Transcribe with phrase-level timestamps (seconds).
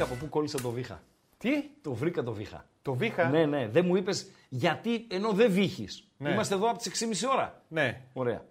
[0.00, 1.02] Βρήκα από πού κόλλησε το βήχα.
[1.38, 1.50] Τι,
[1.82, 2.64] Το βρήκα το βήχα.
[2.82, 3.68] το βήχα; Ναι, ναι.
[3.68, 6.04] Δεν μου είπες γιατί ενώ δεν βήχεις.
[6.16, 6.30] Ναι.
[6.30, 7.62] Είμαστε εδώ από τις 6.30 ώρα.
[7.68, 8.00] Ναι.
[8.12, 8.44] Ωραία.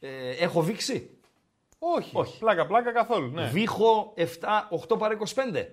[0.00, 1.10] Ε, έχω βήξει;
[1.78, 2.10] Όχι.
[2.16, 2.38] Όχι.
[2.38, 3.30] Πλάκα, πλάκα καθόλου.
[3.30, 3.48] Ναι.
[3.48, 4.24] Βήχω 7,
[4.88, 5.66] 8 παρά 25.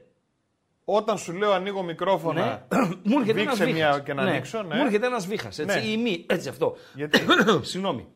[0.86, 2.66] Όταν σου λέω ανοίγω μικρόφωνα.
[2.74, 2.86] Ναι.
[3.04, 4.04] Μου έρχεται Βήξε ένας μια βήχας.
[4.04, 4.30] και να ναι.
[4.30, 4.76] ανοίξω, ναι.
[4.76, 5.60] Μου έρχεται ένας βήχας.
[5.60, 5.86] Έτσι, Ναι.
[5.86, 6.76] ή μη, έτσι αυτό.
[6.94, 7.20] Γιατί;
[7.62, 8.08] Συγγνώμη.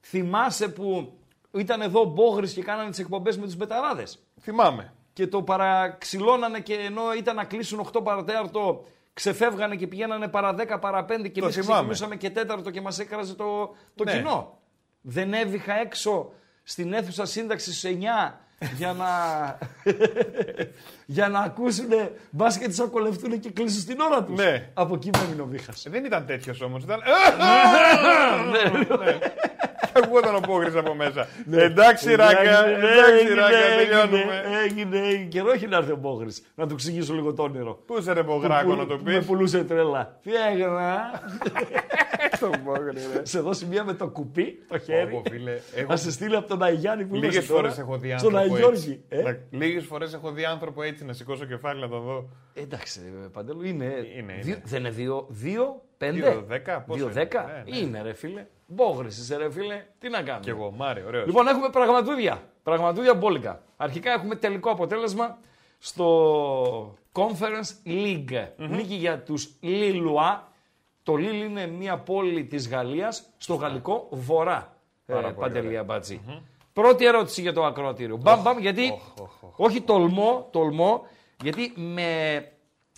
[0.00, 1.18] Θυμάσαι που
[1.52, 4.92] ήταν εδώ μπόγρι και κάνανε τις εκπομπές με τους μπεταράδες; Θυμάμαι.
[5.18, 10.78] Και το παραξυλώνανε και ενώ ήταν να κλείσουν 8 παρατέταρτο, ξεφεύγανε και πηγαίνανε παρά 10
[10.80, 11.52] παρά 5 και εμείς θυμάμαι.
[11.54, 14.12] ξεκινούσαμε και τέταρτο και μας έκραζε το, το Ναι.
[14.12, 14.58] κοινό.
[15.00, 18.40] Δεν έβηχα έξω στην αίθουσα σύνταξης στις 9
[18.76, 19.06] για να,
[21.06, 21.86] για να ακούσουν
[22.30, 24.36] μπας και τις ακολευτούν και κλείσουν στην ώρα τους.
[24.38, 24.68] Ναι.
[24.74, 25.86] Από εκεί με έμεινε ο Βήχας.
[25.90, 26.82] Δεν ήταν τέτοιος όμως.
[26.82, 27.00] Ήταν.
[28.50, 29.18] Ναι, Ναι.
[29.92, 31.26] Και ακούγονταν ο Πόγρης από μέσα.
[31.52, 32.40] Εντάξει, ράγκα.
[32.66, 33.56] ναι, Εντάξει, έγινε, ράγκα.
[33.56, 34.42] έγινε, Τελειώνουμε.
[34.64, 35.24] Έγινε, έγινε.
[35.24, 36.42] Καιρό έχει να έρθει ο Μπόγρης.
[36.54, 37.82] Να του εξηγήσω λίγο το όνειρο.
[37.86, 39.24] Πού είσαι ρε Πογράκο να το Που Με πει.
[39.24, 40.18] πουλούσε τρέλα.
[40.22, 41.20] Τι έκανα.
[42.40, 43.20] Τον Πόγρη, ρε.
[43.24, 45.10] σε δώσει μία με το κουπί, το χέρι.
[45.10, 47.60] Πω, φίλε, έχω- Να σε στείλει από τον Αγιάννη που Λίγες είμαστε τώρα.
[47.62, 48.12] φορές έχω δει
[48.48, 49.04] Στον άνθρωπο Αγιώργη.
[49.08, 49.28] έτσι.
[49.50, 52.28] Ε; Λίγες φορές έχω δει άνθρωπο έτσι να σηκώσω κεφάλι να το δω.
[52.54, 53.84] Εντάξει, ε, Παντέλου, είναι.
[53.84, 54.62] Είναι, δύο- είναι.
[54.64, 57.76] δεν είναι δύο, δύο πέντε; Δύο δέκα, πόσο Δύο είναι; δέκα; Ναι, ναι.
[57.78, 58.46] Είναι, ρε φίλε.
[58.66, 59.84] Μπόγρη είσαι, ρε φίλε.
[59.98, 61.26] Τι να κάνουμε; Κι εγώ, Μάρι, ωραίος.
[61.26, 62.42] Λοιπόν, έχουμε πραγματούδια.
[62.62, 63.62] Πραγματούδια μπόλικα.
[63.76, 65.38] Αρχικά έχουμε τελικό αποτέλεσμα
[65.78, 68.46] στο Conference League.
[68.56, 70.52] Νίκη για τους Λιλουά.
[71.02, 74.76] Το Λίλ είναι μια πόλη της Γαλλίας στο γαλλικό βορρά.
[75.06, 75.80] Ε, Πάρα πολύ Παντελή ωραία.
[75.80, 76.20] Αμπάτζη.
[76.78, 78.16] Πρώτη ερώτηση για το ακροατήριο.
[78.16, 78.92] Μπαμ, μπαμ, γιατί.
[79.56, 81.06] Όχι, τολμώ, τολμώ,
[81.42, 82.52] γιατί με,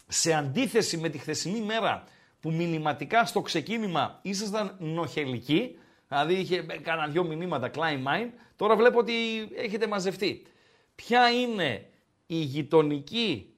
[0.07, 2.05] σε αντίθεση με τη χθεσινή μέρα
[2.41, 8.99] που μηνυματικά στο ξεκίνημα ήσασταν νοχελικοί, δηλαδή είχε κάνα δυο μηνύματα, Klein Mine, τώρα βλέπω
[8.99, 9.13] ότι
[9.57, 10.47] έχετε μαζευτεί.
[10.95, 11.87] Ποια είναι
[12.27, 13.55] η γειτονική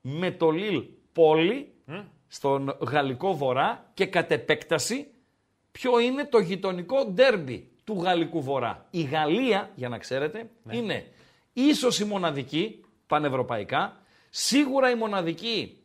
[0.00, 1.72] με το Λίλ πόλη
[2.28, 5.06] στον Γαλλικό Βορρά και κατ' επέκταση
[5.72, 8.86] ποιο είναι το γειτονικό ντέρμπι; Του Γαλλικού Βορρά.
[8.90, 11.06] Η Γαλλία, για να ξέρετε, είναι
[11.52, 13.96] ίσως η μοναδική πανευρωπαϊκά,
[14.30, 15.78] σίγουρα η μοναδική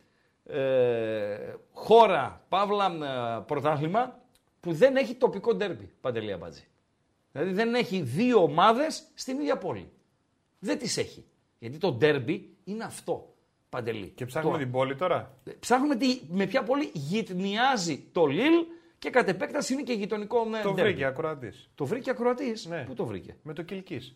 [0.45, 4.19] ε, χώρα, παύλα ε, πρωτάθλημα,
[4.59, 6.67] που δεν έχει τοπικό ντέρμπι, Παντελία Μπατζή.
[7.31, 9.91] Δηλαδή δεν έχει δύο ομάδες στην ίδια πόλη.
[10.59, 11.25] Δεν τις έχει.
[11.59, 13.33] Γιατί το ντέρμπι είναι αυτό,
[13.69, 14.07] Παντελή.
[14.15, 15.37] Και ψάχνουμε Το- την πόλη τώρα.
[15.59, 18.53] Ψάχνουμε τι, με ποια πόλη γυτνιάζει το Λίλ
[19.01, 20.89] και κατ' επέκταση είναι και γειτονικό ναι, Το ντέρμπι.
[20.89, 21.69] βρήκε ακροατής.
[21.75, 22.83] Το βρήκε ακροατής; Ναι.
[22.87, 23.99] Πού το βρήκε; Με το Κιλκή.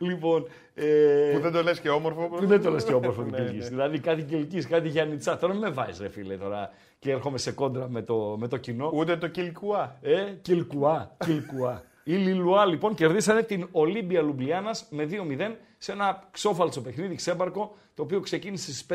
[0.00, 2.28] Λοιπόν, ε, Που δεν το λες και όμορφο.
[2.28, 3.62] που δεν το λες και όμορφο την Ναι, Κιλκής.
[3.62, 3.68] ναι.
[3.68, 5.38] Δηλαδή κάτι Κιλκής, κάτι Γιάννητσά.
[5.38, 8.56] Τώρα μην με βάζεις ρε φίλε τώρα και έρχομαι σε κόντρα με το, με το
[8.56, 8.90] κοινό.
[8.94, 9.98] Ούτε το Κιλκουά.
[10.02, 11.82] Ε, Κιλκουά, Κιλκουά.
[12.04, 18.02] Οι Λιλουά λοιπόν κερδίσανε την Ολύμπια Λουμπλιάνας με 2-0 σε ένα ξόφαλτσο παιχνίδι ξέμπαρκο το
[18.02, 18.86] οποίο ξεκίνησε στις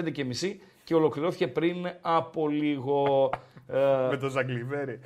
[0.50, 3.30] 5.30 και ολοκληρώθηκε πριν από λίγο.
[3.68, 5.00] Ε, Με το Ζαγκλιβέρι.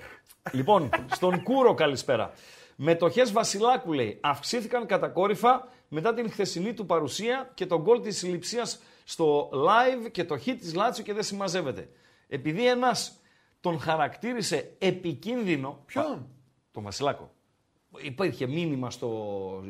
[0.52, 2.32] Λοιπόν, στον Κούρο καλησπέρα.
[2.76, 8.82] Μετοχέ Βασιλάκου λέει αυξήθηκαν κατακόρυφα μετά την χθεσινή του παρουσία και τον γκολ της λειψίας
[9.04, 11.90] στο live και το hit της Λάτσιο και δεν συμμαζεύεται.
[12.28, 13.20] Επειδή ένας
[13.62, 15.82] τον χαρακτήρισε επικίνδυνο.
[15.86, 16.28] Ποιον;
[16.72, 17.32] Τον Βασιλάκο.
[18.02, 19.10] Υπήρχε μήνυμα στο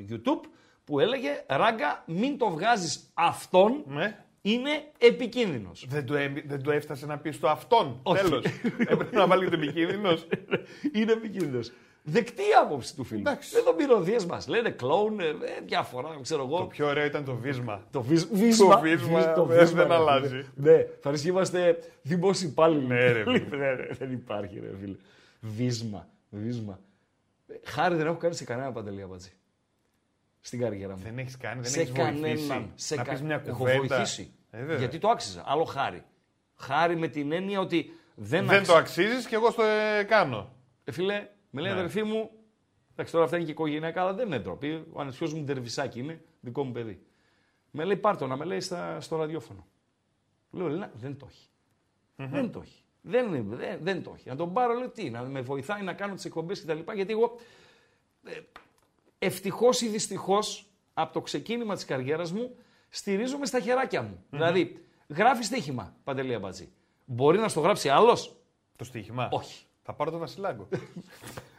[0.09, 0.49] YouTube
[0.83, 4.24] που έλεγε Ράγκα, μην το βγάζεις αυτόν, Ναι.
[4.51, 5.85] Είναι επικίνδυνος.
[5.89, 7.99] Δεν του, έμει- δεν του έφτασε να πει στο αυτόν.
[8.03, 8.23] Όχι.
[8.23, 8.43] Τέλος.
[8.91, 10.27] Έπρεπε να βάλει το επικίνδυνος.
[10.93, 11.71] είναι επικίνδυνος.
[12.03, 13.19] Δεκτή άποψη του φίλου.
[13.19, 13.55] Εντάξει.
[13.57, 15.33] Εδώ μυρωδιέ μας λένε κλόουν, ε, ε,
[15.65, 16.57] διάφορα, ξέρω εγώ.
[16.57, 17.83] Το πιο ωραίο ήταν το βίσμα.
[17.91, 18.75] Το βίσ- βίσμα.
[18.75, 20.27] Το βίσμα, Βίσ- το δεν- βίσμα, δεν ρε αλλάζει.
[20.27, 20.43] φίλε.
[20.55, 22.85] Ναι, θα ρίξει είμαστε δημόσιοι υπάλληλοι.
[22.85, 23.45] Ναι, ρε, φίλε.
[23.57, 24.95] Ναι, ρε, δεν υπάρχει, ρε φίλε.
[25.39, 26.07] Βίσμα.
[26.29, 26.79] Βίσμα.
[27.47, 29.31] Ε, Χάρη δεν έχω κάνει σε κανένα παντελή αμπατζή.
[30.45, 31.01] Στην καριέρα μου.
[31.03, 32.21] Δεν έχεις κάνει, δεν σε έχεις βοηθήσει.
[32.47, 32.71] κανέναν.
[32.75, 33.77] Σε να κα- πεις μια Έχω κουβέντα.
[33.77, 34.33] βοηθήσει.
[34.51, 34.77] Ε, βέβαια.
[34.77, 35.43] γιατί το άξιζα.
[35.45, 36.03] Άλλο χάρη.
[36.55, 40.51] Χάρη με την έννοια ότι δεν, Δεν αξι- το αξίζεις και εγώ στο ε, κάνω.
[40.83, 41.77] Ε, φίλε, με λέει Ναι.
[41.79, 42.29] αδερφή μου,
[42.91, 44.85] εντάξει τώρα αυτά είναι και οικογενειακά, αλλά δεν είναι ντροπή.
[44.93, 47.05] Ο ανεσιός μου ντερβισάκι είναι, δικό μου παιδί.
[47.71, 49.67] Με λέει πάρτο να με λέει στα, στο ραδιόφωνο.
[50.51, 51.49] Λέω, Ελένα, δεν το εχει
[52.31, 52.83] Δεν το έχει.
[53.01, 54.29] Δεν, είναι- δεν, δεν το έχει.
[54.29, 56.79] Να τον πάρω, λέω τι, να με βοηθάει να κάνω τις εκπομπές κτλ.
[56.95, 57.39] Γιατί εγώ
[59.19, 62.55] ε, ευτυχώς ή δυστυχώς από το ξεκίνημα της καριέρας μου
[62.89, 64.23] στηρίζομαι στα χεράκια μου.
[64.29, 66.71] Δηλαδή, γράφει στοίχημα, Παντελή Αμπατζή.
[67.05, 68.35] Μπορεί να στο γράψει άλλος;
[68.75, 69.65] Το στοίχημα; Όχι.
[69.83, 70.67] Θα πάρω το Βασιλάκο.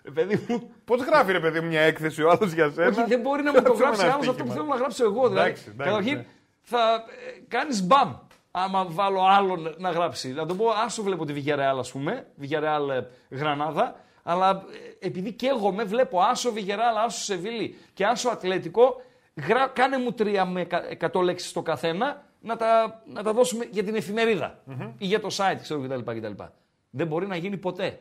[0.03, 3.05] Ε, παιδί μου, Πώς γράφει ρε παιδί μου μια έκθεση ο άλλος για σένα; όχι,
[3.09, 4.55] δεν μπορεί να μου το Γράψε γράψει ένα άλλος αυτό που στοίχημα.
[4.55, 5.29] θέλω να γράψω εγώ.
[5.29, 6.27] Δηλαδή, Εντάξει, εντάξει, καταρχήν ναι.
[6.61, 7.05] θα
[7.49, 8.15] κάνεις μπαμ.
[8.51, 10.33] Άμα βάλω άλλον να γράψει.
[10.33, 12.27] Να το πω, άσο βλέπω τη Βιγερεάλ, ας πούμε.
[12.37, 14.01] Βιγερεάλ ε, Γρανάδα.
[14.29, 14.65] Αλλά
[15.01, 19.03] ε, επειδή καίγομαι, βλέπω άσο Βιγερεάλ, άσο Σεβίλη και άσο Ατλέτικο.
[19.49, 20.67] Γρά, κάνε μου τρία με
[21.13, 24.63] 100 λέξεις το καθένα να τα, να τα δώσουμε για την εφημεριδα
[24.99, 26.19] ή για το site, ξέρω κτλ.
[26.19, 26.43] κτλ.
[26.91, 28.01] Δεν μπορεί να γίνει ποτέ.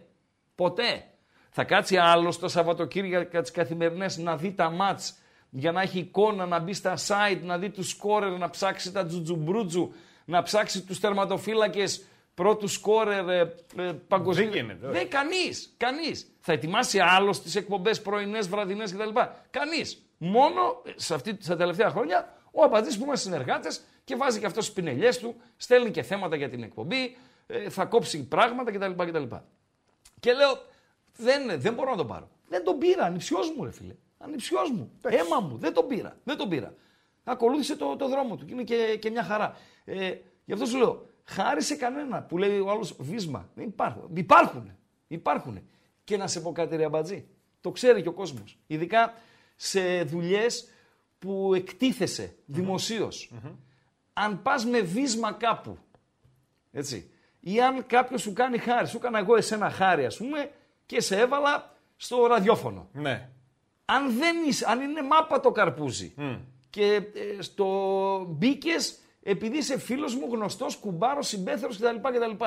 [0.56, 1.04] Ποτέ.
[1.50, 5.18] Θα κάτσει άλλο το Σαββατοκύριακα τις καθημερινές να δει τα μάτς
[5.50, 9.06] για να έχει εικόνα, να μπει στα site, να δει τους σκόρερ, να ψάξει τα
[9.06, 9.94] τζουτζουμπρούτζου,
[10.25, 12.06] να ψάξει τους τερματοφύλακες
[12.36, 14.50] πρώτου σκόρερ ε, ε, παγκοσμίω.
[14.50, 14.98] Δεν γίνεται, όχι.
[14.98, 15.74] Δεν κανείς.
[15.78, 16.36] Κανείς.
[16.40, 19.20] Θα ετοιμάσει άλλος τις εκπομπές πρωινές, βραδινές κτλ.
[19.50, 20.06] Κανείς.
[20.18, 24.46] Μόνο ε, σε αυτή, στα τελευταία χρόνια ο Αμπατζή που είμαστε συνεργάτες και βάζει και
[24.46, 27.18] αυτός τις πινελιές του, στέλνει και θέματα για την εκπομπή,
[27.48, 29.04] ε, θα κόψει πράγματα κτλ.
[29.04, 29.36] κτλ.
[30.20, 30.62] Και λέω,
[31.16, 32.30] δεν, δεν μπορώ να τον πάρω.
[32.48, 33.96] Δεν τον πήρα, ανιψιός μου, ρε φίλε.
[34.18, 34.92] Ανιψιός μου.
[35.02, 35.58] Έμα μου.
[35.58, 36.18] Δεν τον πήρα.
[36.24, 36.74] Δεν τον πήρα.
[37.24, 39.58] Ακολούθησε το, το δρόμο του και είναι και, και μια χαρά.
[39.86, 40.14] Ε,
[40.46, 43.50] γι' αυτό σου λέω, χάρη σε κανένα που λέει ο άλλος βίσμα.
[43.56, 44.10] Δεν υπάρχουν.
[44.13, 44.72] Υπάρχουν.
[45.07, 45.60] Υπάρχουν.
[46.04, 47.27] Και να σε πω κάτι, ρε αμπατζή.
[47.62, 48.60] Το ξέρει και ο κόσμος.
[48.68, 49.13] Ειδικά
[49.56, 50.69] σε δουλειές
[51.19, 53.31] που εκτίθεσαι δημοσίως.
[54.13, 55.77] Αν πας με βίσμα κάπου,
[56.72, 60.51] έτσι, ή αν κάποιος σου κάνει χάρη, σου έκανα εγώ εσένα χάρη ας πούμε
[60.86, 62.89] και σε έβαλα στο ραδιόφωνο.
[62.92, 63.30] Ναι.
[63.86, 66.13] Αν, δεν είσαι, αν είναι μάπα το καρπούζι
[66.69, 71.95] και ε, στο μπήκες επειδή είσαι φίλος μου γνωστός, κουμπάρος, συμπέθερος κτλ.
[72.01, 72.44] κτλ.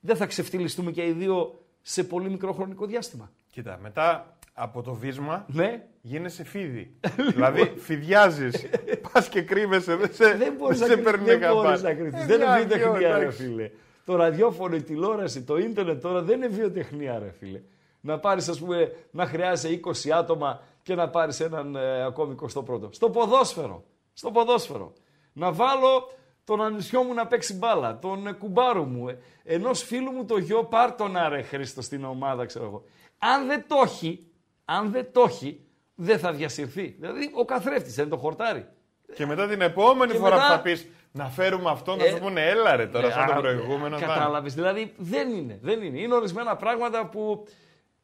[0.00, 3.30] Δεν θα ξεφτυλιστούμε και οι δύο σε πολύ μικρό χρονικό διάστημα.
[3.50, 5.86] Κοίτα, μετά από το βίσμα Ναι.
[6.00, 6.96] γίνεσαι φίδι.
[7.32, 8.66] δηλαδή φιδιάζεις.
[9.12, 9.94] Πας και κρύβεσαι.
[9.96, 11.62] Δεν σε, Δεν μπορείς να, σε κρυ- παίρνει δεν καμπά.
[11.62, 12.22] μπορείς να κρυφτείς.
[12.22, 13.42] Ε, Δεν είναι μια, βιοτεχνία, δυο, ρε εντάξει.
[13.42, 13.70] φίλε.
[14.04, 17.60] Το ραδιόφωνο, η τηλεόραση, το ίντερνετ τώρα δεν είναι βιοτεχνία, ρε φίλε.
[18.00, 22.88] Να πάρεις, ας πούμε, να χρειάζεσαι 20 άτομα και να πάρεις έναν ε, ακόμη 21ο.
[22.90, 23.84] Στο ποδόσφαιρο.
[24.12, 24.92] Στο ποδόσφαιρο.
[25.36, 26.10] Να βάλω
[26.44, 30.38] τον ανισιό μου να παίξει μπάλα, τον ε, κουμπάρο μου, ε, ενός φίλου μου το
[30.38, 32.84] γιο, πάρ τον άρε Χρήστο στην ομάδα, ξέρω εγώ.
[33.18, 34.26] Αν δεν το έχει,
[34.64, 35.60] αν δεν το έχει,
[35.94, 36.96] δεν θα διασυρθεί.
[36.98, 38.66] Δηλαδή ο καθρέφτης δεν το χορτάρι.
[39.14, 42.10] Και μετά την επόμενη Και φορά μετά- που θα πεις να φέρουμε αυτό, να Ε,
[42.10, 43.98] σου πούνε έλα ρε τώρα, σαν το Α, προηγούμενο.
[43.98, 44.14] θα είναι».
[44.14, 44.54] Κατάλαβες.
[44.54, 45.58] Δηλαδή δεν είναι.
[45.62, 46.00] Δεν είναι.
[46.00, 47.46] Είναι ορισμένα πράγματα που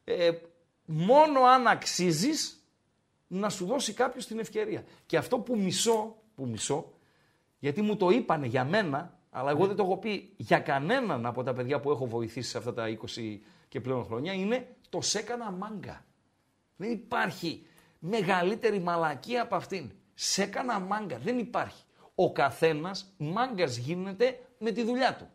[0.03, 0.31] ε,
[0.85, 2.65] μόνο αν αξίζεις
[3.27, 4.83] να σου δώσει κάποιος την ευκαιρία.
[5.05, 6.91] Και αυτό που μισώ, που μισώ,
[7.61, 11.43] γιατί μου το είπανε για μένα, αλλά εγώ δεν το έχω πει για κανέναν από
[11.43, 15.51] τα παιδιά που έχω βοηθήσει σε αυτά τα 20 και πλέον χρόνια, είναι το σέκανα
[15.51, 16.05] μάγκα.
[16.75, 17.65] Δεν υπάρχει
[17.99, 19.91] μεγαλύτερη μαλακία από αυτήν.
[20.13, 21.17] Σ' έκανα μάγκα.
[21.17, 21.83] Δεν υπάρχει.
[22.15, 25.29] Ο καθένας μάγκας γίνεται με τη δουλειά του.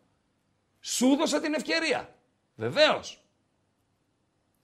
[0.80, 2.08] Σου 'δωσα την ευκαιρία.
[2.54, 3.20] Βεβαίως.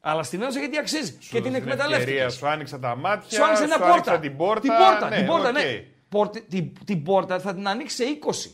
[0.00, 1.18] Αλλά στην έδωσα γιατί αξίζει.
[1.20, 2.34] Σου και την δώσες ευκαιρία, εκμεταλλεύτηκες.
[2.34, 4.18] Σου άνοιξα τα μάτια, Σου άνοιξε μια άνοιξα πόρτα.
[4.18, 4.60] την πόρτα.
[4.60, 5.54] Την πόρτα, ναι, την πόρτα, οκ.
[5.54, 5.91] ναι.
[6.12, 8.50] Πόρτη- την, την πόρτα θα την ανοίξει σε 20.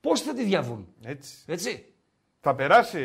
[0.00, 1.34] Πώς θα τη διαβούν; Έτσι.
[1.46, 1.84] Έτσι.
[2.40, 2.98] Θα περάσει,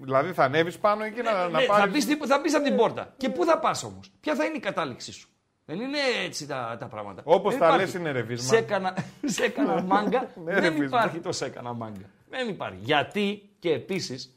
[0.00, 2.64] δηλαδή θα ανέβεις πάνω εκεί να, να Ναι, θα, πάρεις- μπεις, στην- θα μπεις από
[2.64, 3.14] την πόρτα.
[3.16, 5.28] Και πού θα πας όμως; Ποια θα είναι η κατάληξή σου;
[5.64, 7.22] Δεν είναι έτσι τα, τα πράγματα.
[7.24, 7.84] Όπως Δεν τα υπάρχει.
[7.84, 8.48] λες είναι ρεβίσμα.
[8.48, 10.30] Σε έκανα, σε έκανα μάγκα.
[10.44, 10.84] Ναι, δεν ρεβίσμα.
[10.84, 12.10] υπάρχει το σε έκανα μάγκα.
[12.28, 12.78] Δεν υπάρχει.
[12.82, 14.36] Γιατί και επίσης,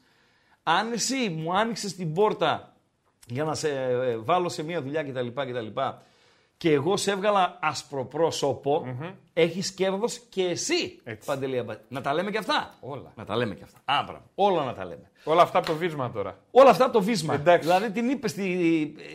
[0.62, 2.76] αν εσύ μου άνοιξες την πόρτα
[3.26, 5.26] για να σε ε, βάλω σε μια δουλειά κτλ.
[5.28, 5.66] κτλ
[6.56, 8.86] και εγώ σε έβγαλα ασπροπρόσωπο,
[9.32, 11.26] έχεις κέρδος και εσύ, Έτσι.
[11.26, 13.12] Παντελή Αμπα- Να τα λέμε και αυτά; Όλα.
[13.16, 13.78] Να τα λέμε και αυτά.
[13.84, 14.22] Άμπρα.
[14.34, 15.10] Όλα να τα λέμε.
[15.24, 16.38] Όλα αυτά από το βίσμα τώρα.
[16.50, 17.34] Όλα αυτά από το βίσμα.
[17.34, 17.68] Εντάξει.
[17.68, 18.44] Δηλαδή την είπες τη,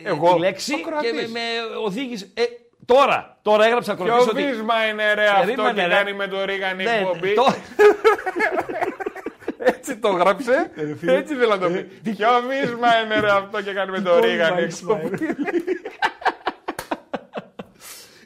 [0.04, 1.12] Εγώ, τη λέξη ο και Κροατής.
[1.12, 1.40] με, με
[1.84, 2.30] οδήγησε.
[2.34, 2.42] Ε,
[2.84, 4.42] τώρα, τώρα έγραψα Ποιο ακροτής ότι.
[4.44, 5.94] βίσμα είναι ρε αυτό Περίμενε, και ρε.
[5.94, 7.34] κάνει με το Ρίγαν η Ναι, εκπομπή.
[7.34, 7.54] το-
[9.58, 10.70] Έτσι το γράψε.
[11.06, 11.68] Έτσι θέλω να το Ε,
[12.02, 12.10] πει.
[12.10, 15.18] Ποιο βίσμα είναι ρε αυτό και κάνει με το Ρίγαν η εκπομπή.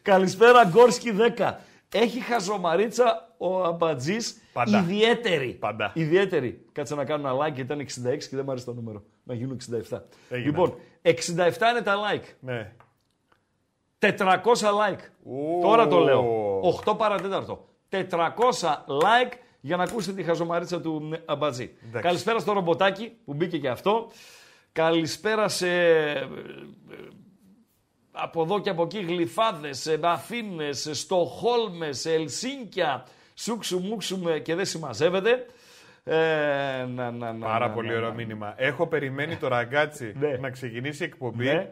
[0.04, 1.54] Καλησπέρα, Γκόρσκι 10.
[1.92, 4.78] Έχει χαζομαρίτσα ο Αμπατζής Πάντα.
[4.78, 5.49] ιδιαίτερη.
[5.49, 5.90] Πάντα.
[5.94, 6.64] Ιδιαίτερη.
[6.73, 7.84] Κάτσε να κάνω ένα like, ήταν 66
[8.18, 9.02] και δεν μου άρεσε το νούμερο.
[9.23, 9.99] Να γίνουν 67.
[10.28, 10.46] Έγινε.
[10.46, 11.12] Λοιπόν, 67
[11.70, 12.25] είναι τα like.
[12.40, 12.73] Ναι.
[13.99, 14.16] 400
[14.58, 14.99] like.
[15.25, 15.61] Ου.
[15.62, 16.61] Τώρα το λέω.
[16.84, 17.64] 8 παρατέταρτο.
[17.90, 18.06] 400
[18.87, 21.76] like για να ακούσετε τη χαζομαρίτσα του ε, Αμπατζή.
[21.87, 22.06] Εντάξει.
[22.06, 24.11] Καλησπέρα στο ρομποτάκι που μπήκε και αυτό.
[24.73, 26.26] Καλησπέρα σε ε, ε,
[28.16, 34.54] από εδώ και από εκεί γλυφάδες, ε, Αθήνες, ε, Στοχόλμες, Ελσίνκια, σούξου μουξου με- και
[34.54, 35.47] δεν συμμαζεύεται.
[36.04, 36.14] Ε,
[36.88, 38.14] να, να, να, Πάρα να, πολύ να, ωραίο να.
[38.14, 38.54] μήνυμα.
[38.56, 40.28] Έχω περιμένει το ραγκάτσι Ναι.
[40.37, 41.71] να ξεκινήσει η εκπομπή Ναι.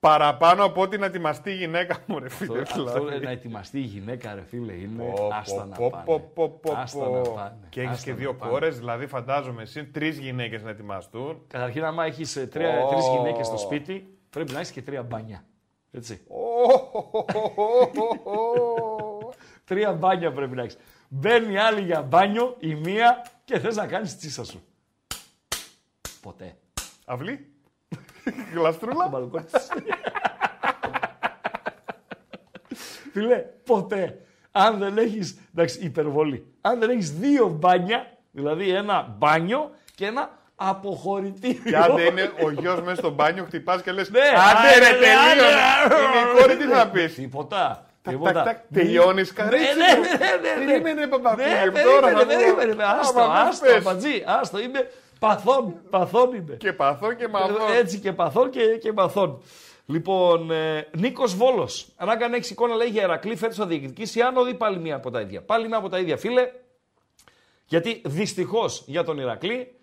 [0.00, 2.60] Παραπάνω από ότι να ετοιμαστεί η γυναίκα μου, ρε φίλε.
[2.60, 2.98] Αυτό, δηλαδή.
[3.14, 6.04] αυτό, να ετοιμαστεί η γυναίκα, ρε φίλε, είναι Πω, άστα πω, να πω, πάνε.
[6.04, 7.10] πω, πω, πω, Άστα πω.
[7.16, 7.66] να πάνε.
[7.68, 8.52] Και έχεις Άστα και να δύο πάνε.
[8.52, 11.42] κόρες, δηλαδή φαντάζομαι εσύ τρεις γυναίκες να ετοιμαστούν.
[11.48, 12.48] Καταρχήν, άμα έχεις Ω.
[12.48, 15.44] τρεις γυναίκες στο σπίτι, πρέπει να έχεις και τρία μπάνια.
[15.94, 16.20] Έτσι.
[19.64, 20.76] Τρία μπάνια πρέπει να έχεις.
[21.08, 24.62] Μπαίνει άλλη για μπάνιο, η μία και θες να κάνεις τσίσα σου.
[26.22, 26.56] Ποτέ.
[27.04, 27.52] Αυλή.
[28.24, 29.08] Το Γλαστρούλα.
[29.08, 29.68] μπαλκόνι της.
[33.12, 34.26] Φίλε, ποτέ.
[34.50, 36.46] Αν δεν έχεις, εντάξει, υπερβολή.
[36.60, 41.62] Αν δεν έχεις δύο μπάνια, δηλαδή ένα μπάνιο και ένα αποχωρητήριο.
[41.70, 44.10] Και αν δεν είναι ο γιος μέσα στο μπάνιο, χτυπάς και λες.
[44.10, 45.52] Ναι, Άντε ρε, άντε, τελείωνε.
[45.84, 47.86] άντε, Είναι η κόρη, τι θα πεις; Τίποτα.
[48.02, 48.32] Τακ, Τίποτα.
[48.32, 50.02] τακ, τακ, τελειώνεις, Ναι, καρέτσι ναι, μου.
[50.02, 50.72] ναι, ναι, ναι.
[50.72, 52.56] Περίμενε, παπαπίλε, Ναι, τώρα θα περίμενε, πω.
[52.56, 52.82] περίμενε.
[53.00, 53.82] Άστο, Άμα δεν άστο, πες.
[53.82, 56.54] πατζή, άστο, είμαι παθών, παθών είμαι.
[56.56, 57.72] Και παθώ και μαθώ.
[57.78, 59.42] Έτσι και παθών και, και παθών.
[59.86, 61.86] Λοιπόν, ε, Νίκος Βόλος.
[61.96, 65.10] Ράγκα αν έχει εικόνα, λέει για Ερακλή, φέτος θα διεκδικήσει άνοδο ή πάλι μία από
[65.10, 65.42] τα ίδια.
[65.42, 66.48] Πάλι μία από τα ίδια, φίλε.
[67.66, 69.74] Γιατί δυστυχώς για τον Ηρακλή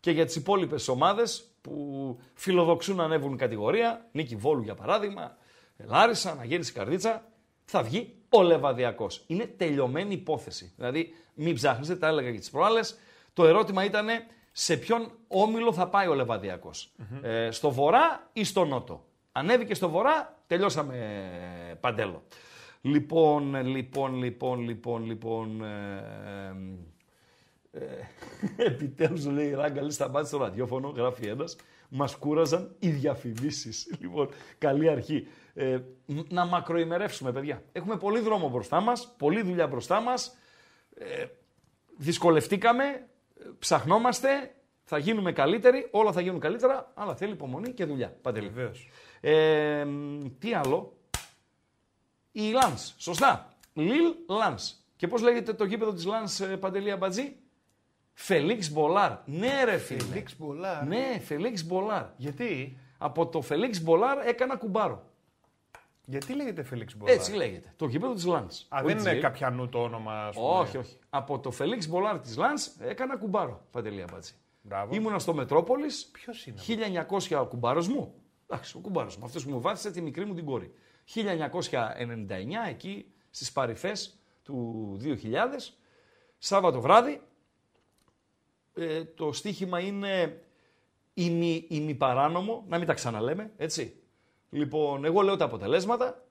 [0.00, 5.36] και για τις υπόλοιπες ομάδες που φιλοδοξούν να ανέβουν κατηγορία, Νίκη Βόλου για παράδειγμα,
[5.76, 7.24] Λάρισα, Αναγέννηση Καρδίτσα,
[7.64, 9.24] θα βγει ο Λεβαδιακός.
[9.26, 10.72] Είναι τελειωμένη υπόθεση.
[10.76, 12.98] Δηλαδή, μην ψάχνετε, τα έλεγα και τις προάλλες.
[13.32, 14.06] Το ερώτημα ήταν
[14.52, 16.70] σε ποιον όμιλο θα πάει ο λεβαδιακο
[17.22, 20.96] Ε, στο βορρά ή στο νότο; Ανέβηκε στο βορρά, τελειώσαμε
[21.70, 22.22] ε, παντέλο.
[22.80, 25.64] Λοιπόν, λοιπόν, λοιπόν, λοιπόν, λοιπόν.
[25.64, 26.54] Ε, ε,
[28.56, 31.56] Επιτέλους λέει η Ράγκα, λέει σταμάτησε το ραδιόφωνο, γράφει ένας.
[31.88, 33.86] Μας κούραζαν οι διαφημίσεις.
[34.00, 35.26] Λοιπόν, καλή αρχή.
[35.54, 37.62] Ε, μ- να μακροημερεύσουμε, παιδιά.
[37.72, 40.36] Έχουμε πολύ δρόμο μπροστά μας, πολλή δουλειά μπροστά μας.
[40.94, 41.26] Ε,
[41.96, 44.54] δυσκολευτήκαμε, ε, ψαχνόμαστε,
[44.84, 48.16] θα γίνουμε καλύτεροι, όλα θα γίνουν καλύτερα, αλλά θέλει υπομονή και δουλειά.
[48.22, 48.48] Παντελή.
[48.48, 48.88] Βεβαίως.
[49.20, 50.96] Ε, μ, τι άλλο;
[52.32, 53.52] Η Λανς, σωστά.
[53.74, 54.74] Λιλ Λανς.
[54.96, 57.36] Και πώς λέγεται το γήπεδο της Λανς, ε, Παντελή Αμπατζή;
[58.20, 59.12] Φελίξ Μπολάρ.
[59.24, 60.00] Ναι ρε φίλε.
[60.04, 60.84] Φελίξ Μπολάρ.
[60.86, 62.04] Ναι, Φελίξ Μπολάρ.
[62.16, 65.04] Γιατί, Από το Φελίξ Μπολάρ έκανα κουμπάρο.
[66.04, 67.72] γιατί λέγεται Φελίξ Μπολάρ; Έτσι λέγεται.
[67.76, 68.66] Το γήπεδο της Λανς.
[68.68, 69.22] Α, Όχι δεν της είναι Λιλ.
[69.22, 70.46] κάποιανού το όνομα, ας πούμε.
[70.48, 70.96] Όχι, όχι.
[71.10, 73.66] Από το Φελίξ Μπολάρ της Λανς έκανα κουμπάρο.
[73.70, 74.32] Παντελή Αμπατζή.
[74.62, 74.94] Μπράβο.
[74.94, 76.06] Ήμουνα στο Μετρόπολης.
[76.12, 76.60] Ποιος είναι.
[76.60, 78.14] 1900 ο κουμπάρος μου.
[78.46, 79.24] Εντάξει, ο κουμπάρος μου.
[79.24, 80.72] Αυτός που μου βάφτισε τη μικρή μου την κόρη.
[81.04, 85.74] 1999 εκεί στις παρυφές του 2000,
[86.38, 87.20] Σάββατο βράδυ.
[88.78, 90.42] Ε, το στοίχημα είναι
[91.14, 93.94] ημι, ημιπαράνομο, να μην τα ξαναλέμε, έτσι.
[94.50, 96.24] Λοιπόν, εγώ λέω τα αποτελέσματα.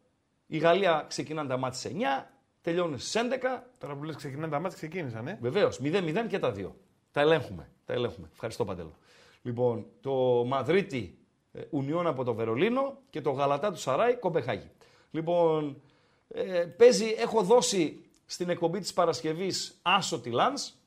[0.47, 2.25] Η Γαλλία ξεκινάνε τα μάτια σε 9,
[2.61, 3.63] τελειώνουν στις 11.
[3.77, 5.37] Τώρα που λες ξεκινάνε τα μάτια, ξεκίνησαν, ε.
[5.41, 6.75] Βεβαίως, 0-0 και τα δύο.
[7.11, 7.69] Τα ελέγχουμε.
[7.85, 8.29] Τα ελέγχουμε.
[8.31, 8.97] Ευχαριστώ Παντέλο.
[9.41, 11.17] Λοιπόν, το Μαδρίτη
[11.51, 14.71] ε, Ουνιόν από το Βερολίνο και το Γαλατά του Σαράι Κομπεχάγη.
[15.11, 15.81] Λοιπόν,
[16.27, 20.73] ε, παίζει, έχω δώσει στην εκπομπή της Παρασκευής Άσο τη Λάνς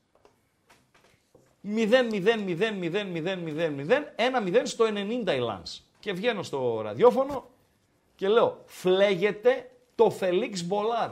[4.15, 4.85] 1-0 στο
[5.25, 5.81] 90 η Λάνς.
[5.99, 7.49] Και βγαίνω στο ραδιόφωνο
[8.15, 11.09] και λέω, φλέγεται το Φελίξ Μπολάρ.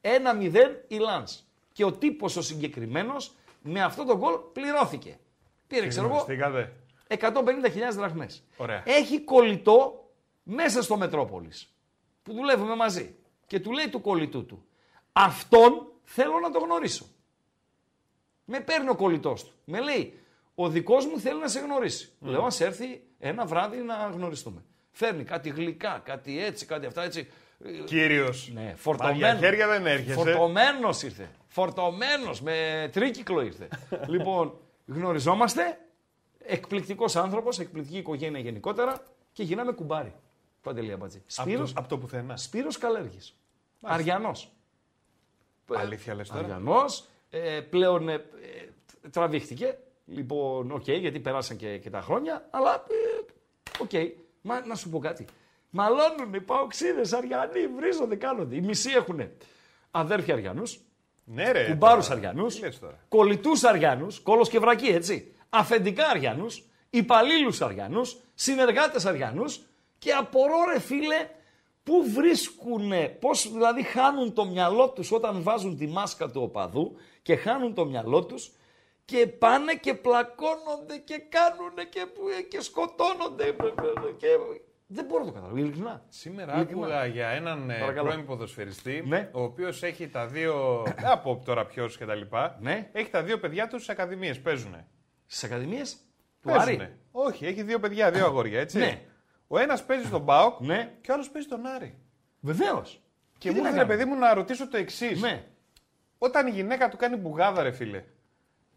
[0.00, 1.42] 1-0 η Λάνς.
[1.72, 5.18] Και ο τύπος ο συγκεκριμένος με αυτό το γκολ πληρώθηκε.
[5.66, 6.72] Πήρε, ξέρω εγώ, Γνωριστήκατε.
[7.08, 8.42] 150.000 δραχμές.
[8.56, 8.82] Ωραία.
[8.86, 10.10] Έχει κολλητό
[10.42, 11.74] μέσα στο Μετρόπολης
[12.22, 13.14] που δουλεύουμε μαζί.
[13.46, 14.64] Και του λέει του κολλητού του,
[15.12, 17.06] αυτόν θέλω να το γνωρίσω.
[18.44, 19.52] Με παίρνει ο κολλητός του.
[19.64, 20.18] Με λέει,
[20.54, 22.12] ο δικός μου θέλει να σε γνωρίσει.
[22.20, 24.62] Λέω, ας έρθει ένα βράδυ να γνωριστούμε.
[24.90, 27.28] Φέρνει κάτι γλυκά, κάτι έτσι, κάτι αυτά έτσι.
[27.84, 28.50] Κύριος.
[28.54, 29.38] Ναι, Μα για φορτωμένο.
[29.38, 30.14] χέρια δεν έρχεσαι.
[30.14, 31.30] Φορτωμένος ήρθε.
[31.48, 33.68] Φορτωμένος με τρίκυκλο ήρθε.
[34.08, 35.78] λοιπόν, γνωριζόμαστε.
[36.44, 40.14] Εκπληκτικός άνθρωπος, εκπληκτική οικογένεια γενικότερα και γίναμε κουμπάροι.
[40.62, 41.16] Παντελή Αμπατζή.
[41.16, 42.36] Από Σπύρος, το, απ' το πουθενά.
[42.36, 43.36] Σπύρος Καλέργης.
[43.82, 44.52] Αρειανός.
[45.74, 47.04] Αλήθεια λες τώρα; Αρειανός.
[47.34, 48.20] Ε, πλέον ε, ε,
[49.10, 49.78] τραβήχτηκε.
[50.06, 53.32] Λοιπόν, οκ, γιατί περάσαν και, και τα χρόνια, αλλά ε,
[53.82, 53.90] οκ.
[54.42, 55.24] Μα να σου πω κάτι.
[55.70, 58.56] Μαλώνουν οι παοκτσήδες, Αρειανοί, βρίζονται, κάνονται.
[58.56, 59.20] Οι μισοί έχουν
[59.90, 60.80] αδέρφια Αριανούς,
[61.24, 61.66] Ναι ρε.
[61.70, 62.18] κουμπάρους τώρα.
[62.18, 62.98] Αριανούς, Τι λες τώρα.
[63.08, 65.34] κολλητούς Αριανούς, κόλος και βρακή, έτσι.
[65.48, 69.60] Αφεντικά Αριανούς, υπαλλήλους Αριανούς, συνεργάτες Αριανούς
[69.98, 71.28] και απορώ ρε φίλε
[71.82, 77.36] πού βρίσκουνε, πώς δηλαδή χάνουν το μυαλό τους όταν βάζουν τη μάσκα του οπαδού και
[77.36, 78.52] χάνουν το μυαλό τους
[79.04, 82.00] και πάνε και πλακώνονται και κάνουνε και,
[82.48, 83.44] και σκοτώνονται
[84.16, 84.26] και...
[84.94, 86.04] Δεν μπορώ να το καταλάβω, ειλικρινά.
[86.08, 86.80] Σήμερα Ειλικρινά.
[86.86, 88.08] άκουγα για έναν ε, Παρακαλώ.
[88.08, 89.30] πρώην ποδοσφαιριστή, Ναι.
[89.32, 90.82] ο οποίος έχει τα δύο.
[90.84, 92.58] δεν θα πω τώρα ποιος και τα λοιπά.
[92.60, 92.88] Ναι.
[92.92, 94.40] Έχει τα δύο παιδιά του στι ακαδημίες.
[94.40, 94.76] Παίζουν.
[95.26, 95.96] Στις ακαδημίες;
[96.42, 98.78] Του Άρη; Όχι, έχει δύο παιδιά, δύο αγόρια, έτσι.
[98.78, 99.02] Ναι.
[99.46, 100.92] Ο ένας παίζει στον Μπάουκ Ναι.
[101.00, 101.98] και ο άλλος παίζει τον Άρη.
[102.40, 103.02] Βεβαίως.
[103.38, 105.20] Και μου ήθελε, παιδί μου, να ρωτήσω το εξής.
[105.20, 105.44] Ναι.
[106.24, 108.02] Όταν η γυναίκα του κάνει μπουγάδα, ρε φίλε,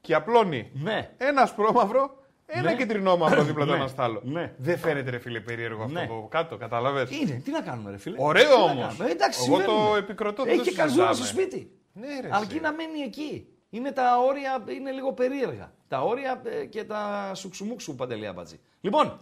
[0.01, 1.09] και απλώνει Ναι.
[1.17, 2.75] ένα ασπρόμαυρο, ένα Ναι.
[2.75, 3.77] κυτρινόμαυρο δίπλα το Ναι.
[3.77, 4.21] ένα στο άλλο.
[4.23, 4.53] Ναι.
[4.57, 6.03] Δεν φαίνεται, ρε φίλε, περίεργο αυτό Ναι.
[6.03, 7.07] από κάτω, κατάλαβε.
[7.09, 8.85] Είναι, τι να κάνουμε, ρε φίλε; Ωραίο Τι να όμως.
[8.85, 9.87] κάνουμε; Ε, εντάξει, Εγώ συμβαίνουν.
[9.89, 11.41] το επικροτώ, δεν Έχει το και καζούρα στο συζητάμε.
[11.49, 11.71] σπίτι.
[11.93, 12.59] Ναι, ρε, Αρκεί εσύ.
[12.59, 13.47] να μένει εκεί.
[13.69, 15.73] Είναι τα όρια, είναι λίγο περίεργα.
[15.87, 18.59] Τα όρια ε, και τα σουξουμούξου παντελή αμπατζή.
[18.81, 19.19] Λοιπόν,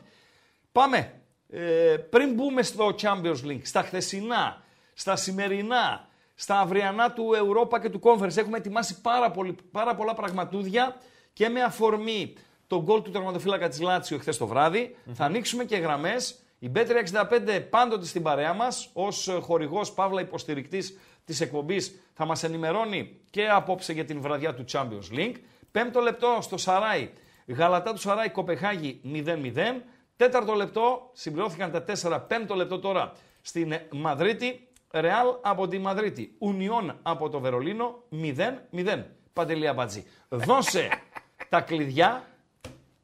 [0.71, 1.11] πάμε.
[1.49, 4.61] Ε, πριν μπούμε στο Champions League, στα χθεσινά,
[4.93, 10.13] στα σημερινά, στα αυριανά του Europa και του Conference, έχουμε ετοιμάσει πάρα, πολύ, πάρα πολλά
[10.13, 10.95] πραγματούδια
[11.33, 12.33] και με αφορμή
[12.67, 16.37] τον γκολ του τερματοφύλακα της Λάτσιο χθες το βραδυ θα ανοίξουμε και γραμμές.
[16.59, 23.19] Η Bet365 πάντοτε στην παρέα μας, ως χορηγός Παύλα υποστηρικτής της εκπομπής, θα μας ενημερώνει
[23.29, 25.35] και απόψε για την βραδιά του Champions League.
[25.71, 27.09] Πέμπτο λεπτό στο Σαράι,
[27.47, 29.81] Γαλατά του Σαράι Κοπεχάγη 0-0.
[30.15, 33.11] Τέταρτο λεπτό, συμπληρώθηκαν τα 4, πέμπτο λεπτό τώρα
[33.41, 39.03] στην Μαδρίτη, Ρεάλ από τη Μαδρίτη, Ουνιόν από το Βερολίνο 0-0.
[39.33, 40.05] Παντελή Αμπατζή.
[40.29, 40.89] Δώσε
[41.49, 42.27] τα κλειδιά,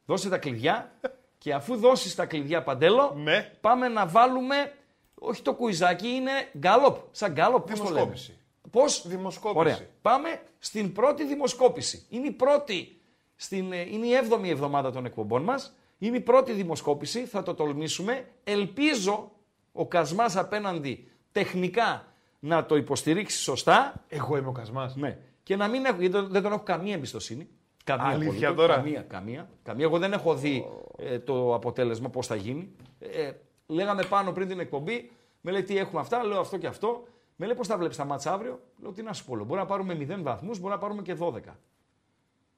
[0.06, 0.92] δώσε τα κλειδιά
[1.38, 3.52] και αφού δώσεις τα κλειδιά Παντέλο, Ναι.
[3.60, 4.72] πάμε να βάλουμε,
[5.14, 7.94] όχι το κουιζάκι, είναι γκάλοπ, σαν γκάλοπ, πώς το λέμε.
[7.94, 8.38] Δημοσκόπηση.
[8.70, 9.58] Πώς; Δημοσκόπηση.
[9.58, 9.78] Ωραία.
[10.02, 12.06] Πάμε στην πρώτη δημοσκόπηση.
[12.08, 13.00] Είναι η πρώτη,
[13.36, 15.74] στην, ε, είναι η έβδομη εβδομάδα των εκπομπών μας.
[15.98, 18.28] Είναι η πρώτη δημοσκόπηση, θα το τολμήσουμε.
[18.44, 19.30] Ελπίζω
[19.72, 22.04] ο Κασμάς απέναντι τεχνικά
[22.38, 24.04] να το υποστηρίξεις σωστά.
[24.08, 24.96] Εγώ είμαι ο Κασμάς.
[24.96, 25.18] Ναι.
[25.42, 27.48] Και να μην έχω, γιατί δεν- δεν τον έχω καμία εμπιστοσύνη.
[27.84, 28.56] Καμία Αλήθεια απολύτως.
[28.56, 29.84] τώρα; Καμία, καμία, καμία.
[29.84, 30.64] Εγώ δεν έχω δει
[30.98, 32.72] ε, το αποτέλεσμα πώς θα γίνει.
[32.98, 33.32] Ε,
[33.66, 35.10] λέγαμε πάνω πριν την εκπομπή,
[35.40, 37.04] με λέει τι έχουμε αυτά, λέω αυτό και αυτό.
[37.36, 39.60] Με λέει πώς θα βλέπεις τα μάτσα αύριο; Λέω τι να σου πω, λέω, μπορεί
[39.60, 41.56] να πάρουμε 0 βαθμούς, μπορεί να πάρουμε και 12.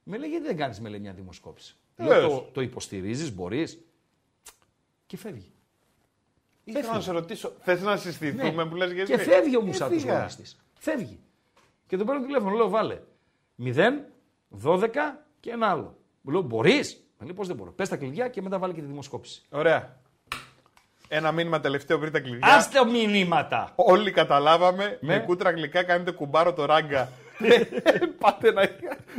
[0.03, 2.33] Με λέει γιατί δεν κάνεις με λέει, μια δημοσκόπηση; Λέω Βεβαίως.
[2.33, 3.85] το, το υποστηρίζεις, μπορείς.
[5.07, 5.53] Και φεύγει.
[6.65, 8.65] Ήθελα να σε ρωτήσω, θες να συστηθούμε Ναι.
[8.65, 9.11] που λες γιατί.
[9.11, 10.17] Και φεύγει ο Μουσάτος Έφυγα.
[10.17, 10.57] γονίστης.
[10.79, 11.21] Φεύγει.
[11.87, 12.99] Και τον παίρνω τηλέφωνο, λέω βάλε
[13.57, 14.05] 0,
[14.49, 14.89] 12
[15.41, 15.97] και ένα άλλο.
[16.21, 17.71] Μου λέω μπορείς; Με λέει πώς δεν μπορώ.
[17.73, 19.43] Πες τα κλειδιά και μετά βάλε και τη δημοσκόπηση.
[19.51, 20.01] Ωραία.
[21.09, 22.55] Ένα μήνυμα τελευταίο πριν τα κλειδιά.
[22.55, 23.73] Άστε μηνύματα.
[23.75, 24.99] Όλοι καταλάβαμε.
[25.01, 25.17] Ναι.
[25.19, 27.09] Με κούτρα γλυκά κάνετε κουμπάρο το ράγκα.
[28.23, 28.69] Πάτε να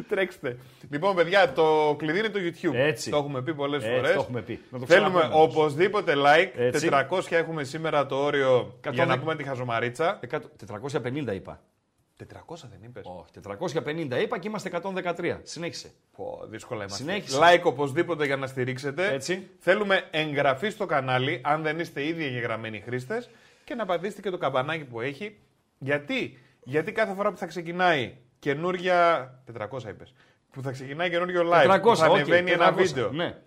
[0.09, 0.57] τρέξτε.
[0.89, 2.73] Λοιπόν, παιδιά, το κλειδί είναι το YouTube.
[2.75, 3.09] Έτσι.
[3.09, 4.13] Το έχουμε πει πολλές Έτσι, φορές.
[4.13, 4.59] το έχουμε πει.
[4.69, 5.55] Να το Θέλουμε ξαναπούμε όμως.
[5.55, 6.51] οπωσδήποτε like.
[6.55, 6.89] Έτσι.
[7.09, 8.49] 400 έχουμε σήμερα το όριο
[8.81, 10.19] για Εκατόν- να πούμε τη χαζομαρίτσα.
[10.29, 11.61] 100 450 είπα.
[12.17, 13.03] 400 δεν είπες.
[13.05, 15.39] Όχι, 450 είπα και είμαστε 113.
[15.43, 15.91] Συνέχισε.
[16.17, 17.03] Πω, δύσκολα είμαστε.
[17.03, 17.37] Συνέχισε.
[17.41, 19.13] Like οπωσδήποτε για να στηρίξετε.
[19.13, 19.47] Έτσι.
[19.59, 23.29] Θέλουμε εγγραφή στο κανάλι, αν δεν είστε ήδη εγγεγραμμένοι χρήστες,
[23.63, 25.35] και να πατήσετε και το καμπανάκι που έχει.
[25.77, 29.29] Γιατί, Γιατί κάθε φορά που θα ξεκινάει καινούρια.
[29.57, 30.13] 400 είπες.
[30.51, 31.79] Που θα ξεκινάει καινούριο live.
[31.79, 33.11] 400, που θα οκ, ανεβαίνει ένα 400, βίντεο.
[33.11, 33.37] Ναι.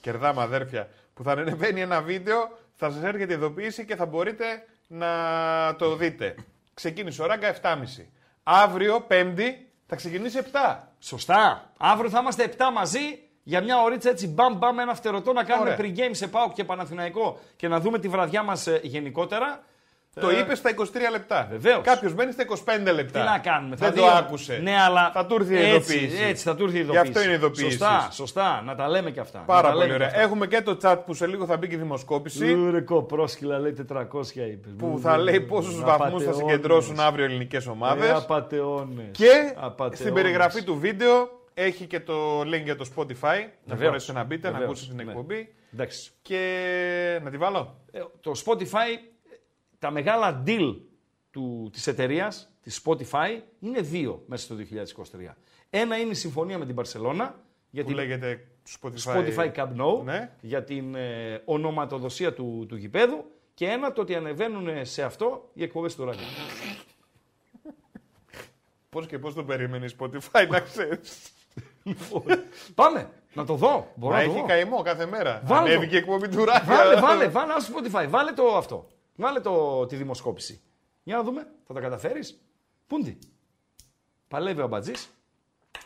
[0.00, 0.88] Κερνάμε αδέρφια.
[1.14, 4.44] Που θα ανεβαίνει ένα βίντεο, θα σας έρχεται ειδοποίηση και θα μπορείτε
[4.86, 5.08] να
[5.78, 6.34] το δείτε.
[6.74, 7.76] Ξεκίνησε ο ράγκα 7.30.
[8.42, 10.76] Αύριο, Πέμπτη, θα ξεκινήσει 7.
[10.98, 11.72] Σωστά.
[11.78, 15.70] Αύριο θα είμαστε 7 μαζί για μια ωρίτσα έτσι μπαμ μπαμ ένα φτερωτό να κάνουμε
[15.70, 15.86] Ωραία.
[15.86, 19.64] pre-game σε ΠΑΟΚ και Παναθηναϊκό και να δούμε τη βραδιά μας ε, γενικότερα.
[20.20, 21.46] Το Ε, είπες στα 23 λεπτά.
[21.50, 21.80] Βεβαίως.
[21.84, 23.20] Κάποιος μπαίνει στα 25 λεπτά.
[23.20, 24.58] Τι να κάνουμε, Δεν θα το δει- άκουσε.
[24.62, 26.22] Ναι, αλλά Θα του έρθει η έτσι, ειδοποίηση.
[26.24, 27.08] Έτσι, θα του έρθει η Γι' ειδοποίηση.
[27.08, 27.70] αυτό είναι ειδοποίηση.
[27.70, 28.62] Σωστά, σωστά.
[28.64, 29.38] Να τα λέμε και αυτά.
[29.46, 30.08] Πάρα να τα πολύ λέμε ωραία.
[30.08, 30.26] και αυτά.
[30.26, 32.68] Έχουμε και το chat που σε λίγο θα μπει και η δημοσκόπηση.
[32.70, 34.68] Ρε κοπρόσκυλα λέει 400 είπε.
[34.78, 38.08] Που θα λέει πόσους βαθμούς θα συγκεντρώσουν αύριο ελληνικές ομάδες.
[38.08, 39.06] Ε, απατεώνες.
[39.12, 39.98] Και Απατεώνες.
[39.98, 43.04] στην περιγραφή του βίντεο έχει και το link για το Spotify.
[43.64, 43.88] Να Βεβαίως.
[43.88, 44.70] μπορέσετε να μπείτε, να Βεβαίως.
[44.70, 45.10] ακούσετε την Ναι.
[45.12, 45.54] εκπομπή.
[45.74, 46.10] Εντάξει.
[46.22, 47.76] Και να τη βάλω.
[47.92, 49.15] Ε, το Spotify,
[49.78, 50.76] τα μεγάλα deal
[51.30, 55.34] του, της εταιρείας, της Spotify, είναι δύο μέσα στο 2023.
[55.70, 57.30] Ένα είναι η συμφωνία με την Barcelona
[57.70, 58.46] για Που την λέγεται
[58.80, 59.14] Spotify.
[59.16, 60.30] Spotify Camp Nou, Ναι.
[60.40, 65.62] για την ε, ονοματοδοσία του, του γηπέδου και ένα το ότι ανεβαίνουν σε αυτό οι
[65.62, 66.24] εκπομπές του ράδιο.
[68.90, 71.32] Πώς και πώς το περίμενες η Spotify, να ξέρεις.
[72.74, 73.92] Πάμε, να το δω.
[73.94, 74.46] Μπορώ Μα να το έχει δω.
[74.46, 75.40] καημό κάθε μέρα.
[75.44, 75.72] Βάλε το.
[75.72, 76.64] Ανέβηκε η εκπομπή του Ράγκα.
[76.64, 78.86] Βάλε, βάλε, βάλε ένα Spotify, βάλε το αυτό.
[79.16, 80.60] Βάλε το, τη δημοσκόπηση.
[81.02, 82.40] Για να δούμε, θα τα καταφέρεις.
[82.86, 83.18] Πούντι.
[84.28, 85.08] Παλεύει ο Αμπατζής.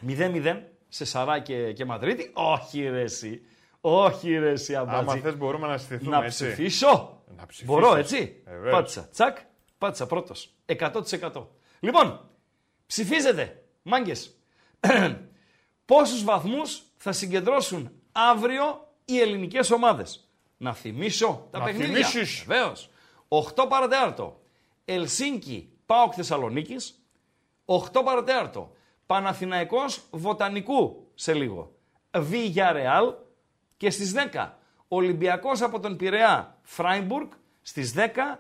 [0.07, 2.31] 0-0 σε Σαρά και, και Μαδρίτη.
[2.35, 3.43] Όχι ρε εσύ.
[3.81, 5.21] Όχι ρε εσύ Άμα Αμπατζή.
[5.21, 6.45] θες, μπορούμε να συστηθούμε Να έτσι.
[6.45, 7.23] ψηφίσω.
[7.37, 7.67] Να ψηφίσεις.
[7.67, 8.43] Μπορώ έτσι.
[8.45, 8.73] Ε, βέβαια.
[8.73, 9.09] πάτησα.
[9.13, 9.39] Τσακ.
[9.79, 10.55] Πάτησα πρώτος.
[10.67, 11.47] 100%.
[11.81, 12.29] Λοιπόν,
[12.87, 13.63] ψηφίζετε.
[13.83, 14.37] Μάγκες.
[15.85, 22.07] Πόσους βαθμούς θα συγκεντρώσουν αύριο οι ελληνικές ομάδες; Να θυμίσω τα Να παιχνίδια.
[22.07, 22.45] θυμίσεις.
[23.31, 23.53] Βεβαίως.
[23.57, 24.41] 8 παρατέταρτο.
[24.85, 27.05] Ελσίνκι, ΠΑΟΚ Θεσσαλονίκης.
[27.65, 28.73] 8 παρατέταρτο.
[29.07, 31.75] Παναθηναϊκός Βοτανικού σε λίγο.
[32.19, 33.15] Βίγια Ρεάλ.
[33.77, 37.29] Και στις 10 Ολυμπιακός από τον Πειραιά, Φράιμπουργκ
[37.63, 38.39] στις 10,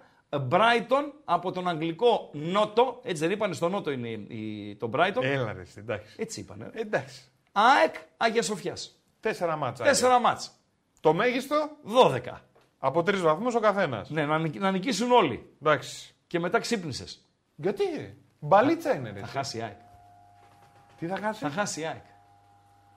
[0.50, 5.22] Brighton από τον Αγγλικό Νότο, έτσι δεν είπανε στο Νότο είναι η, η- το Brighton,
[5.22, 6.14] Έλα ρε, εσύ, εντάξει.
[6.18, 6.70] έτσι είπανε.
[6.72, 6.80] ρε.
[6.80, 7.22] Εντάξει.
[7.52, 9.00] ΑΕΚ, Αγία Σοφιάς.
[9.20, 9.84] Τέσσερα μάτσα.
[9.84, 10.50] Τέσσερα μάτς,
[11.00, 12.20] Το μέγιστο; 12.
[12.82, 14.10] Από τρεις βαθμούς ο καθένας.
[14.10, 15.52] Ναι, να, νικ- να νικήσουν όλοι.
[15.62, 16.14] Εντάξει.
[16.26, 17.28] Και μετά ξύπνησες.
[17.56, 18.14] Γιατί; Ρε.
[18.38, 19.20] Μπαλίτσα είναι ρε.
[19.20, 19.78] Θα χάσει η ΑΕΚ.
[20.98, 22.04] Τι θα χάσει; Θα χάσει η ΑΕΚ.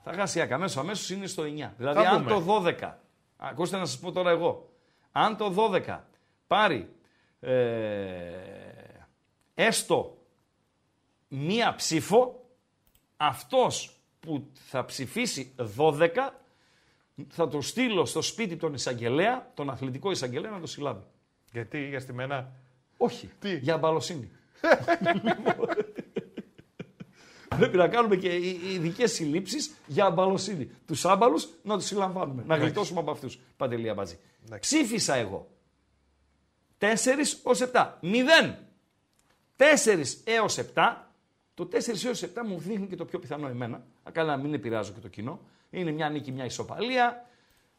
[0.04, 0.52] Θα χάσει η ΑΕΚ.
[0.52, 1.74] Αμέσως, αμέσως είναι στο 9.
[1.78, 2.30] Δηλαδή, Θα αν δούμε.
[2.30, 2.39] το
[2.80, 2.98] 12,
[3.38, 4.69] ακούστε να σας πω τώρα εγώ,
[5.12, 6.00] αν το 12
[6.48, 6.96] πάρει
[7.39, 7.52] ε,
[9.54, 10.17] έστω
[11.28, 12.46] μία ψήφο,
[13.17, 16.10] αυτός που θα ψηφίσει 12
[17.30, 21.04] θα το στείλω στο σπίτι τον εισαγγελέα, τον αθλητικό εισαγγελέα να το συλλάβει.
[21.52, 22.52] Γιατί για στη μένα.
[22.97, 23.30] Όχι.
[23.39, 24.32] Τι; Για αμπαλοσύνη.
[27.58, 30.69] Πρέπει να κάνουμε και οι- οι ειδικές συλλήψεις για αμπαλοσύνη.
[30.88, 32.43] Τους άμπαλους να τους συλλαμβάνουμε.
[32.47, 33.39] Να γλιτώσουμε από αυτούς.
[33.58, 34.17] Παντελή Αμπατζή.
[34.45, 34.76] Εντάξει.
[34.76, 35.47] Ψήφισα εγώ.
[36.78, 37.97] 4 ως 7.
[38.02, 38.58] 0.
[39.56, 41.12] 4 έως 7.
[41.54, 43.84] Το 4 έως 7 μου δείχνει και το πιο πιθανό εμένα.
[44.12, 45.39] Καλά, να μην επηρεάζω και το κοινό.
[45.74, 47.26] Είναι μια νίκη, μια ισοπαλία.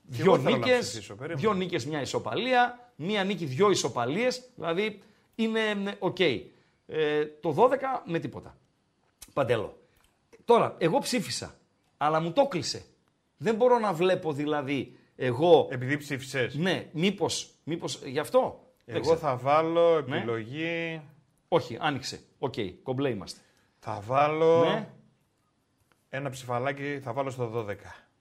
[0.03, 0.79] Δύο εγώ θέλω να νίκες.
[0.89, 1.41] ψηφίσω, περίμενε.
[1.41, 2.79] Δύο νίκες, μια ισοπαλία.
[2.97, 4.43] Μία νίκη, δύο ισοπαλίες.
[4.55, 5.03] Δηλαδή
[5.35, 6.21] είναι ε, οκ.
[6.21, 8.57] Ε, το 12 με τίποτα.
[9.33, 9.79] Παντέλο.
[10.45, 11.55] Τώρα, εγώ ψήφισα,
[11.97, 12.85] αλλά μου το 'κλεισε.
[13.37, 15.69] Δεν μπορώ να βλέπω δηλαδή εγώ.
[15.71, 16.55] Επειδή ψήφισες.
[16.55, 17.51] Ναι, μήπως.
[17.65, 19.19] Μήπως, γι' αυτό; Δεν Εγώ ξέρω.
[19.19, 21.03] θα βάλω επιλογή.
[21.49, 22.21] Όχι, άνοιξε.
[22.39, 23.41] Οκ, κομπλέ είμαστε.
[23.79, 24.65] Θα βάλω.
[24.65, 24.89] Ναι.
[26.16, 27.74] Ένα ψηφαλάκι θα βάλω στο 12.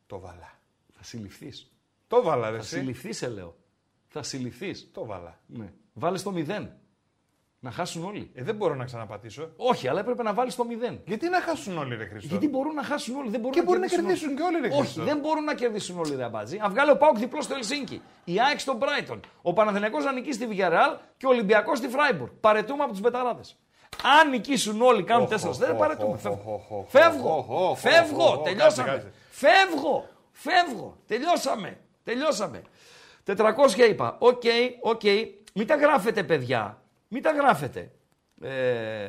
[0.08, 0.52] Το 'βαλα.
[0.92, 1.72] Θα συλληφθείς.
[2.08, 2.56] Το 'βαλα, ρε.
[2.56, 2.76] Θα εσύ.
[2.76, 3.56] συλληφθείς, σε λέω.
[4.08, 4.90] Θα συλληφθείς.
[4.94, 5.40] Το 'βαλα.
[5.48, 5.74] Ναι.
[5.94, 6.68] Βάλε το 0.
[7.60, 8.32] Να χάσουν όλοι.
[8.34, 9.54] Ε, δεν μπορώ να ξαναπατήσω.
[9.56, 11.00] Όχι, αλλά έπρεπε να βάλεις το 0.
[11.06, 13.30] Γιατί να χάσουν όλοι, ρε Χριστό; Γιατί μπορούν να χάσουν όλοι.
[13.30, 15.04] Δεν μπορούν Και να μπορεί να κερδίσουν κερδίσουν και όλοι, ρε Όχι, Χριστό.
[15.04, 16.60] δεν μπορούν να κερδίσουν όλοι, ρε Αμπάτζη.
[16.62, 20.38] Αν βγάλει ο ΠΑΟΚ διπλό στο Ελσίνκι, η ΑΕΚ στον Brighton, ο Παναθηναϊκός να νικήσει
[20.40, 22.32] στη Villarreal και ο Ολυμπιακός στη Φράιμπουργκ.
[22.40, 23.58] Παραιτούμαι από τους Betarades.
[24.20, 26.14] Αν νικήσουν όλοι, κάνουν Οχ, 4 οχ, στέλνε, οχ, παραιτούμαι.
[26.14, 26.54] οχ, Φεύγω.
[26.54, 27.38] οχ, οχ, Φεύγω.
[27.38, 28.24] οχ, οχ, Φεύγω.
[28.26, 28.90] οχ, οχ, Τελειώσαμε.
[28.90, 29.12] κάτσε, κάτσε.
[29.30, 30.08] Φεύγω.
[30.32, 30.98] Φεύγω.
[31.08, 31.78] Τελειώσαμε.
[32.04, 32.62] Τελειώσαμε.
[33.26, 34.16] 400 είπα.
[34.20, 34.42] Οκ,
[34.82, 35.02] οκ.
[35.54, 36.82] Μην τα γράφετε, παιδιά.
[37.08, 37.92] Μην τα γράφετε.
[38.42, 39.08] Ε,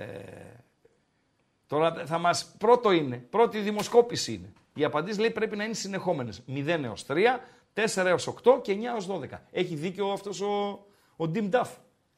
[1.67, 4.53] Τώρα θα μας, πρώτο είναι, πρώτη δημοσκόπηση είναι.
[4.75, 6.43] Οι απαντήσεις λέει πρέπει να είναι συνεχόμενες.
[6.49, 7.41] 0 έως 3,
[7.75, 9.41] 4 έως 8 και 9 έως 12.
[9.51, 10.55] Έχει δίκιο αυτός ο,
[11.17, 11.67] ο Dim Duff.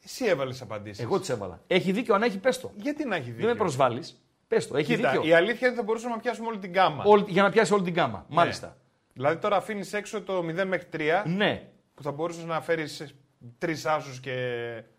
[0.08, 1.04] Εσύ έβαλες απαντήσεις.
[1.04, 1.60] Εγώ τις έβαλα.
[1.66, 2.72] Έχει δίκιο, αν έχει πες το.
[2.76, 4.20] Γιατί να έχει δίκιο; Δεν με προσβάλλεις.
[4.48, 5.28] Πες το, έχει Κοίτα, δίκιο.
[5.28, 7.02] η αλήθεια είναι ότι θα μπορούσαμε να πιάσουμε όλη την γκάμα.
[7.06, 8.26] Όλη- για να πιάσει όλη την γκάμα.
[8.28, 8.76] Μάλιστα.
[9.12, 11.68] Δηλαδή τώρα αφήνεις έξω το 0 μέχρι 3 Ναι.
[11.94, 13.14] που θα μπορούσες να φέρεις
[13.58, 14.32] τρεις άσους και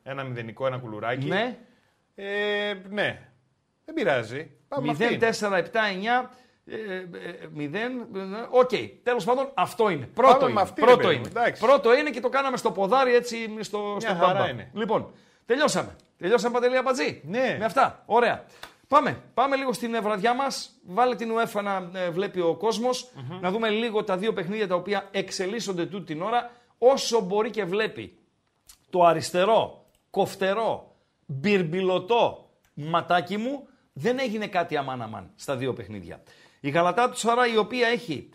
[0.03, 1.25] ένα μηδενικό, ένα κουλουράκι.
[1.27, 1.57] Ναι.
[2.15, 3.29] Ε, ναι.
[3.85, 4.51] Δεν πειράζει.
[4.67, 5.49] Πάμε με 0, αυτήν.
[5.49, 6.29] 4, 7, 9.
[6.69, 7.07] Ε, ε,
[7.55, 8.69] 0, οκ,
[9.03, 10.05] τέλος πάντων αυτό είναι.
[10.05, 10.61] Πρώτο Πάμε με είναι.
[10.61, 11.23] αυτή, ρε πρώτο, παιδί είναι.
[11.23, 11.61] μου, εντάξει.
[11.65, 14.49] πρώτο είναι και το κάναμε στο ποδάρι έτσι στο, στο χαρά μπαμπα.
[14.49, 14.71] είναι.
[14.73, 15.11] Λοιπόν,
[15.45, 15.95] τελειώσαμε.
[16.17, 17.21] Τελειώσαμε παντελή Αμπατζή.
[17.25, 17.55] Ναι.
[17.59, 18.03] Με αυτά.
[18.05, 18.45] Ωραία.
[18.87, 19.17] Πάμε.
[19.33, 20.71] Πάμε λίγο στην ε, βραδιά μας.
[20.85, 22.89] Βάλε την UEFA να ε, βλέπει ο κοσμο
[23.41, 26.51] Να δούμε λίγο τα δύο παιχνίδια τα οποία εξελίσσονται τούτη την ώρα.
[26.77, 28.17] Όσο μπορεί και βλέπει
[28.89, 36.21] το αριστερό, κοφτερό, μπυρμπιλωτό ματάκι μου δεν έγινε κάτι αμάν αμάν στα δύο παιχνίδια.
[36.67, 38.29] Η Γαλατά του Σαρά η οποία έχει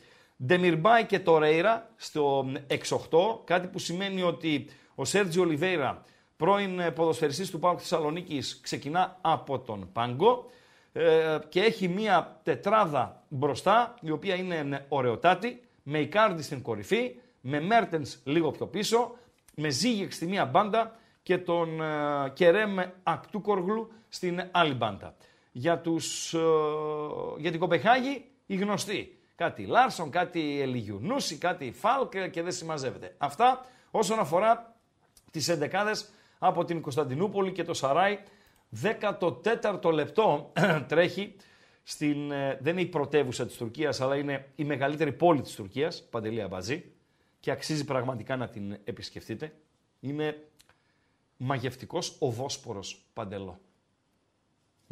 [0.46, 6.02] Ντεμιρμπάι και Τορέιρα στο 6-8, κάτι που σημαίνει ότι ο Σέρτζι Ολιβέιρα,
[6.36, 10.50] πρώην ε, ποδοσφαιριστής του Πάου Θεσσαλονίκης, ξεκινά από τον Πάγκο
[10.92, 17.14] ε, και έχει μία τετράδα μπροστά, η οποία είναι ε, ωραιοτάτη, με Ικάρντι στην κορυφή,
[17.40, 19.16] με Μέρτενς λίγο πιο πίσω,
[19.54, 25.14] με Ζήγεξ στη μία μπάντα και τον ε, Κερέμ Ακτούκοργλου στην άλλη μπάντα.
[25.52, 26.38] Για, τους, ε,
[27.38, 29.18] για την Κοπεχάγη οι γνωστοί.
[29.34, 33.14] Κάτι Λάρσον, κάτι Ελιουνούσι, κάτι Φάλκ ε, και δεν συμμαζεύεται.
[33.18, 34.76] Αυτά όσον αφορά
[35.30, 38.18] τις εντεκάδες από την Κωνσταντινούπολη και το Σαράι.
[38.82, 40.52] 14ο λεπτό
[40.88, 41.36] τρέχει
[41.82, 46.02] στην, ε, δεν είναι η πρωτεύουσα της Τουρκίας, αλλά είναι η μεγαλύτερη πόλη της Τουρκίας,
[46.10, 46.92] Παντελή Αμπατζή,
[47.40, 49.52] και αξίζει πραγματικά να την επισκεφτείτε.
[50.00, 50.48] Είναι
[51.36, 53.60] μαγευτικός ο Βόσπορος Παντελό.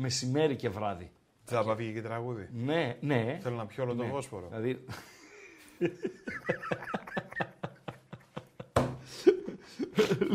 [0.01, 1.11] Μεσημέρι και βράδυ.
[1.45, 2.49] Θα βγει και τραγούδι.
[2.53, 3.39] Ναι, ναι.
[3.43, 4.13] Θέλω να πιω όλο τον Ναι.
[4.13, 4.47] Βόσπορο.
[4.49, 4.85] Δηλαδή...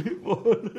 [0.04, 0.72] λοιπόν...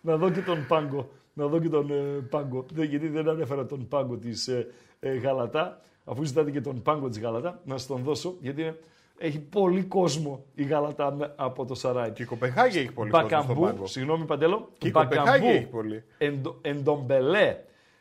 [0.00, 1.10] να δω και τον Πάγκο.
[1.32, 2.66] Να δω και τον ε, Πάγκο.
[2.72, 4.66] Δεν, γιατί δεν ανέφερα τον Πάγκο της ε,
[5.00, 5.80] ε, Γαλατά.
[6.04, 8.36] Αφού ζητάτε και τον Πάγκο της Γαλατά, να σας τον δώσω.
[8.40, 8.78] Γιατί είναι-
[9.18, 12.10] έχει πολύ κόσμο η Γαλατά με- από το Σαράι.
[12.10, 13.86] Και η Κοπεχάγη έχει πολύ κόσμο στον Μπακαμπού, πάγκο.
[13.86, 14.68] συγγνώμη Παντέλο.
[14.78, 16.04] Και η Κοπεχάγη έχει πολύ.
[16.18, 17.56] Εντο, Εντομπελέ,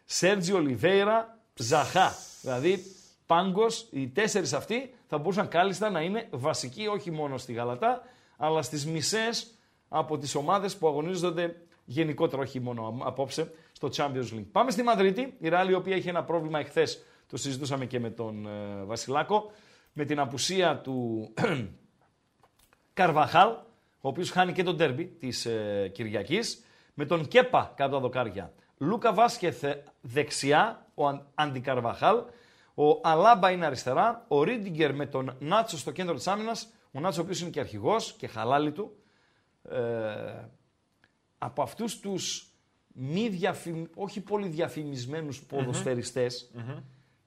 [0.06, 2.14] Σέρτζι Ολιβέιρα, Ζαχά.
[2.42, 2.84] Δηλαδή,
[3.26, 8.02] πάγκος, οι τέσσερις αυτοί θα μπορούσαν κάλλιστα να είναι βασικοί όχι μόνο στη Γαλατά,
[8.38, 9.52] αλλά στις μισές
[9.90, 14.46] από τις ομάδες που αγωνίζονται γενικότερα, όχι μόνο απόψε, στο Champions League.
[14.52, 18.10] Πάμε στη Μαδρίτη, η Ράλη, η οποία είχε ένα πρόβλημα εχθές, το συζητούσαμε και με
[18.10, 19.52] τον ε, Βασιλάκο,
[19.98, 21.30] με την απουσία του
[22.94, 23.50] Καρβαχάλ,
[24.02, 28.54] ο οποίος χάνει και τον τέρμπι της ε, Κυριακής, με τον Κέπα κάτω τα δοκάρια.
[28.78, 32.24] Λούκα Βάσκεθ ε, δεξιά, ο Αν- Αντικαρβαχάλ,
[32.74, 37.22] ο Αλάμπα είναι αριστερά, ο Ρίντιγκερ με τον Νάτσο στο κέντρο της άμυνας, ο Νάτσο
[37.22, 38.96] ο οποίος είναι και αρχηγός και χαλάλι του.
[39.70, 40.46] Ε,
[41.38, 42.52] από αυτούς τους
[42.94, 43.84] μη διαφημ...
[43.96, 46.52] όχι πολύ διαφημισμένους ποδοσφαιριστές,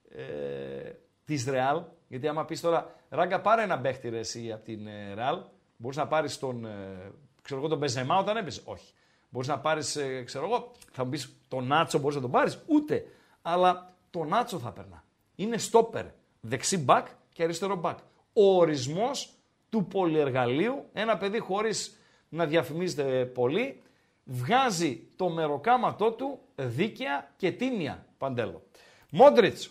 [0.09, 0.91] ε,
[1.25, 1.81] της Ρεάλ,
[2.11, 5.39] γιατί άμα πεις τώρα, Ράγκα πάρε ένα παίχτη ρε εσύ από την ε, Ρεάλ,
[5.77, 8.93] μπορείς να πάρεις τον, ε, ξέρω εγώ, τον Μπεζεμά όταν έπαιζε, όχι.
[9.29, 12.59] Μπορείς να πάρεις, ε, ξέρω εγώ, θα μου πεις τον Νάτσο μπορείς να τον πάρεις,
[12.67, 13.05] ούτε.
[13.41, 15.03] Αλλά τον Νάτσο θα περνά.
[15.35, 16.05] Είναι στόπερ,
[16.41, 17.97] δεξί μπακ και αριστερό μπακ.
[18.33, 19.29] Ο ορισμός
[19.69, 21.97] του πολυεργαλείου, ένα παιδί χωρίς
[22.29, 23.81] να διαφημίζεται πολύ,
[24.23, 28.63] βγάζει το μεροκάματό του δίκαια και τίμια, Παντέλο.
[29.09, 29.69] Μόντριτς,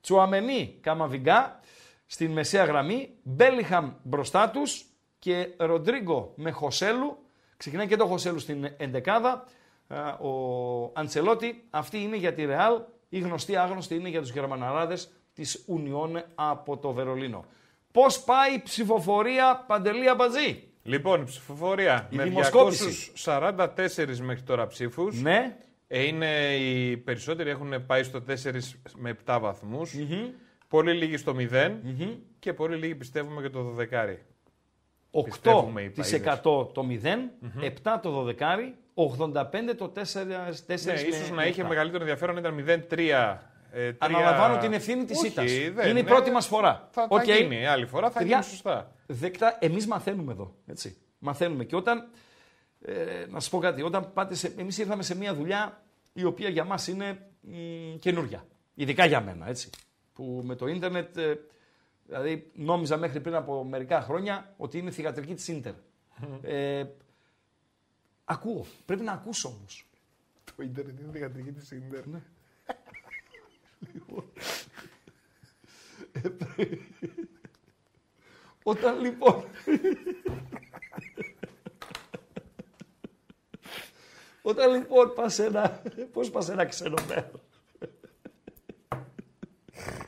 [0.00, 1.60] Τσουαμενί, Καμαβιγκά
[2.12, 4.84] στην μεσαία γραμμή, Μπέλιχαμ μπροστά τους
[5.18, 7.18] και Ροντρίγκο με Χωσέλου.
[7.56, 9.44] Ξεκινάει και το Χωσέλου στην εντεκάδα.
[9.88, 12.80] Α, Ο Αντσελότη, αυτή είναι για τη Ρεάλ.
[13.08, 17.44] Η γνωστή άγνωστη είναι για τους Γερμαναράδες της Ουνιόν από το Βερολίνο.
[17.92, 23.12] Πώς πάει η ψηφοφορία Παντελή Αμπατζή; Λοιπόν, η ψηφοφορία Η με δημοσκόπηση.
[23.24, 25.22] 244 μέχρι τώρα ψήφους.
[25.22, 25.56] Ναι,
[25.88, 28.34] είναι οι περισσότεροι έχουν πάει στο 4
[28.96, 29.94] με 7 βαθμούς.
[30.72, 31.70] Πολύ λίγοι στο 0
[32.38, 34.16] και πολύ λίγοι πιστεύουμε για το 12.
[35.24, 37.30] Πιστεύουμε οι 8% το 0,
[37.60, 38.34] 7 το 12,
[38.94, 40.00] 85 το 4,
[40.66, 43.38] 4 Ναι, ίσως να είχε μεγαλύτερο ενδιαφέρον ήταν 0-3.
[43.70, 45.52] ε, τρία- Αναλαμβάνω την ευθύνη της Όχι, ήττας.
[45.74, 46.88] δεν Είναι η πρώτη μας φορά.
[46.90, 47.22] Θα, Οκ.
[47.26, 48.92] θα γίνει, άλλη φορά θα Παιδιά, γίνει σωστά.
[49.06, 50.54] Δεκτά, εμείς μαθαίνουμε εδώ.
[50.66, 50.96] Έτσι.
[51.18, 51.64] Μαθαίνουμε.
[51.64, 52.08] Και όταν.
[52.84, 52.92] Ε,
[53.28, 53.82] να σας πω κάτι.
[53.82, 54.52] Όταν πάτε σε.
[54.58, 55.82] Εμείς ήρθαμε σε μια δουλειά
[56.12, 58.44] η οποία για μας είναι μ, καινούρια.
[58.74, 59.48] Ειδικά για μένα.
[59.48, 59.70] Έτσι.
[60.12, 61.16] Που με το ίντερνετ.
[61.16, 61.38] ε,
[62.06, 65.74] δηλαδή νόμιζα μέχρι πριν από μερικά χρόνια ότι είναι θυγατρική της Ίντερ.
[66.42, 66.86] ε,
[68.24, 68.66] ακούω.
[68.84, 69.86] Πρέπει να ακούσω όμως.
[70.56, 72.06] Το ίντερνετ είναι διακατρική της ίντερ.
[72.06, 72.22] Ναι.
[78.62, 79.44] Όταν λοιπόν.
[84.42, 85.82] Όταν λοιπόν πας σε ένα.
[86.12, 86.96] Πώς πας σε ένα ξένο
[89.86, 90.04] μέρο.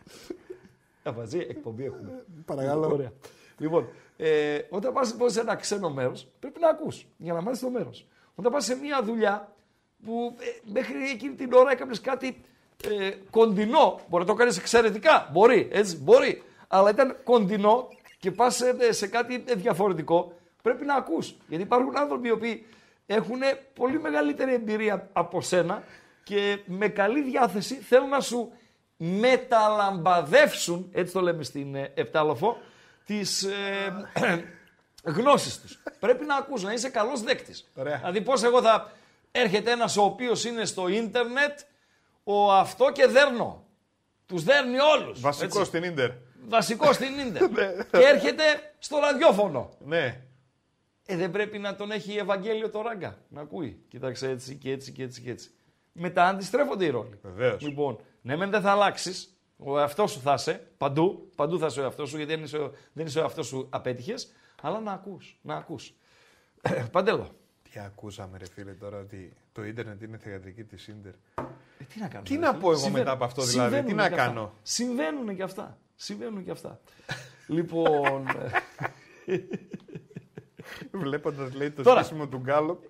[1.02, 2.24] Απαζή, εκπομπή έχουμε.
[2.44, 2.88] Παρακαλώ.
[2.92, 3.12] Ωραία.
[3.58, 7.60] Λοιπόν, ε, όταν πας λοιπόν σε ένα ξένο μέρος, πρέπει να ακούς για να μάθεις
[7.60, 8.06] το μέρος.
[8.34, 9.52] Όταν πας σε μια δουλειά
[10.04, 12.40] που ε, μέχρι εκείνη την ώρα έκανες κάτι
[12.84, 18.56] ε, κοντινό, μπορεί να το κάνεις εξαιρετικά, μπορεί, έτσι, μπορεί, αλλά ήταν κοντινό και πας
[18.56, 20.32] σε, σε κάτι διαφορετικό,
[20.62, 21.36] πρέπει να ακούς.
[21.48, 22.66] Γιατί υπάρχουν άνθρωποι οι οποίοι
[23.06, 23.40] έχουν
[23.74, 25.82] πολύ μεγαλύτερη εμπειρία από σένα
[26.22, 28.52] και με καλή διάθεση θέλουν να σου
[29.04, 32.58] μεταλαμπαδεύσουν, έτσι το λέμε στην ε, Επτάλοφο,
[33.06, 34.44] τις ε,
[35.16, 35.82] γνώσεις τους.
[35.98, 37.70] Πρέπει να ακούς, να είσαι καλός δέκτης.
[37.74, 37.96] Ωραία.
[37.96, 38.92] Δηλαδή πώς εγώ θα
[39.30, 41.58] έρχεται ένας ο οποίος είναι στο ίντερνετ,
[42.24, 43.64] ο αυτό και δέρνω.
[44.26, 45.20] Τους δέρνει όλους.
[45.20, 45.64] Βασικό έτσι.
[45.64, 46.10] στην ίντερ.
[46.48, 47.48] Βασικό στην ίντερ.
[47.90, 48.42] και έρχεται
[48.78, 49.70] στο ραδιόφωνο.
[49.78, 50.20] Ναι.
[51.06, 53.18] Ε, δεν πρέπει να τον έχει Ευαγγέλιο το ράγκα.
[53.28, 53.82] Να ακούει.
[53.88, 55.50] Κοίταξε έτσι και έτσι και έτσι και έτσι.
[55.92, 57.18] Μετά αντιστρέφονται οι ρόλοι.
[57.22, 57.62] Βεβαίως.
[57.62, 59.28] Λοιπόν, ναι, μεν δεν θα αλλάξεις.
[59.56, 61.30] Ο εαυτός σου θα είσαι παντού.
[61.36, 63.66] Παντού θα είσαι ο εαυτός σου, γιατί δεν είσαι ο, δεν είσαι ο εαυτός σου
[63.70, 64.32] απέτυχες.
[64.62, 65.38] Αλλά να ακούς.
[65.42, 65.92] Να ακούς.
[66.90, 67.28] Παντέλο.
[67.72, 71.12] Τι ακούσαμε ρε φίλε τώρα ότι το ίντερνετ είναι θεατρική της ίντερ.
[71.78, 72.22] Ε, τι να κάνω.
[72.24, 72.60] Τι ρε να φίλε.
[72.60, 74.26] πω εγώ Συμβα- μετά από αυτό, δηλαδή, τι συμβαίνουνε να κι αυτά.
[74.26, 75.78] κάνω; Συμβαίνουν και αυτά.
[75.96, 76.80] Συμβαίνουν και αυτά.
[77.46, 78.26] λοιπόν.
[79.26, 79.36] ε,
[80.90, 82.02] Βλέποντας λέει το Τώρα.
[82.02, 82.82] στήσιμο του Γκάλοπ,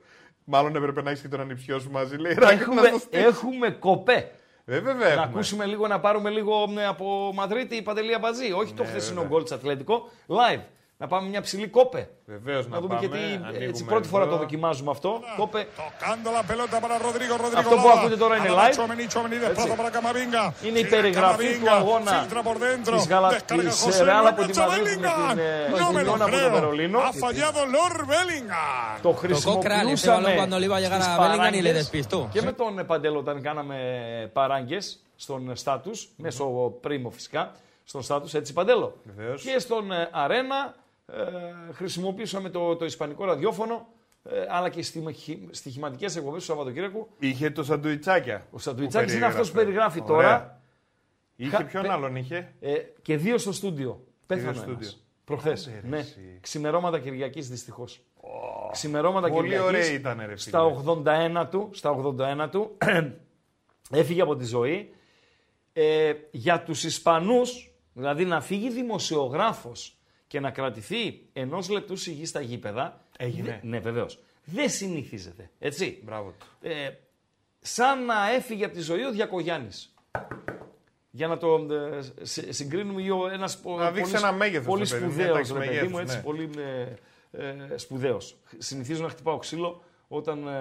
[0.45, 2.17] μάλλον έπρεπε να έχει και τον ανιψιό σου μαζί.
[2.17, 3.27] Λέει, «Ράγκα, έχουμε, να το στήσεις».
[3.27, 4.31] έχουμε κοπέ.
[4.67, 5.25] Ε, βέβαια Να έχουμε.
[5.25, 8.53] ακούσουμε λίγο, να πάρουμε λίγο ναι, από Μαδρίτη η Παντελή Αμπατζή.
[8.53, 9.29] Όχι το Ναι, χθεσινό βέβαια.
[9.31, 10.09] γκολ της Ατλέτικο.
[10.27, 10.61] Live.
[11.05, 12.09] Να πάμε μια ψηλή κόπε.
[12.25, 13.07] Βεβαίως να, Να δούμε πάμε.
[13.07, 13.23] και τι.
[13.23, 14.33] ανοίγουμε Έτσι, πρώτη φορά εδώ.
[14.33, 15.21] το δοκιμάζουμε αυτό.
[15.37, 15.67] Κόπε.
[15.77, 17.35] Tocando la pelota para Rodrigo.
[17.45, 17.99] Rodrigo Αυτό που Lara.
[17.99, 18.75] ακούτε τώρα είναι Ahora live.
[18.77, 20.53] Tchouaméni, Tchouaméni desplaza para Camavinga.
[20.67, 24.05] Είναι η Gira περιγραφή του Camavinga, αγώνα filtra por dentro, της Γαλα- descarga της José
[24.05, 25.29] Ρεάλ Luis από τη Μαδρίτη με Bellingham.
[25.31, 26.51] την, ε, No me lo Unión από το creo.
[26.53, 26.99] Βερολίνο.
[26.99, 29.01] Ha fallado Lord Bellingham.
[29.03, 31.63] Το Tocó crack ese χρησιμοποιούσαμε balón cuando le iba a llegar στις a Bellingham y
[31.63, 32.29] le παράγκες despistó.
[32.33, 33.77] Και με τον ε, Παντέλο όταν κάναμε
[34.33, 36.45] παράγκες στον στάτους, μέσω
[36.81, 37.53] πρίμο φυσικά,
[37.85, 38.97] στον στάτους, έτσι Παντέλο.
[39.17, 39.43] Βεβαίως.
[39.43, 40.75] Και στον ε, αρένα
[41.07, 43.87] ε, χρησιμοποιήσαμε το, το ισπανικό ραδιόφωνο,
[44.23, 47.09] ε, αλλά και στοιχη- στοιχηματικές εκπομπές του Σαββατοκύριακου.
[47.19, 48.47] Είχε το σαντουιτσάκια.
[48.51, 49.99] Ο Σαντουιτσάκης που είναι αυτός που περιγράφε.
[50.01, 50.39] περιγράφει Ωραία.
[50.39, 50.61] τώρα.
[51.37, 54.05] Είχε Χα- ποιον πε- άλλον είχε; Ε, και δύο στο στούντιο.
[54.27, 54.71] Πέθανε Είδες ένας.
[54.71, 54.91] στούντιο.
[55.25, 55.67] Προχθές.
[55.67, 55.99] Άντε, ρε, Ναι.
[55.99, 56.39] εσύ.
[56.41, 58.01] Ξημερώματα Κυριακής δυστυχώς.
[58.73, 59.69] Ξημερώματα Πολύ Κυριακής.
[59.69, 62.77] ωραία ήτανε, ρε, Στα 81 του, στα 81 του
[63.91, 64.91] έφυγε από τη ζωή.
[65.73, 72.41] Ε, για τους Ισπανούς, δηλαδή να φύγει δημοσιογράφος και να κρατηθεί ενός λεπτού σιγή στα
[72.41, 73.01] γήπεδα.
[73.19, 73.61] Έγινε.
[73.63, 74.19] δε- ναι, βεβαίως.
[74.45, 75.51] Δεν συνηθίζεται.
[75.59, 76.01] Έτσι.
[76.05, 76.47] Μπράβο του.
[76.69, 76.91] Ε,
[77.61, 79.95] σαν να έφυγε από τη ζωή ο Διακογιάννης.
[81.11, 84.85] Για να το ε, συ- συγκρίνουμε ο ένας πο- Να δείξει πολύ, ένα μέγεθος, πολύ
[84.85, 86.23] ρε παιδί μου, μια σπουδαίος τάξη ρε παιδί μου, μεγέθους, έτσι ναι.
[86.23, 86.51] πολύ
[87.33, 88.37] ε, ε, σπουδαίος.
[88.59, 90.53] Συνηθίζω να χτυπάω ξύλο όταν ε,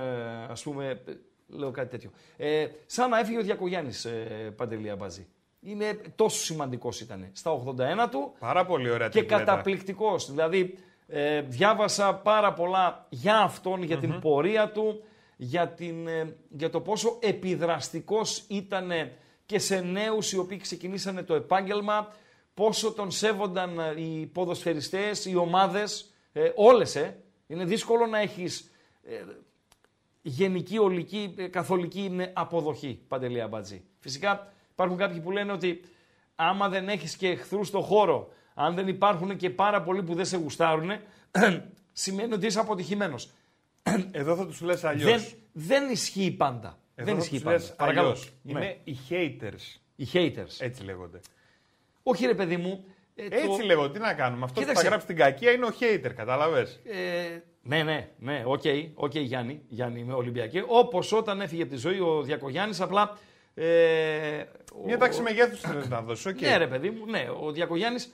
[0.49, 1.13] ας πούμε ε,
[1.47, 2.11] λέω κάτι τέτοιο.
[2.37, 5.27] Ε, σαν να έφυγε ο Διακογιάννης ε, Παντελή Αμπάζη.
[5.63, 7.29] Είναι τόσο σημαντικός ήταν.
[7.33, 9.43] Στα 81 του Πάρα πολύ ωραία και τριπλέτα.
[9.43, 10.29] καταπληκτικός.
[10.31, 15.03] Δηλαδή, ε, διάβασα πάρα πολλά για αυτόν, για την πορεία του,
[15.37, 18.91] για, την, ε, για το πόσο επιδραστικός ήταν
[19.45, 22.13] και σε νέους οι οποίοι ξεκινήσανε το επάγγελμα,
[22.53, 27.17] πόσο τον σέβονταν ε, οι ποδοσφαιριστές, οι ομάδες, ε, όλες, ε.
[27.47, 28.71] Είναι δύσκολο να έχεις
[29.03, 29.23] ε,
[30.21, 33.83] γενική, ολική, ε, καθολική είναι αποδοχή, Παντελή Αμπατζή.
[33.99, 35.81] Φυσικά υπάρχουν κάποιοι που λένε ότι
[36.35, 40.25] άμα δεν έχεις και εχθρούς στο χώρο, αν δεν υπάρχουν και πάρα πολλοί που δεν
[40.25, 40.91] σε γουστάρουν,
[41.93, 43.29] σημαίνει ότι είσαι αποτυχημένος.
[44.11, 45.11] Εδώ θα τους λες αλλιώς.
[45.11, 46.77] Δεν, δεν ισχύει πάντα.
[46.95, 47.57] Εδώ δεν θα ισχύει τους πάντα.
[47.57, 48.07] λες Παρακαλώ.
[48.07, 48.31] αλλιώς.
[48.41, 48.51] Ναι.
[48.51, 49.79] Είναι οι haters.
[49.95, 50.55] Οι haters.
[50.59, 51.19] Έτσι λέγονται.
[52.03, 52.85] Όχι ρε παιδί μου.
[53.15, 53.93] ε, το- Έτσι λέγονται.
[53.93, 54.83] Τι να κάνουμε; Αυτό που Κοίταξε.
[54.83, 56.11] θα γράψει την κακία είναι ο hater.
[56.15, 58.61] Καταλαβες; Ε, ναι, ναι, ναι, OK,
[58.93, 60.63] OK, Γιάννη, Γιάννη είμαι Ολυμπιακή.
[60.67, 63.17] Όπως όταν έφυγε από τη ζωή ο Διακογιάννης, απλά...
[63.55, 64.43] Ε,
[64.85, 66.25] Μια ο- τάξη μεγέθους θέλεις να δώσεις.
[66.25, 66.41] οκ.
[66.41, 67.27] Ναι, ρε παιδί μου, ναι.
[67.41, 68.13] Ο Διακογιάννης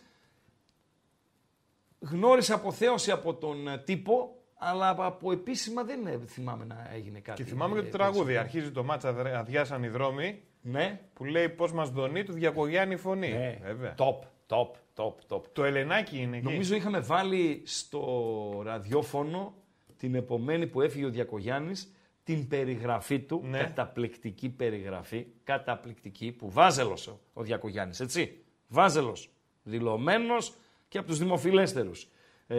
[2.00, 7.44] γνώρισε αποθέωση από τον ε, τύπο, αλλά από επίσημα δεν ε, θυμάμαι να έγινε κάτι.
[7.44, 8.24] Και θυμάμαι και ε, το τραγούδι.
[8.26, 8.40] τέτοιο.
[8.40, 11.00] Αρχίζει το ματς, αδειάσαν οι δρόμοι Ναι.
[11.14, 13.30] που λέει πώς μας δονεί του Διακογιάννη η φωνή.
[13.32, 13.58] ναι.
[13.64, 13.96] Βέβαια.
[13.98, 15.42] Top, top, top, top.
[15.54, 16.46] Το Ελενάκι είναι εκεί.
[16.46, 19.54] Νομίζω είχαμε βάλει στο ραδιόφωνο
[19.98, 21.94] την επομένη που έφυγε ο Διακογιάννης
[22.30, 23.58] την περιγραφή του, Ναι.
[23.60, 28.38] καταπληκτική περιγραφή, καταπληκτική, που βάζελος ο, ο Διακογιάννης, έτσι.
[28.68, 29.30] Βάζελος,
[29.64, 30.54] δηλωμένος
[30.88, 32.08] και από τους δημοφιλέστερους.
[32.48, 32.58] Ε,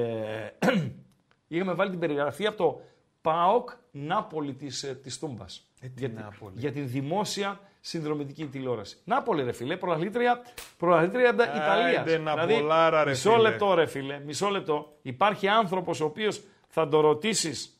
[1.49, 2.81] είχαμε βάλει την περιγραφή από το
[3.21, 5.71] ΠΑΟΚ Νάπολη της, ε, της Τούμπας.
[5.81, 8.97] Ε, τι για, την- Νάπολη; για την δημόσια συνδρομητική τηλεόραση.
[9.05, 10.43] Νάπολη ρε φίλε, πρωταθλήτρια,
[10.77, 11.97] πρωταθλήτρια Ιταλίας.
[11.99, 13.43] Άιντε, Ναπολάρα, ρε μισό φίλε.
[13.49, 14.99] λεπτό ρε φίλε, μισό λεπτό.
[15.03, 17.80] Υπάρχει άνθρωπος ο οποίος θα το ρωτήσεις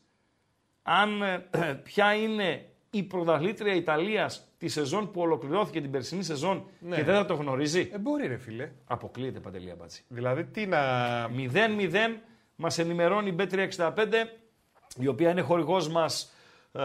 [0.83, 1.47] αν ε,
[1.83, 6.95] ποια είναι η πρωταθλήτρια Ιταλίας τη σεζόν που ολοκληρώθηκε την περσινή σεζόν Ναι.
[6.95, 8.71] και δεν θα το γνωρίζει; Ε, μπορεί ρε φίλε.
[8.85, 10.03] Αποκλείεται Παντελία Μπάτσι.
[10.07, 10.79] Δηλαδή τι να...
[11.27, 11.29] 0-0
[12.55, 13.91] μας ενημερώνει η B365
[14.99, 16.33] η οποία είναι χορηγός μας
[16.71, 16.81] ε,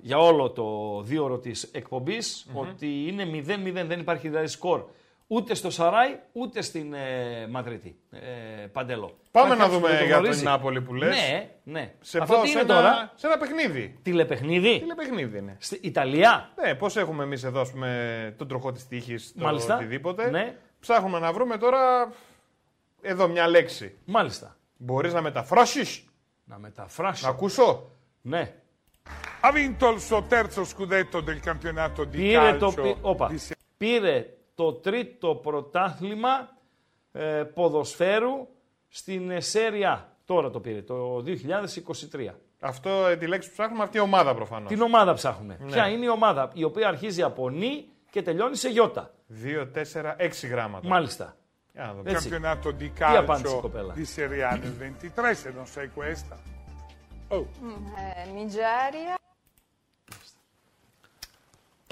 [0.00, 3.44] για όλο το δίωρο της εκπομπης ότι είναι
[3.82, 4.84] 0-0, δεν υπάρχει δηλαδή σκορ
[5.30, 7.98] ούτε στο Σαράι ούτε στην ε, Μαδρίτη.
[8.10, 8.18] Ε,
[8.72, 9.18] παντελό.
[9.30, 10.42] Πάμε Υπάρχει να κάποιος δούμε που το για τον γνωρίζεις.
[10.42, 11.08] Νάπολη που λες.
[11.16, 11.94] Ναι, ναι.
[12.00, 13.98] Σε Αυτό πάω τι σε είναι ένα, τώρα, σε ένα παιχνίδι.
[14.02, 15.56] τηλεπαιχνίδι, Τηλεπαιχνίδι είναι.
[15.60, 19.74] στη Ιταλία; Ναι, πώς έχουμε εμείς εδώ, ας πούμε, τον τροχό της τύχης, το Μάλιστα.
[19.76, 20.30] οτιδήποτε.
[20.30, 20.56] Ναι.
[20.80, 22.12] Ψάχνουμε να βρούμε τώρα
[23.02, 23.96] εδώ μια λέξη.
[24.04, 24.56] Μάλιστα.
[24.76, 26.04] Μπορείς να μεταφράσει,
[26.44, 27.26] Να μεταφράσω.
[27.26, 28.52] να ακούσω; Ναι.
[29.40, 33.30] Ha vinto il suo terzo scudetto del campionato di Πήρε calcio το, πι- όπα.
[33.30, 34.26] di Serie πήρε
[34.58, 36.48] το τρίτο πρωτάθλημα
[37.12, 38.48] ε, ποδοσφαίρου
[38.88, 40.16] στην ε, Σέρια.
[40.24, 42.28] Τώρα το πήρε, το 2023.
[42.60, 44.68] Αυτό ε, τη λέξη που ψάχνουμε, αυτή η ομάδα προφανώς.
[44.68, 45.56] Την ομάδα ψάχνουμε.
[45.60, 45.72] Ναι.
[45.72, 49.14] Ποια είναι η ομάδα η οποία αρχίζει από νη και τελειώνει σε γιώτα.
[49.44, 51.36] 2, 4, 6 γραμματα Μάλιστα.
[51.72, 52.10] Για να δούμε.
[52.10, 52.28] Έτσι.
[52.32, 54.74] campionato di απάντησε η calcio κοπέλα; di Serie A nel
[55.20, 56.36] 23, se non sai questa.
[57.28, 57.46] Oh,
[57.98, 59.17] Eh, Nigeria,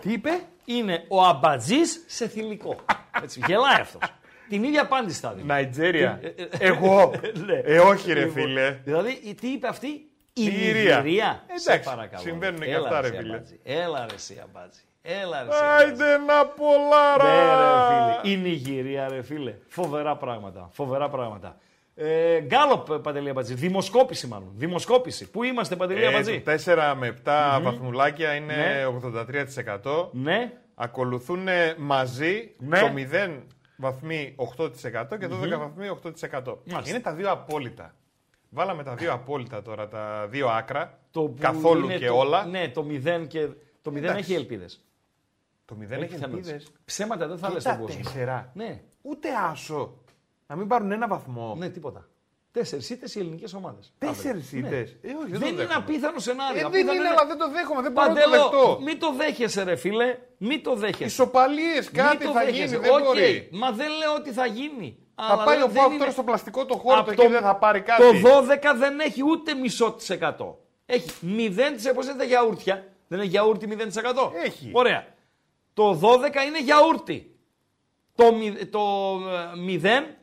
[0.02, 0.30] Τι είπε;
[0.64, 2.76] Είναι ο αμπατζής σε θηλυκό.
[3.22, 4.00] Έτσι, γελάει αυτός.
[4.48, 5.46] Την ίδια απάντηση θα δίνει.
[5.46, 6.20] Ναϊτζέρια.
[6.22, 7.12] Ε, ε, Εγώ.
[7.46, 7.54] Ναι.
[7.64, 8.70] ε, όχι, ρε Λοιπόν, φίλε.
[8.84, 9.86] Δηλαδή, τι είπε αυτή,
[10.32, 11.00] η Νιγηρία.
[11.00, 11.44] Νιγηρία.
[11.54, 12.22] Σε Εντάξει, παρακαλώ.
[12.22, 13.34] συμβαίνουν και Έλα, αυτά, ρε εσύ, φίλε.
[13.34, 13.60] Αμπάτζη.
[13.62, 14.80] Έλα ρε εσύ αμπάτζη.
[15.02, 15.84] Έλα ρε εσύ αμπάτζη.
[15.84, 17.24] Άιντε να πολλάρα.
[17.24, 18.32] Ναι ρε φίλε.
[18.34, 19.54] Η Νιγηρία ρε φίλε.
[19.68, 20.68] Φοβερά πράγματα.
[20.72, 21.56] Φοβερά πράγματα.
[21.98, 23.54] Ε, Γκάλοπ Παντελή Αμπατζή.
[23.54, 24.50] Δημοσκόπηση μάλλον.
[24.54, 25.30] Δημοσκόπηση.
[25.30, 28.84] Πού είμαστε Παντελή Ε, Αμπατζή; το 4 με 7 βαθμουλάκια είναι Ναι.
[28.86, 30.08] 83%.
[30.12, 30.52] Ναι.
[30.74, 32.80] Ακολουθούν μαζί Ναι.
[32.80, 33.42] το 0
[33.76, 36.58] βαθμοί 8% και το 12 βαθμοί 8%.
[36.64, 36.90] Μάλιστα.
[36.90, 37.94] Είναι τα δύο απόλυτα.
[38.50, 40.98] Βάλαμε τα δύο απόλυτα τώρα, τα δύο άκρα.
[41.10, 42.46] Το που καθόλου είναι και το- όλα.
[42.46, 43.48] Ναι, το 0 και.
[43.82, 44.18] Το 0 Εντάξει.
[44.18, 44.84] έχει ελπίδες.
[45.64, 46.72] Το 0 έχει ελπίδες.
[46.84, 48.02] Ψέματα δεν θα λες Και στον τα κόσμο.
[48.02, 48.50] τέσσερα.
[48.54, 49.94] Ναι, Ούτε άσο.
[50.46, 51.54] Να μην πάρουν ένα βαθμό.
[51.58, 52.08] ναι, τίποτα.
[52.52, 53.92] Τέσσερις ήττες οι ελληνικές ομάδες.
[53.98, 54.96] Τέσσερις ήττες.
[55.02, 55.30] Ε, όχι, δεν, Ναι.
[55.30, 55.74] Δεν το είναι δέχομαι.
[55.74, 56.56] απίθανο σενάριο.
[56.58, 57.82] Ε, δεν Απίθανο είναι, αλλά δεν το δέχομαι.
[57.82, 58.78] Δεν μπορώ να το Παντέλο, δεχτώ.
[58.82, 60.18] μην το δέχεσαι, ρε φίλε.
[60.38, 61.04] Μην το δέχεσαι.
[61.04, 62.64] Ισοπαλίες, Μην κάτι το θα δέχεσαι.
[62.64, 62.76] γίνει.
[62.76, 63.48] Δεν Οκ, μπορεί.
[63.52, 64.98] Μα δεν λέω ότι θα γίνει.
[65.14, 67.42] Θα πάει ο δεν ΠΑΟΚ είναι- τώρα στο πλαστικό το χώρο Απ' του εκεί δεν
[67.42, 68.02] θα πάρει κάτι.
[68.02, 70.58] Το 12 δεν έχει ούτε μισό της εκατό.
[70.86, 74.32] Έχει 0% πώς είναι τα γιαούρτια; Δεν είναι γιαούρτι 0%.
[74.44, 74.70] Έχει.
[74.72, 75.06] Ωραία.
[75.74, 77.36] Το 12 είναι γιαούρτι.
[78.14, 78.80] Το, μη- το
[79.58, 80.16] ε, 0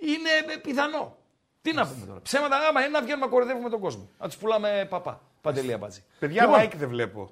[0.00, 1.16] είναι ε, πιθανό.
[1.62, 2.20] Τι να πούμε τώρα.
[2.20, 4.08] Ψέματα άμα είναι να βγαίνουμε να κορυδεύουμε τον κόσμο.
[4.18, 5.20] Να τους πουλάμε παπά.
[5.40, 6.02] Παντελία μπάτζη.
[6.18, 7.30] Παιδιά, Λοιπόν, like δεν βλέπω.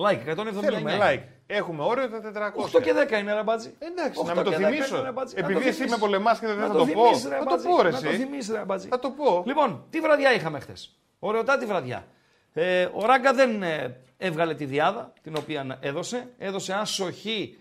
[0.00, 0.60] Like, 179.
[0.60, 1.22] Θέλουμε like.
[1.46, 2.76] Έχουμε όριο τα 400.
[2.78, 3.74] 8 και 10 είναι ρε μπάτζη.
[3.78, 5.02] Εντάξει, 8 να με το και 10 είναι, θυμίσω.
[5.02, 5.34] ρε μπάτζη.
[5.34, 5.96] Να Επειδή το εσύ θυμίσεις.
[5.96, 6.84] με πολεμάς και δεν Να θα το πω.
[7.04, 7.66] θυμίσεις, ρε Θα το μπάτζη.
[7.68, 8.16] πω, ρε Να το εσύ.
[8.16, 8.88] θυμίσεις, ρε μπάτζη.
[8.88, 9.42] Θα το πω.
[9.46, 12.04] Λοιπόν, τι βραδιά είχαμε χθες; Ωραιοτάτη βραδιά.
[12.52, 16.28] Ε, ο Ράγκα δεν ε, έβγαλε τη διάδα την οποία έδωσε.
[16.38, 17.58] Έδωσε άσοχη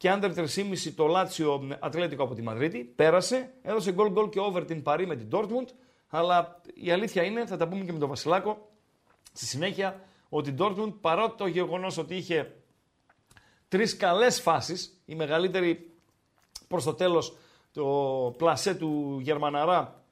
[0.00, 2.78] και under 3,5 το Λάτσιο Ατλέτικο από τη Μαδρίτη.
[2.78, 3.54] Πέρασε.
[3.62, 5.68] Έδωσε γκολ γκολ και over την Παρή με την Dortmund.
[6.08, 8.70] Αλλά η αλήθεια είναι, θα τα πούμε και με τον Βασιλάκο,
[9.32, 12.56] στη συνέχεια ότι η Dortmund παρότι το γεγονός ότι είχε
[13.68, 15.90] τρεις καλές φάσεις, η μεγαλύτερη
[16.68, 17.36] προς το τέλος
[17.72, 17.84] το
[18.36, 20.04] πλασέ του Γερμαναρά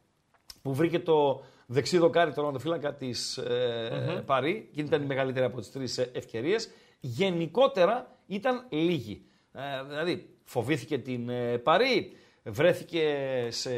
[0.62, 5.60] που βρήκε το δεξί δοκάρι του τερματοφύλακα της ε, Παρή και ήταν η μεγαλύτερη από
[5.60, 6.70] τις τρεις ε, ευκαιρίες.
[7.00, 9.22] Γενικότερα ήταν λίγη.
[9.58, 12.12] Ε, δηλαδή φοβήθηκε την ε, Παρή,
[12.44, 13.16] βρέθηκε
[13.50, 13.74] σε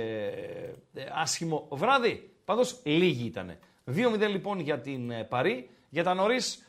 [0.94, 2.30] ε, άσχημο βράδυ.
[2.44, 3.58] Πάντως λίγη ήταν.
[3.86, 5.68] 2-0 λοιπόν για την ε, Παρή.
[5.88, 6.64] Για τα νωρίς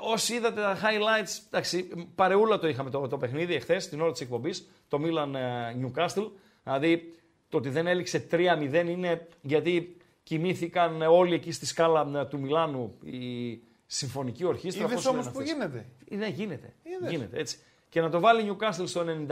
[0.00, 4.20] Όσοι είδατε τα highlights, εντάξει, παρεούλα το είχαμε το, το παιχνίδι εχθές, την ώρα της
[4.20, 6.30] εκπομπής, το Milan ε, Newcastle.
[6.64, 7.14] Δηλαδή
[7.48, 12.98] το ότι δεν έληξε 3-0 είναι γιατί κοιμήθηκαν όλοι εκεί στη σκάλα ε, του Μιλάνου
[13.02, 14.84] η συμφωνική ορχήστρα.
[14.84, 15.52] Είδες πώς λένε όμως που αυτές.
[15.52, 15.86] γίνεται.
[16.10, 16.74] Ε, Ναι, γίνεται.
[16.82, 17.10] Είδες.
[17.10, 17.58] γίνεται έτσι.
[17.94, 19.30] Και να το βάλει Newcastle στο 91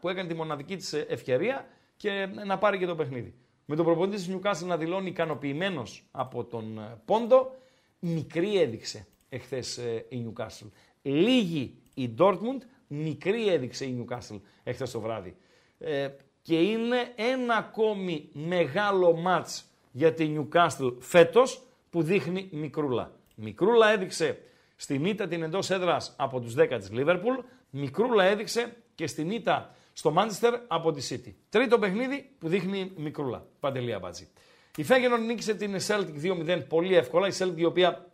[0.00, 3.34] που έκανε τη μοναδική της ευκαιρία και να πάρει και το παιχνίδι.
[3.64, 7.54] Με τον προπονητή της Newcastle να δηλώνει ικανοποιημένος από τον ε, Πόντο,
[7.98, 9.76] μικρή έδειξε εχθές
[10.08, 10.70] η Newcastle.
[11.02, 15.36] Λίγη η Dortmund, μικρή έδειξε η Newcastle εχθές το βράδυ.
[15.78, 16.08] Ε,
[16.42, 23.12] και είναι ένα ακόμη μεγάλο μάτς για τη Newcastle φέτος που δείχνει μικρούλα.
[23.34, 24.38] Μικρούλα έδειξε
[24.76, 27.44] στην ήττα την εντός έδρας από τους 10 της Liverpool,
[27.74, 31.32] μικρούλα έδειξε και στην ήττα στο Manchester από τη City.
[31.48, 33.46] Τρίτο παιχνίδι που δείχνει μικρούλα.
[33.60, 34.28] Παντελία Μπάτζη.
[34.76, 37.28] Η Feyenoord νίκησε την Celtic 2-0 πολύ εύκολα.
[37.28, 38.06] Η Celtic η οποία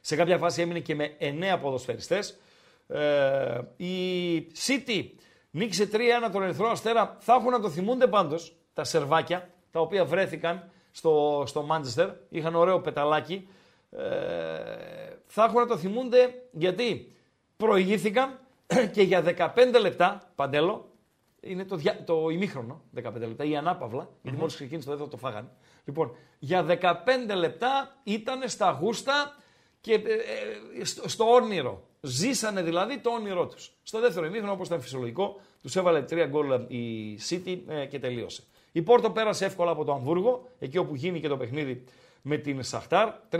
[0.00, 2.38] σε κάποια φάση έμεινε και με 9 ποδοσφαιριστές.
[2.86, 5.04] Ε, η City
[5.50, 5.98] νίκησε 3-1
[6.32, 7.16] τον Ερυθρό Αστέρα.
[7.20, 12.10] Θα έχουν να το θυμούνται πάντως τα σερβάκια τα οποία βρέθηκαν στο, στο Manchester.
[12.28, 13.48] Είχαν ωραίο πεταλάκι.
[13.90, 13.98] Ε,
[15.26, 17.12] θα έχουν να το θυμούνται γιατί
[17.56, 18.38] προηγήθηκαν
[18.94, 20.90] και για 15 λεπτά, Παντέλο,
[21.40, 22.04] είναι το, δια...
[22.04, 25.48] το ημίχρονο, 15 λεπτά, η ανάπαυλα, γιατί μόλις ξεκίνησε το δεύτερο το φάγανε.
[25.84, 29.36] Λοιπόν, για 15 λεπτά ήταν στα γούστα
[29.80, 29.98] και ε,
[30.80, 31.82] ε, στο, στο όνειρο.
[32.00, 33.72] Ζήσανε δηλαδή το όνειρό τους.
[33.82, 38.42] Στο δεύτερο ημίχρονο, όπως ήταν φυσιολογικό, τους έβαλε τρία γκολ η City ε, και τελείωσε.
[38.72, 41.84] Η Πόρτο πέρασε εύκολα από το Αμβούργο, εκεί όπου γίνει και το παιχνίδι
[42.22, 43.38] με την Σαχτάρ, 3-1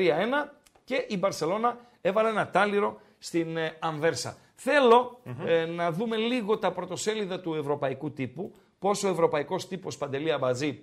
[0.84, 4.36] και η Μπαρσελώνα έβαλε ένα τάλιρο στην ε, Αμβέρσα.
[4.62, 10.32] Θέλω ε, να δούμε λίγο τα πρωτοσέλιδα του ευρωπαϊκού τύπου, πόσο ο ευρωπαϊκός τύπος Παντελή
[10.32, 10.82] Αμπατζή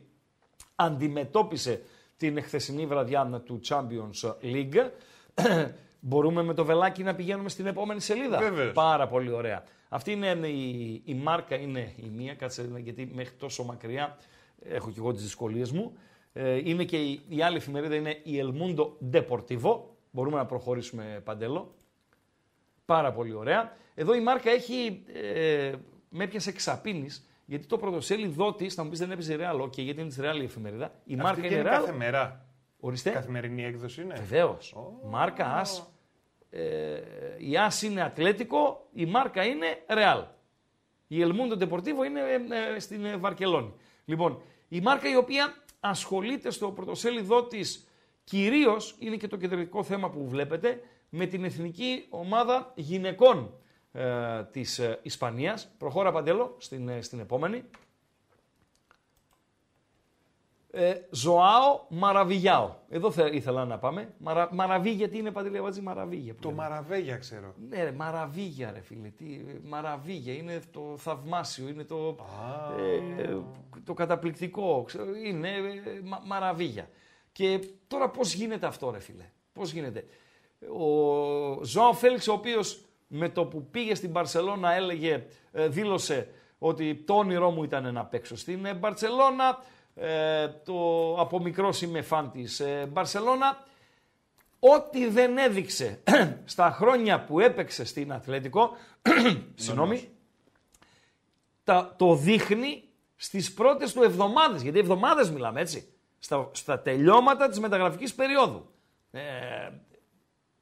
[0.76, 1.82] αντιμετώπισε
[2.18, 4.90] την χθεσινή βραδιά του Champions League.
[6.00, 8.74] Μπορούμε με το βελάκι να πηγαίνουμε στην επόμενη σελίδα; Βεβαίως.
[8.74, 9.64] Πάρα πολύ ωραία.
[9.90, 14.18] Αυτή είναι η, η μάρκα, είναι η μία, κάτσε γιατί μέχρι τόσο μακριά
[14.64, 15.98] έχω και εγώ τις δυσκολίες μου.
[16.34, 19.80] Ε, είναι και η, η άλλη εφημερίδα είναι η El Mundo Deportivo.
[20.12, 21.76] Μπορούμε να προχωρήσουμε παντέλο;
[22.88, 23.78] Πάρα πολύ ωραία.
[23.96, 25.72] Εδώ η μάρκα έχει, ε,
[26.10, 30.00] με έπιασε εξαπίνης, γιατί το πρωτοσέλιδό τη, θα μου πεις δεν έπαιζε ρεάλ, okay, γιατί
[30.00, 30.92] είναι της ρεάλ η εφημερίδα.
[31.06, 31.80] Η μάρκα Αυτή είναι είναι ρεάλ.
[31.80, 32.46] κάθε μέρα.
[32.80, 33.10] Ορίστε.
[33.10, 34.14] Καθημερινή έκδοση είναι.
[34.14, 34.76] Βεβαίως.
[35.04, 35.92] Μάρκα ΑΣ.
[36.50, 37.00] Ε,
[37.38, 40.24] η ΑΣ είναι Ατλέτικο, η μάρκα είναι Ρεάλ.
[41.08, 43.74] Η Ελμούντο Deportivo είναι ε, ε, στην ε, Βαρκελόνη.
[44.06, 47.60] Λοιπόν, η μάρκα η οποία ασχολείται στο πρωτοσέλιδό τη
[48.24, 53.54] κυρίως, είναι και το κεντρικό θέμα που βλέπετε, με την εθνική ομάδα γυναικών
[53.92, 55.72] ε, της ε, Ισπανίας.
[55.78, 57.64] Προχώρα Παντέλο στην, ε, στην επόμενη.
[60.72, 62.76] Ε, Ζωάο Μαραβιγιάο.
[62.90, 64.14] Εδώ θε, ήθελα να πάμε.
[64.18, 66.34] Μαρα, μαραβί, γιατί είναι παντελή βάζει μαραβίγια.
[66.34, 66.62] που Το λέμε.
[66.62, 67.54] Μαραβέγια ξέρω.
[67.70, 69.08] Ναι, ρε, μαραβίγια, ρε φίλε.
[69.08, 69.26] Τι,
[69.64, 72.16] μαραβίγια είναι το θαυμάσιο, είναι το,
[73.18, 73.38] ε,
[73.84, 74.84] το καταπληκτικό.
[74.86, 76.90] Ξέρω, είναι ε, μα, μαραβίγια.
[77.32, 79.32] Και τώρα πώς γίνεται αυτό, ρε φίλε.
[79.54, 80.06] Πώς γίνεται;
[80.62, 86.30] Ο Ζωάο Φέληξ, ο οποίος με το που πήγε στην Μπαρσελώνα έλεγε, ε, δήλωσε
[86.60, 89.64] ότι το όνειρό μου ήταν να παίξω στην ε, Μπαρσελώνα.
[89.96, 93.66] Ε, το, από μικρός είμαι φαν της ε, Μπαρσελώνα.
[94.60, 96.00] Ό,τι δεν έδειξε
[96.46, 98.76] στα χρόνια που έπαιξε στην Αθλέτικο,
[99.56, 100.10] συγγνώμη,
[101.64, 102.84] τα, το δείχνει
[103.16, 108.70] στις πρώτες του εβδομάδες, γιατί εβδομάδες μιλάμε έτσι, στα, στα τελειώματα της μεταγραφικής περίοδου.
[109.12, 109.22] Ε,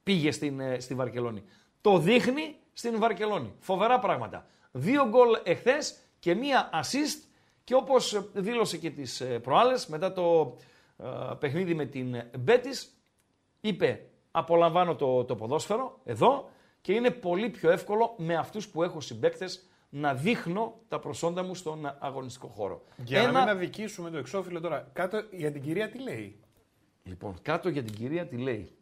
[0.06, 1.43] πήγε στην, ε, στη Βαρκελόνη.
[1.82, 3.53] Το δείχνει στην Βαρκελόνη.
[3.60, 4.45] Φοβερά πράγματα.
[4.72, 7.28] Δύο γκολ εχθές και μία assist
[7.64, 10.58] και όπως δήλωσε και τις ε, προάλλες μετά το
[10.97, 11.06] ε,
[11.39, 12.99] παιχνίδι με την Μπέτης
[13.62, 16.49] είπε απολαμβάνω το, το ποδόσφαιρο εδώ
[16.82, 21.56] και είναι πολύ πιο εύκολο με αυτούς που έχω συμπαίκτες να δείχνω τα προσόντα μου
[21.56, 22.84] στον αγωνιστικό χώρο.
[22.97, 26.39] Για να μην αδικήσουμε το εξώφυλλο τώρα, κάτω για την κυρία τι λέει;
[27.03, 28.76] Λοιπόν, κάτω για την κυρία τι λέει.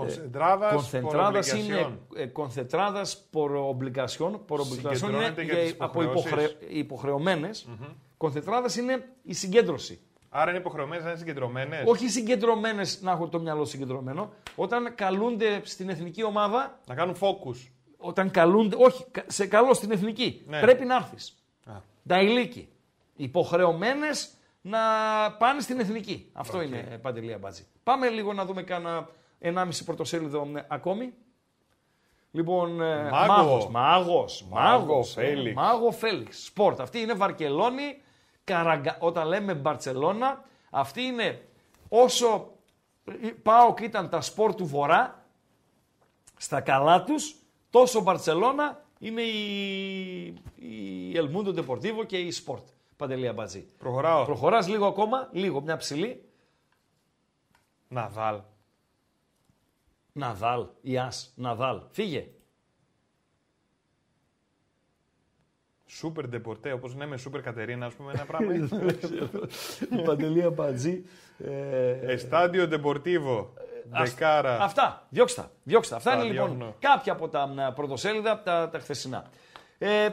[0.00, 4.30] Κονσεντράδας, Κονθεντράδας είναι ε, κονθεντράδας por obligación.
[4.48, 6.30] Por obligación είναι Συγκεντρώνεται για για- τις από υποχρεώσεις.
[6.50, 7.68] υποχρε, υποχρεωμένες.
[8.16, 10.00] Κονθεντράδας είναι η συγκέντρωση.
[10.28, 11.82] Άρα είναι υποχρεωμένες να είναι συγκεντρωμένες.
[11.86, 14.32] Όχι συγκεντρωμένες να έχουν το μυαλό συγκεντρωμένο.
[14.56, 17.70] Όταν καλούνται στην εθνική ομάδα, Να κάνουν focus.
[17.96, 20.60] όταν καλούνται, όχι, κα- σε καλό στην εθνική, Ναι.
[20.60, 21.36] πρέπει να έρθεις.
[21.66, 21.72] Α.
[22.06, 22.68] Τα ηλίκη.
[23.16, 24.30] Υποχρεωμένες
[24.60, 24.78] να
[25.38, 26.28] πάνε στην εθνική.
[26.32, 27.66] Αυτό είναι παντελή μπάτζη.
[27.82, 29.08] Πάμε λίγο να δούμε κάνα
[29.40, 31.14] 1,5 πρωτοσέλιδο ε, ακόμη.
[32.30, 33.26] Λοιπόν, ε, Μάγος.
[33.28, 35.54] μάγος, μάγος, Μάγο μάγος, ε, Φέλιξ.
[35.54, 36.44] μάγο Φέλιξ.
[36.44, 36.80] Σπορτ.
[36.80, 38.02] Αυτή είναι Βαρκελόνη,
[38.44, 38.96] Καραγκα...
[39.00, 41.48] όταν λέμε Μπαρτσελώνα, αυτή είναι
[41.88, 42.52] όσο
[43.22, 45.24] ε, πάω και ήταν τα σπορ του Βορρά,
[46.36, 47.36] στα καλά τους,
[47.70, 50.24] τόσο Μπαρτσελώνα είναι η,
[50.54, 52.66] η Ελμούντο Ντεπορτίβο και η Σπορτ.
[52.96, 53.68] Παντελία Μπατζή.
[53.78, 54.24] Προχωράω.
[54.24, 56.28] Προχωράς λίγο ακόμα, λίγο, μια ψηλή.
[57.88, 58.40] Ναδάλ.
[60.16, 61.80] Ναδάλ, Ιάς, Ναδάλ.
[61.90, 62.28] Φύγε.
[65.86, 68.54] Σούπερ ντεπορτέ, όπως λέμε Σούπερ Κατερίνα, ας πούμε, ένα πράγμα.
[69.98, 71.04] Η Παντελία Μπατζή.
[71.38, 73.52] Ε, Εστάντιο Ντεπορτίβο.
[73.90, 74.60] Δεκάρα.
[74.62, 75.50] Αυτά, διώξτε τα.
[75.62, 75.96] Διώξτε τα.
[75.98, 76.74] Αυτά Τα είναι λοιπόν διώχνω.
[76.78, 79.30] κάποια από τα μ, πρωτοσέλιδα, τα, τα χθεσινά.
[79.78, 80.08] Ε,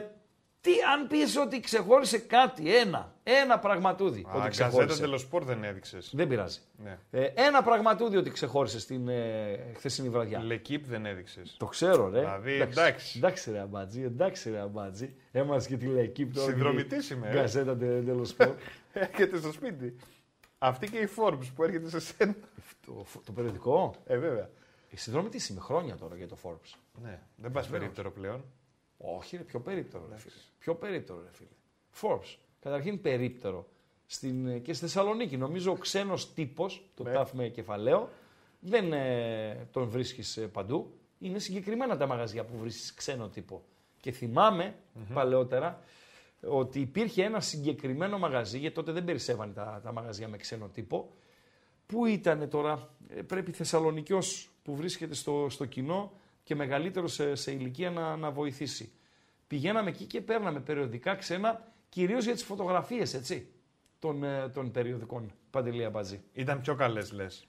[0.62, 5.00] τι αν πεις ότι ξεχώρισε κάτι, ένα, ένα πραγματούδι Α, ότι Γκαζέτα ξεχώρισε.
[5.00, 6.10] τελοσπορ δεν έδειξες.
[6.14, 6.58] Δεν πειράζει.
[6.76, 6.98] Ναι.
[7.10, 10.42] Ε, ένα πραγματούδι ότι ξεχώρισε στην ε, χθεσινή βραδιά.
[10.42, 11.54] Λεκύπ δεν έδειξες.
[11.58, 12.18] Το ξέρω, ρε.
[12.18, 13.18] Δηλαδή, εντάξει.
[13.18, 15.14] Εντάξει, ρε Αμπάτζη, εντάξει, ρε Αμπάτζη.
[15.32, 16.48] Έμαθα και τη Λεκύπ τώρα.
[16.50, 17.32] Συνδρομητής είμαι, ε.
[17.32, 18.54] Γκαζέτα τέλο σπορ.
[18.92, 19.96] Έρχεται στο σπίτι.
[20.58, 22.34] Αυτή και η Forbes που έρχεται σε σένα.
[22.86, 24.50] το, το περιοδικό; Ε, βέβαια.
[24.88, 26.74] Η συνδρομητής είμαι χρόνια τώρα για το Forbes.
[27.02, 28.44] Ναι, δεν πας περίπτερο πλέον.
[29.04, 30.34] Όχι, ρε, πιο περίπτερο, ρε φίλε.
[30.58, 31.48] Πιο περίπτερο, ρε φίλε.
[32.00, 32.36] Forbes.
[32.60, 33.68] Καταρχήν περίπτερο.
[34.06, 35.36] Στην, και στη Θεσσαλονίκη.
[35.36, 37.12] Νομίζω ο ξένος τύπος, το Ναι.
[37.12, 38.08] τάφ με κεφαλαίο,
[38.60, 40.92] δεν ε, τον βρίσκεις παντού.
[41.18, 43.62] Είναι συγκεκριμένα τα μαγαζιά που βρίσκεις ξένο τύπο.
[44.00, 44.74] Και θυμαμαι
[45.14, 45.80] παλαιότερα
[46.40, 51.12] ότι υπήρχε ένα συγκεκριμένο μαγαζί, γιατί τότε δεν περισσεύαν τα, τα μαγαζιά με ξένο τύπο.
[51.86, 56.12] Πού ήταν τώρα, ε, πρέπει Θεσσαλονικιός που βρίσκεται στο, στο κοινό
[56.42, 58.92] και μεγαλύτερο σε, σε ηλικία να, να βοηθήσει.
[59.46, 63.48] Πηγαίναμε εκεί και παίρναμε περιοδικά ξένα, κυρίως για τις φωτογραφίες, έτσι,
[63.98, 66.22] των, ε, των περιοδικών Παντελία Μπατζή.
[66.32, 67.46] Ήταν πιο καλές, λες.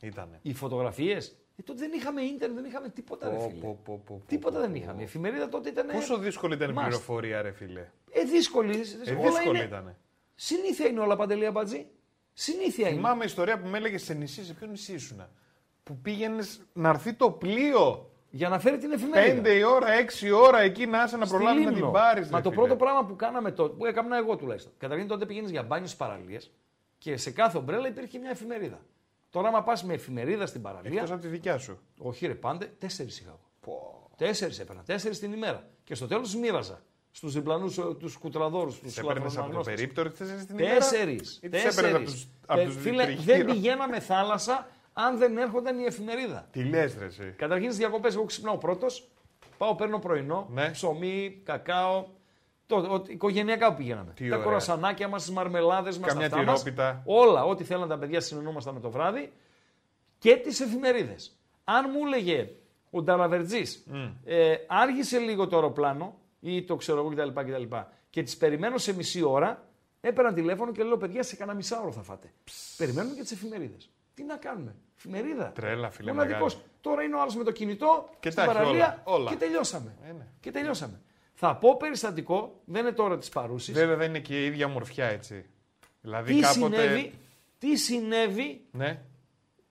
[0.00, 0.38] Ήτανε.
[0.42, 3.60] Οι φωτογραφίες, ε, τότε δεν είχαμε ίντερνετ, δεν είχαμε τίποτα, ρε Πω, φίλε.
[3.60, 4.76] πω, πω, πω, Τίποτα πω, δεν πω.
[4.76, 5.00] είχαμε.
[5.00, 5.86] Η εφημερίδα τότε ήταν.
[5.86, 6.80] Πόσο δύσκολη ήταν η must.
[6.80, 7.90] πληροφορία, ρε φίλε.
[8.10, 8.80] Ε, δύσκολη.
[9.04, 9.64] Ε, όλα δύσκολη είναι...
[9.64, 9.96] ήταν.
[10.34, 11.86] Συνήθεια είναι όλα, Παντελία Μπατζή.
[12.32, 12.96] Συνήθεια είναι.
[12.96, 15.26] Θυμάμαι ιστορία που με έλεγε σε νησί, σε ποιο νησί ήσουν.
[15.82, 18.11] Που πήγαινες να έρθει το πλοίο.
[18.34, 19.42] Για να φέρει την εφημερίδα.
[19.42, 19.86] 5 η ώρα,
[20.20, 21.84] 6 η ώρα εκεί να είσαι να Στη προλάβεις να Λίμνο.
[21.84, 22.28] την πάρεις.
[22.28, 24.72] Μα το πρώτο πράγμα που κάναμε τότε, που έκανα εγώ τουλάχιστον.
[24.78, 26.50] Καταρχήν τότε πήγαινες για μπάνιο στι παραλίες
[26.98, 28.80] και σε κάθε ομπρέλα υπήρχε μια εφημερίδα.
[29.30, 30.92] Τώρα, άμα πας με εφημερίδα στην παραλία.
[30.92, 31.78] Εκτός από τη δικιά σου.
[31.98, 33.28] Όχι, ρε, πάντε, τέσσερις είχα
[33.64, 34.10] εγώ.
[34.16, 35.68] Τέσσερις έπαιρνα, τέσσερις την ημέρα.
[35.84, 40.28] Και στο τέλος μοίραζα στους διπλανούς τους κουτραδόρους, τους Τι έπαιρνες από το περίπτερο, τις
[40.30, 40.74] θες την ημέρα.
[40.74, 41.20] Τέσσερι.
[41.40, 43.52] Ή τις έπαιρνες από του Ε, τους Φίλε, δεν τριγύρω.
[43.52, 46.48] πηγαίναμε θάλασσα αν δεν έρχονταν η εφημερίδα.
[46.52, 47.34] Τι λες, ρε, εσύ.
[47.36, 49.08] Καταρχήν στι διακοπές, εγώ ξυπνάω πρώτος.
[49.58, 50.70] Πάω, παίρνω πρωινό, Ναι.
[50.70, 52.06] ψωμί, κακάο.
[52.66, 54.12] Το, ο, οικογενειακά που πηγαίναμε.
[54.12, 54.46] Τι τα ωραία.
[54.46, 56.12] κορασανάκια μας, τις μαρμελάδες μας.
[56.12, 57.02] Καμιά τυρόπιτα.
[57.04, 59.32] όλα, ό,τι θέλαν τα παιδιά συνεννόμασταν το βράδυ.
[60.18, 61.36] Και τις εφημερίδες.
[61.64, 62.50] Αν μου έλεγε
[62.90, 63.86] ο Νταραβερτζής,
[64.24, 67.40] ε, άργησε λίγο το αεροπλάνο ή το ξέρω εγώ κτλ.
[67.40, 67.76] κτλ.
[68.10, 69.68] Και τις περιμένω σε μισή ώρα,
[70.00, 72.32] έπαιρνα τηλέφωνο και λέω: Παιδιά, σε κανένα μισάωρο θα φάτε.
[72.76, 73.90] Περιμένουμε και τις εφημερίδες.
[74.14, 74.76] Τι να κάνουμε.
[74.96, 75.52] Εφημερίδα.
[75.52, 76.54] Τρέλα, φίλε, Μοναδικός.
[76.54, 76.70] μεγάλη.
[76.80, 79.30] Τώρα είναι ο άλλος με το κινητό Και στην τα έχει παραλία όλα, όλα.
[79.30, 79.96] και τελειώσαμε.
[80.08, 80.26] Ε, ναι.
[80.40, 81.00] Και τελειώσαμε.
[81.34, 83.74] Θα πω περιστατικό, δεν είναι τώρα της παρούσης.
[83.74, 85.46] Βέβαια δεν είναι και η ίδια μορφιά έτσι.
[86.00, 86.58] Δηλαδή Τι, κάποτε.
[86.76, 87.18] συνέβη,
[87.58, 89.02] τι συνέβη Ναι.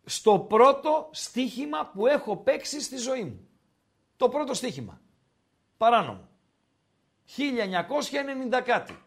[0.06, 3.48] στο πρώτο στοίχημα που έχω παίξει στη ζωή μου.
[4.18, 5.02] Το πρώτο στοίχημα.
[5.78, 6.28] Παράνομο.
[7.26, 8.98] 1990 κάτι.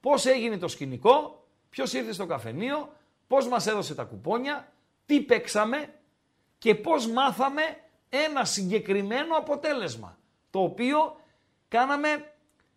[0.00, 2.92] Πώς έγινε το σκηνικό, ποιος ήρθε στο καφενείο,
[3.26, 4.72] πώς μας έδωσε τα κουπόνια,
[5.06, 5.88] τι παίξαμε
[6.58, 7.62] και πώς μάθαμε
[8.08, 10.18] ένα συγκεκριμένο αποτέλεσμα.
[10.50, 11.16] Το οποίο
[11.68, 12.08] κάναμε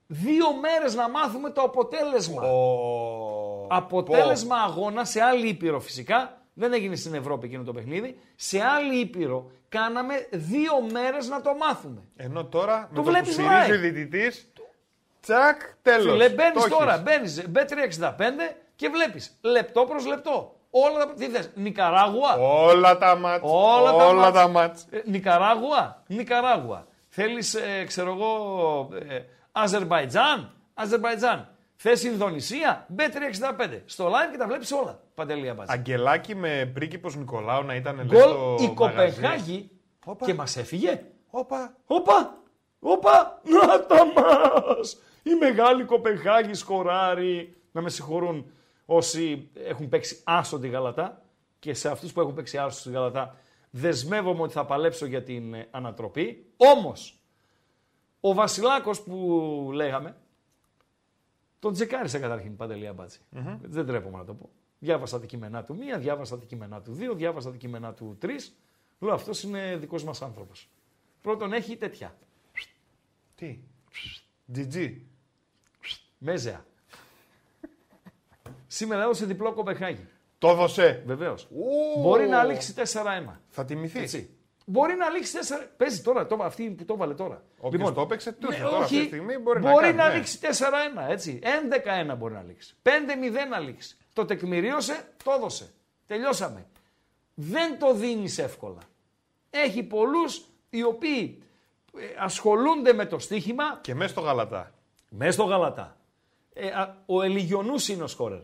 [0.08, 2.42] δύο μέρες να μάθουμε το αποτέλεσμα.
[2.42, 3.68] Ο...
[3.70, 6.42] Αποτέλεσμα αγώνα σε άλλη ήπειρο φυσικά.
[6.54, 8.20] Δεν έγινε στην Ευρώπη εκείνο το παιχνίδι.
[8.36, 12.02] Σε άλλη ήπειρο κάναμε δύο μέρες να το μάθουμε.
[12.16, 13.76] Ενώ τώρα με το που βλέπεις στηρίζει live.
[13.76, 14.52] ο διαιτητής,
[15.22, 16.12] τσακ, τέλος.
[16.12, 17.44] Φίλε, μπαίνεις Το τώρα, έχεις.
[17.50, 20.59] μπαίνει B365 και βλέπεις λεπτό προς λεπτό.
[20.70, 21.14] Όλα τα.
[21.14, 23.42] Τι θες, Νικαράγουα; Όλα τα μάτς.
[23.46, 24.34] Όλα τα όλα μάτς.
[24.34, 24.86] τα μάτς.
[24.90, 26.88] Ε, Νικαράγουα; Νικαράγουα.
[27.10, 29.20] Θέλεις, ε, ξέρω εγώ, ε,
[29.52, 31.48] Αζερβαϊτζάν; Αζερβαϊτζάν.
[31.76, 33.82] Θες Ινδονησία; B365.
[33.86, 35.00] Στο live και τα βλέπεις όλα.
[35.16, 35.74] Παντελή Αμπάτση.
[35.78, 38.74] Αγγελάκι με πρίγκιπος Νικολάου να ήταν λες, Γκολ στο η μαγαζί.
[38.74, 39.70] Κοπενχάγη
[40.06, 40.26] Όπα.
[40.26, 41.02] και μας έφυγε.
[41.30, 41.74] Όπα.
[41.86, 42.38] Όπα!
[42.80, 43.42] Όπα!
[43.44, 44.98] Να τα μας!
[45.24, 47.54] Η μεγάλη Κοπενχάγη σκοράρει.
[47.72, 48.52] Να με συγχωρούν
[48.92, 51.22] όσοι έχουν παίξει άσο τη Γαλατά
[51.60, 53.36] και σε αυτούς που έχουν παίξει άσο τη Γαλατά
[53.70, 56.46] δεσμεύομαι ότι θα παλέψω για την ε, ανατροπή.
[56.58, 57.20] Όμως,
[58.20, 60.18] ο Βασιλάκος που λέγαμε,
[61.60, 63.20] τον τσεκάρισε καταρχήν Παντελή Αμπάτση.
[63.62, 64.50] Δεν τρέπομαι να το πω.
[64.80, 68.58] Διάβασα τα κείμενά του μία, διάβασα τα κείμενά του δύο, διάβασα τα κείμενά του τρεις.
[69.00, 70.70] Λέω αυτός είναι δικός μας άνθρωπος.
[71.22, 72.18] Πρώτον έχει τέτοια.
[73.36, 73.60] Τι;
[74.56, 74.96] GG.
[76.18, 76.66] Μέζεα.
[78.72, 80.08] Σήμερα έδωσε διπλό Κοπεχάγη.
[80.38, 81.04] Το έδωσε.
[81.06, 81.48] Βεβαίως.
[81.52, 82.02] Ου.
[82.02, 82.82] Μπορεί να λήξει 4-1.
[83.50, 84.00] Θα τιμηθεί.
[84.00, 84.30] Έτσι.
[84.66, 85.68] Μπορεί να λήξει 4.
[85.78, 87.44] Παίζει τώρα, το, αυτή που το έβαλε τώρα.
[87.60, 88.68] Όποιος το έπαιξε, του ναι, ήρθε.
[88.68, 90.16] Τώρα, αυτή όχι, τη στιγμή μπορεί να μπορεί κάνει, να ναι.
[90.16, 90.48] λήξει 4-1,
[91.10, 91.40] έτσι.
[92.12, 92.76] 11-1 μπορεί να λήξει.
[92.84, 92.90] 5-0
[93.50, 93.98] να λήξει.
[94.14, 95.70] Το τεκμηρίωσε, το έδωσε.
[96.08, 96.66] Τελειώσαμε.
[97.34, 98.80] Δεν το δίνεις εύκολα.
[99.50, 101.44] Έχει πολλούς οι οποίοι
[101.98, 104.72] ε, ασχολούνται με το στοίχημα Και μέσα στο γαλατά.
[105.10, 105.98] μέσα στο Γαλατά.
[106.54, 108.40] Ε, α- ο Ελιγιονούς είναι ο σκόρερ.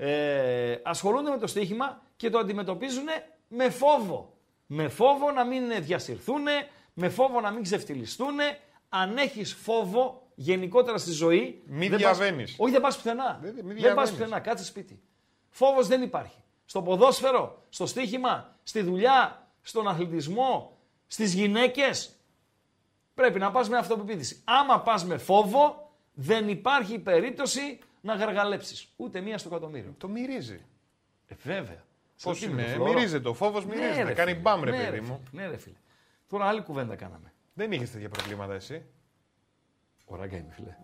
[0.00, 3.04] Ε, ασχολούνται με το στοίχημα και το αντιμετωπίζουν
[3.48, 4.32] με φόβο.
[4.66, 6.44] Με φόβο να μην διασυρθούν,
[6.92, 8.36] με φόβο να μην ξεφτυλιστούν.
[8.88, 11.62] Αν έχεις φόβο γενικότερα στη ζωή.
[11.66, 12.54] Μη δεν πας- διαβαίνεις.
[12.58, 13.38] όχι, δεν πας πουθενά.
[13.42, 14.10] Δεν- μη δεν πας διαβαίνεις.
[14.10, 15.00] πουθενά, κάτσε σπίτι.
[15.50, 16.42] Φόβος δεν υπάρχει.
[16.64, 20.76] Στο ποδόσφαιρο, στο στοίχημα, στη δουλειά, στον αθλητισμό,
[21.06, 22.10] στις γυναίκες.
[23.14, 24.40] Πρέπει να πας με αυτοπεποίθηση.
[24.44, 27.78] Άμα πας με φόβο, δεν υπάρχει περίπτωση
[28.12, 28.88] να γαργαλέψεις.
[28.96, 29.94] Ούτε μία στο εκατομμύριο.
[29.98, 30.60] Το μυρίζει.
[31.26, 31.84] Ε, βέβαια.
[32.22, 32.92] Πώς Σε τι είναι, το φλόρο.
[32.92, 33.28] μυρίζεται.
[33.28, 34.02] Ο φόβος μυρίζεται.
[34.02, 34.42] ρε Κάνει φίλε.
[34.42, 35.06] μπαμ, ρε Ναι, παιδί φίλε.
[35.08, 35.22] μου.
[35.30, 35.76] Ναι, ρε φίλε.
[36.28, 37.32] Τώρα άλλη κουβέντα κάναμε.
[37.54, 38.84] Δεν είχες τέτοια προβλήματα εσύ.
[40.04, 40.76] Ωραία είναι, φίλε.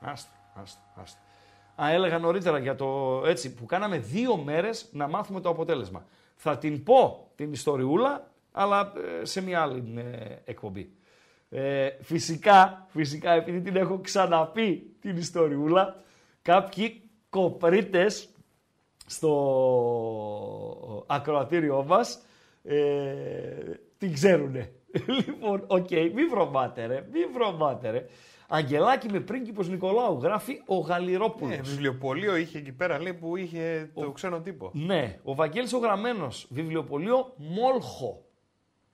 [0.00, 1.18] άστο, άστο, άστο.
[1.82, 6.06] Α, έλεγα νωρίτερα για το έτσι που κάναμε δύο μέρες να μάθουμε το αποτέλεσμα.
[6.36, 10.92] Θα την πω την ιστοριούλα, αλλά ε, σε μια άλλη ε, εκπομπή.
[11.48, 16.02] Ε, φυσικά, φυσικά, επειδή την έχω ξαναπεί την ιστοριούλα,
[16.42, 18.28] κάποιοι κοπρίτες
[19.06, 22.22] στο ακροατήριό μας
[22.62, 22.76] ε,
[23.98, 24.72] την ξέρουνε.
[25.26, 28.06] λοιπόν, οκ, μη βρωμάτε ρε, μη βρωμάτε ρε.
[28.48, 31.56] Αγγελάκι με πρίγκιπος Νικολάου, γράφει ο Γαλιρόπουλος.
[31.56, 34.70] Ε, βιβλιοπωλείο είχε εκεί πέρα, λέει που είχε το ξένο τύπο.
[34.74, 38.24] Ναι, ο Βαγγέλης ο Γραμμένος, βιβλιοπωλείο Μόλχο.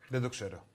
[0.09, 0.67] Δεν το ξέρω.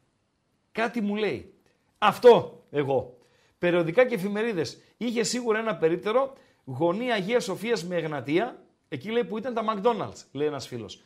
[0.71, 1.56] Κάτι μου λέει.
[1.97, 3.17] Αυτό εγώ.
[3.57, 4.81] Περιοδικά και εφημερίδες.
[4.97, 6.33] Είχε σίγουρα ένα περίπτερο
[6.65, 8.59] γωνία Αγίας Σοφίας με Εγνατία.
[8.89, 11.01] Εκεί λέει που ήταν τα McDonald's, λέει ένας φίλος.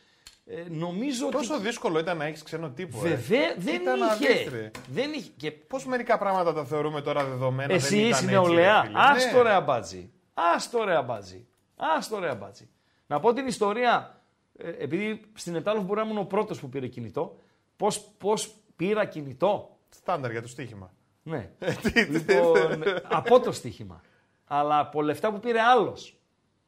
[0.45, 1.63] Ε, νομίζω Πόσο ότι...
[1.63, 2.97] δύσκολο ήταν να έχεις ξένο τύπο.
[2.97, 3.09] ε.
[3.09, 4.33] Βέβαια δεν Κοίτα να είχε.
[4.33, 4.71] δεις, ρε.
[4.87, 5.29] δεν είχε.
[5.37, 7.73] Και Πώς μερικά πράγματα τα θεωρούμε τώρα δεδομένα.
[7.73, 8.81] εσύ δεν είσαι ήταν έτσι, ρε νεολαία.
[8.83, 8.99] φίλε.
[8.99, 9.31] Ας Ναι.
[9.31, 10.11] το ρε αμπάτζι.
[10.33, 11.47] Ας το ρε αμπάτζι.
[11.75, 12.69] Ας το ρε αμπάτζι.
[13.07, 14.21] Να πω την ιστορία,
[14.57, 17.37] ε, επειδή στην Ετάλοφ μπορεί να ήμουν ο πρώτος που πήρε κινητό,
[17.75, 19.70] πώς, πώς πήρα κινητό.
[19.95, 20.93] Στάνταρ για το στοίχημα.
[21.23, 21.49] Ναι.
[21.59, 24.01] Ε, Τι- τι- λοιπόν, από το στοίχημα.
[24.45, 26.15] Αλλά από λεφτά που πήρε άλλος.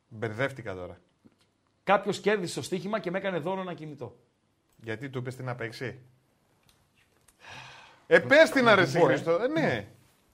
[0.07, 0.97] Μπερδεύτηκα τώρα.
[1.83, 4.15] Κάποιος κέρδισε το στοίχημα και με έκανε δώρο ένα κινητό.
[4.75, 5.99] Γιατί του είπες τι να παίξει.
[8.07, 9.07] Ε, πες την αρεσή πω, ε.
[9.07, 9.31] Χρήστο.
[9.31, 9.87] Ε, ναι.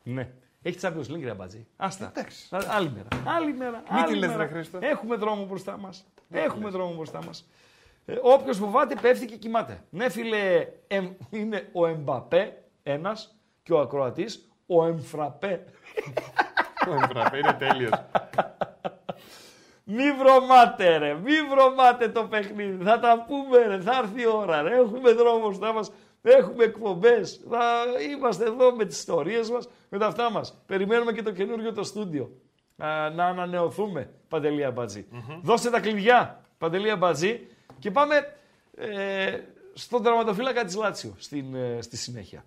[0.03, 0.29] Ναι.
[0.61, 1.67] Έχει Champions League, ρε Μπατζή.
[1.77, 2.07] Άστα.
[2.15, 2.55] Εντάξει.
[2.55, 3.07] Α- Άλλη μέρα.
[3.25, 3.83] Άλλη μέρα.
[3.91, 4.43] Μην άλλη τη λες, μέρα.
[4.43, 4.79] ρε Χρήστο.
[4.81, 6.05] Έχουμε δρόμο μπροστά μας.
[6.29, 7.49] Έχουμε δρόμο μπροστά μας.
[8.05, 9.83] Ε, Όποιος φοβάται πέφτει και κοιμάται.
[9.89, 15.63] Ναι, φίλε, εμ- είναι ο Εμπαπέ ένας και ο ακροατής ο Εμφραπέ.
[16.87, 17.91] Ο Εμφραπέ είναι τέλειος.
[19.83, 22.83] Μη βρωμάτε ρε, μη βρωμάτε το παιχνίδι.
[22.83, 24.75] Θα τα πούμε ρε, θα έρθει η ώρα ρε.
[24.75, 27.41] Έχουμε δρόμο μπροστά μας, έχουμε εκπομπές.
[27.49, 30.61] Θα είμαστε εδώ με τις ιστορίες μας, με τα αυτά μας.
[30.65, 32.31] Περιμένουμε και το καινούριο το στούντιο.
[32.77, 35.05] Α, να ανανεωθούμε, Παντελή Αμπατζή.
[35.41, 37.47] Δώστε τα κλειδιά, Παντελή Αμπατζή.
[37.79, 38.35] Και πάμε
[38.77, 39.39] ε,
[39.73, 42.45] στον τερματοφύλακα της Λάτσιο στην, ε, στη συνέχεια.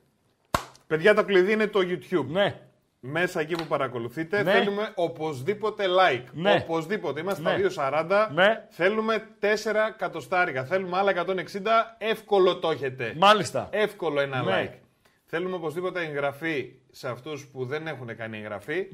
[0.93, 2.27] Παιδιά, το κλειδί είναι το YouTube.
[2.27, 2.61] Ναι,
[3.01, 4.53] Μέσα εκεί που παρακολουθείτε Ναι.
[4.53, 6.25] θέλουμε οπωσδήποτε like.
[6.33, 6.59] Ναι.
[6.63, 7.21] Οπωσδήποτε.
[7.21, 7.69] Είμαστε Ναι.
[7.69, 7.91] στα
[8.29, 8.31] 2.40.
[8.33, 8.67] Ναι.
[8.71, 10.65] Θέλουμε 4 κατοστάρικα.
[10.65, 11.97] Θέλουμε άλλα 160.
[11.99, 13.15] Εύκολο το έχετε.
[13.17, 13.69] μάλιστα.
[13.73, 14.53] Εύκολο ένα Ναι.
[14.73, 14.79] like.
[15.25, 18.87] Θέλουμε οπωσδήποτε εγγραφή σε αυτούς που δεν έχουν κάνει εγγραφή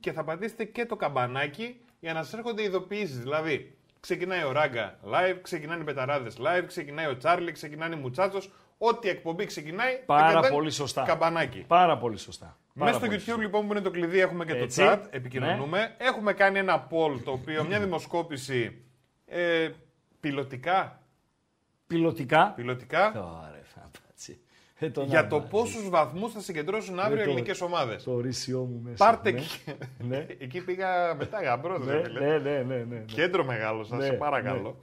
[0.00, 3.18] και θα πατήσετε και το καμπανάκι για να σας έρχονται ειδοποιήσεις.
[3.18, 8.50] Δηλαδή, ξεκινάει ο Ράγκα live, ξεκινάνε οι Πεταράδες live, ξεκινάει ο Τσάρλι, ξεκινάει η Μουτσάτσος.
[8.82, 10.02] Ό,τι εκπομπή ξεκινάει.
[10.06, 11.02] Πάρα κατεβαίνει πολύ σωστά.
[11.02, 11.64] Καμπανάκι.
[11.66, 12.58] Πάρα πολύ σωστά.
[12.72, 14.82] Μέσα Πάρα στο πολύ YouTube λοιπόν που είναι το κλειδί έχουμε και Έτσι.
[14.82, 14.88] Ναι.
[14.96, 15.94] το chat, επικοινωνούμε.
[15.98, 18.82] Έχουμε κάνει ένα poll το οποίο, μια δημοσκόπηση
[19.26, 19.68] ε,
[20.20, 21.00] πιλωτικά,
[21.86, 22.52] Πιλωτικά.
[22.56, 24.40] πιλωτικά Ωραία, φάπατσι.
[24.78, 25.48] Ε, τον για το άλλον.
[25.48, 28.02] πόσους βαθμούς θα συγκεντρώσουν αύριο το- ελληνικές ομάδες.
[28.02, 29.04] Το ρίσιό μου μέσα.
[29.04, 29.38] Πάρτε ναι.
[29.38, 29.60] εκεί.
[29.98, 30.16] Ναι.
[30.44, 32.20] Εκεί πήγα μετά γαμπρός, Ναι, ρε φίλε.
[32.20, 32.98] ναι, ναι, ναι, ναι.
[33.06, 34.80] Κέντρο μεγάλο, σας Ναι, σε παρακαλώ.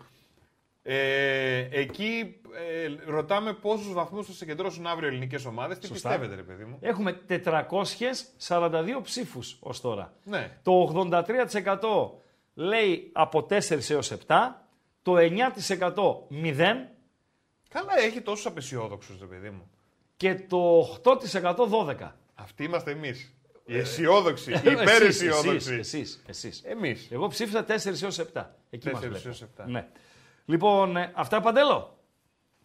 [0.90, 5.80] Ε, εκεί ε, ρωτάμε πόσους βαθμούς θα συγκεντρώσουν αύριο ελληνικές ομάδες.
[5.80, 6.10] Τι Σωστά.
[6.10, 10.14] πιστεύετε, ρε παιδί μου; Έχουμε 442 ψήφους ως τώρα.
[10.24, 10.58] Ναι.
[10.64, 12.10] Το 83%
[12.54, 14.16] λέει από 4 έως 7,
[15.02, 16.90] το 9% 0
[17.70, 19.70] Καλά, έχει τόσους απεσιόδοξους, ρε παιδί μου.
[20.18, 22.16] και το 8% 12.
[22.36, 23.32] Αυτοί είμαστε εμείς.
[23.66, 25.74] Οι αισιόδοξοι, οι Εσείς, υπεραισιόδοξοι.
[25.74, 26.62] Εσείς, εσείς, εσείς.
[26.66, 27.08] Εμείς.
[27.12, 28.46] Εγώ ψήφισα 4 έως 7.
[28.70, 29.28] Εκεί μας 4 βλέπω.
[29.28, 29.64] έως 7.
[29.68, 29.88] Ναι.
[30.50, 31.98] Λοιπόν, ε, αυτά παντέλο.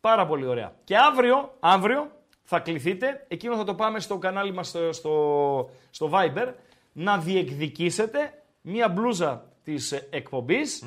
[0.00, 0.72] Πάρα πολύ ωραία.
[0.84, 2.10] Και αύριο, αύριο
[2.42, 6.52] θα κληθείτε, εκείνο θα το πάμε στο κανάλι μας στο, στο, στο Viber,
[6.92, 10.84] να διεκδικήσετε μία μπλούζα της ε, εκπομπής,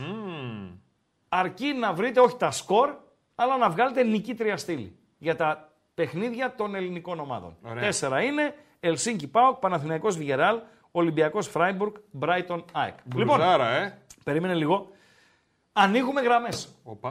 [1.30, 2.96] αρκεί να βρείτε όχι τα σκορ,
[3.36, 7.58] αλλά να βγάλετε νικήτρια στήλη για τα παιχνίδια των ελληνικών ομάδων.
[7.62, 7.84] Ωραία.
[7.84, 10.60] Τέσσερα είναι, Ελσίνκι Πάοκ, Παναθηναϊκός Βιγεράλ,
[10.92, 12.96] Ολυμπιακός Φράιμπουργκ, Μπράιτον ΑΕΚ.
[13.16, 13.98] Λοιπόν, Μπλουζάρα, ε.
[14.24, 14.90] περίμενε λίγο.
[15.78, 16.70] Ανοίγουμε γραμμές.
[16.84, 17.10] Οπα.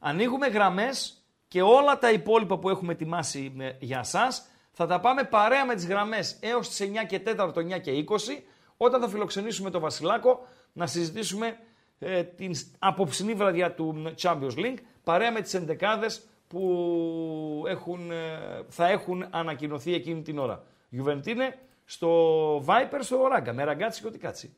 [0.00, 5.24] Ανοίγουμε γραμμές και όλα τα υπόλοιπα που έχουμε ετοιμάσει ε, για σας θα τα πάμε
[5.24, 8.14] παρέα με τις γραμμές έως τις 9 και 4, 9 και 20
[8.76, 11.58] όταν θα φιλοξενήσουμε τον Βασιλάκο να συζητήσουμε
[11.98, 18.38] ε, την απόψινή βραδιά του Champions League παρέα με τις εντεκάδες που έχουν, ε,
[18.68, 20.64] θα έχουν ανακοινωθεί εκείνη την ώρα.
[20.88, 24.56] Γιουβεντίνε στο Viper στο Ράγκα με ραγκάτσι και ό,τι κάτσι.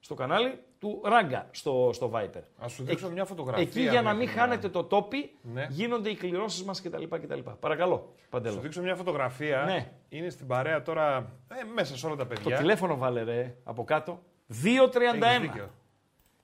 [0.00, 2.42] Στο κανάλι του Ράγκα στο, στο Viper.
[2.58, 3.62] Ας σου δείξω Εκ- μια φωτογραφία.
[3.62, 5.66] Εκεί για να μέχρι μην χάνετε το τόπι, Ναι.
[5.70, 7.02] γίνονται οι κληρώσεις μας κτλ.
[7.10, 7.38] κτλ.
[7.60, 8.60] Παρακαλώ, Σου Παντέλο.
[8.60, 9.62] δείξω μια φωτογραφία.
[9.66, 9.90] Ναι.
[10.08, 12.56] Είναι στην παρέα τώρα ε, μέσα σε όλα τα Το παιδιά.
[12.56, 14.22] τηλέφωνο βάλε ρε, από κάτω.
[14.48, 15.40] Έχεις 231.
[15.40, 15.70] δίκιο.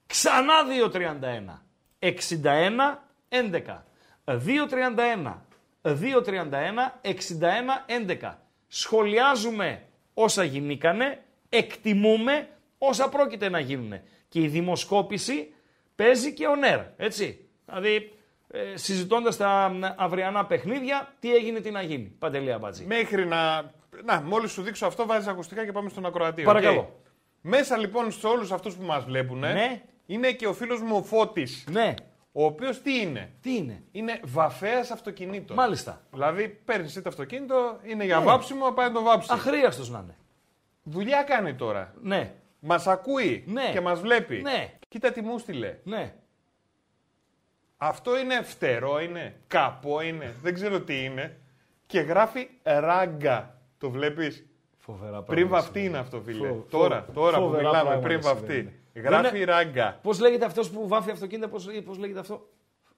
[0.07, 1.63] Ξανά 231.
[1.99, 3.85] 61 11.
[4.25, 5.43] 231.
[5.83, 7.85] 231 61
[8.23, 8.35] 11.
[8.69, 9.83] Σχολιάζουμε
[10.15, 13.93] όσα γινήκανε, εκτιμούμε όσα πρόκειται να γίνουν.
[14.33, 15.55] Και η δημοσκόπηση
[15.97, 17.49] παίζει και on air, έτσι.
[17.67, 18.13] Δηλαδή,
[18.49, 22.05] ε, συζητώντας τα μ, αυριανά παιχνίδια, τι έγινε, τι να γίνει.
[22.19, 22.85] Παντελή Αμπατζή.
[22.85, 23.71] Μέχρι να.
[24.05, 26.43] Να, μόλις σου δείξω αυτό, βάζεις ακουστικά και πάμε στον ακροατή.
[26.43, 26.79] Παρακαλώ.
[26.81, 26.87] οκ;
[27.41, 29.83] Μέσα λοιπόν σε όλους αυτούς που μας βλέπουν Ναι.
[30.07, 31.95] είναι και ο φίλος μου ο Φώτης, Ναι,
[32.33, 35.57] ο οποίος τι είναι; τι είναι; Είναι βαφέας αυτοκινήτων.
[35.57, 36.03] Μάλιστα.
[36.13, 38.25] Δηλαδή παίρνεις εσύ το αυτοκίνητο, είναι για Ναι.
[38.25, 39.29] βάψιμο, πάει να το βάψει.
[39.33, 40.17] Αχρίαστος να είναι.
[40.83, 41.95] Δουλειά κάνει τώρα.
[42.03, 42.35] Ναι,
[42.65, 43.71] Μας ακούει Ναι.
[43.73, 44.37] και μας βλέπει.
[44.43, 44.73] Ναι.
[44.89, 45.77] Κοίτα τι μου στείλε.
[45.85, 46.15] ναι.
[47.77, 50.35] Αυτό είναι φτερό, είναι καπό, είναι.
[50.43, 51.41] Δεν ξέρω τι είναι.
[51.87, 53.55] Και γράφει ράγκα.
[53.79, 54.47] Το βλέπεις;
[54.79, 56.49] Φοβερά Πριν πράγματα βαφτεί είναι αυτό, φίλε.
[56.49, 58.53] Φο- τώρα, φο- τώρα που φοβερά μιλάμε, πράγματα πριν βαφτεί.
[58.53, 58.73] συμβαίνουν.
[58.95, 59.99] Γράφει Δεν ράγκα.
[60.03, 61.49] Πώς λέγεται αυτός που βάφει αυτοκίνητα,
[61.85, 62.49] πώ λέγεται αυτό;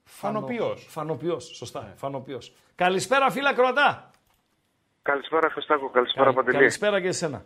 [0.05, 0.87] Φανοποιός.
[0.91, 1.93] Φανοποιός, σωστά.
[1.97, 2.55] Φανοποιός.
[2.75, 4.11] Καλησπέρα, φίλα Κροατά.
[5.03, 6.57] Καλησπέρα Χριστάκο, καλησπέρα Παντελή.
[6.57, 7.45] Καλησπέρα και εσένα.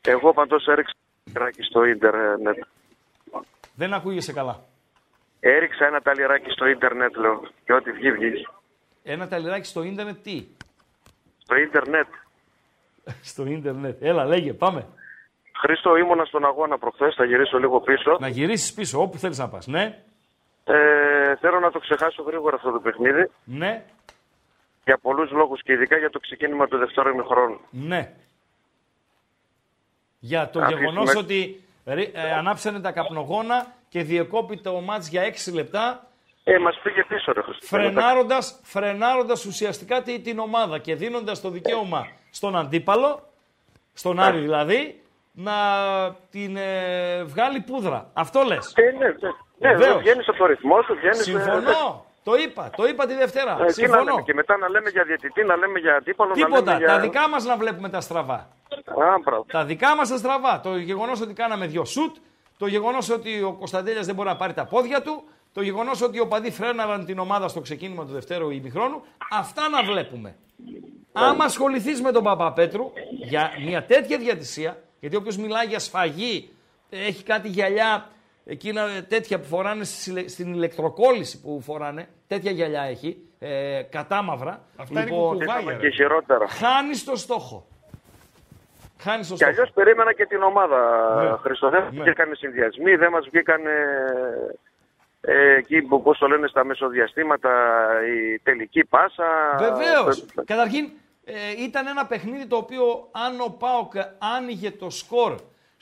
[0.00, 0.92] Εγώ παντός έριξα
[1.32, 2.56] ταλιράκι στο ίντερνετ.
[3.74, 4.60] Δεν ακούγεσαι καλά.
[5.40, 7.42] Έριξα ένα ταλιράκι στο ίντερνετ, λέω.
[7.64, 8.46] Και ό,τι βγει, βγει.
[9.02, 10.46] Ένα ταλιράκι στο ίντερνετ, τι;
[11.38, 12.06] Στο ίντερνετ.
[13.30, 14.02] στο ίντερνετ.
[14.02, 14.86] Έλα, λέγε, πάμε.
[15.60, 18.16] Χρήστο, ήμουνα στον αγώνα προχθές, θα γυρίσω λίγο πίσω.
[18.20, 19.66] Να γυρίσεις πίσω, όπου θέλεις να πας.
[19.66, 20.02] Ναι,
[20.64, 23.30] Ε, θέλω να το ξεχάσω γρήγορα αυτό το παιχνίδι.
[23.44, 23.84] ναι,
[24.84, 27.60] Για πολλούς λόγους και ειδικά για το ξεκίνημα του δεύτερου ημιχρόνου.
[27.70, 28.12] ναι.
[30.24, 35.22] Για το Αφήσουμε- γεγονός ότι ρι- ε, ανάψανε τα καπνογόνα και διεκόπη το μάτς για
[35.22, 36.06] 6 λεπτά
[36.44, 37.66] Ε, μας πήγε πίσω ρε Χριστό.
[37.66, 43.28] φρενάροντας, φρενάροντας ουσιαστικά τη- την ομάδα και δίνοντας το δικαίωμα στον αντίπαλο,
[43.92, 45.00] στον Άρη δηλαδή,
[45.32, 45.52] να
[46.30, 48.10] την ε, βγάλει πούδρα.
[48.12, 48.72] Αυτό λες.
[48.76, 49.12] Ε, ναι, ναι.
[49.58, 50.00] Ναι, Βεβαίως.
[50.02, 51.18] βγαίνεις από το ρυθμό σου, βγαίνεις...
[51.18, 52.04] ε, Συμφωνώ.
[52.24, 52.70] Το είπα.
[52.76, 53.52] Το είπα τη Δευτέρα.
[53.52, 54.02] ε, τι να Συμφωνώ.
[54.02, 54.22] λέμε.
[54.22, 56.62] Και μετά να λέμε για διαιτητή, να λέμε για αντίπαλο, να Τίποτα.
[56.72, 56.86] λέμε για...
[56.86, 58.34] Τα δικά μας να βλέπουμε τα στραβά.
[58.34, 59.44] Α, μπράβο.
[59.52, 60.60] Τα δικά μας τα στραβά.
[60.60, 62.16] Το γεγονός ότι κάναμε δυο σουτ,
[62.58, 66.16] το γεγονός ότι ο Κωνσταντέλιας δεν μπορεί να πάρει τα πόδια του, το γεγονός ότι
[66.16, 70.36] οι οπαδοί φρέναραν την ομάδα στο ξεκίνημα του δευτέρου ημιχρόνου, αυτά να βλέπουμε.
[71.12, 72.92] Άμα ασχοληθείς με τον Παπαπέτρου
[73.24, 76.50] για μια τέτοια διατησία, γιατί όποιος μιλάει για σφαγή,
[76.90, 78.08] έχει κάτι γυαλιά,
[78.44, 84.64] εκείνα τέτοια που φοράνε στις ηλε- στην ηλεκτροκόλληση που φοράνε, τέτοια γυαλιά έχει, ε, κατάμαυρα.
[84.76, 85.78] Αυτά είναι λοιπόν, κουκουβάγια, Είχαμε ρε.
[85.78, 86.48] και χειρότερα.
[86.48, 87.66] χάνεις το στόχο.
[88.98, 89.50] Χάνεις το Και στόχο.
[89.52, 90.78] αλλιώς περίμενα και την ομάδα.
[91.22, 91.36] Ναι.
[91.36, 92.02] Χριστό, δεν Ναι.
[92.02, 93.60] βγήκαν συνδυασμοί, δεν μας βγήκαν
[95.20, 97.50] ε, εκεί που πώς το λένε στα μεσοδιαστήματα
[98.06, 99.24] η τελική πάσα.
[99.58, 100.20] Βεβαίως.
[100.20, 100.88] Ε, Καταρχήν
[101.24, 103.92] ε, ήταν ένα παιχνίδι το οποίο αν ο Πάοκ
[104.36, 105.34] άνοιγε το σκορ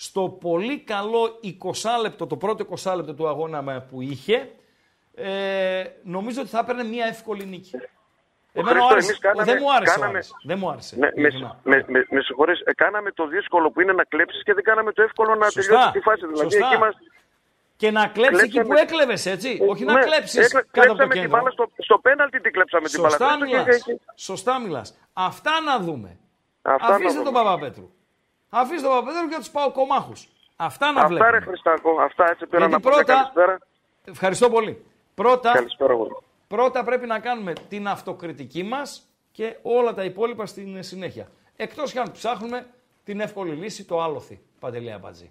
[0.06, 4.50] στο πολύ καλό 20 λεπτό, το πρώτο 20 λεπτό του αγώνα με- που είχε,
[5.14, 7.70] ε, νομίζω ότι θα έπαιρνε μια εύκολη νίκη.
[8.52, 9.06] Εμένα Χρήστο, μου άρεσε.
[9.08, 9.90] εμείς κάναμε- δεν μου άρεσε.
[9.90, 10.30] ο κάναμε- Άρης.
[10.44, 10.96] Δεν μου άρεσε.
[10.96, 11.60] Ναι, με, ειλικρινά.
[11.62, 14.92] με, με, με συγχωρείς, ε, κάναμε το δύσκολο που είναι να κλέψεις και δεν κάναμε
[14.92, 16.20] το εύκολο να Σωστά, τελειώσει τη φάση.
[16.26, 16.66] Δηλαδή, σωστά.
[16.66, 16.94] εκεί μας,
[17.76, 19.58] Και να κλέψεις εκεί Κλέψαμε- που έκλεβες, έτσι.
[19.68, 21.36] Όχι να Ναι, κλέψεις έκλε- κάτω από το κλέψαμε την κέντρο.
[21.38, 23.10] μπάλα στο, στο πέναλτι την κλέψαμε την μπάλα.
[23.16, 23.82] Σωστά Χρήστο, και- μιλάς.
[23.84, 24.98] και- Σωστά μιλάς.
[25.12, 26.18] Αυτά να δούμε.
[26.62, 27.24] Αυτά να Αφήστε δούμε.
[27.24, 27.90] τον Παπαπέτρου.
[28.50, 30.28] Αφήστε τον Παπαπέτρου και τους πάω κομμάχους.
[30.56, 31.30] Αυτά να Αυτά βλέπουμε.
[31.30, 33.58] ρε Χριστάκο, αυτά έτσι πέρα Γιατί να πούμε πρώτα- καλησπέρα.
[34.04, 34.84] Ευχαριστώ πολύ.
[35.14, 36.22] Πρώτα, Καλησπέρα εγώ.
[36.48, 41.28] πρώτα πρέπει να κάνουμε την αυτοκριτική μας και όλα τα υπόλοιπα στην συνέχεια.
[41.56, 42.66] Εκτός και αν ψάχνουμε
[43.04, 44.40] την εύκολη λύση, το άλοθη.
[44.58, 45.30] Παντελή Αμπατζή.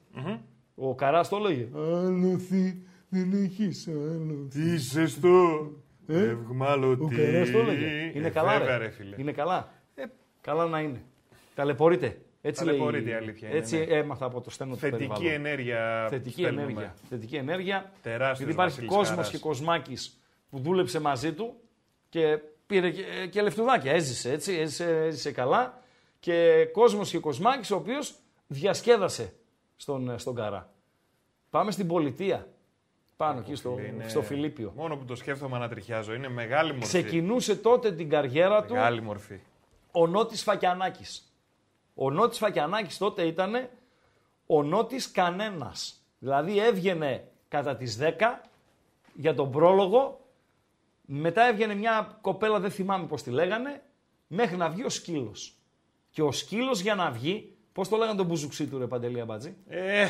[0.76, 1.68] Ο Καράς το έλεγε.
[1.76, 4.62] Άλοθη, δεν έχεις άλοθη.
[4.74, 5.68] Είσαι στο
[6.08, 7.04] ευγμάλωτη.
[7.04, 8.12] Ο Καράς το έλεγε.
[8.14, 8.84] Είναι Ε, καλά βέβαια, ρε.
[8.84, 9.16] ρε φίλε.
[9.20, 9.70] Είναι καλά.
[9.96, 10.04] Ε,
[10.42, 11.02] καλά να είναι.
[11.56, 12.18] Ταλαιπωρείται.
[12.42, 13.84] Έτσι Ταλαιπωρείται λέει, η αλήθεια είναι, Έτσι ναι.
[13.84, 15.32] έμαθα από το στένο του Θετική περιβάλλον.
[15.34, 16.08] ενέργεια.
[16.10, 16.62] Θετική στέλνουμε.
[16.62, 16.96] ενέργεια.
[17.10, 17.92] Θετική ενέργεια.
[18.02, 19.30] Τεράστιος Γιατί υπάρχει Βασίλης κόσμος Καράς.
[19.30, 20.20] και Κοσμάκης
[20.50, 21.54] που δούλεψε μαζί του
[22.10, 23.92] και πήρε και, και λεφτουδάκια.
[23.92, 25.82] Έζησε έτσι, έζησε, έζησε καλά.
[26.20, 28.16] Και κόσμος και Κοσμάκης ο οποίος
[28.48, 29.34] διασκέδασε
[29.76, 30.74] στον, στον Καρά.
[31.50, 32.48] Πάμε στην πολιτεία.
[33.18, 34.74] Πάνω εκεί στο, Είναι- στο Φιλίππιο.
[34.76, 36.14] Μόνο που το σκέφτομαι ανατριχιάζω.
[36.14, 36.86] Είναι μεγάλη μορφή.
[36.88, 39.40] Ξεκινούσε τότε την καριέρα του Μεγάλη μορφή.
[39.92, 41.29] ο Νότης Φακιανάκης.
[42.02, 43.70] Ο Νότης Φακιανάκης τότε ήταν
[44.46, 46.04] ο Νότης κανένας.
[46.20, 48.42] Δηλαδή έβγαινε κατά τις 10
[49.14, 50.26] για τον πρόλογο,
[51.02, 53.82] μετά έβγαινε μια κοπέλα, δεν θυμάμαι πώς τη λέγανε,
[54.28, 55.54] μέχρι να βγει ο σκύλος.
[56.10, 59.56] Και ο σκύλος για να βγει, πώς το λέγανε τον μπουζουξί του ρε Παντελή Αμπατζή,
[59.68, 60.10] Ε,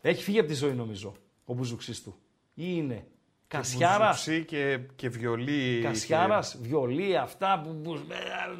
[0.00, 2.14] έχει φύγει από τη ζωή νομίζω ο μπουζουξής του.
[2.54, 3.06] Ή είναι
[3.48, 5.76] Κασιάρας, Μπουζουξί και, και βιολί.
[5.76, 5.82] είχε.
[5.82, 7.80] Κασιάρα, βιολί, αυτά που.
[7.82, 8.00] που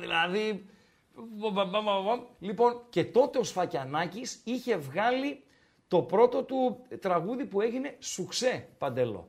[0.00, 0.64] δηλαδή.
[1.36, 2.26] Βο- βο- βο- βο- βο.
[2.38, 5.42] Λοιπόν, και τότε ο Σφακιανάκης είχε βγάλει
[5.88, 9.28] το πρώτο του τραγούδι που έγινε σουξέ, Παντελό.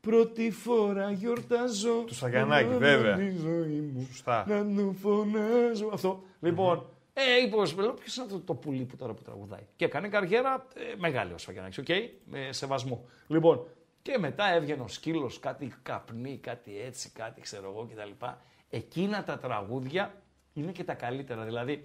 [0.00, 2.02] Πρώτη φορά γιορτάζω.
[2.06, 3.16] Του Σφακιανάκη, να βέβαια.
[3.16, 4.44] δω τη ζωή μου, Σωστά.
[4.48, 5.90] Να του φωνάζω.
[5.92, 6.22] Αυτό.
[6.40, 9.84] Λοιπόν, ε, είπε ο Σπελό, ποιος είναι αυτό το πουλί που τώρα που τραγουδάει; Και
[9.84, 11.86] έκανε καριέρα ε, μεγάλη ο Σφακιανάκης, οκ,
[12.24, 13.04] με σεβασμό.
[13.26, 13.66] Λοιπόν,
[14.02, 18.24] και μετά έβγαινε ο σκύλος, κάτι καπνί, κάτι έτσι, κάτι ξέρω εγώ κτλ.
[18.70, 20.14] Εκείνα τα τραγούδια
[20.60, 21.44] είναι και τα καλύτερα.
[21.44, 21.84] Δηλαδή,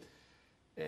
[0.75, 0.85] ε,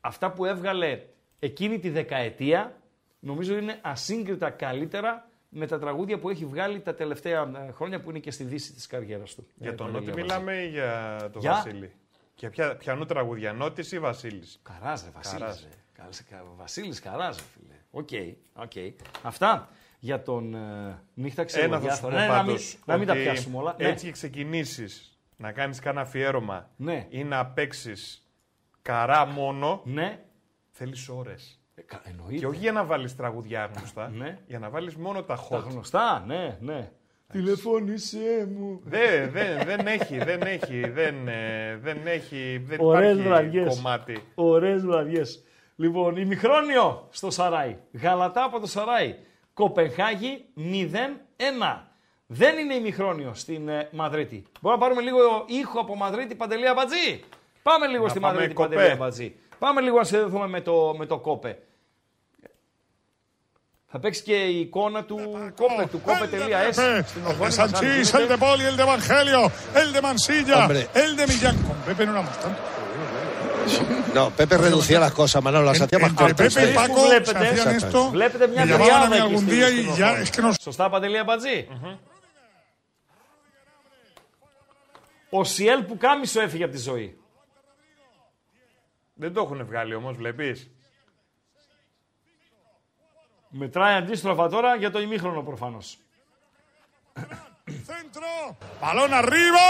[0.00, 1.00] αυτά που έβγαλε
[1.38, 2.76] εκείνη τη δεκαετία,
[3.20, 8.10] νομίζω είναι ασύγκριτα καλύτερα με τα τραγούδια που έχει βγάλει τα τελευταία ε, χρόνια που
[8.10, 9.46] είναι και στη δύση της καριέρας του.
[9.54, 10.38] Για Ε, τον Παντελή Νότι Αμπατζή.
[10.40, 11.92] μιλάμε ή για τον Για; Βασίλη.
[12.34, 15.38] Και ποια, ποιανού τραγούδια, Νότης ή Βασίλης; Καράς ρε Βασίλης.
[15.40, 15.62] Καράς.
[15.62, 15.68] ρε.
[15.92, 17.74] Καλές- κα- Βασίλης Καράς ρε φίλε.
[17.90, 18.08] OK,
[18.62, 18.72] OK.
[19.22, 19.68] Αυτά
[19.98, 22.08] για τον ε, νύχτα Ένα θα σου ξερογιάθρο.
[22.08, 23.76] πω Ναι, να μην, πάντως, να μην τα ότι πιάσουμε όλα.
[23.78, 23.88] Ναι.
[23.88, 27.06] Έτσι και ξεκινήσεις να κάνεις κάνα αφιέρωμα Ναι.
[27.08, 28.28] ή να παίξεις
[28.82, 30.20] καρά μόνο, Ναι.
[30.70, 31.60] θέλεις ώρες.
[31.74, 32.36] Ε, κα- εννοείται.
[32.38, 34.38] Και όχι για να βάλεις τραγουδιά γνωστά, Ναι.
[34.46, 35.62] για να βάλεις μόνο τα Τα hot.
[35.70, 36.90] γνωστά, ναι, ναι.
[37.32, 38.80] Τηλεφώνησέ μου.
[38.84, 43.74] Δεν, δεν, δεν έχει, δεν έχει, δεν, ε, δεν έχει, δεν Ωραίες υπάρχει βραδιές.
[43.74, 44.24] κομμάτι.
[44.34, 45.44] Ωραίες βραδιές.
[45.76, 47.76] Λοιπόν, ημιχρόνιο στο Σαράι.
[47.92, 49.14] Γαλατά από το Σαράι.
[49.54, 51.87] Κοπενχάγη 0-1.
[52.30, 54.44] Δεν είναι ημιχρόνιο στην ε, Μαδρίτη.
[54.60, 57.24] Μπορούμε να πάρουμε λίγο ήχο από Μαδρίτη, Παντελή Αμπατζή.
[57.62, 58.74] Πάμε λίγο Να στη πάμε Μαδρίτη, κοπέ.
[58.74, 59.34] Παντελή Αμπατζή.
[59.58, 61.58] Πάμε λίγο να συνδεθούμε με το, με το κόπε.
[63.90, 65.18] Θα παίξει και η εικόνα του
[65.56, 68.34] κόπε, του κόπε.es στην El οθόνη de μας, αν Sanchís, θέλετε.
[68.34, 69.50] el de Poli, el de Evangelio,
[69.80, 70.86] el de Mansilla, Hombre.
[71.02, 71.56] el de Millán.
[71.66, 72.60] Con Pepe no éramos tanto.
[74.14, 76.54] No, Pepe reducía las cosas, Manolo, las hacía más Entre cortas.
[76.54, 76.74] Pepe y ¿eh?
[76.74, 77.98] Paco Βλέπετε, se hacían exacto.
[77.98, 80.08] esto; Βλέπετε μια me llamaban a τριάδα mí εκεί algún στην- día στην y ya
[80.10, 80.22] οθόνη.
[80.24, 81.58] es que nos Σωστά, Παντελή Αμπατζή.
[85.30, 87.20] Ο Σιέλ που κάμισο έφυγε από τη ζωή.
[89.14, 90.70] Δεν το έχουν βγάλει όμως, βλέπεις;
[93.48, 95.98] Μετράει αντίστροφα τώρα για το ημίχρονο προφανώς.
[97.90, 98.30] Centro,
[98.80, 99.66] balón arriba,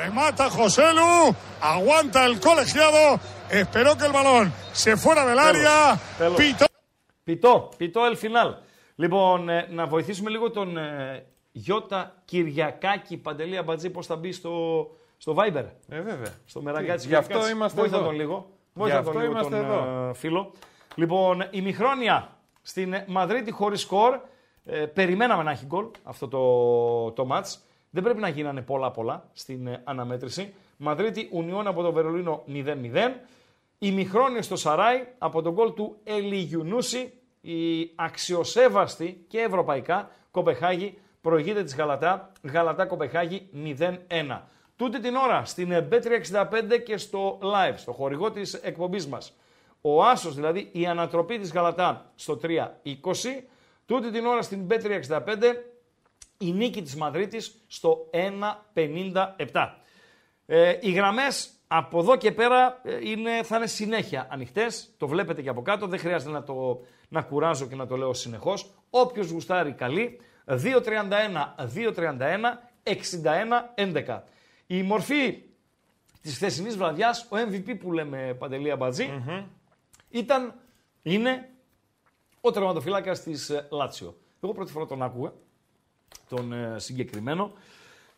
[0.00, 1.12] remata José Lu,
[1.74, 3.02] aguanta el colegiado,
[3.60, 6.38] esperó que el balón se fuera del área, Τέλος.
[6.38, 6.66] pitó.
[7.24, 8.54] Πιτό, πιτό el final.
[8.94, 11.26] Λοιπόν, ε, να βοηθήσουμε λίγο τον ε,
[11.58, 14.86] Γιώτα Κυριακάκη Παντελή Αμπατζή πώς θα μπει στο,
[15.16, 16.34] στο Viber; Ε, βέβαια.
[16.44, 17.08] Στο μεραγκάτσι.
[17.08, 18.04] Γι' αυτό είμαστε Βοήθα εδώ.
[18.04, 18.50] τον λίγο.
[18.74, 20.08] Γι' Βοήθα αυτό τον λίγο είμαστε τον εδώ.
[20.08, 20.52] ε, φίλο.
[20.94, 24.18] Λοιπόν, η Μιχρόνια στην Μαδρίτη χωρίς σκορ.
[24.64, 27.60] Ε, περιμέναμε να έχει γκολ αυτό το, το μάτς.
[27.90, 30.54] Δεν πρέπει να γίνανε πολλά πολλά στην ε, αναμέτρηση.
[30.76, 32.54] Μαδρίτη Ουνιών από το Βερολίνο 0-0.
[33.78, 37.12] Ημιχρόνιο στο Σαράι από τον γκολ του Ελιγιουνούση.
[37.40, 42.32] Η αξιοσέβαστη και ευρωπαϊκά Κοπεχάγη προηγείται της Γαλατά.
[42.42, 43.48] Γαλατά Κοπεχάγη
[43.78, 44.40] 0-1.
[44.76, 49.32] Τούτη την ώρα στην ε, B365 και στο live, στο χορηγό της εκπομπής μας.
[49.80, 52.56] Ο Άσος, δηλαδή η ανατροπή της Γαλατά στο 3-20.
[53.86, 55.22] Τούτη την ώρα στην B365
[56.38, 58.10] η νίκη της Μαδρίτης στο
[58.74, 59.74] 1-57.
[60.46, 64.94] Ε, οι γραμμές από εδώ και πέρα ε, είναι, θα είναι συνέχεια ανοιχτές.
[64.96, 68.14] Το βλέπετε και από κάτω, δεν χρειάζεται να, το, να κουράζω και να το λέω
[68.14, 68.70] συνεχώς.
[68.90, 74.20] Όποιος γουστάρει καλή, 2-31, 2-31, 61-11.
[74.66, 75.42] Η μορφή
[76.22, 79.22] της χθεσινής βραδιάς, ο MVP που λέμε Παντελία Μπατζή,
[80.10, 80.54] ήταν,
[81.02, 81.48] είναι
[82.40, 84.16] ο τερματοφύλακας της ε, Λάτσιο.
[84.40, 85.32] Εγώ πρώτη φορά τον άκουγα,
[86.28, 87.52] τον ε, συγκεκριμένο,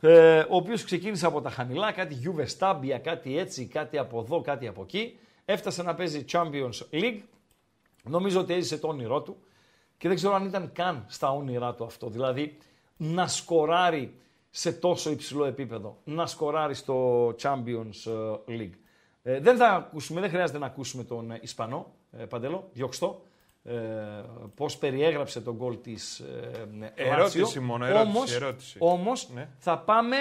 [0.00, 4.40] ε, ο οποίος ξεκίνησε από τα χαμηλά, κάτι Juve Stabia, κάτι έτσι, κάτι από εδώ,
[4.40, 5.18] κάτι από εκεί.
[5.44, 7.20] Έφτασε να παίζει Champions League.
[8.02, 9.36] Νομίζω ότι έζησε το όνειρό του
[10.00, 12.08] και δεν ξέρω αν ήταν καν στα όνειρά του αυτό.
[12.08, 12.56] Δηλαδή
[12.96, 14.14] να σκοράρει
[14.50, 18.10] σε τόσο υψηλό επίπεδο, να σκοράρει στο Champions
[18.48, 18.70] League.
[19.22, 23.22] Ε, δεν θα ακούσουμε, δεν χρειάζεται να ακούσουμε τον Ισπανό, ε, Παντελό, διώξτο,
[23.64, 23.74] ε,
[24.54, 27.62] πώς περιέγραψε τον γκολ της ε, Ερώτηση Λάτσιο.
[27.62, 28.76] μόνο, ερώτηση, Όμως, ερώτηση.
[28.80, 29.48] όμως Ναι.
[29.58, 30.16] θα πάμε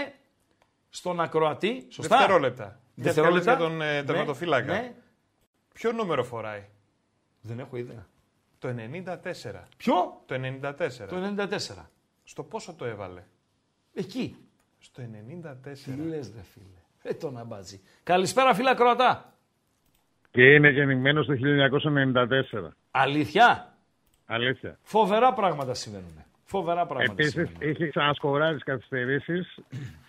[0.90, 2.18] στον ακροατή, σωστά.
[2.18, 2.80] Δευτερόλεπτα.
[2.96, 3.52] Δευτερόλεπτα.
[3.56, 4.74] Για τον ε, τερματοφύλακα.
[4.74, 4.94] Ναι, ναι.
[5.74, 6.66] Ποιο νούμερο φοράει;
[7.42, 8.08] Δεν έχω ιδέα.
[8.60, 9.64] Το 94.
[9.78, 10.72] Ποιο; Το 94.
[11.10, 11.86] Το 94.
[12.24, 13.24] Στο πόσο το έβαλε;
[13.94, 14.36] Εκεί.
[14.80, 15.78] Στο 94.
[15.84, 16.66] Τι λες ρε φίλε.
[17.02, 17.82] Ε, τον αμπάτζι.
[18.04, 19.34] Καλησπέρα φίλα ακροατά.
[20.32, 22.70] Και είναι γεννημένος το 1994.
[22.92, 23.76] Αλήθεια;
[24.26, 24.80] Αλήθεια.
[24.82, 26.24] Φοβερά πράγματα συμβαίνουν.
[26.52, 27.70] Φοβερά πράγματα Επίσης, συμβαίνουν.
[27.76, 29.46] είχε ξανασκοράρεις τι καθυστερήσει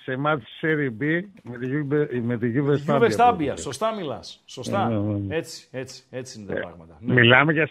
[0.02, 3.10] σε μάτς Serie B με τη Juve- με τη Juve Γιούβε Stabia.
[3.10, 3.56] Στάμπια.
[3.56, 4.42] Σωστά μιλάς.
[4.46, 4.88] Σωστά.
[4.88, 5.36] Ναι, ναι, ναι.
[5.36, 6.96] Έτσι, έτσι, έτσι είναι τα πράγματα.
[7.00, 7.12] Ναι.
[7.14, 7.68] Μιλάμε για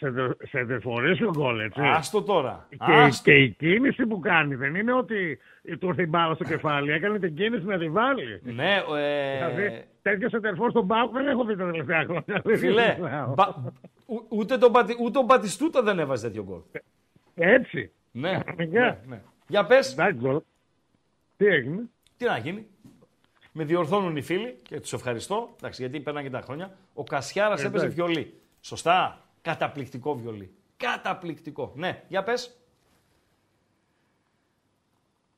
[0.49, 1.81] σεντερφορέ στο γκολ, έτσι.
[1.83, 2.67] Άστο τώρα.
[2.69, 3.31] Και, Άστο.
[3.31, 5.39] και η κίνηση που κάνει δεν είναι ότι
[5.79, 6.91] του ήρθε η μπάλα στο κεφάλι.
[6.91, 8.41] Έκανε την κίνηση να τη βάλει.
[8.43, 12.41] Ναι, ε, Δηλαδή, τέτοιο σεντερφόρ στον Πάο δεν έχω δει τα τελευταία χρόνια.
[12.57, 12.95] φιλέ,
[13.35, 13.55] μπα-
[14.05, 16.59] ου- ούτε, τον Πατι, ούτε τον Πατιστούτα δεν έβαζε τέτοιο γκολ.
[17.35, 17.91] Έτσι.
[18.11, 18.79] Ναι, Κανονικά.
[18.81, 19.21] ναι, ναι.
[19.47, 20.41] Για πες, Εντάξει, γκολ.
[21.37, 22.67] Τι έγινε; τι να γίνει.
[23.51, 26.77] Με διορθώνουν οι φίλοι και τους ευχαριστώ, εντάξει, γιατί περνάνε και τα χρόνια.
[26.93, 28.01] Ο Κασιάρας έπαιζε Εντάξει.
[28.01, 28.41] βιολί.
[28.61, 29.23] Σωστά.
[29.41, 30.53] Καταπληκτικό βιολί.
[30.77, 31.71] Καταπληκτικό.
[31.75, 32.57] Ναι, για πες.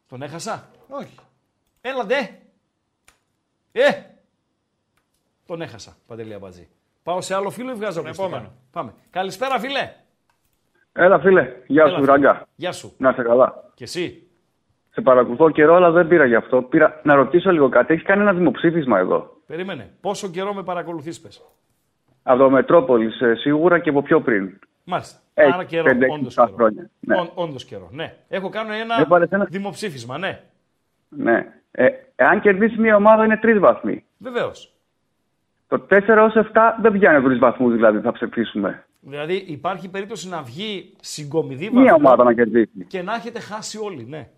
[0.08, 1.16] Τον έχασα; Όχι.
[1.82, 2.42] Έλα ντε.
[3.72, 4.04] Ε.
[5.46, 6.70] Τον έχασα, Παντελή Αμπατζή.
[7.04, 8.54] Πάω σε άλλο φίλο ή βγάζω ακουστικά; επόμενο.
[8.72, 8.94] Πάμε.
[9.10, 9.96] Καλησπέρα φίλε.
[10.94, 12.48] Έλα φίλε, γεια Έλα, σου Ράγκα.
[12.56, 12.94] Γεια σου.
[12.98, 13.54] Να είσαι καλά.
[13.74, 14.24] Και εσύ.
[14.94, 16.62] Σε παρακολουθώ καιρό, αλλά δεν πήρα γι' αυτό.
[16.62, 17.94] Πήρα να ρωτήσω λίγο κάτι.
[17.94, 19.90] Έχεις κάνει ένα δημοψήφισμα εδώ; Περίμενε.
[20.02, 21.42] Πόσο καιρό με παρακολουθείς πες.
[22.24, 24.60] Από το Μετρόπολης, ε, σίγουρα και από πιο πριν.
[24.84, 25.20] Μάλιστα.
[25.34, 26.56] Έχει Άρα καιρό, πέντε, όντως επτά καιρό.
[26.58, 26.90] χρόνια.
[27.00, 27.16] Ναι.
[27.16, 28.14] Όν- όντως καιρό, ναι.
[28.30, 30.42] Έχω κάνει ένα Έβαλες ένα- δημοψήφισμα, ναι.
[31.10, 31.54] Ναι.
[31.72, 34.06] Ε, εάν κερδίσεις μια ομάδα είναι τρεις βαθμοί.
[34.18, 34.74] Βεβαίως.
[35.68, 38.86] Το 4 ως 7 δεν πιάνει τρεις βαθμούς δηλαδή θα ψηφίσουμε.
[39.04, 42.86] Δηλαδή υπάρχει περίπτωση να βγει συγκομιδή Μία βαθμών ομάδα να κερδίσει.
[42.88, 44.30] και να έχετε χάσει όλοι, ναι.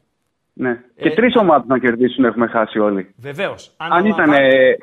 [0.53, 0.69] Ναι.
[0.95, 3.13] Ε, και τρεις ομάδες να κερδίσουν έχουμε χάσει όλοι.
[3.17, 3.73] Βεβαίως.
[3.77, 4.19] Αν ήταν.
[4.19, 4.77] Αναλαμβάνω- Ε,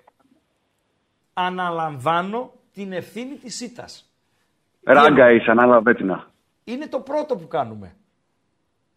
[1.33, 4.11] Αναλαμβάνω την ευθύνη της ΣΥΤΑς.
[4.85, 6.07] ράγκα είσαι, ανάλαβε την.
[6.07, 6.27] να.
[6.65, 7.95] Είναι το πρώτο που κάνουμε.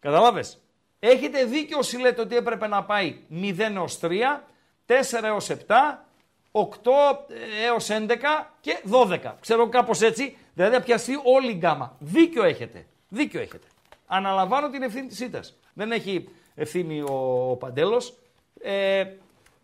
[0.00, 0.58] Καταλάβες;
[0.98, 4.42] Έχετε δίκιο όσοι λέτε ότι έπρεπε να πάει 0 έως 3,
[4.86, 6.04] 4 έως 7,
[6.52, 7.26] 8
[7.66, 9.36] έως 11 και 12.
[9.40, 11.96] Ξέρω κάπως έτσι, δηλαδή να πιαστεί όλη η γκάμα.
[11.98, 12.86] Δίκιο έχετε.
[13.08, 13.66] Δίκιο έχετε.
[14.06, 15.58] Αναλαμβάνω την ευθύνη της ήττας.
[15.74, 18.14] Δεν έχει ευθύνη ο, ο Παντέλος.
[18.60, 19.04] Ε,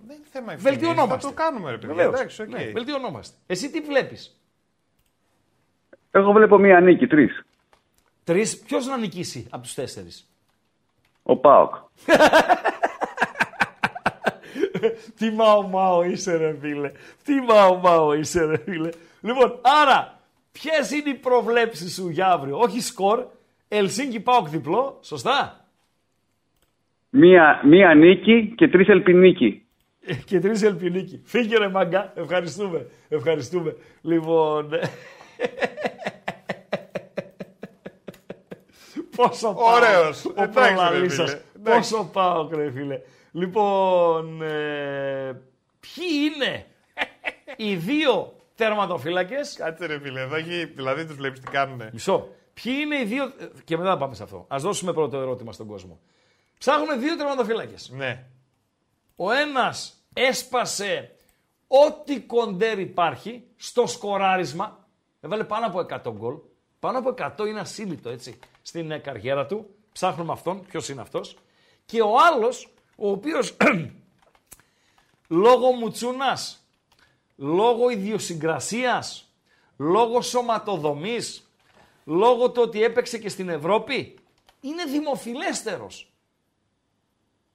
[0.06, 0.78] Δεν είναι θέμα ευθύνης.
[0.78, 1.28] βελτιωνόμαστε.
[1.28, 1.94] Θα το κάνουμε, ρε παιδιά.
[1.94, 2.14] Βεβαίως.
[2.14, 2.48] Εντάξει, οκ.
[2.48, 3.36] Ναι, βελτιωνόμαστε.
[3.46, 4.40] Εσύ τι βλέπεις;
[6.10, 7.44] Εγώ βλέπω μία νίκη, τρεις.
[8.24, 10.30] Τρεις, ποιος να νικήσει από τους τέσσερις;
[11.22, 11.74] Ο Πάοκ.
[15.18, 16.92] Τι μάο μάο είσαι ρε φίλε.
[17.24, 18.90] Τι μάο μάο είσαι ρε φίλε.
[19.20, 20.19] Λοιπόν, άρα,
[20.52, 23.26] ποιες είναι οι προβλέψεις σου για αύριο; Όχι σκορ,
[23.68, 25.64] Ελσίνκι Πάοκ διπλό, σωστά;
[27.10, 29.64] Μία, μία νίκη και τρεις ελπινίκη.
[30.00, 31.20] Ε, Και τρεις ελπινίκι.
[31.24, 33.76] Φύγε ρε μαγκά, ευχαριστούμε, ευχαριστούμε.
[34.02, 34.70] Λοιπόν...
[39.16, 39.74] Πόσο πάω.
[39.74, 40.24] Ωραίος.
[40.24, 41.26] Ο Εντάξει, ρε προλαλής φίλε.
[41.26, 41.40] σας.
[41.56, 41.90] Εντάξει.
[41.92, 43.00] Πόσο πάω, ρε φίλε.
[43.32, 45.40] Λοιπόν, ε,
[45.80, 46.66] ποιοι είναι
[47.56, 51.90] οι δύο τερματοφύλακες Κάτσε ρε φίλε, εδώ έχει, δηλαδή τους βλέπεις τι κάνουνε.
[51.92, 52.28] Μισό.
[52.54, 53.32] Ποιοι είναι οι δύο.
[53.64, 54.46] Και μετά θα πάμε σε αυτό.
[54.48, 56.00] Α δώσουμε πρώτο ερώτημα στον κόσμο.
[56.58, 57.90] Ψάχνουμε δύο τερματοφύλακες.
[57.96, 58.26] Ναι.
[59.16, 61.16] Ο ένας έσπασε
[61.66, 64.88] ό,τι κοντέρ υπάρχει στο σκοράρισμα.
[65.20, 66.34] Έβαλε πάνω από 100 γκολ.
[66.78, 69.74] Πάνω από 100 είναι ασύλληπτο έτσι στην ε, καριέρα του.
[69.92, 71.36] Ψάχνουμε αυτόν, ποιος είναι αυτός.
[71.84, 73.56] Και ο άλλος, ο οποίος
[75.44, 76.59] λόγω μουτσούνας,
[77.40, 79.34] λόγω ιδιοσυγκρασίας,
[79.76, 81.50] λόγω σωματοδομής,
[82.04, 84.18] λόγω του ότι έπαιξε και στην Ευρώπη,
[84.60, 86.12] είναι δημοφιλέστερος.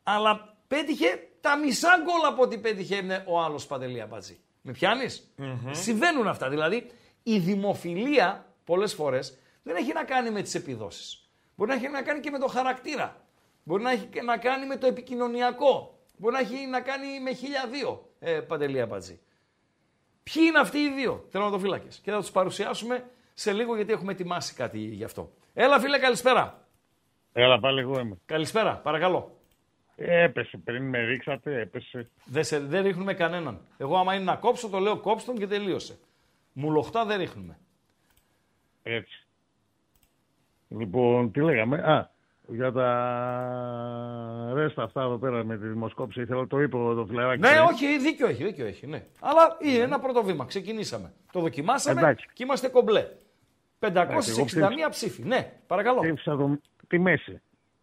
[0.03, 4.39] Αλλά πέτυχε τα μισά γκολ από ό,τι πέτυχε είναι ο άλλος Παντελή Αμπατζή.
[4.61, 5.33] Με πιανεις
[5.71, 6.49] Συμβαίνουν αυτά.
[6.49, 6.91] Δηλαδή
[7.23, 11.29] η δημοφιλία πολλές φορές δεν έχει να κάνει με τις επιδόσεις.
[11.55, 13.25] Μπορεί να έχει να κάνει και με το χαρακτήρα.
[13.63, 15.99] Μπορεί να έχει να κάνει με το επικοινωνιακό.
[16.17, 19.19] Μπορεί να έχει να κάνει με χίλια δύο, ε, Παντελή Αμπατζή.
[20.34, 24.53] Ποιοι είναι αυτοί οι δύο; Τερματοφύλακε και θα τους παρουσιάσουμε σε λίγο γιατί έχουμε ετοιμάσει
[24.53, 25.32] κάτι γι' αυτό.
[25.53, 26.67] Έλα, φίλε, καλησπέρα.
[27.34, 28.17] Έλα, πάλι εγώ είμαι.
[28.26, 29.39] Καλησπέρα, παρακαλώ.
[29.95, 32.09] Έπεσε πριν με ρίξατε, έπεσε.
[32.26, 33.59] Δεν, σε, δεν ρίχνουμε κανέναν.
[33.78, 35.97] Εγώ, άμα είναι να κόψω, το λέω κόψτε τον και τελείωσε.
[36.53, 37.57] Μουλοχτά δεν ρίχνουμε.
[38.84, 39.26] Έτσι.
[40.69, 42.09] Λοιπόν, τι λέγαμε; Α,
[42.47, 46.21] για τα ρέστα αυτά εδώ πέρα με τη δημοσκόπηση.
[46.21, 47.39] Ήθελα το είπε το φιλαράκι.
[47.39, 48.87] Ναι, όχι, δίκιο έχει, δίκιο έχει.
[48.87, 49.03] Ναι.
[49.19, 50.45] Αλλά είναι ένα πρώτο βήμα.
[50.45, 51.13] Ξεκινήσαμε.
[51.31, 52.29] Το δοκιμάσαμε Εντάξει.
[52.33, 53.07] και είμαστε κομπλέ.
[53.79, 54.89] 561 εγώ ψήφισα.
[54.89, 55.23] ψήφοι.
[55.23, 56.01] Ναι, παρακαλώ.
[56.01, 57.41] Ψήφισα το, τη μέση.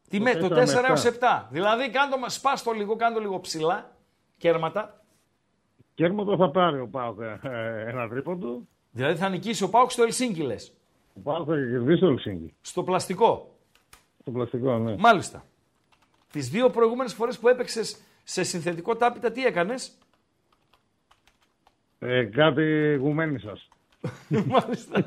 [0.08, 1.08] Τι το με, το 4 4 με έως 7.
[1.08, 1.46] 7.
[1.50, 3.96] Δηλαδή, κάντο, μας- σπάς το λίγο, κάντο λίγο ψηλά,
[4.36, 5.02] κέρματα.
[5.94, 7.38] Κέρματο θα πάρει ο Πάοκ ε,
[7.86, 8.66] ένα τρίποντο.
[8.90, 10.72] Δηλαδή θα νικήσει ο Πάουκ στο Ελσίνκι, λες.
[11.14, 12.54] Ο Πάοκ θα κερδίσει το Ελσίνκι.
[12.60, 13.51] Στο πλαστικό.
[14.22, 14.96] Στο πλαστικό, ναι.
[14.98, 15.44] Μάλιστα.
[16.32, 19.98] Τις δύο προηγούμενες φορές που έπαιξες σε συνθετικό τάπητα, τι έκανες;
[21.98, 23.68] Ε, κάτι γουμένη σας.
[24.46, 25.04] Μάλιστα.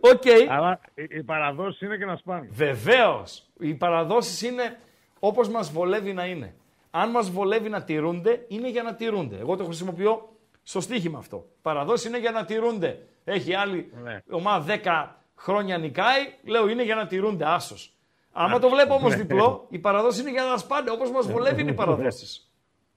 [0.00, 0.22] Οκ.
[0.48, 2.48] Αλλά οι, οι παραδόσεις είναι και να σπάνε.
[2.50, 3.46] Βεβαίως.
[3.58, 4.78] Οι παραδόσεις είναι
[5.18, 6.54] όπως μας βολεύει να είναι.
[6.90, 9.36] Αν μας βολεύει να τηρούνται, είναι για να τηρούνται.
[9.38, 11.46] Εγώ το χρησιμοποιώ στο στοίχημα αυτό.
[11.62, 13.06] Παραδόσεις είναι για να τηρούνται.
[13.24, 14.22] Έχει άλλη Ναι.
[14.30, 17.74] ομάδα 10 χρόνια νικάει, λέω είναι για να τηρούνται, άσο.
[18.32, 19.16] Άμα το βλέπω όμως Ναι.
[19.16, 22.50] διπλό, οι παραδόσεις είναι για να σπάνε όπως μας βολεύει είναι οι παραδόσεις.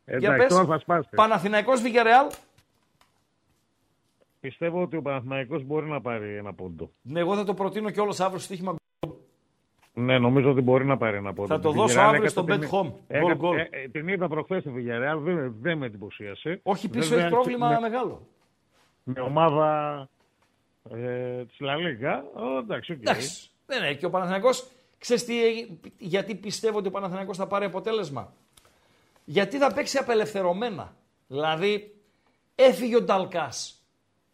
[0.05, 1.15] Για Εντάξει, πες, τώρα θα σπάσετε.
[1.15, 2.27] Παναθηναϊκός Βιγιαρεάλ.
[4.39, 6.91] Πιστεύω ότι ο Παναθηναϊκός μπορεί να πάρει ένα πόντο.
[7.01, 8.75] Ναι, εγώ θα το προτείνω κιόλας αύριο στο στοίχημα.
[9.93, 11.47] Ναι, νομίζω ότι μπορεί να πάρει ένα πόντο.
[11.47, 12.91] Θα το Η δώσω Villarreal αύριο έκανε στο την- Bet Home.
[13.07, 13.57] έκανε- Goal, goal.
[13.57, 16.59] ε, ε, Την είδα προχθές στη Villarreal, δεν, δεν με εντυπωσίασε.
[16.63, 18.27] Όχι, πίσω Βέβαια, έχει πρόβλημα με, μεγάλο.
[19.03, 20.09] με ομάδα
[20.91, 22.21] ε, της La Liga.
[22.33, 22.97] Ω, εντάξει, οκ.
[23.01, 23.49] Εντάξει.
[23.65, 23.93] Δεν είναι.
[23.93, 24.67] Και ο Παναθηναϊκός,
[24.97, 28.33] ξέρεις τι, έγινε- γιατί πιστεύω ότι ο Παναθηναϊκός θα πάρει αποτέλεσμα;
[29.25, 30.95] Γιατί θα παίξει απελευθερωμένα.
[31.27, 31.95] Δηλαδή,
[32.55, 33.83] έφυγε ο Νταλκάς.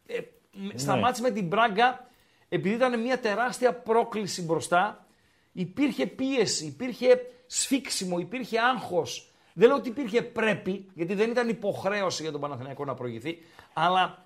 [0.05, 0.19] Ε,
[0.51, 2.09] μ- σταμάτησε με την Μπράγκα,
[2.49, 5.05] επειδή ήταν μια τεράστια πρόκληση μπροστά,
[5.51, 9.31] υπήρχε πίεση, υπήρχε σφίξιμο, υπήρχε άγχος.
[9.53, 13.37] Δεν λέω ότι υπήρχε πρέπει, γιατί δεν ήταν υποχρέωση για τον Παναθηναϊκό να προηγηθεί,
[13.73, 14.25] αλλά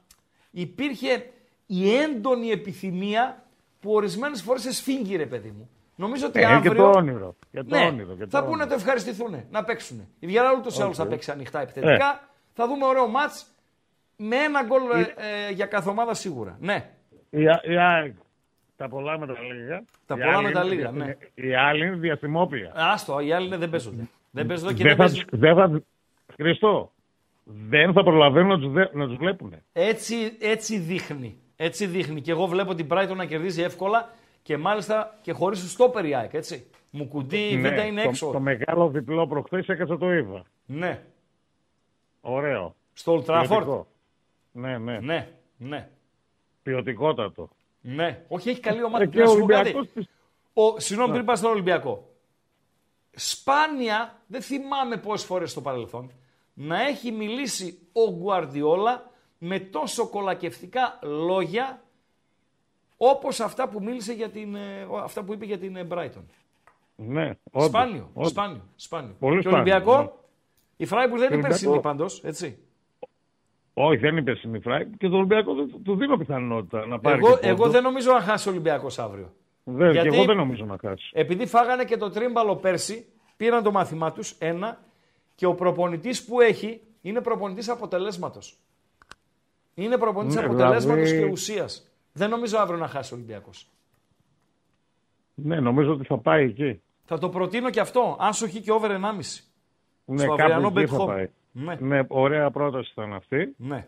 [0.52, 1.30] υπήρχε
[1.66, 3.44] η έντονη επιθυμία
[3.80, 5.70] που ορισμένες φορές σε σφίγγει, ρε παιδί μου.
[5.96, 6.72] Νομίζω ότι Ε, αύριο...
[6.72, 7.36] και το όνειρο.
[7.52, 8.68] Και το Ναι, όνειρο, και το θα πούνε να όνειρο.
[8.70, 10.08] το ευχαριστηθούν, να παίξουν.
[10.20, 12.28] Η Villarreal ούτως ή άλλως θα παίξει ανοιχτά επιθετικά.
[12.54, 13.46] Θα δούμε ωραίο μάτς
[14.18, 15.00] με ένα γκολ ε,
[15.48, 16.58] ε, για κάθε ομάδα σίγουρα.
[16.60, 16.90] Ναι.
[17.30, 18.14] Η, Α- η ΑΕΚ,
[18.76, 19.84] τα πολλά με τα λίγα.
[20.06, 21.48] Τα Η πολλά άλλη με τα είναι λίγα, διαθυ- ναι.
[21.48, 22.72] Η άλλη είναι διαστημόπλια.
[22.76, 24.08] Άστο, οι άλλοι είναι, δεν παίζονται.
[24.32, 25.28] δεν παίζονται και Δεν δεν θα, παίζουν.
[25.30, 25.82] τους- δεν θα,
[26.36, 26.92] Χριστό,
[27.44, 29.54] δεν θα προλαβαίνουν να τους, δε- να τους βλέπουν.
[29.74, 31.38] Έτσι, έτσι δείχνει.
[31.56, 32.22] Έτσι δείχνει.
[32.22, 36.16] Και εγώ βλέπω την Brighton να κερδίζει εύκολα και μάλιστα και χωρίς τους στόπερ η
[36.16, 36.70] ΑΕΚ, έτσι.
[36.90, 38.32] Μου κουντί, η Β' είναι Ναι, το, έξω.
[38.32, 40.44] το μεγάλο διπλό προχθές έκατσα το είδα.
[40.66, 41.04] Ναι.
[42.22, 42.76] Ωραίο.
[42.94, 43.46] Στο Old Trafford.
[43.48, 43.88] Ποιοτικό.
[44.52, 45.00] Ναι, ναι.
[45.00, 45.90] Ναι, ναι.
[46.64, 47.50] Ποιοτικότατο.
[47.82, 48.24] Ναι.
[48.28, 49.04] Όχι, έχει καλή ομάδα.
[49.04, 49.60] Ε, και Να ο σου πω κάτι.
[49.60, 50.10] Ολυμπιακός πι-
[50.54, 52.10] Ο, συγγνώμη, πριν πας στον Ολυμπιακό.
[53.12, 56.12] Σπάνια, δεν θυμάμαι πόσες φορές στο παρελθόν,
[56.54, 61.84] να έχει μιλήσει ο Γκουαρδιόλα με τόσο κολακευτικά λόγια
[62.98, 66.24] όπως αυτά που μίλησε για την, ε, ο- αυτά που είπε για την ε, Brighton.
[66.96, 68.30] Ναι, όντως, Σπάνιο, όντως.
[68.32, 69.16] σπάνιο, σπάνιο.
[69.20, 70.10] Πολύ και ο σπάνιο, Ολυμπιακό, ναι.
[70.78, 72.58] η Φράιμπουργκ δεν είναι Ολυμπιακό- περσινή πάντως, έτσι.
[73.74, 77.18] Όχι, δεν είπε στην Φράι και το Ολυμπιακό δεν- του δίνω πιθανότητα να πάρει.
[77.26, 77.70] Εγώ, και εγώ πόντο.
[77.72, 79.34] δεν νομίζω να χάσει ο Ολυμπιακός αύριο.
[79.64, 81.10] Δεν, γιατί- Και εγώ δεν νομίζω να χάσει.
[81.14, 83.06] Επειδή φάγανε και το τρίμπαλο πέρσι,
[83.38, 84.80] πήραν το μάθημά τους ένα
[85.36, 88.58] και ο προπονητής που έχει είναι προπονητής αποτελέσματος.
[89.76, 91.90] Είναι προπονητής Ναι, αποτελέσματο δηλαδή- και ουσίας.
[92.14, 93.70] Δεν νομίζω αύριο να χάσει ο Ολυμπιακός.
[95.34, 96.82] Ναι, νομίζω ότι θα πάει εκεί.
[97.06, 98.18] Θα το προτείνω και αυτό.
[98.20, 99.44] Άσοχη και over 1,5.
[100.06, 101.08] Ναι, Στο κάπου αυριανό εκεί bet θα home.
[101.08, 101.28] πάει.
[101.52, 101.76] Ναι.
[101.80, 103.54] Ναι, ωραία πρόταση ήταν αυτή.
[103.58, 103.88] Ναι.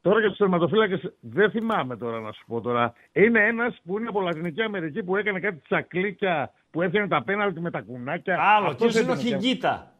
[0.00, 2.92] Τώρα για τους τερματοφύλακε, δεν θυμάμαι τώρα να σου πω τώρα.
[3.12, 7.60] Είναι ένας που είναι από Λατινική Αμερική που έκανε κάτι τσακλίκια που έφτιανε τα πέναλτι
[7.60, 8.38] με τα κουνάκια.
[8.40, 9.92] Άλλο, Αυτός ποιο είναι ο έπαιρνε και- Χιγκίτα.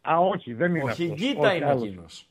[0.00, 0.96] Α, όχι, δεν είναι Ο αυτός.
[1.06, 1.82] Χιγκίτα Όχι, είναι άλλος.
[1.82, 2.28] εκείνος.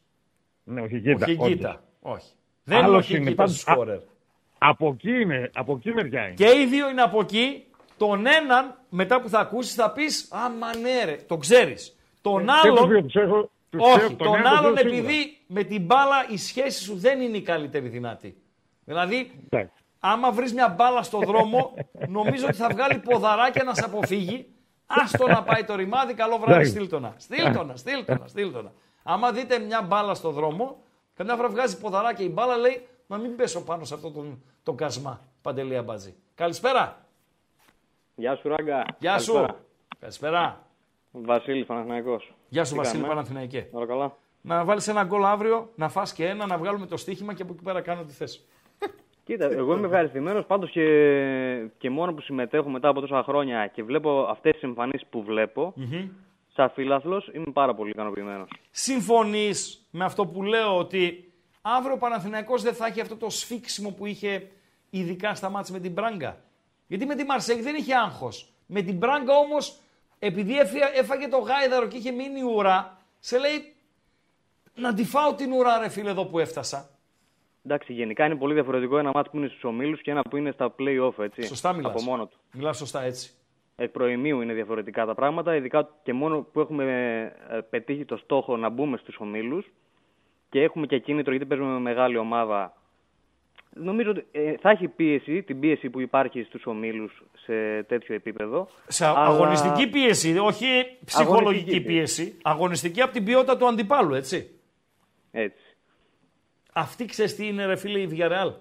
[0.63, 1.83] Ναι, ο Ο Χιγκίτα.
[2.01, 2.09] Χιγκίτα.
[2.09, 2.23] όντως.
[2.23, 2.31] Όχι.
[2.63, 3.99] Δεν είναι ο Άλλος είναι, Χιγκίτα πάντως- σκόρερ.
[4.57, 6.33] Από εκεί είναι, από εκεί μεριά είναι.
[6.33, 7.65] Και οι δύο είναι από εκεί.
[7.97, 11.95] Τον έναν, μετά που θα ακούσεις, θα πεις Α, μα ναι, ρε, τον ξέρεις.
[12.21, 13.03] Τον Και τους δύο άλλον.
[13.03, 14.97] τους έχω, τους Όχι, ξέρω, τον ένα, τον άλλον δύο σίγουρα.
[15.11, 18.35] επειδή με την μπάλα η σχέση σου δεν είναι η καλύτερη δυνατή.
[18.85, 19.73] Δηλαδή, Εντάξει.
[19.99, 21.73] άμα βρεις μια μπάλα στο δρόμο,
[22.17, 24.45] νομίζω ότι θα βγάλει ποδαράκια να σε αποφύγει.
[24.85, 26.71] Άστο να πάει το ρημάδι, καλό βράδυ, Εντάξει.
[26.71, 27.13] στείλτονα.
[27.17, 28.71] Στείλτονα, στείλτονα, στείλτονα.
[29.03, 30.77] Άμα δείτε μια μπάλα στο δρόμο,
[31.21, 34.75] καμιά φορά βγάζει ποδαράκια η μπάλα, λέει να μην πέσω πάνω σε αυτό τον, τον
[34.75, 35.21] κασμά.
[35.41, 36.15] Παντελή Αμπατζή.
[36.35, 37.05] Καλησπέρα.
[38.15, 38.85] Γεια σου, Ράγκα.
[38.99, 39.33] Γεια σου.
[39.33, 39.59] Καλησπέρα.
[39.99, 40.65] Καλησπέρα.
[41.11, 42.33] Βασίλη Παναθηναϊκός.
[42.47, 43.67] Γεια σου Τι Βασίλη κάνουμε; Παναθηναϊκέ.
[43.71, 47.33] Όλα καλά; Να βάλεις ένα γκολ αύριο, να φας και ένα, να βγάλουμε το στοίχημα
[47.33, 48.45] και από εκεί πέρα κάνω τι θες.
[49.25, 50.85] Κοίτα, εγώ είμαι ευχαριστημένος πάντως και,
[51.77, 55.73] και μόνο που συμμετέχω μετά από τόσα χρόνια και βλέπω αυτές τις εμφανίσεις που βλέπω.
[56.53, 58.49] Σαν φίλαθλος είμαι πάρα πολύ ικανοποιημένος.
[58.71, 61.31] Συμφωνείς με αυτό που λέω ότι
[61.61, 64.47] αύριο ο Παναθηναϊκός δεν θα έχει αυτό το σφίξιμο που είχε
[64.89, 66.37] ειδικά στα μάτια με την Μπράγκα.
[66.87, 68.53] Γιατί με τη Μαρσέγ δεν είχε άγχος.
[68.65, 69.79] Με την Μπράγκα όμως,
[70.19, 73.73] επειδή έφυγε- έφαγε το γάιδαρο και είχε μείνει ουρά, σε λέει
[74.75, 76.89] να τη φάω την ουρά ρε φίλε εδώ που έφτασα.
[77.65, 80.51] Εντάξει, γενικά είναι πολύ διαφορετικό ένα μάτι που είναι στους ομίλους και ένα που είναι
[80.51, 81.41] στα play-off, έτσι.
[81.45, 81.91] Σωστά μιλάς.
[81.91, 82.37] Από μόνο του.
[82.53, 83.31] Μιλάς σωστά έτσι.
[83.75, 86.83] Εκ προημίου είναι διαφορετικά τα πράγματα, ειδικά και μόνο που έχουμε
[87.49, 89.65] ε, πετύχει το στόχο να μπούμε στους ομίλους
[90.51, 92.75] και έχουμε και κίνητρο γιατί παίζουμε με μεγάλη ομάδα.
[93.73, 98.67] Νομίζω ότι ε, θα έχει πίεση, την πίεση που υπάρχει στους ομίλους σε τέτοιο επίπεδο.
[98.87, 100.65] Σε αλλά- αγωνιστική πίεση, όχι
[101.05, 102.37] ψυχολογική Αγωνιστική πίεση.
[102.41, 104.59] Αγωνιστική από την ποιότητα του αντιπάλου, έτσι.
[105.31, 105.63] Έτσι.
[106.73, 108.53] Αυτή ξέρεις τι είναι, ρε φίλε, η Villarreal.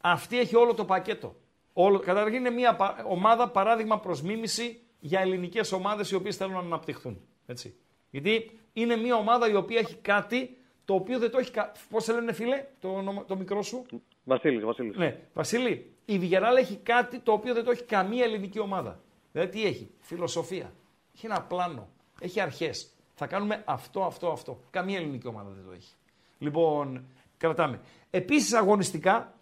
[0.00, 1.34] Αυτή έχει όλο το πακέτο.
[1.72, 6.52] Όλο, καταρχήν είναι μια πα- ομάδα παράδειγμα προς μίμηση για ελληνικές ομάδες οι οποίες θέλουν
[6.52, 7.20] να αναπτυχθούν.
[7.46, 7.74] Έτσι.
[8.10, 11.50] Γιατί είναι μια ομάδα η οποία έχει κάτι το οποίο δεν το έχει.
[11.90, 13.86] Πώς σε λένε, φίλε, το, όνομα- το μικρό σου;
[14.24, 14.96] Βασίλης, Βασίλης.
[14.96, 19.00] Ναι, Βασίλη, η Villarreal έχει κάτι το οποίο δεν το έχει καμία ελληνική ομάδα.
[19.32, 20.72] Δηλαδή τι έχει, φιλοσοφία.
[21.14, 21.88] Έχει ένα πλάνο.
[22.20, 22.90] Έχει αρχές.
[23.14, 24.60] Θα κάνουμε αυτό, αυτό, αυτό.
[24.70, 25.92] Καμία ελληνική ομάδα δεν το έχει.
[26.38, 27.04] Λοιπόν,
[27.36, 27.80] κρατάμε.
[28.10, 29.34] Επίσης αγωνιστικά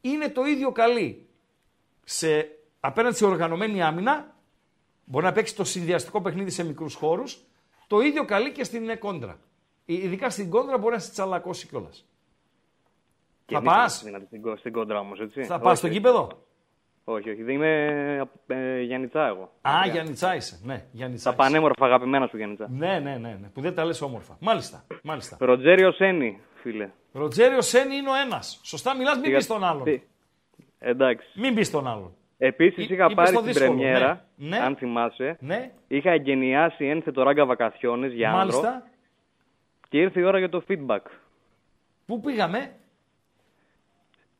[0.00, 1.26] είναι το ίδιο καλή
[2.04, 2.48] σε,
[2.80, 4.34] απέναντι σε οργανωμένη άμυνα.
[5.04, 7.38] Μπορεί να παίξει το συνδυαστικό παιχνίδι σε μικρούς χώρους.
[7.86, 9.38] Το ίδιο καλή και στην ε, κόντρα.
[9.90, 12.06] Ε, Ειδικά στην κόντρα μπορεί να σε τσαλακώσει κιόλας.
[13.46, 15.42] Και Θα εμείς πας; είμαστε δυνατοί στην, κο- στην κόντρα όμως, έτσι.
[15.44, 15.96] Θα Όχι, πα στο όχι.
[15.96, 16.28] γήπεδο;
[17.04, 17.42] Όχι, όχι.
[17.42, 19.52] Δεν είμαι ε, Γιάννητσά εγώ.
[19.62, 19.92] Α, Μακριά.
[19.92, 20.60] Γιάννητσά είσαι.
[20.64, 21.42] Ναι, Γιάννητσά Τα είσαι.
[21.50, 22.68] πανέμορφα αγαπημένα σου Γιάννητσά.
[22.70, 24.36] Ναι, ναι, ναι, ναι, που δεν τα λες όμορφα.
[24.40, 25.36] Μάλιστα, μάλιστα.
[25.40, 26.90] Ροτζέριο Σένι, φίλε.
[27.12, 28.60] Ροτζέριο Σένι είναι ο ένας.
[28.62, 29.84] Σωστά, μιλάς, μην Πήγα- πεις τον άλλον.
[29.84, 30.00] Τι-
[30.78, 31.26] Εντάξει.
[31.40, 32.12] Μην πεις τον άλλον.
[32.38, 34.48] Επίσης Εί- είχα είπες πάρει το την δύσκολο, πρεμιέρα, ναι.
[34.48, 34.58] Ναι.
[34.64, 35.36] αν θυμάσαι.
[35.40, 38.86] Ναι, Είχα εγκαινιάσει ένθετο ράγκα βακαθιώνες για άνδρο μάλιστα.
[39.88, 41.00] Και ήρθε η ώρα για το feedback.
[42.06, 42.72] Πού πήγαμε,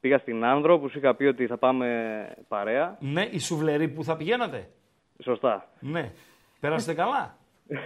[0.01, 2.97] Πήγα στην Άνδρο που σου είχα πει ότι θα πάμε παρέα.
[3.01, 4.69] Ναι, η σουβλερή που θα πηγαίνατε;
[5.23, 5.69] Σωστά.
[5.81, 6.12] Ναι.
[6.61, 7.37] Πέρασετε καλά;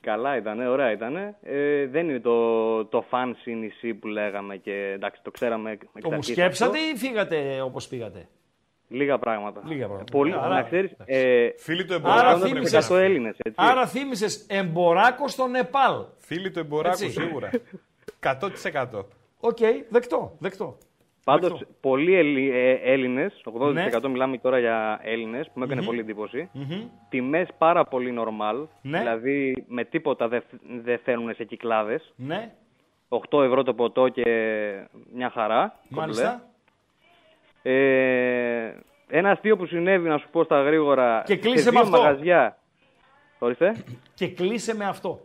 [0.00, 1.16] Καλά ήταν, ωραία ήταν.
[1.42, 5.70] Ε, δεν είναι το, το fancy νησί που λέγαμε και εντάξει, το ξέραμε.
[5.70, 6.90] εξ Το μου αρχής σκέψατε αυτό.
[6.90, 8.28] ή φύγατε όπως πήγατε;
[8.92, 9.62] Λίγα πράγματα.
[9.66, 10.12] Λίγα πράγματα.
[10.12, 11.14] Πολύ, Άρα, να ξέρεις, εντάξει.
[11.14, 12.46] ε, Φίλοι του Άρα εμποράκου.
[12.54, 13.54] θύμισες- το Έλληνες, έτσι.
[13.70, 16.04] Άρα θύμισε εμποράκο στο Νεπάλ.
[16.18, 17.10] Φίλοι του εμποράκου Έτσι.
[17.10, 17.50] σίγουρα.
[18.20, 19.06] 100%.
[19.40, 19.58] Οκ,
[19.88, 20.76] δεκτό, δεκτό.
[21.24, 21.66] Πάντως, Δεκτό.
[21.80, 24.08] πολλοί Ελλη, ε, Έλληνες, 80% Ναι.
[24.08, 26.50] μιλάμε τώρα για Έλληνες, που με έκανε πολύ εντύπωση.
[27.08, 28.98] Τιμές πάρα πολύ normal, Ναι.
[28.98, 30.42] δηλαδή με τίποτα δεν
[30.82, 32.12] δεν φέρνουν σε Κυκλάδες.
[32.16, 32.52] Ναι,
[33.08, 34.24] 8 ευρώ το ποτό και
[35.14, 35.80] μια χαρά.
[35.94, 36.38] κομπλέ.
[37.64, 37.84] Μάλιστα.
[38.72, 38.74] Ε,
[39.08, 42.02] ένας αστείο που συνέβη, να σου πω στα γρήγορα, Και κλείσε σε με δύο αυτό.
[42.02, 42.56] μαγαζιά.
[43.38, 43.84] Ορίστε.
[44.14, 45.20] Και κλείσε με αυτό.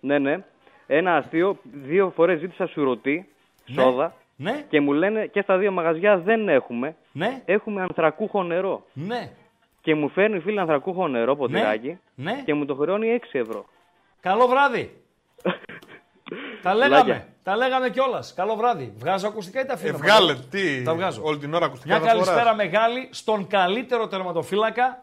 [0.00, 0.44] Ναι, ναι.
[0.86, 3.28] Ένας αστείο, δύο φορές ζήτησα σουρωτή,
[3.66, 3.82] Ναι.
[3.82, 6.96] σόδα, Ναι, και μου λένε και στα δύο μαγαζιά δεν έχουμε.
[7.12, 8.84] ναι, Έχουμε ανθρακούχο νερό.
[8.92, 9.30] ναι.
[9.82, 12.42] Και μου φέρνει φίλο ανθρακούχο νερό, ποτηράκι, ναι.
[12.44, 13.64] και μου το χρεώνει 6 ευρώ.
[14.20, 14.96] Καλό βράδυ.
[16.62, 17.02] τα λέγαμε.
[17.02, 17.28] Φιλάκια.
[17.42, 18.34] Τα λέγαμε κιόλας.
[18.34, 18.92] Καλό βράδυ.
[18.96, 19.98] Βγάζω ακουστικά ή τα Ε, αφήνω.
[19.98, 20.82] βγάλε, παντού; τι.
[20.82, 21.22] Τα βγάζω.
[21.24, 22.26] Όλη την ώρα ακουστικά Μια θα φοράς.
[22.26, 25.02] καλησπέρα μεγάλη στον καλύτερο τερματοφύλακα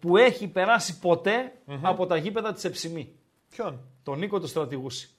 [0.00, 1.52] που έχει περάσει ποτέ
[1.82, 3.12] από τα γήπεδα της Εψημή.
[3.50, 5.10] Ποιον; Τον Νίκο του Στρατηγούση.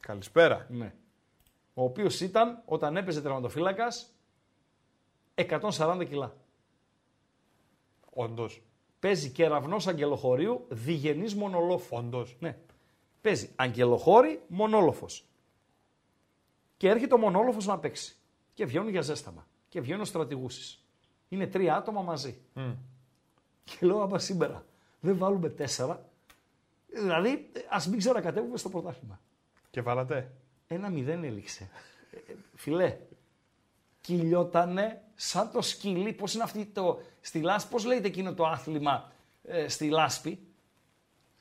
[0.00, 0.66] Καλησπέρα.
[0.68, 0.92] Ναι.
[1.74, 4.06] Ο οποίος ήταν, όταν έπαιζε τερματοφύλακας,
[5.34, 6.32] 140 κιλά.
[8.12, 8.62] Όντως.
[9.00, 11.96] Παίζει κεραυνός αγγελοχωρίου, διγενής μονολόφου.
[11.96, 12.36] Όντως.
[12.40, 12.56] Ναι.
[13.20, 15.24] Παίζει αγγελοχώρη, μονόλοφος.
[16.76, 18.16] Και έρχεται ο μονόλοφος να παίξει.
[18.54, 19.46] Και βγαίνουν για ζέσταμα.
[19.68, 20.84] Και βγαίνουν στρατηγούσεις.
[21.28, 22.38] Είναι τρία άτομα μαζί.
[23.64, 24.64] Και λέω άμα σήμερα
[25.00, 26.10] δεν βάλουμε τέσσερα,
[26.92, 29.20] Δηλαδή, ας μην ξανακατεύουμε στο πρωτάθλημα.
[29.70, 30.30] Και βάλατε.
[30.66, 31.70] Ένα μηδέν έληξε.
[32.12, 32.96] Ε, φιλέ,
[34.00, 36.12] κυλιότανε σαν το σκυλί.
[36.12, 37.00] Πώς είναι αυτή το...
[37.20, 40.38] Στη λάσπη, πώς λέγεται εκείνο το άθλημα ε, στη λάσπη;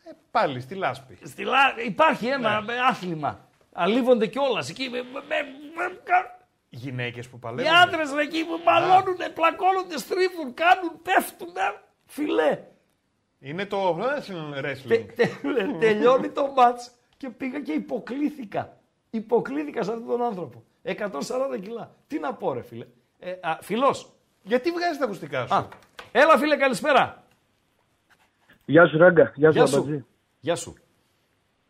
[0.10, 1.18] Ε, πάλι στη λάσπη.
[1.24, 1.58] Στη λά...
[1.86, 2.74] Υπάρχει ένα Ναι.
[2.74, 3.48] ε, άθλημα.
[3.74, 4.90] Αλείβονται κιόλας εκεί.
[4.90, 5.44] Με, με, με-
[5.76, 6.02] με-
[6.70, 7.74] Γυναίκες που οι παλεύουν.
[7.76, 11.48] άντρες εκεί που μαλώνουνε, πλακώνονται, στρίβουν, κάνουν, πέφτουν.
[11.58, 11.82] ε.
[12.06, 12.60] Φιλέ.
[13.40, 14.88] Είναι το wrestling.
[14.88, 18.78] Τε, τε- τελειώνει το μάτς και πήγα και υποκλήθηκα.
[19.10, 20.64] Υποκλήθηκα σε αυτόν τον άνθρωπο.
[20.84, 21.96] 140 κιλά.
[22.08, 22.86] Τι να πω ρε φίλε.
[23.20, 24.12] Ε, α, φιλός.
[24.42, 25.68] Γιατί βγάζεις τα ακουστικά σου; Α,
[26.12, 27.19] έλα φίλε καλησπέρα.
[28.70, 29.76] Γεια σου Ράγκα, γεια σου Γεια σου.
[29.76, 30.06] Αμπατζή.
[30.40, 30.76] Γεια σου.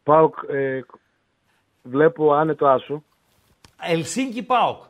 [0.03, 0.80] Πάω, ε,
[1.84, 3.03] βλέπω άνετο άσο.
[3.81, 4.84] Ελσίνκι Πάοκ.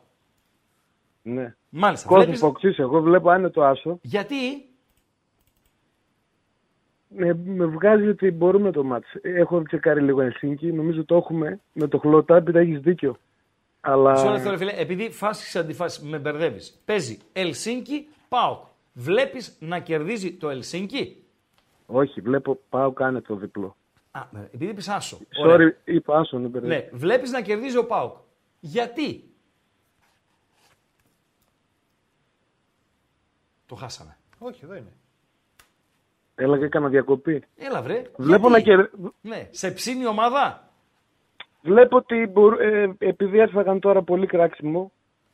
[1.22, 1.56] Ναι.
[1.70, 2.08] Μάλιστα.
[2.08, 2.42] Κόσμος Βλέπεις...
[2.42, 4.00] Φοξής, εγώ βλέπω άνετο άσο.
[4.02, 4.54] Γιατί;
[7.18, 9.08] Ε, με βγάζει ότι μπορούμε το μάτς.
[9.22, 11.60] Έχω τσεκάρει λίγο Ελσίνκι, νομίζω το έχουμε.
[11.74, 13.18] Με το χλωτάπι έχεις δίκιο.
[13.82, 16.82] Αλλά Μισό λεπτό, ρε φίλε, επειδή φάσει αντιφάσεις με μπερδεύεις.
[16.86, 18.64] Παίζει Ελσίνκι Πάοκ.
[18.94, 21.24] Βλέπεις να κερδίζει το Ελσίνκι;
[21.92, 23.76] Όχι, βλέπω πάω κάνε το διπλό.
[24.12, 25.18] Α, ε, επειδή πει άσο.
[25.44, 25.68] Ωραία.
[25.68, 26.74] Sorry, είπα άσο, ναι, μπερδεύω.
[26.74, 28.16] Ναι, βλέπεις να κερδίζει ο Πάοκ.
[28.60, 29.24] Γιατί;
[33.66, 34.18] Το χάσαμε.
[34.40, 34.94] Όχι, εδώ είναι.
[36.36, 37.44] Έλα και έκανα διακοπή.
[37.56, 38.02] Έλα βρε.
[38.18, 38.90] Βλέπω γιατί; να κερ...
[39.22, 40.64] Ναι, σε ψήνει η ομάδα;
[41.62, 44.92] Βλέπω ότι μπορ- ε, επειδή έφαγαν τώρα πολύ κράξιμο,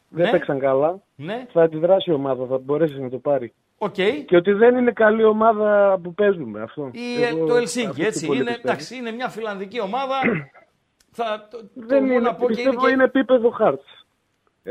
[0.09, 0.31] δεν Ναι.
[0.31, 3.53] παίξαν καλά, Ναι, θα αντιδράσει η ομάδα, θα μπορέσεις να το πάρει.
[3.77, 3.93] Οκ.
[4.25, 6.89] Και ότι δεν είναι καλή ομάδα που παίζουμε αυτό.
[6.93, 8.25] Η- Εγώ το Ελσίνκι, αυτό έτσι.
[8.25, 8.69] πολύ Είναι, πιστεύω.
[8.73, 10.19] εντάξει, είναι μια φιλανδική ομάδα.
[11.17, 14.03] θα, το, το Δεν μπορώ είναι, να πω και πιστεύω και- είναι επίπεδο Hearts,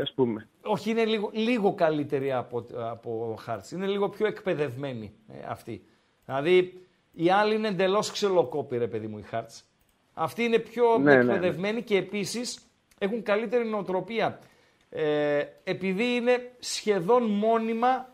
[0.01, 0.47] ας πούμε.
[0.63, 3.71] Όχι, είναι λίγο, λίγο καλύτερη από, από Hearts.
[3.71, 5.85] Είναι λίγο πιο εκπαιδευμένη ε, αυτή.
[6.25, 9.61] Δηλαδή, οι άλλοι είναι εντελώς ξελοκόπη, ρε παιδί μου, οι Hearts.
[10.13, 11.33] Αυτοί είναι πιο Ναι, ναι, ναι.
[11.33, 12.59] εκπαιδευμένοι και επίσης
[12.97, 14.39] έχουν καλύτερη νοοτροπία.
[14.89, 18.09] Ε, επειδή είναι σχεδόν μόνιμα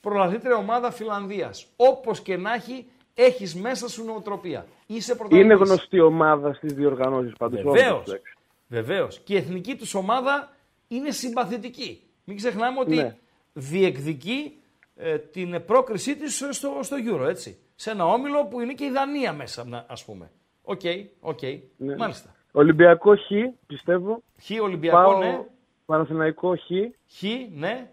[0.00, 1.66] πρωταθλήτρια ομάδα Φιλανδίας.
[1.76, 4.66] Όπως και να έχει, έχεις μέσα σου νοοτροπία.
[4.86, 5.68] Είσαι Είναι πρωταθλητής.
[5.68, 7.62] γνωστή ομάδα στις διοργανώσεις πάντως.
[7.62, 7.90] Βεβαίως.
[7.92, 8.32] όντως, εντάξει.
[8.68, 9.18] Βεβαίως.
[9.18, 10.52] Και η εθνική τους ομάδα
[10.88, 12.02] είναι συμπαθητική.
[12.24, 13.16] Μην ξεχνάμε ότι Ναι.
[13.52, 14.52] διεκδικεί
[14.96, 17.58] ε, την πρόκρισή της στο, στο Euro, έτσι.
[17.74, 20.30] Σε ένα όμιλο που είναι και η Δανία μέσα, να- ας πούμε.
[20.62, 20.80] Οκ,
[21.20, 21.38] οκ.
[21.76, 21.96] Ναι.
[21.96, 22.34] Μάλιστα.
[22.52, 23.30] Ολυμπιακό Χ,
[23.66, 24.22] πιστεύω.
[24.42, 25.44] Χ Ολυμπιακό, Πάω ναι.
[25.86, 26.70] Παναθηναϊκό Χ
[27.18, 27.22] Χ,
[27.54, 27.90] ναι.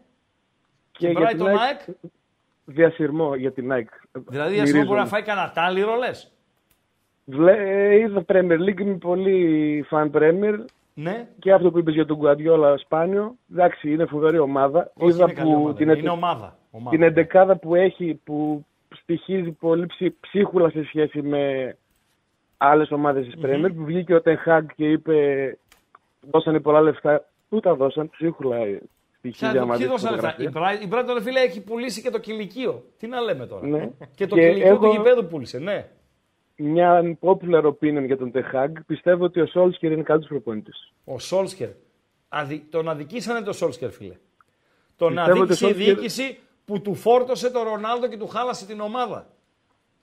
[0.98, 1.80] Και, Και για την Brighton ΑΕΚ ΑΕΚ.
[2.66, 3.90] διασυρμό για την ΑΕΚ.
[4.28, 6.32] Δηλαδή, ας πούμε, μπορεί να φάει κανένα τάλιρο, λες.
[7.26, 10.56] Βλέ, ε, είδα Premier League, είμαι πολύ fan Premier
[10.94, 11.28] Ναι.
[11.40, 13.36] και αυτό που είπες για τον Guardiola σπάνιο.
[13.52, 14.92] Εντάξει, είναι φοβερή ομάδα.
[14.96, 15.74] Όχι, είδα είναι καλή ομάδα.
[15.76, 16.58] την, είναι ετε- ομάδα.
[16.72, 16.90] ομάδα.
[16.90, 18.66] την εντεκάδα που έχει που
[18.96, 21.76] στοιχίζει πολύ ψι, ψίχουλα σε σχέση με
[22.58, 25.58] άλλες ομάδες της Premier που βγήκε ο Ten και είπε
[26.32, 27.26] δώσανε πολλά λεφτά.
[27.50, 28.58] Πού τα δώσαν, ψίχουλα
[29.28, 30.36] ε, στοιχίζει Ποια, άμα ποιοι δεις δώσαν λεφτά.
[30.38, 30.80] Η φωτογραφία.
[30.80, 32.84] Brighton, η Brighton, ρε φίλε, έχει πουλήσει και το κηλικείο.
[32.98, 33.68] Τι να λέμε τώρα.
[33.68, 33.90] Ναι.
[34.16, 35.88] Και το Και κηλικείο του έχω- γηπέδου πούλησε, ναι.
[36.58, 40.94] Μια popular opinion για τον Ten πιστεύω ότι ο Solskjaer είναι καλύτερος προπονητής.
[41.04, 41.70] Ο Σόλσκερ.
[42.30, 42.60] Αδι...
[42.70, 44.16] Τον αδικήσανε το Σόλσκερ, φίλε.
[44.96, 48.28] Τον Πιστεύω ότι αδίκησε η ο Solskjaer- διοίκηση που του φόρτωσε τον Ρονάλδο και του
[48.28, 49.28] χάλασε την ομάδα.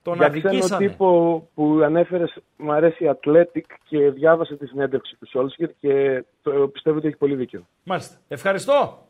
[0.03, 0.87] Τον Για ξένο αδικήσανε.
[0.89, 6.69] τύπο που ανέφερες, μου αρέσει η Athletic και διάβασα τη συνέντευξη του Solskjaer και το,
[6.69, 7.67] πιστεύω ότι έχει πολύ δίκιο.
[7.85, 8.17] Μάλιστα.
[8.29, 9.07] Ευχαριστώ.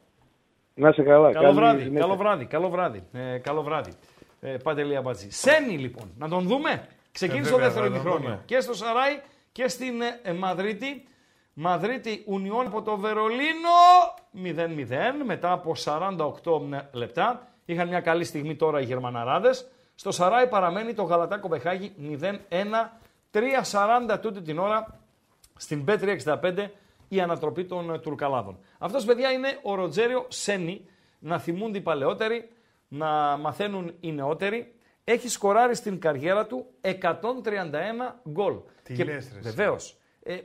[0.74, 1.32] Να είσαι καλά.
[1.32, 1.78] Καλό καλή βράδυ.
[1.82, 2.00] συνέχεια.
[2.00, 2.44] Καλό βράδυ.
[2.46, 3.02] Καλό βράδυ.
[3.12, 3.92] Ε, καλό βράδυ.
[4.40, 5.30] Ε, Παντελή Αμπατζή.
[5.30, 6.10] Σένι λοιπόν.
[6.18, 6.86] Να τον δούμε.
[7.12, 8.28] Ξεκίνησε Ε, το βέβαια, δεύτερο θα τον ημιχρόνιο.
[8.28, 8.42] δούμε.
[8.44, 9.20] Και στο Σαράι
[9.52, 11.04] και στην ε, Μαδρίτη.
[11.54, 13.78] Μαδρίτη Ουνιόν από το Βερολίνο
[14.44, 16.60] 0-0 μετά από 48
[16.92, 17.48] λεπτά.
[17.64, 19.68] Είχαν μια καλή στιγμή τώρα οι Γερμαναράδες.
[19.94, 22.26] Στο Σαράι παραμένει το Γαλατά Κοπεχάγη 0-1.
[23.32, 25.00] 3-40 τούτη την ώρα
[25.56, 26.66] στην B365
[27.14, 28.58] η ανατροπή των ε, Τουρκαλάδων.
[28.78, 32.48] Αυτός παιδιά είναι ο Ροτζέριο Σένι, να θυμούνται οι παλαιότεροι,
[32.88, 34.74] να μαθαίνουν οι νεότεροι.
[35.04, 36.90] Έχει σκοράρει στην καριέρα του 131
[38.28, 38.54] γκολ.
[38.82, 39.40] Τι λες, ρε, εσύ.
[39.40, 39.98] Βεβαίως.
[40.22, 40.40] Ε, ε,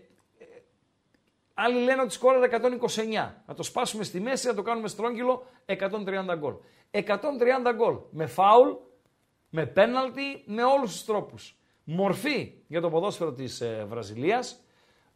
[1.54, 3.34] άλλοι λένε ότι σκόραρε 129.
[3.46, 6.54] Να το σπάσουμε στη μέση, να το κάνουμε στρόγγυλο 130 γκολ.
[6.92, 7.02] 130
[7.76, 8.70] γκολ με φάουλ,
[9.50, 11.58] με πέναλτι, με όλους τους τρόπους.
[11.84, 14.62] Μορφή για το ποδόσφαιρο της ε, Βραζιλίας.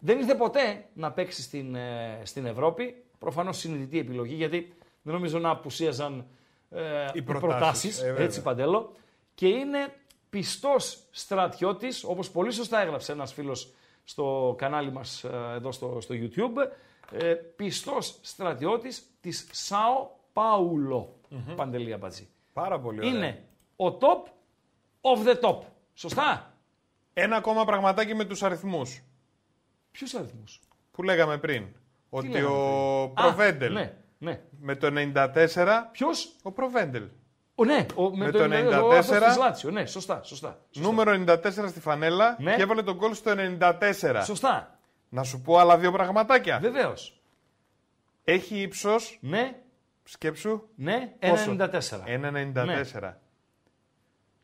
[0.03, 3.03] Δεν ήρθε ποτέ να παίξει στην, ε, στην Ευρώπη.
[3.19, 6.26] Προφανώς συνειδητή επιλογή, γιατί δεν νομίζω να απουσίαζαν
[6.69, 8.23] ε, οι προτάσεις, προτάσεις, ε, βέβαια.
[8.23, 8.94] έτσι Παντέλο.
[9.36, 9.94] Και είναι
[10.30, 13.73] πιστός στρατιώτης, όπως πολύ σωστά έγραψε ένας φίλος
[14.03, 16.72] στο κανάλι μας ε, εδώ στο, στο YouTube,
[17.11, 21.15] ε, πιστός στρατιώτης της Σάο Πάουλο,
[21.56, 22.28] Παντελή Αμπατζή.
[22.53, 23.11] Πάρα πολύ ωραία.
[23.11, 23.44] Είναι
[23.76, 24.30] ο top
[25.02, 25.57] of the top.
[25.94, 26.53] Σωστά;
[27.14, 29.03] Ένα ακόμα πραγματάκι με τους αριθμούς.
[29.91, 30.59] Ποιους αριθμούς;
[30.91, 31.65] Που λέγαμε πριν.
[32.09, 34.41] Ότι λέγαμε ο πριν; Α, Προβέντελ ναι, ναι.
[34.59, 35.89] με το 94.
[35.91, 37.07] Ποιος; Ο Προβέντελ.
[37.55, 38.49] Ο, ναι, ο, με, Με το, το 94.
[38.49, 39.23] 94.
[39.27, 40.59] της Λάτσιος, ναι, σωστά, σωστά.
[40.72, 40.89] σωστά.
[40.89, 42.55] Νούμερο 94 στη φανέλα Ναι.
[42.55, 44.22] και έβαλε τον γκολ στο 94.
[44.26, 44.80] Σωστά.
[45.09, 46.59] Να σου πω άλλα δύο πραγματάκια.
[46.59, 47.22] Βεβαίως.
[48.23, 49.18] Έχει ύψος.
[49.22, 49.61] Ναι,
[50.03, 50.61] Σκέψου.
[50.76, 52.03] ναι, Πόσο; 1,94.
[52.05, 53.13] 1,94.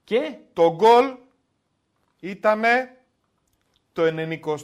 [0.04, 1.16] Και; Το γκολ
[2.20, 2.62] ήταν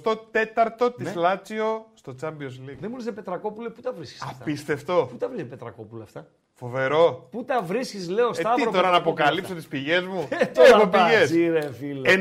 [0.02, 1.22] το 94ο της Ναι.
[1.22, 2.78] Λάτσιο στο Champions League.
[2.80, 5.08] δεν μου λες ρε Πετρακόπουλε, πού τα βρίσκεις αυτά; Απίστευτο.
[5.12, 7.28] Πού τα βρίσκεις Πετρακόπουλε αυτά; Φοβερό.
[7.32, 8.56] Πού τα βρίσκεις, λέω Ε, Σταύρο.
[8.56, 11.20] τι τώρα να Πετρακόπουλε αποκαλύψω αυτά; τις πηγές μου; Ε, Έχω τώρα πηγές.
[11.20, 12.10] μπάτζι, ρε φίλε.
[12.14, 12.16] 94ο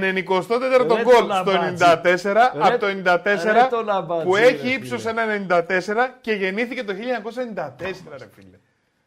[0.76, 1.84] Ρε γκολ το στο ναμπάτζι.
[1.84, 4.72] 94 Ρε- από το ρε 94 το ναμπάτζι, που ρε έχει φίλε.
[4.74, 8.58] ύψος 1,94 και γεννήθηκε το 1994 ρε φίλε.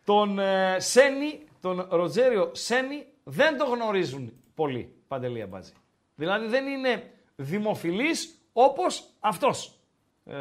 [0.06, 5.72] Τον ε, Σένι, τον Ροτζέριο Σένι, δεν το γνωρίζουν πολύ, Παντελή Αμπάτζη.
[6.16, 7.04] Δηλαδή δεν είναι
[7.36, 9.80] δημοφιλής όπως αυτός,
[10.26, 10.34] ε,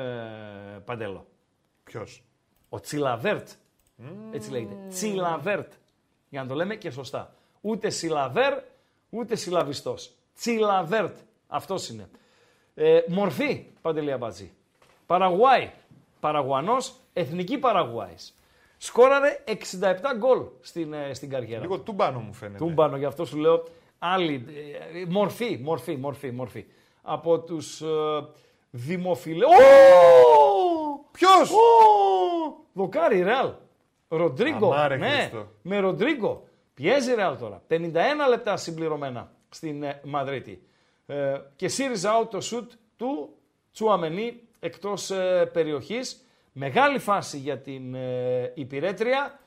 [0.85, 1.27] Παντέλο.
[1.85, 2.23] Ποιος;
[2.69, 3.49] Ο Τσιλαβέρτ.
[4.33, 4.77] Έτσι λέγεται.
[4.89, 5.73] Τσιλαβέρτ.
[6.29, 7.35] Για να το λέμε και σωστά.
[7.61, 8.59] Ούτε Σιλαβέρ,
[9.11, 10.13] ούτε Σιλαβιστός.
[10.35, 11.17] Τσιλαβέρτ.
[11.47, 12.09] Αυτός είναι.
[12.75, 14.53] Ε, μορφή, Παντελή Αμπατζή.
[15.07, 15.71] Παραγουάη.
[16.21, 18.37] Παραγουανός, εθνική Παραγουάης.
[18.77, 21.61] Σκόραρε 67 γκολ στην, ε, στην καριέρα.
[21.63, 22.59] Λίγο τούμπανο μου φαίνεται.
[22.59, 23.65] Τούμπανο, γι' αυτό σου λέω
[23.99, 24.45] άλλη.
[24.95, 26.65] ε, μορφή, μορφή, μορφή, μορφή.
[27.07, 27.87] Από τους ε,
[28.71, 29.45] δημοφιλέ...
[29.45, 29.51] Ω!
[31.11, 31.57] Ποιος; Ω!
[32.73, 33.53] Δοκάρι, Ρεάλ.
[34.09, 34.73] Ροντρίγκο.
[34.73, 35.49] Αμάρε ναι, Χριστό.
[35.63, 36.45] με Ροντρίγκο.
[36.75, 37.63] Πιέζει Ρεάλ τώρα.
[37.69, 37.75] 51
[38.29, 40.63] λεπτά συμπληρωμένα στην ε, Μαδρίτη.
[41.07, 43.29] Ε, και ΣΥΡΙΖΑ out το σουτ του
[43.73, 46.25] Τσουαμενή εκτός ε, περιοχής.
[46.53, 49.39] Μεγάλη φάση για την ε, υπηρέτρια.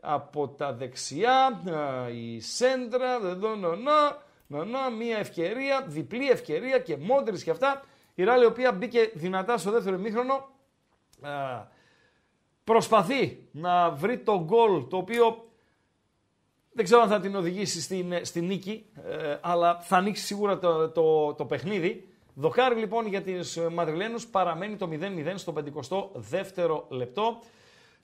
[0.00, 1.62] Από τα δεξιά,
[2.06, 3.54] ε, η σέντρα, εδώ,
[4.46, 7.82] να, να, να, να, μία ευκαιρία, διπλή ευκαιρία και μόντρης και αυτά.
[8.14, 10.48] Η Ρεάλ η οποία μπήκε δυνατά στο δεύτερο ημίχρονο.
[11.24, 11.28] Ε,
[12.64, 15.46] προσπαθεί να βρει το γκολ το οποίο
[16.72, 20.88] δεν ξέρω αν θα την οδηγήσει στην, στην νίκη, ε, αλλά θα ανοίξει σίγουρα το,
[20.88, 22.08] το, το παιχνίδι.
[22.34, 27.38] Δοκάρι λοιπόν για τις Μαδριλένους παραμένει το 0-0 στο 52ο λεπτό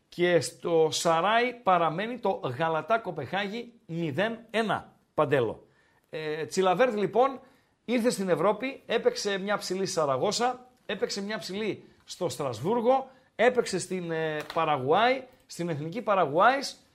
[0.08, 4.82] και στο Σαράι παραμένει το Γαλατά Κοπεχάγη 0-1
[5.14, 5.66] παντέλο.
[6.14, 7.40] Ε, Τσιλαβέρτ λοιπόν
[7.84, 14.36] ήρθε στην Ευρώπη, έπαιξε μια ψηλή Σαραγώσα, έπαιξε μια ψηλή στο Στρασβούργο, έπαιξε στην ε,
[14.54, 16.86] Παραγουάη, στην Εθνική Παραγουάης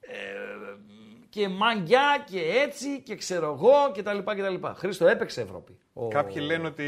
[0.00, 0.14] ε,
[1.28, 4.74] και μαγκιά και έτσι και ξέρω εγώ και τα λοιπά και τα λοιπά.
[4.74, 5.78] Χρήστο έπαιξε Ευρώπη.
[5.92, 6.08] Ο...
[6.08, 6.84] Κάποιοι λένε ότι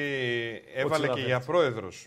[0.75, 1.27] έβαλε και Τσιλαβέρτ.
[1.27, 2.07] για πρόεδρος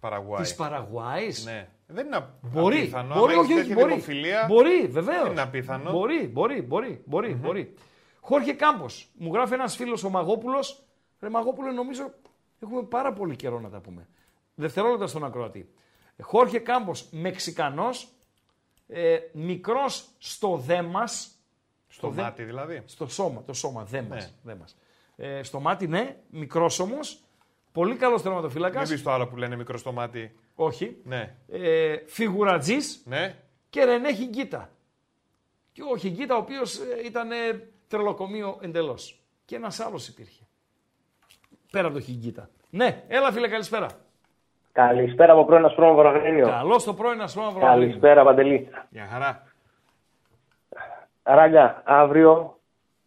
[0.00, 0.42] Παραγουάη.
[0.42, 1.68] Της Παραγουάης; Ναι.
[1.86, 3.14] Δεν είναι Μπορεί, απίθανο.
[3.14, 4.00] μπορεί, άμα όχι, έχεις όχι, τέτοια μπορεί.
[4.00, 5.22] δημοφιλία, Μπορεί, βεβαίως.
[5.22, 5.90] Δεν είναι απίθανο.
[5.90, 7.74] Μπορεί, μπορεί, μπορεί, μπορεί, μπορεί.
[8.26, 9.08] Χόρχε Κάμπος.
[9.14, 10.82] Μου γράφει ένας φίλος ο Μαγόπουλος.
[11.20, 12.14] Ρε Μαγόπουλο, νομίζω
[12.60, 14.08] έχουμε πάρα πολύ καιρό να τα πούμε.
[14.54, 15.68] Δευτερόλεπτα στον ακροατή.
[16.22, 18.08] Χόρχε Κάμπος, Μεξικανός,
[18.88, 21.30] ε, μικρός στο δέμας.
[21.88, 22.82] Στο μάτι δηλαδή.
[22.86, 24.24] Στο σώμα, το σώμα, δέμας.
[24.42, 24.52] Ναι.
[24.52, 24.76] δέμας.
[25.16, 27.20] Ε, στο μάτι, ναι, μικρός όμως.
[27.72, 28.88] Πολύ καλός τερματοφύλακας.
[28.88, 30.34] Μην πεις το άλλο που λένε μικρός στο μάτι.
[30.54, 30.96] Όχι.
[31.04, 31.36] Ναι.
[31.48, 33.36] Ε, Φιγουρατζής Ναι.
[33.70, 34.70] και Ρενέ Χιγκίτα.
[35.72, 39.20] Και ο Χιγκίτα, ο οποίος ήταν ε, τρελοκομείο εντελώς.
[39.44, 40.42] Και ένας άλλος υπήρχε.
[41.70, 42.48] Πέρα από το Χιγκίτα.
[42.70, 43.88] Ναι, έλα φίλε, καλησπέρα.
[44.72, 46.46] Καλησπέρα από πρώην Ασπρόμο Βαραγρίνιο.
[46.48, 48.68] Καλώς το πρωί να σου Καλησπέρα, Παντελή.
[48.90, 49.42] Γεια χαρά.
[51.22, 52.58] Ράγκα, αύριο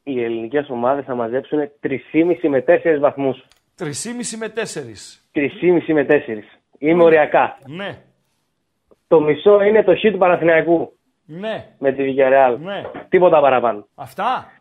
[0.03, 3.45] οι ελληνικές ομάδες θα μαζέψουν 3,5 με 4 βαθμούς.
[3.77, 5.21] 3,5 με 4.
[5.31, 6.59] 3,5 με 4.
[6.77, 7.57] Είμαι οριακά.
[7.65, 8.01] Ναι,
[9.07, 10.93] Το μισό είναι το χ του Παναθηναϊκού
[11.25, 12.57] ναι, με τη Villarreal.
[12.59, 12.83] ναι.
[13.09, 13.87] Τίποτα παραπάνω.
[13.95, 14.51] Αυτά.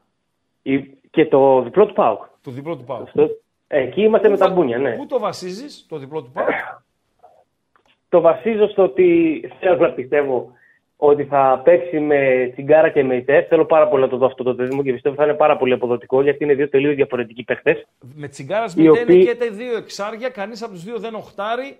[0.73, 2.23] Η- Και το διπλό του ΠΑΟΚ.
[2.43, 3.03] Το διπλό του πάω.
[3.03, 3.28] Αυτό-
[3.66, 4.97] Εκεί είμαστε με τα μπούνια, ναι.
[4.97, 6.45] Πού το βασίζεις, το διπλό του πάω.
[8.09, 10.53] Το βασίζω στο ότι θέλω να πιστεύω
[10.97, 13.47] ότι θα παίξει με τσιγκάρα και με ητές.
[13.49, 15.73] Θέλω πάρα πολύ να το δω αυτό το δίδυμο και πιστεύω θα είναι πάρα πολύ
[15.73, 17.86] αποδοτικό γιατί είναι δύο τελείως διαφορετικοί παίχτες.
[18.15, 20.28] με τσιγκάρας Οι με οποίοι- και τα δύο εξάρια.
[20.28, 21.78] Κανείς από τους δύο δεν οχτάρει.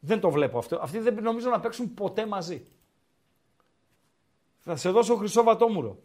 [0.00, 0.78] Δεν το βλέπω αυτό.
[0.82, 2.62] Αυτοί δεν νομίζω να παίξουν ποτέ μαζί.
[4.58, 5.96] Θα σε δώσω χρυσό βατόμουρο.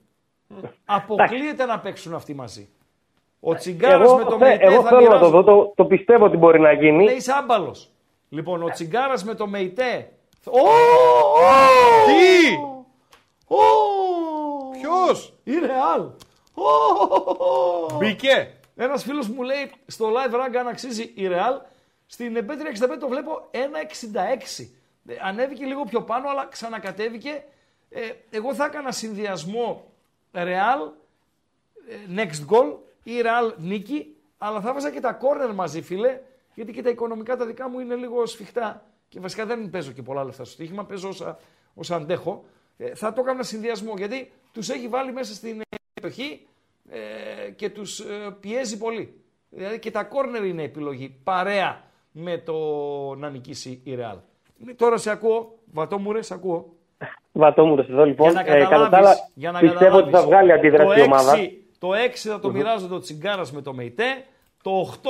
[0.86, 2.69] Αποκλείεται να παίξουν αυτοί μαζί.
[3.40, 5.32] Ο Τσιγκάρας Εγώ, με το θε- Μεϊτέ εγώ θα θέλω να το μοιράζουν.
[5.32, 7.03] δω, το, το πιστεύω ότι μπορεί να γίνει.
[7.03, 7.90] Ναι, είσαι άμπαλος.
[8.30, 10.11] Λοιπόν, ο Τσιγκάρας με το Μεϊτέ.
[10.45, 10.60] Ω!
[12.06, 12.56] Τι!
[14.80, 15.34] Ποιος!
[15.44, 16.06] Η Ρεάλ.
[17.98, 18.53] Μπήκε.
[18.76, 21.61] Ένας φίλος μου λέει στο live rank αν αξίζει η Real.
[22.06, 24.65] Στην B365 το βλέπω 1,66.
[25.07, 27.44] Ε, Ανέβηκε λίγο πιο πάνω, αλλά ξανακατέβηκε.
[27.90, 27.99] Ε,
[28.30, 29.84] εγώ θα έκανα συνδυασμό
[30.34, 30.91] Real,
[31.90, 36.20] ε, next goal ή Real νίκη, αλλά θα βάζα και τα κόρνερ μαζί, φίλε,
[36.53, 38.86] γιατί και τα οικονομικά τα δικά μου είναι λίγο σφιχτά.
[39.08, 41.40] Και βασικά δεν παίζω και πολλά λεφτά στο στοίχημα, παίζω όσα,
[41.74, 42.44] όσα αντέχω.
[42.78, 45.62] Ε, θα το έκανα συνδυασμό γιατί τους έχει βάλει μέσα στην
[45.94, 46.48] εποχή
[46.90, 49.22] ε, και τους ε, πιέζει πολύ.
[49.49, 52.56] Δηλαδή και τα κόρνερ είναι επιλογή παρέα με το
[53.16, 54.18] να νικήσει η Ρεάλ.
[54.76, 56.76] Τώρα σε ακούω, Βατόμουρε, σε ακούω.
[57.32, 58.32] Βατόμουρε εδώ λοιπόν.
[58.32, 60.26] Για να Ε, κατά τα καταλάβεις, άλλα, για να πιστεύω ότι θα καταλάβεις.
[60.30, 61.34] βγάλει αντίδραση η το ομάδα.
[61.36, 61.48] 6,
[61.80, 64.26] το 6 θα το μοιράζονται ο Τσιγκάρας με το ΜΕΙΤΕ,
[64.64, 65.10] το 8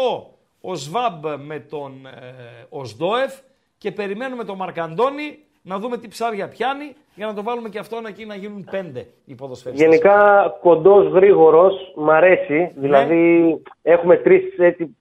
[0.62, 3.34] ο Σβάμπ με τον ε, Οσδόεφ
[3.78, 8.06] και περιμένουμε τον Μαρκαντώνη να δούμε τι ψάρια πιάνει για να το βάλουμε και αυτόν
[8.06, 9.88] εκεί να γίνουν πέντε οι ποδοσφαιριστές.
[9.88, 12.72] Γενικά κοντός γρήγορος, μ' αρέσει.
[12.76, 14.44] Δηλαδή έχουμε τρεις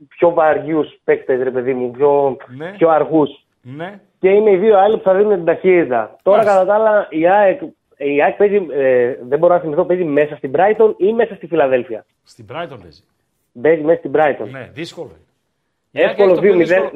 [0.08, 2.72] πιο βαριούς παίκτες, ρε παιδί μου, πιο, Ναι.
[2.76, 3.30] πιο αργούς.
[3.62, 4.00] Ναι.
[4.20, 6.16] Και είναι οι δύο άλλοι που θα δίνουν την ταχύτητα.
[6.22, 6.58] Τώρα Μάλιστα.
[6.60, 7.60] κατά τα άλλα η ΑΕΚ,
[7.96, 11.46] η ΑΕΚ παίζει, ε, δεν μπορώ να θυμηθώ, παίζει μέσα στην Brighton ή μέσα στη
[11.46, 12.04] Φιλαδέλφια.
[12.22, 13.04] Στην Brighton παίζει.
[13.62, 14.48] Παίζει μέσα στην Brighton.
[14.50, 15.24] Ναι, δύσκολο είναι.
[15.92, 16.90] Η ΑΕΚ Εύκολο έχει το πιο 2-0, δύσκολο-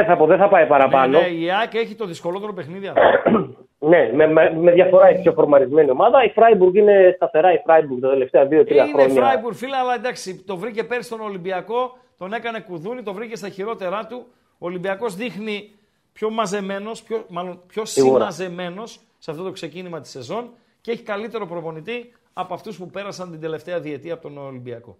[0.00, 1.18] 2-0 θα πω, δεν θα πάει παραπάνω.
[1.18, 3.02] Ναι, ναι, η ΑΕΚ έχει το δυσκολότερο παιχνίδι αυτό.
[3.78, 6.24] Ναι, με, με, με διαφορά έχει πιο φορμαρισμένη ομάδα.
[6.24, 9.22] Η Φράιμπουργκ είναι σταθερά η Φράιμπουργκ τα τελευταία 2-3 Είναι χρόνια.
[9.22, 13.48] Φράιμπουργκ, φίλε, αλλά εντάξει, το βρήκε πέρσι τον Ολυμπιακό, τον έκανε κουδούνι, το βρήκε στα
[13.48, 14.26] χειρότερά του.
[14.52, 15.70] Ο Ολυμπιακός δείχνει
[16.14, 18.30] πιο μαζεμένος, πιο, μάλλον πιο Σίγουρα.
[18.30, 18.82] συμμαζεμένο
[19.18, 20.50] σε αυτό το ξεκίνημα της σεζόν
[20.80, 24.96] και έχει καλύτερο προπονητή από αυτούς που πέρασαν την τελευταία διετία από τον Ολυμπιακό.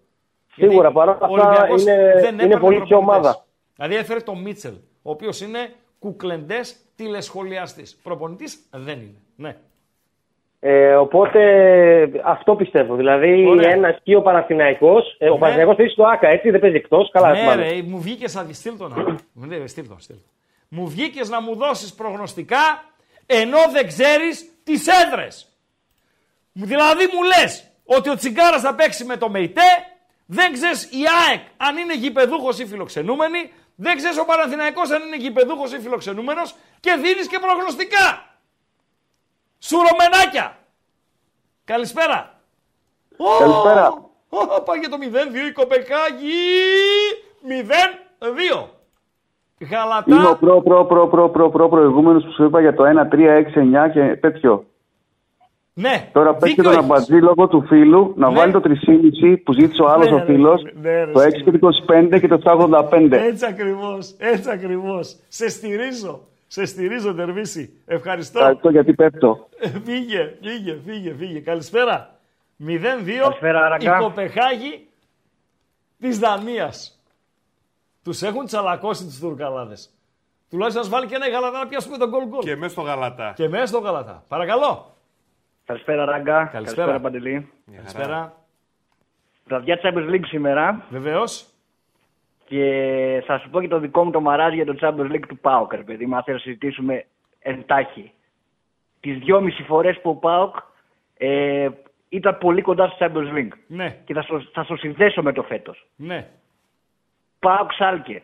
[0.54, 2.96] Σίγουρα, Γιατί παρόλα ο αυτά Ολυμπιακός είναι- δεν είναι έπαιρνε πολύ πιο προπονητές.
[2.96, 3.44] ομάδα.
[3.76, 5.58] Δηλαδή έφερε τον Μίτσελ, ο οποίος είναι
[5.98, 7.96] κουκλεντές τηλεσχολιαστής.
[8.02, 9.18] Προπονητής δεν είναι.
[9.36, 9.56] Ναι.
[10.60, 11.40] Ε, οπότε
[12.24, 12.94] αυτό πιστεύω.
[12.94, 13.70] Δηλαδή Ωραία.
[13.72, 15.16] ένα σκίο Παναθηναϊκός.
[15.18, 15.38] Ε, ο Ναι.
[15.38, 17.10] Παναθηναϊκός παίζει στο ΑΚΑ, έτσι δεν παίζει εκτός.
[17.10, 17.68] Καλά, ναι, θυμάμαι.
[17.68, 18.92] ρε, μου βγήκε σαν στείλ τον.
[18.98, 19.18] άλλο.
[19.32, 20.24] Μου λέει, στείλ τον, στείλ τον.
[20.68, 22.84] Μου βγήκες να μου δώσεις προγνωστικά
[23.26, 25.48] ενώ δεν ξέρεις τις έδρες.
[26.52, 29.62] Δηλαδή μου λες ότι ο Τσιγκάρας θα παίξει με το ΜΕΙΤΕ,
[30.26, 35.16] δεν ξέρεις η ΑΕΚ αν είναι γηπεδούχος ή φιλοξενούμενη, δεν ξέρεις ο Παναθηναϊκός αν είναι
[35.16, 38.36] γηπεδούχος ή φιλοξενούμενος και δίνεις και προγνωστικά.
[39.58, 40.58] Σουρωμενάκια.
[41.64, 42.40] Καλησπέρα.
[43.38, 44.10] Καλησπέρα.
[44.28, 46.32] Ω, Πάει για το 0-2 η Κοπεγχάγη.
[48.18, 48.73] 0-2.
[49.70, 50.14] Γαλατά.
[50.14, 53.08] Είμαι ο προ, προ, προ, προ, προ, προ προηγούμενος που σου είπα για το 1,
[53.14, 54.64] 3, 6, 9 και τέτοιο.
[55.76, 56.84] Ναι, Τώρα παίξει δίκιο τον έχεις.
[56.84, 58.34] αμπατζή λόγω του φίλου να Ναι.
[58.36, 61.30] βάλει το 3,5 που ζήτησε ο άλλος Ναι, ο ρε, φίλος, ναι, ρε, το 6
[61.30, 61.50] σκύλε.
[61.50, 63.12] και το 25 και το 785.
[63.12, 65.16] Έτσι ακριβώς, έτσι ακριβώς.
[65.28, 67.72] Σε στηρίζω, σε στηρίζω Τερβίση.
[67.86, 68.38] Ευχαριστώ.
[68.38, 69.48] Ευχαριστώ γιατί πέφτω.
[69.58, 71.38] Ε, Φύγε, φύγε, φύγε, φύγε.
[71.40, 72.10] Καλησπέρα.
[72.66, 73.98] 0-2 Καλησπέρα, η Ραγκά.
[73.98, 74.86] Κοπεχάγη
[76.00, 76.93] της Δανίας.
[78.04, 79.90] Τους έχουν τσαλακώσει τους Τουρκαλάδες.
[80.50, 82.40] Τουλάχιστον να βάλει και ένα γαλατά να πιάσουμε τον γκολ γκολ.
[82.42, 83.32] Και μέσα στο γαλατά.
[83.36, 84.24] Και μέσα στο γαλατά.
[84.28, 84.96] Παρακαλώ.
[85.64, 86.44] Καλησπέρα, Ράγκα.
[86.44, 87.00] Καλησπέρα.
[87.00, 87.52] Παντελή.
[87.76, 88.36] Καλησπέρα.
[89.44, 90.84] Βραδιά Champions League σήμερα.
[90.90, 91.46] Βεβαίως.
[92.44, 95.38] Και θα σου πω και το δικό μου το μαράζ για το Champions League του
[95.38, 96.06] ΠΑΟΚ, ρε παιδί.
[96.06, 97.06] Μα θέλω να συζητήσουμε
[97.38, 98.12] εντάχει.
[99.00, 100.56] Τις δυόμιση φορές που ο ΠΑΟΚ
[101.16, 101.68] ε,
[102.08, 103.52] ήταν πολύ κοντά στο Champions League.
[103.66, 105.86] Ναι, Και θα στο, θα στο συνδέσω με το φέτος.
[105.96, 106.28] ναι.
[107.44, 108.22] ΠΑΟΚ Σάλκε.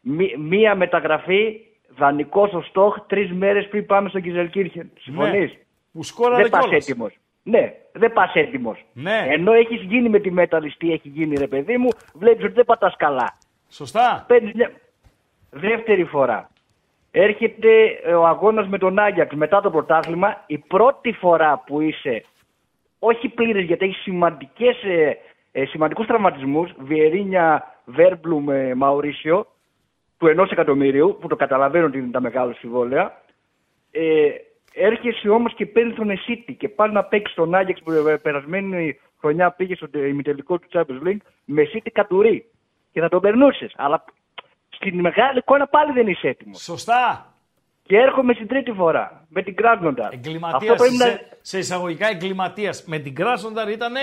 [0.00, 1.60] Μη- μία μεταγραφή,
[1.96, 4.90] δανεικός στο Στόχ, τρεις μέρες πριν πάμε στο Κιζελκύρχεν.
[4.98, 5.58] Συμφωνείς; Ναι.
[5.92, 6.88] Που σκόραρε Δεν πας κιόλας.
[6.88, 7.18] έτοιμος.
[7.42, 8.84] Ναι, δεν πας έτοιμος.
[8.92, 9.26] Ναι.
[9.28, 12.64] Ενώ έχεις γίνει με τη μέταλλη, τι έχει γίνει, ρε παιδί μου, βλέπεις ότι δεν
[12.64, 13.38] πατάς καλά.
[13.68, 14.24] Σωστά.
[14.28, 14.70] Παίρνεις μια...
[15.50, 16.50] Δεύτερη φορά.
[17.10, 20.44] Έρχεται ε, ο αγώνας με τον Άγιαξ μετά το πρωτάθλημα.
[20.46, 22.24] Η πρώτη φορά που είσαι
[22.98, 24.76] όχι πλήρες γιατί έχεις σημαντικές,
[25.52, 29.46] ε, ε, σημαντικούς τραυματισμούς, Βιερίνια, Βέρμπλουμ, ε, Μαουρίσιο,
[30.18, 33.22] του ενός εκατομμυρίου, που το καταλαβαίνω ότι είναι τα μεγάλα συμβόλαια.
[33.90, 34.28] Ε,
[34.72, 38.98] έρχεσαι όμως και παίρνει τον Εσίτη και πάλι να παίξεις τον Άγιαξ που ε, περασμένη
[39.20, 42.50] χρονιά πήγε στο τε- ημιτελικό του Champions League με Εσίτη κατουρί.
[42.92, 43.72] Και θα τον περνούσες.
[43.76, 44.04] Αλλά
[44.68, 46.62] στην μεγάλη εικόνα πάλι δεν είσαι έτοιμος.
[46.62, 47.32] Σωστά.
[47.82, 50.08] Και έρχομαι στην τρίτη φορά με την Κράσνοντα.
[50.12, 50.80] Εγκληματίας.
[50.80, 52.84] Σε, σε εισαγωγικά εγκληματίας.
[52.86, 53.94] Με την Κράσονταρ ήταν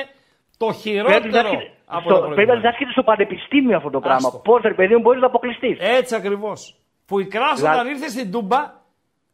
[0.57, 2.67] το Πρέπει χειρότερο να έρχεται- από στο- τα Πρέπει να προηγούμενα.
[2.67, 4.27] έρχεται στο πανεπιστήμιο αυτό το πράγμα.
[4.27, 4.39] Άστο.
[4.39, 5.77] Πώς, ρε παιδί μου, μπορείς να αποκλειστείς.
[5.79, 6.75] Έτσι ακριβώς.
[7.05, 8.73] Που η Κράσονταρ Δηλαδή- ήρθε στην Τούμπα,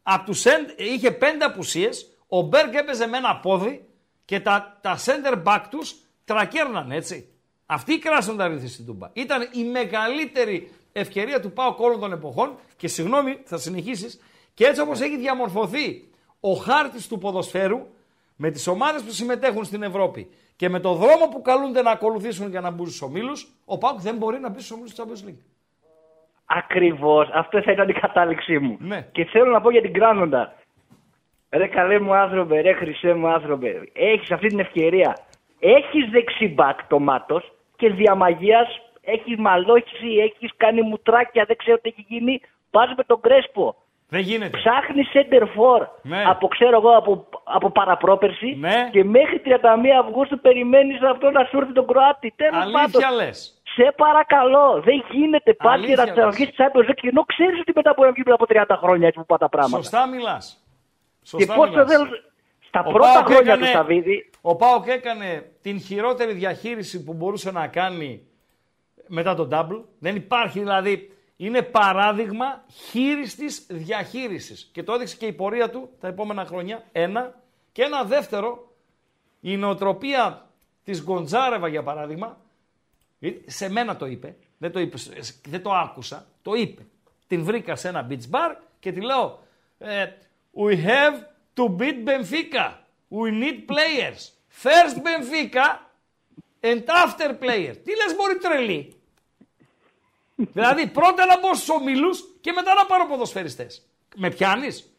[0.04, 3.86] από τους end, είχε πέντε απουσίες, ο Μπέργκ έπαιζε με ένα πόδι
[4.26, 5.96] και τα, τα center back τους
[6.26, 7.26] τρακέρναν έτσι.
[7.66, 9.10] Αυτή η Κράσονταρ ήρθε στην Τούμπα.
[9.14, 14.22] Ήταν η μεγαλύτερη ευκαιρία του Πάου όλων των εποχών και συγγνώμη, θα συνεχίσεις.
[14.54, 17.88] Και έτσι όπως έχει διαμορφωθεί ο χάρτης του ποδοσφαίρου
[18.36, 20.30] με τις ομάδες που συμμετέχουν στην Ευρώπη
[20.62, 24.00] και με το δρόμο που καλούνται να ακολουθήσουν για να μπουν στους ομίλους, ο Πάουκ
[24.00, 25.42] δεν μπορεί να μπει στους ομίλους του Champions League.
[26.46, 27.30] Ακριβώς.
[27.34, 28.78] Αυτό θα ήταν η κατάληξή μου.
[28.80, 29.08] Ναι.
[29.12, 30.54] Και θέλω να πω για την Κράνοντα.
[31.50, 33.90] Ρε καλέ μου άνθρωπε, ρε χρυσέ μου άνθρωπε.
[33.94, 35.18] Έχεις αυτή την ευκαιρία.
[35.60, 38.68] Έχεις δεξί μπακ το μάτος και διαμαγεία
[39.02, 42.42] έχεις μαλώσει, έχεις κάνει μουτράκια, δεν ξέρω τι έχει γίνει.
[42.72, 43.76] Πας με τον Κρέσπο.
[44.14, 44.58] Δεν γίνεται.
[44.58, 46.24] Ψάχνει center for Ναι.
[46.28, 48.90] από, ξέρω εγώ, από, από παραπρόπερση Ναι.
[48.92, 52.34] και μέχρι 31 Αυγούστου περιμένεις αυτό να σου έρθει τον Κροάτι.
[52.36, 53.16] Τέλος Αλήθεια πάντων.
[53.16, 53.62] λες.
[53.76, 56.50] Σε παρακαλώ, δεν γίνεται πάλι Αλήθεια να ξαναβγείς λες.
[56.56, 59.20] της Champions League ενώ ξέρεις ότι μετά μπορεί να βγει μετά από 30 χρόνια έτσι
[59.20, 59.78] που πάνε τα πράγματα.
[59.84, 60.46] Σωστά μιλάς.
[61.22, 61.88] Και Σωστά πώ το μιλάς.
[61.88, 62.02] δεν.
[62.68, 67.14] Στα Ο πρώτα Πάοκ χρόνια έκανε- του Σαββίδη, Ο Πάοκ έκανε την χειρότερη διαχείριση που
[67.14, 68.28] μπορούσε να κάνει
[69.08, 69.84] μετά τον double.
[70.00, 71.16] Δεν υπάρχει δηλαδή.
[71.42, 74.70] Είναι παράδειγμα χείριστης διαχείρισης.
[74.72, 76.84] Και το έδειξε και η πορεία του τα επόμενα χρόνια.
[76.92, 77.42] Ένα.
[77.72, 78.76] Και ένα δεύτερο,
[79.40, 80.50] η νοοτροπία
[80.84, 82.42] της Γκοντζάρεβα για παράδειγμα,
[83.20, 84.98] ε, σε μένα το είπε, δεν το, είπε,
[85.48, 86.86] δεν το άκουσα, το είπε.
[87.28, 89.40] Την βρήκα σε ένα beach bar και τη λέω
[89.78, 90.06] ε,
[90.54, 91.16] We have
[91.56, 92.66] to beat Benfica.
[93.10, 94.32] We need players.
[94.64, 95.80] First Benfica
[96.62, 97.76] and after player.
[97.84, 99.01] Τι λες μπορεί τρελή;
[100.36, 103.86] Δηλαδή πρώτα να μπω στους ομίλους και μετά να πάρω ποδοσφαιριστές.
[104.16, 104.98] Με πιάνεις;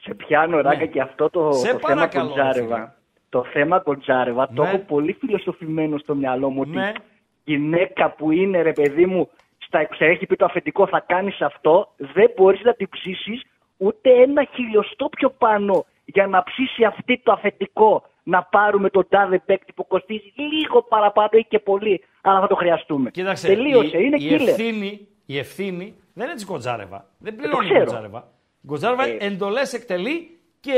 [0.00, 1.52] σε πιάνω ράκα και αυτό το, Ναι.
[1.52, 2.64] Σε το θέμα παρακαλώ, ρε φίλε.
[2.64, 2.96] Κοντζάρεβα.
[3.28, 4.68] Το θέμα Κοντζάρεβα το Ναι.
[4.68, 6.88] έχω πολύ φιλοσοφημένο στο μυαλό μου Ναι.
[6.88, 7.00] ότι
[7.44, 11.92] γυναίκα που είναι ρε παιδί μου στα σε έχει πει το αφεντικό θα κάνεις αυτό
[11.96, 13.42] δεν μπορείς να την ψήσεις
[13.76, 19.38] ούτε ένα χιλιοστό πιο πάνω για να ψήσει αυτή το αφεντικό να πάρουμε τον τάδε
[19.38, 23.10] παίκτη που κοστίζει λίγο παραπάνω ή και πολύ αλλά θα το χρειαστούμε.
[23.10, 24.48] Κοίταξε, Τελείωσε, η, είναι η, killer.
[24.48, 27.08] ευθύνη, η ευθύνη δεν είναι της Γκοντζάρεβα.
[27.18, 27.84] Δεν πληρώνει η ξέρω.
[27.84, 28.28] Γκοντζάρεβα.
[28.62, 29.16] Η Γκοντζάρεβα Ε.
[29.20, 30.72] εντολές εκτελεί και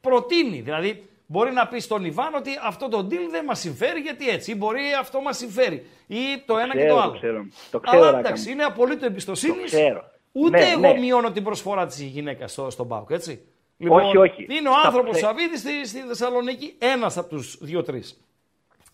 [0.00, 0.60] προτείνει.
[0.60, 4.50] Δηλαδή, μπορεί να πει στον Ιβάν ότι αυτό το deal δεν μας συμφέρει γιατί έτσι.
[4.50, 5.86] Ή μπορεί αυτό μας συμφέρει.
[6.06, 6.16] Ή
[6.46, 7.12] το ένα και ξέρω, το το άλλο.
[7.12, 7.46] ξέρω.
[7.70, 8.54] Το ξέρω, Αλλά Ράκα εντάξει, μου.
[8.54, 9.70] είναι απολύτω εμπιστοσύνης.
[9.70, 10.04] Το ξέρω.
[10.32, 10.98] Ούτε Ναι, εγώ ναι.
[10.98, 13.40] μειώνω την προσφορά της γυναίκα στο, στον Πάουκ, έτσι.
[13.88, 14.46] Όχι, όχι.
[14.48, 18.20] Είναι ο Στα- άνθρωπος σε- Σαββίδης στη, στη Θεσσαλονίκη, ένας από τους δύο-τρεις.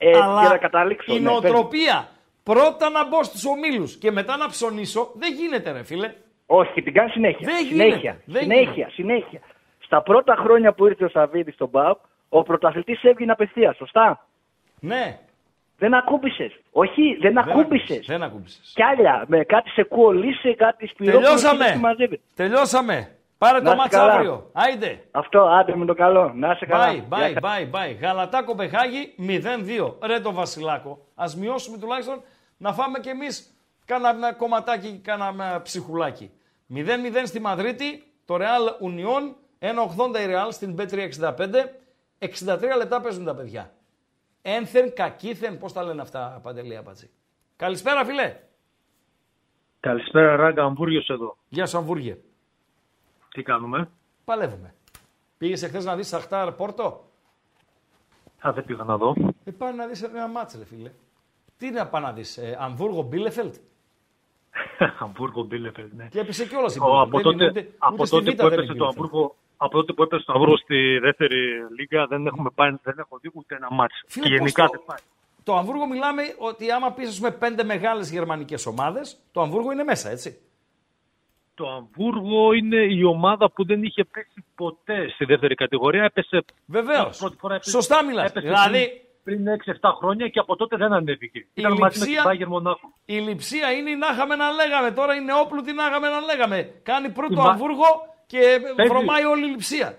[0.07, 2.09] Ε, για Αλλά να καταλήξω, η ναι, νοοτροπία
[2.43, 6.13] πρώτα να μπω στους ομίλους και μετά να ψωνίσω δεν γίνεται, ρε φίλε.
[6.47, 7.47] Όχι, την κάνει συνέχεια.
[7.47, 7.97] Δεν συνέχεια.
[7.97, 8.93] γίνεται, δεν συνέχεια, γίνεται.
[8.93, 9.41] συνέχεια.
[9.79, 11.99] Στα πρώτα χρόνια που ήρθε ο Σαββίδης στον ΠΑΟΚ,
[12.29, 14.27] ο πρωταθλητής έβγαινε απευθείας, σωστά;
[14.81, 15.19] Ναι.
[15.79, 16.53] Δεν ακούμπησες.
[16.73, 18.07] Όχι, δεν ακούμπησες.
[18.07, 18.73] Δεν ακούμπησες.
[18.75, 21.25] Κι άλλα, με κάτι σε κουολίσε, κάτι σπυρόπουλο.
[21.25, 21.65] Τελειώσαμε.
[21.65, 22.21] και μαζεύει.
[22.35, 23.17] Τελειώσαμε.
[23.43, 24.13] Πάρε Να το είσαι μάτσα καλά.
[24.13, 24.51] αύριο.
[24.53, 25.05] Άιντε.
[25.11, 26.33] Αυτό, άντε με το καλό.
[26.35, 27.07] Να είσαι καλά.
[27.11, 27.97] Bye, bye, bye, bye.
[28.01, 29.95] Γαλατά Κοπεχάγη 0-2.
[30.07, 31.07] Ρε το Βασιλάκο.
[31.15, 32.23] Α μειώσουμε τουλάχιστον
[32.57, 33.55] να φάμε κι εμείς
[33.85, 36.31] κάνα κομματάκι, κάνα ψυχουλάκι.
[36.75, 36.87] 0-0
[37.25, 38.03] στη Μαδρίτη.
[38.25, 39.35] Το Real Union.
[39.59, 41.39] 1-80 η Real στην B365.
[42.19, 43.73] 63 λεπτά παίζουν τα παιδιά.
[44.43, 47.11] Ένθεν, κακήθεν, πώς τα λένε αυτά, Παντελή Απατζή.
[47.57, 48.37] Καλησπέρα, φιλέ.
[49.81, 51.37] Καλησπέρα, Ράγκα, Αμβούργιος εδώ.
[51.49, 52.19] Γεια σου, Αμβούργε.
[53.33, 53.89] Τι κάνουμε;
[54.25, 54.75] Παλεύουμε.
[55.39, 57.05] Πήγες εχθές να δεις Σαχτάρ Πόρτο;
[58.47, 59.15] Α, δεν πήγα να δω.
[59.45, 60.91] Ε, πάει να δεις ένα μάτς, ρε φίλε.
[61.59, 63.55] Τι να πάει να δεις, ε, Αμβούργο Μπίλεφελτ;
[65.03, 66.09] Αμβούργο Μπίλεφελτ, ναι.
[66.11, 67.07] Και έπεσε κιόλας η Ο, Μπίλεφελτ.
[67.07, 68.85] από Δεν τότε, είναι ούτε- από ούτε στη τότε Β' που δεν έπεσε είναι το
[68.85, 68.89] Bielefeld.
[68.89, 71.39] Αμβούργο, από τότε που έπεσε το Αμβούργο στη δεύτερη
[71.79, 74.03] λίγα δεν έχουμε πάει, δεν έχω δει ούτε ένα μάτς.
[74.07, 74.99] Φίλε, και πώς γενικά το- δεν πάει.
[75.43, 80.11] Το Αμβούργο μιλάμε ότι άμα πει με πέντε μεγάλες γερμανικές ομάδες, το Αμβούργο είναι μέσα,
[80.11, 80.39] έτσι.
[81.55, 86.05] Το Αμβούργο είναι η ομάδα που δεν είχε πέσει ποτέ στη δεύτερη κατηγορία.
[86.05, 86.45] Έπεσε.
[86.67, 87.19] Βεβαίως.
[87.19, 88.31] πρώτη φορά έπεσε- Σωστά μιλάς.
[88.31, 91.47] έπεσε Δηλαδή- Πριν, πριν 6-7 χρόνια και από τότε δεν ανέβηκε.
[91.55, 92.93] Ήταν μαζί με την λειψία- Bayern Μονάχο.
[93.05, 94.91] Η λειψία είναι η να είχαμε να λέγαμε.
[94.91, 96.73] Τώρα είναι όπλου τι να είχαμε να λέγαμε.
[96.83, 97.85] Κάνει πρώτο Η Μα- Αμβούργο
[98.27, 98.39] και
[98.77, 98.93] Παίζει.
[98.93, 99.99] βρωμάει όλη η λειψία.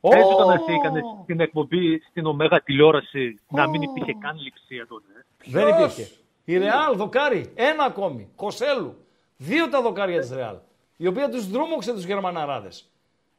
[0.00, 0.34] Έτσι Ω!
[0.34, 5.06] όταν εσύ έκανε την εκπομπή στην Ωμέγα τηλεόραση να μην υπήρχε καν λειψία τότε.
[5.18, 5.50] ε.
[5.50, 6.08] Δεν υπήρχε.
[6.44, 8.28] Η Ρεάλ δοκάρι, ένα ακόμη.
[8.36, 8.96] Κοσέλου.
[9.36, 10.56] Δύο τα δοκάρια της Ρεάλ.
[11.02, 12.90] Η οποία τους δρούμωξε τους Γερμαναράδες.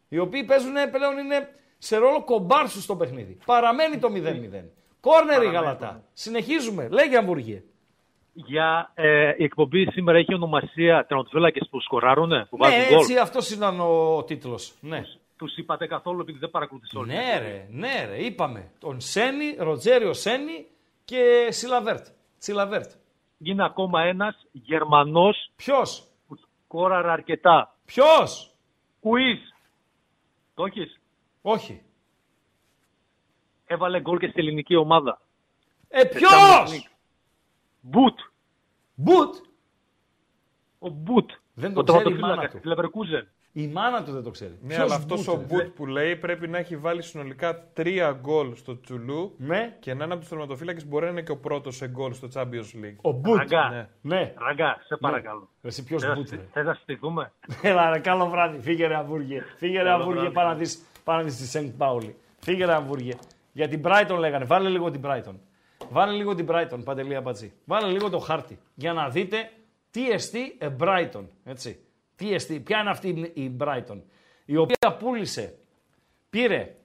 [0.09, 3.37] Οι οποίοι παίζουν πλέον είναι σε ρόλο κομπάρσου στο παιχνίδι.
[3.45, 4.63] Παραμένει το 0-0.
[4.99, 6.03] Κόρνερ η Γαλατά.
[6.13, 6.87] Συνεχίζουμε.
[6.91, 7.63] Λέγε Αμβούργε.
[8.33, 12.99] Για ε, η εκπομπή σήμερα έχει ονομασία τερματοφύλακες που σκοράρουνε, που Ναι, βάζουν γκολ.
[12.99, 14.73] έτσι αυτός ήταν ο τίτλος.
[14.79, 15.01] Ναι.
[15.37, 17.07] Τους είπατε καθόλου επειδή δεν παρακολουθείς όλοι.
[17.13, 18.71] Ναι, ρε, ναι, ρε, είπαμε.
[18.79, 20.65] Τον Σένι, Ροτζέριο Σένι
[21.05, 22.05] και Τσιλαβέρτ.
[22.37, 22.91] Τσιλαβέρτ.
[23.43, 26.03] Είναι ακόμα ένας Γερμανός Ποιος;
[26.71, 27.75] Που σκόραρε αρκετά.
[27.85, 28.55] Ποιος;
[28.99, 29.39] Κουίζ.
[30.53, 30.99] Το έχεις;
[31.41, 31.81] Όχι.
[33.65, 35.21] Έβαλε γκολ και στη ελληνική ομάδα.
[35.87, 36.89] Ε, ποιος;
[37.81, 38.19] Μπουτ.
[38.95, 39.35] Μπουτ.
[40.79, 41.31] Ο Μπουτ.
[41.53, 42.59] Δεν ο το ξέρει η τερματοφύλακας μάνα του.
[42.59, 43.25] της Leverkusen.
[43.53, 44.57] Η μάνα του δεν το ξέρει.
[44.61, 45.45] Ναι, Ποιος αλλά αυτός Μπουτ, ο ρε.
[45.45, 49.75] Μπουτ που λέει πρέπει να έχει βάλει συνολικά τρία γκολ στο Τσου Λου Ναι.
[49.79, 52.27] και να είναι από τους τερματοφύλακες μπορεί να είναι και ο πρώτος σε γκολ στο
[52.33, 52.95] Champions League.
[53.01, 53.37] Ο Μπουτ.
[53.37, 53.69] Ραγκά.
[53.69, 53.87] Ναι.
[54.15, 54.33] Ναι.
[54.37, 55.49] Ραγκά, σε παρακαλώ.
[55.61, 57.31] Εσύ ποιος Θες να Μπουτ, συ- ρε; Θες να συστηθούμε.
[57.61, 58.59] Έλα ρε, καλό βράδυ.
[58.59, 59.43] Φύγε ρε Αμβούργε.
[59.57, 60.35] Φύγε ρε Καλό Αμβούργε, βράδυ.
[60.35, 62.15] πάμε να δεις, πάμε να δεις τη Σεντ Πάουλη.
[62.39, 63.13] Φύγε ρε Αμβούργε.
[63.51, 64.45] Για την Brighton λέγανε.
[64.45, 65.35] Βάλε λίγο την Brighton.
[65.89, 67.53] Βάλε λίγο την Brighton, Παντελή Αμπατζή.
[67.65, 69.49] Βάλε λίγο το χάρτη για να δείτε
[69.91, 71.23] τι εστί ε, Brighton.
[71.43, 71.79] Έτσι.
[72.21, 74.01] Τι εστί, ποια είναι αυτή η Brighton.
[74.45, 75.57] Η οποία πούλησε,
[76.29, 76.75] πήρε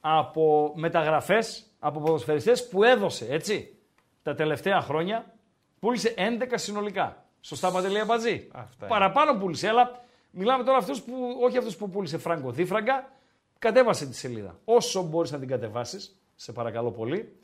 [0.00, 3.76] από μεταγραφές, από ποδοσφαιριστές που έδωσε, έτσι,
[4.22, 5.34] τα τελευταία χρόνια,
[5.78, 7.24] πούλησε 11 συνολικά.
[7.40, 8.48] Σωστά, Παντελή Αμπατζή.
[8.52, 8.88] Αυτά είναι.
[8.88, 13.12] Παραπάνω πούλησε, αλλά μιλάμε τώρα αυτούς που, όχι αυτούς που πούλησε Φράγκο Δίφραγκα,
[13.58, 14.58] κατέβασε τη σελίδα.
[14.64, 17.36] Όσο μπορείς να την κατεβάσεις, σε παρακαλώ πολύ,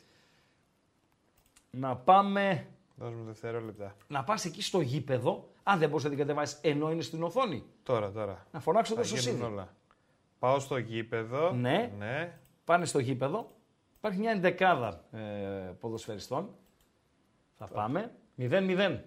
[1.70, 2.66] να πάμε
[2.96, 3.96] Δώσ' μου δευτερόλεπτα.
[4.06, 7.64] να πας εκεί στο γήπεδο, αν δεν μπορείς να την κατεβάσεις ενώ είναι στην οθόνη.
[7.82, 8.46] Τώρα, τώρα.
[8.52, 9.42] Να φωνάξω Θα το γίνουν σωσίδι.
[9.42, 9.68] όλα.
[10.38, 11.52] Πάω στο γήπεδο.
[11.52, 11.92] Ναι.
[11.98, 12.38] ναι.
[12.64, 13.50] Πάνε στο γήπεδο.
[13.98, 15.18] Υπάρχει μια εντεκάδα ε,
[15.80, 16.48] ποδοσφαιριστών.
[17.58, 18.12] Θα πάμε.
[18.38, 18.98] 0-0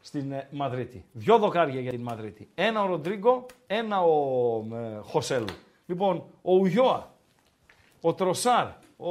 [0.00, 1.04] στην ε, Μαδρίτη.
[1.12, 2.48] Δυο δοκάρια για την Μαδρίτη.
[2.54, 5.54] Ένα ο Ροντρίγκο, ένα ο ε, Χωσέλου.
[5.86, 7.14] Λοιπόν, ο Ουγιώα,
[8.00, 8.66] ο Τροσάρ,
[8.96, 9.10] ο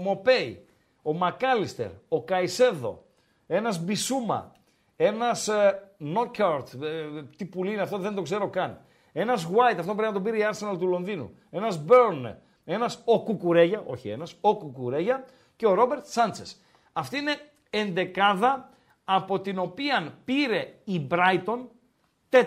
[0.00, 0.66] Μοπέι,
[1.02, 3.04] ο Μακάλιστερ, ο Καϊσέδο,
[3.46, 4.52] ένας Μπισούμα,
[4.96, 8.80] ένας ε, Νόκιαρτ, ε, τι πουλί είναι αυτό δεν το ξέρω καν.
[9.12, 11.34] Ένας White, αυτό πρέπει να τον πήρε η Arsenal του Λονδίνου.
[11.50, 15.24] Ένας Μπέρν, ένας ο Κουκουρέγια, όχι ένας, ο Κουκουρέγια
[15.56, 16.60] και ο Ρόμπερτ Σάντσες.
[16.92, 17.36] Αυτή είναι
[17.70, 18.70] εντεκάδα
[19.04, 21.58] από την οποία πήρε η Brighton
[22.30, 22.40] 407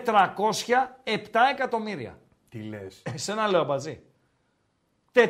[1.52, 2.18] εκατομμύρια.
[2.48, 3.02] Τι λες.
[3.14, 4.00] Εσένα λέω αμπατζή.
[5.12, 5.22] 407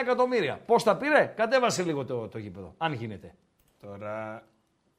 [0.00, 0.60] εκατομμύρια.
[0.66, 3.34] Πώς τα πήρε, κατέβασε λίγο το, το γήπεδο, αν γίνεται.
[3.80, 4.42] Τώρα.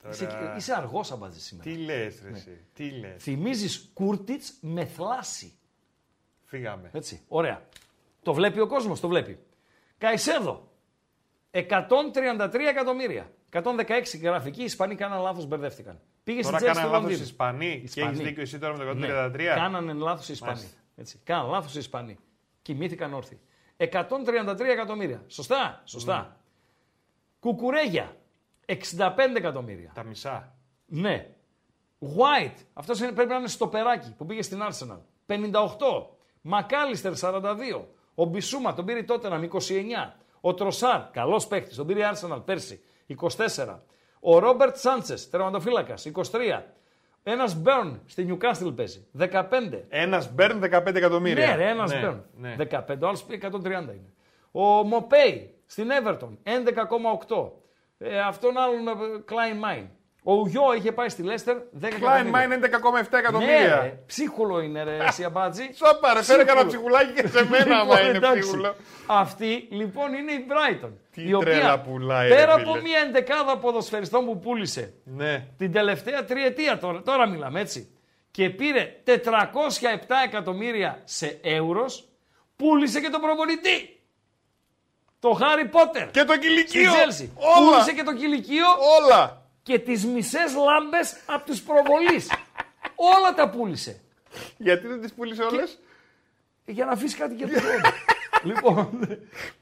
[0.03, 0.15] Τώρα...
[0.15, 1.69] Είσαι, είσαι αργός αμπατζή σήμερα.
[1.69, 2.37] Τι λες, ρε, Ναι.
[2.37, 2.65] εσύ.
[2.73, 3.23] Τι λες.
[3.23, 5.53] Θυμίζεις Κούρτιτς με θλάση.
[6.43, 6.89] Φύγαμε.
[6.93, 7.67] Έτσι, ωραία.
[8.21, 9.39] Το βλέπει ο κόσμος, το βλέπει.
[9.97, 10.71] Καϊσέδο.
[11.51, 13.31] 133 εκατομμύρια.
[13.49, 15.99] 116 γραφικοί, οι Ισπανοί κάναν λάθος, μπερδεύτηκαν.
[16.23, 17.29] Πήγε Τώρα στην Τσέλση κάνανε του λάθος οι Λονδίνου.
[17.29, 18.07] Ισπανοί και Ισπανοί.
[18.11, 19.31] έχεις δίκιο εσύ τώρα με το 133.
[19.31, 20.53] Ναι, κάνανε λάθος οι Ισπανοί.
[20.53, 20.77] Μάλιστα.
[20.95, 21.19] Έτσι.
[21.23, 22.17] Κάνανε λάθος οι Ισπανοί.
[22.61, 23.39] Κοιμήθηκαν όρθιοι.
[23.77, 25.23] 133 εκατομμύρια.
[25.27, 26.37] Σωστά, σωστά.
[27.39, 28.15] Κουκουρέγια.
[28.81, 29.91] 65 εκατομμύρια.
[29.93, 30.53] Τα μισά.
[30.85, 31.27] Ναι.
[31.99, 32.57] White.
[32.73, 34.99] Αυτός πρέπει να είναι στο περάκι που πήγε στην Arsenal.
[35.27, 35.37] 58.
[36.41, 37.85] Μακάλιστερ 42.
[38.15, 39.57] Ο Μπισούμα τον πήρε τότε να 29.
[40.41, 42.81] Ο Τροσάρ, καλός παίχτη, τον πήρε η Arsenal πέρσι.
[43.07, 43.79] 24.
[44.19, 46.63] Ο Ρόμπερτ Σάντσε, τερματοφύλακας, 23.
[47.23, 49.85] Ένας Μπέρν στη Newcastle παίζει, 15.
[49.89, 51.47] Ένας Μπέρν 15 εκατομμύρια.
[51.47, 52.25] Ναι, ρε, ένας Ναι, Μπέρν.
[52.37, 52.55] ναι.
[52.57, 53.03] 15.
[53.03, 54.13] Ο άλλος 130 είναι.
[54.51, 57.51] Ο Μοπέι στην Everton, 11,8.
[58.03, 59.87] Ε, αυτόν άλλον, Κλάιν Μάιν.
[60.25, 62.53] Ο Ουγιό είχε πάει στη Λέστερ, 10 Klein Mine
[63.03, 63.59] 11,7 εκατομμύρια.
[63.59, 65.69] Ναι, ρε, ψίχουλο είναι ρε, εσύ αμπάτζη.
[65.73, 66.45] Σόπα, ρε, φέρε Ψίχουλο.
[66.45, 68.39] κανένα ψυχουλάκι και σε μένα, άμα Λοιπόν, είναι εντάξει.
[68.39, 68.75] ψίχουλο.
[69.07, 70.89] Αυτή λοιπόν είναι η Brighton.
[71.11, 72.69] Τι η οποία τρέλα πουλάει, ρε, πέρα φίλε.
[72.69, 75.47] από μια εντεκάδα ποδοσφαιριστών που πούλησε Ναι.
[75.57, 77.97] την τελευταία τριετία τώρα, τώρα μιλάμε έτσι
[78.31, 79.11] και πήρε 407
[80.25, 82.07] εκατομμύρια σε εύρος
[82.55, 83.92] πούλησε και τον προπονητή.
[85.23, 86.11] Το Χάρι Πότερ.
[86.11, 86.91] Και το κηλικείο.
[86.91, 87.29] Στη Chelsea.
[87.57, 87.69] Όλα.
[87.71, 88.65] Πούλησε και το κηλικείο.
[89.01, 89.41] Όλα.
[89.63, 92.31] Και τις μισές λάμπες από τους προβολείς.
[92.95, 94.01] Όλα τα πούλησε.
[94.57, 95.79] Γιατί δεν τις πούλησε όλες;
[96.65, 97.81] Για να αφήσεις κάτι για τον χρόνο.
[98.49, 99.07] λοιπόν.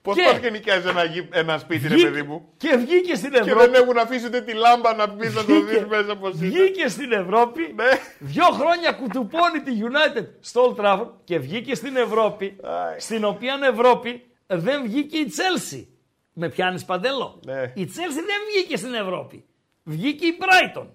[0.02, 3.16] Πώς Και- πας και νοικιάζεις ένα, γη- ένα σπίτι, ρε Βγήκε- παιδί μου; Και βγήκε
[3.16, 3.70] στην Και Ευρώπη.
[3.70, 6.48] δεν έχουν αφήσει ούτε τη λάμπα να πεις να το Βγήκε- δεις μέσα πως είναι.
[6.48, 7.84] Βγήκε στην Ευρώπη, Ναι.
[8.20, 12.56] δύο χρόνια κουτουπώνει τη United στο Old Trafford και βγήκε στην Ευρώπη,
[12.98, 14.26] στην οποία Ευρώπη
[14.58, 15.86] δεν βγήκε η Chelsea.
[16.34, 17.62] Με πιάνεις παντέλο; Ναι.
[17.76, 19.46] Η Chelsea δεν βγήκε στην Ευρώπη.
[19.84, 20.88] Βγήκε η Brighton.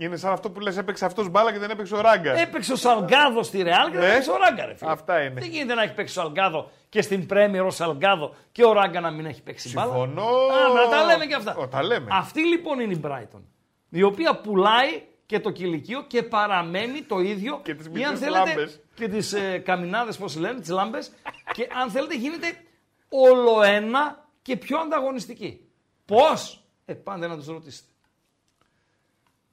[0.00, 2.32] Είναι σαν αυτό που λες έπαιξε αυτός μπάλα και δεν έπαιξε ο Ράγκα.
[2.40, 4.12] Έπαιξε ο Σαλγκάδο στη Ρεάλ και δεν Ναι.
[4.12, 4.66] έπαιξε ο Ράγκα.
[4.66, 4.90] Ρε, φίλε.
[4.90, 5.40] Αυτά είναι.
[5.40, 9.00] Δεν γίνεται να έχει παίξει ο Σαλγκάδο και στην Πρέμιερ ο Σαλγκάδο και ο Ράγκα
[9.00, 9.92] να μην έχει παίξει μπάλα.
[9.92, 10.22] Συμφωνώ.
[10.26, 11.56] Α, να τα λέμε και αυτά.
[11.56, 12.06] Ω, τα λέμε.
[12.10, 13.42] Αυτή λοιπόν είναι η Brighton.
[13.88, 17.60] Η οποία πουλάει και το κηλικείο και παραμένει το ίδιο.
[17.62, 18.80] Και τις ή μισές αν θέλετε, λάμπες.
[18.94, 21.10] Και τις ε, καμινάδες, πώς λένε, τις λάμπες.
[21.52, 22.46] και αν θέλετε, γίνεται
[23.08, 25.68] όλο ένα και πιο ανταγωνιστική.
[26.04, 27.88] Πώς; Ε, πάντε να τους ρωτήσετε.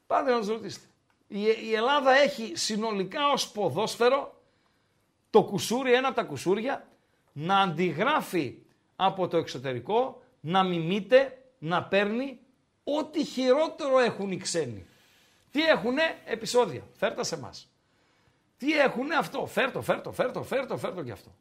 [0.07, 0.85] Πάντε να τους ρωτήσετε.
[1.27, 4.41] Η, η Ελλάδα έχει συνολικά ως ποδόσφαιρο
[5.29, 6.87] το κουσούρι, ένα από τα κουσούρια,
[7.33, 8.57] να αντιγράφει
[8.95, 12.39] από το εξωτερικό, να μιμείται, να παίρνει
[12.83, 14.85] ό,τι χειρότερο έχουν οι ξένοι.
[15.51, 17.69] Τι έχουνε; Επεισόδια, φέρτα σε εμάς.
[18.57, 21.35] Τι έχουνε; Αυτό, φέρτο, φέρτο, φέρτο, φέρτο, φέρτο και αυτό.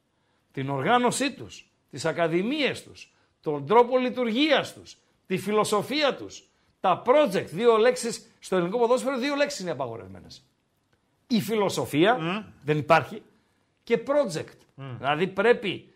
[0.52, 4.96] Την οργάνωσή τους, τις ακαδημίες τους, τον τρόπο λειτουργίας τους,
[5.26, 6.48] τη φιλοσοφία τους,
[6.80, 10.44] τα project, δύο λέξεις, στο ελληνικό ποδόσφαιρο δύο λέξεις είναι απαγορευμένες.
[11.26, 12.18] Η φιλοσοφία
[12.62, 13.22] δεν υπάρχει
[13.82, 14.58] και project.
[14.98, 15.92] Δηλαδή πρέπει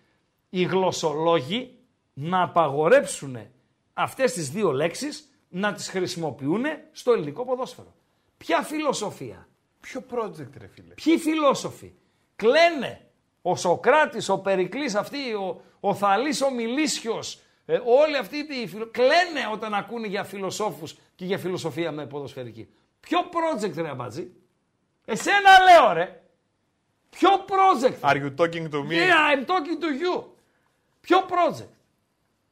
[0.51, 1.79] οι γλωσσολόγοι
[2.15, 3.37] να απαγορέψουν
[3.93, 7.95] αυτές τις δύο λέξεις να τις χρησιμοποιούν στο ελληνικό ποδόσφαιρο.
[8.37, 9.49] Ποια φιλοσοφία;
[9.81, 11.93] Ποιο project ρε φίλε; Ποιοι φιλόσοφοι.
[12.37, 13.08] Κλαίνε.
[13.43, 17.40] Ο Σοκράτης, ο Περικλής αυτή, ο, ο Θαλής ο Μιλίσιος,
[17.70, 18.86] Ε, όλοι αυτοί οι φιλο...
[18.90, 22.69] κλαίνε όταν ακούνε για φιλοσόφους και για φιλοσοφία με ποδοσφαιρική.
[23.01, 24.31] Ποιο project ρε Αμπατζή;
[25.05, 26.20] Εσένα λέω ρε.
[27.10, 28.93] Ποιο project; Are you talking to me?
[28.93, 30.24] Yeah, I'm talking to you.
[31.01, 31.69] Ποιο project;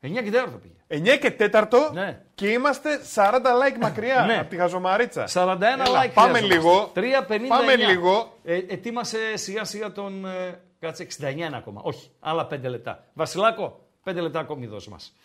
[0.01, 0.75] 9 και 4 πήγε.
[1.15, 2.23] 9 και 4 Ναι.
[2.35, 4.39] και είμαστε 40 like μακριά Ναι.
[4.39, 5.25] από τη χαζομαρίτσα.
[5.33, 6.41] 41 Έλα, like Πάμε χρειαζόμαστε.
[6.41, 6.93] λίγο.
[6.95, 7.47] 3,59.
[7.49, 8.39] Πάμε λίγο.
[8.45, 10.27] Ε, ετοίμασε σιγά σιγά τον.
[10.27, 11.81] Ε, κάτσε 69 είναι ακόμα.
[11.85, 13.05] Όχι, άλλα 5 λεπτά.
[13.15, 15.17] Βασιλάκο, 5 λεπτά ακόμη δώσ' μας.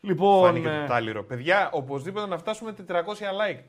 [0.00, 0.44] Λοιπόν.
[0.44, 1.24] Φάνηκε ε, το τάλιρο.
[1.24, 3.60] Παιδιά, οπωσδήποτε να φτάσουμε 400 like.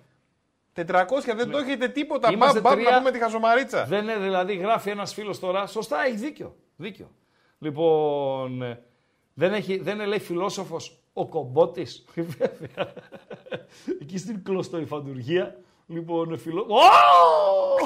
[0.76, 2.28] 400 δεν το έχετε τίποτα.
[2.30, 2.36] Ναι.
[2.36, 2.92] Είμαστε Μπαμ, μπαμ, τρία.
[2.92, 3.86] να πούμε τη χαζομαρίτσα.
[3.86, 5.68] Δεν είναι, δηλαδή, γράφει ένας φίλος τώρα.
[5.68, 6.56] Σωστά, έχει δίκιο.
[6.76, 7.12] δίκιο.
[7.60, 8.84] Λοιπόν, ε,
[9.34, 12.06] δεν, έχει, δεν είναι, λέει φιλόσοφος ο κομπότης.
[12.38, 12.94] Βέβαια.
[14.02, 15.60] Εκεί στην κλωστοϊφαντουργία.
[15.88, 16.66] Λοιπόν, φιλό.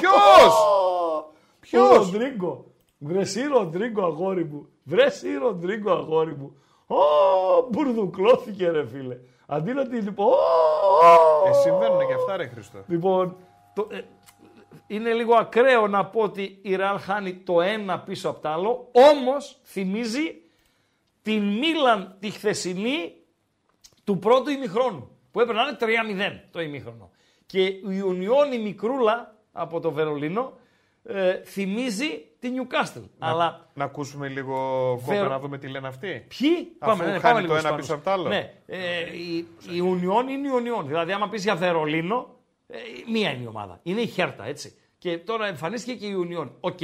[0.00, 0.54] Ποιος;
[1.60, 2.73] Ποιος; Ο Ροντρίγκο.
[3.04, 4.68] Βρεσί Ροντρίγκο, αγόρι μου.
[4.82, 6.56] Βρεσί Ροντρίγκο, αγόρι μου.
[6.86, 6.96] Ω,
[7.70, 9.18] μπουρδουκλώθηκε ρε φίλε.
[9.46, 10.28] Αντί να την πω.
[11.48, 12.84] Ε, συμβαίνουν και αυτά, ρε Χριστό.
[12.86, 13.36] Λοιπόν,
[13.74, 14.00] το, ε,
[14.86, 18.88] είναι λίγο ακραίο να πω ότι η Ρεάλ χάνει το ένα πίσω από το άλλο,
[18.92, 20.40] όμως θυμίζει
[21.22, 23.14] την Μίλαν τη χθεσινή
[24.04, 27.10] του πρώτου ημιχρόνου, που έπρεπε να είναι 3-0 το ημίχρονο.
[27.46, 30.52] Και η Ιουνιόν η μικρούλα από το Βερολίνο
[31.04, 33.02] ε, θυμίζει την Νιουκάστελ.
[33.18, 34.54] Να, Αλλά να ακούσουμε λίγο
[35.04, 36.26] κόμμα Βερο- να δούμε τι λένε αυτοί.
[36.38, 37.80] Ποιοι; Αφού ναι, ναι, χάνει λίγο το ένα Ισπανούς.
[37.80, 38.28] πίσω από το άλλο.
[38.28, 38.78] Ναι, ε,
[39.16, 39.36] η,
[39.70, 40.84] η Union είναι η Union.
[40.86, 42.34] Δηλαδή, άμα πεις για Βερολίνο,
[42.66, 42.76] ε,
[43.12, 43.80] μία είναι η ομάδα.
[43.82, 44.78] Είναι η Χέρτα, έτσι.
[44.98, 46.48] Και τώρα εμφανίστηκε και η Union.
[46.60, 46.78] OK,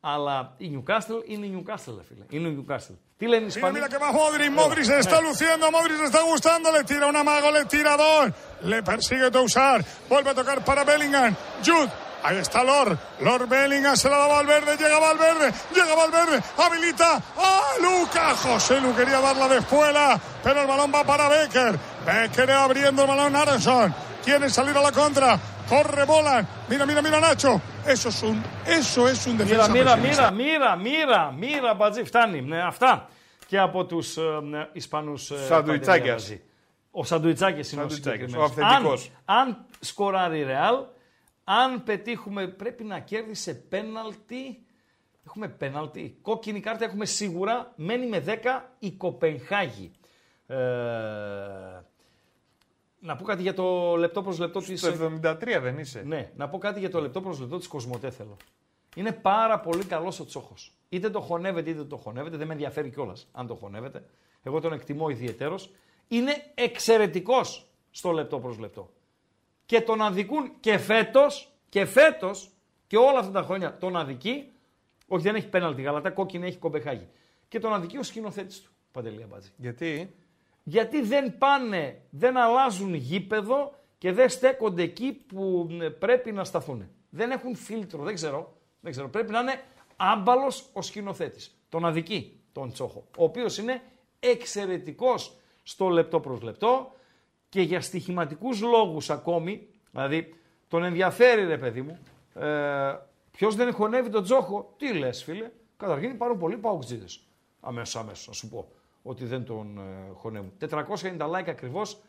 [0.00, 2.24] αλλά η Newcastle είναι η Newcastle, ρε φίλε.
[2.30, 2.94] Είναι η Newcastle.
[3.18, 6.06] Τι λένε οι Mira, Ισπανοί; mira que va Modric, Modric se está luciendo, Modric se
[6.12, 8.24] está gustando, le tira un amago, le tira dos,
[8.70, 11.32] le persigue Toussaint, vuelve a tocar para Bellingham,
[11.66, 11.90] Jude,
[12.23, 17.61] ahí está Lord, Lord Bellingham se la da Valverde, llega Valverde, llega Valverde, habilita a
[17.81, 21.73] Luca, José Lu quería darla de espuela, pero el balón va para Becker,
[22.05, 27.19] Becker abriendo el balón Aronson, quiere salir a la contra, corre, bolan, mira, mira, mira
[27.19, 30.31] Nacho, eso es un, eso es un Μοίρα, defensa μοίρα, pesimista.
[30.31, 32.41] μοίρα, μοίρα, μοίρα, μοίρα, μπατζή, φτάνει.
[32.41, 33.07] Ναι, αυτά
[33.47, 35.87] και από τους ε, ε, Ισπανούς ε, Σαντουιτσάκιας.
[35.87, 36.41] Παντελία Μπατζή.
[36.91, 38.57] Ο Σαντουιτσάκης είναι ο Σαντουιτσάκης, συγκεκριμένος.
[38.57, 39.11] ο αυθεντικός.
[39.25, 40.75] Αν, αν σκοράρει η Ρεάλ,
[41.48, 44.64] αν πετύχουμε, πρέπει να κέρδισε πέναλτι.
[45.26, 46.18] Έχουμε πέναλτι.
[46.22, 47.72] Κόκκινη κάρτα έχουμε σίγουρα.
[47.76, 49.90] Μένει με 10 η Κοπενχάγη.
[50.46, 50.56] Ε,
[53.00, 54.80] να πω κάτι για το λεπτό προς λεπτό της...
[54.80, 56.02] Στο 73 δεν είσαι.
[56.02, 58.36] Ναι, να πω κάτι για το λεπτό προς λεπτό της Κοσμοτέ θέλω.
[58.94, 60.72] Είναι πάρα πολύ καλός ο Τσόχος.
[60.88, 64.04] Είτε το χωνεύετε είτε το χωνεύετε, δεν με ενδιαφέρει κιόλας αν το χωνεύετε.
[64.42, 65.70] Εγώ τον εκτιμώ ιδιαιτέρως.
[66.08, 68.90] Είναι εξαιρετικός στο λεπτό προς λεπτό.
[69.66, 72.50] Και τον αδικούν και φέτος, και φέτος,
[72.86, 74.52] και όλα αυτά τα χρόνια τον αδικεί,
[75.06, 77.08] όχι δεν έχει πέναλτι γαλατά, κόκκινη έχει κομπεχάγη.
[77.48, 79.50] Και τον αδικεί ο σκηνοθέτης του, Παντελή Αμπάτζη.
[79.56, 80.14] Γιατί;
[80.62, 86.90] Γιατί δεν πάνε, δεν αλλάζουν γήπεδο και δεν στέκονται εκεί που μ, πρέπει να σταθούν.
[87.10, 88.56] Δεν έχουν φίλτρο, δεν ξέρω.
[88.80, 89.08] Δεν ξέρω.
[89.08, 89.62] Πρέπει να είναι
[89.96, 91.58] άμπαλος ο σκηνοθέτης.
[91.68, 93.06] Τον αδική, τον Τσόχο.
[93.18, 93.82] Ο οποίος είναι
[94.20, 96.92] εξαιρετικός στο λεπτό προς λεπτό
[97.56, 99.66] και για στοιχηματικούς λόγους ακόμη.
[99.90, 100.34] Δηλαδή,
[100.68, 101.98] τον ενδιαφέρει ρε παιδί μου.
[102.34, 102.98] Ε,
[103.30, 105.50] Ποιος δεν χωνεύει τον Τσόχο, τι λες, φίλε.
[105.76, 107.20] Καταρχήν υπάρχουν πολλοί παουκτζίδες.
[107.60, 108.68] Αμέσως, αμέσως, να σου πω
[109.02, 110.52] ότι δεν τον ε, χωνεύουν.
[110.60, 112.00] 490 like ακριβώς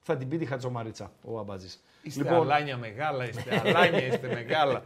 [0.00, 1.78] θα την πει τη Χατζομαρίτσα ο Αμπάτζη.
[2.02, 4.84] Είστε αλάνια μεγάλα, είστε αλάνια, είστε μεγάλα.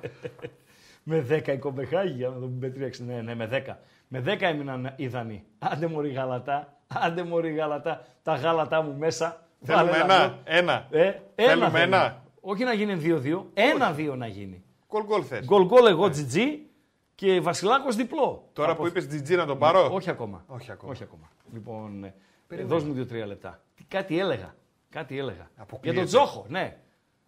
[1.03, 2.99] με 10 η Κομπεχάγη, για να το πούμε 360.
[2.99, 3.75] Ναι, ναι, με 10.
[4.09, 5.45] Με 10 έμειναν οι Δανείοι.
[5.59, 9.47] Άντε μωρή γαλατά, άντε μωρή γαλατά, τα γάλατά μου μέσα.
[9.63, 10.35] Θέλουμε Βάλε ένα, λαό.
[10.45, 10.89] ένα.
[10.91, 11.81] Ε, Θέλουμε θέλουμε.
[11.81, 12.23] ένα.
[12.41, 14.63] Όχι να γίνει 2-2, ένα-2 να γίνει.
[14.89, 15.45] Γκολ γκολ θες.
[15.45, 16.67] Γκολ γκολ εγώ τζιτζί
[17.15, 18.49] και Βασιλάκος διπλό.
[18.53, 19.89] Τώρα που είπες τζιτζί να τον πάρω.
[19.93, 20.45] Όχι ακόμα.
[20.47, 20.93] Όχι ακόμα.
[20.93, 21.31] Όχι ακόμα.
[21.53, 22.15] Λοιπόν, ε,
[22.47, 22.75] Περιμένω.
[22.75, 23.63] δώσ' μου δύο-τρία λεπτά.
[23.75, 24.55] Τι- Κάτι έλεγα.
[24.91, 25.51] Κάτι έλεγα.
[25.55, 25.99] Για Αποκλείεται.
[25.99, 26.77] τον Τζόχο, ναι.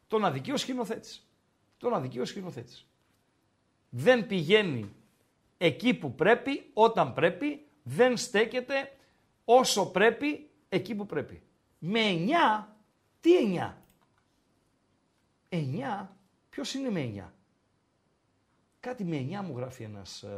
[0.07, 1.29] Τον αδικεί ο σκηνοθέτης.
[1.79, 2.87] Τον αδικεί ο σκηνοθέτης.
[3.89, 4.93] Δεν πηγαίνει
[5.59, 8.93] εκεί που πρέπει, όταν πρέπει, δεν στέκεται
[9.45, 11.43] όσο πρέπει, εκεί που πρέπει.
[11.87, 12.65] Με 9,
[13.21, 13.73] τι 9.
[15.49, 16.07] 9,
[16.51, 17.33] ποιος είναι με 9.
[18.81, 20.29] Κάτι με 9 μου γράφει ένας ε,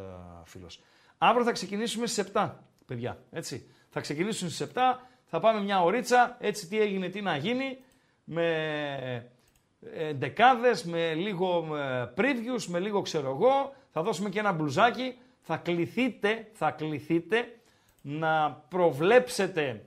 [0.44, 0.81] φίλος.
[1.18, 2.51] Αύριο θα ξεκινήσουμε στις 7,
[2.86, 3.68] παιδιά, έτσι.
[3.90, 4.78] Θα ξεκινήσουμε στις 7,
[5.24, 7.78] θα πάμε μια ωρίτσα, έτσι τι έγινε, τι να γίνει,
[8.24, 8.48] με
[9.93, 15.18] ε, δεκάδες, με λίγο ε, previews, με λίγο ξέρω εγώ, θα δώσουμε και ένα μπλουζάκι,
[15.40, 17.59] θα κληθείτε, θα κληθείτε
[18.02, 19.85] να προβλέψετε,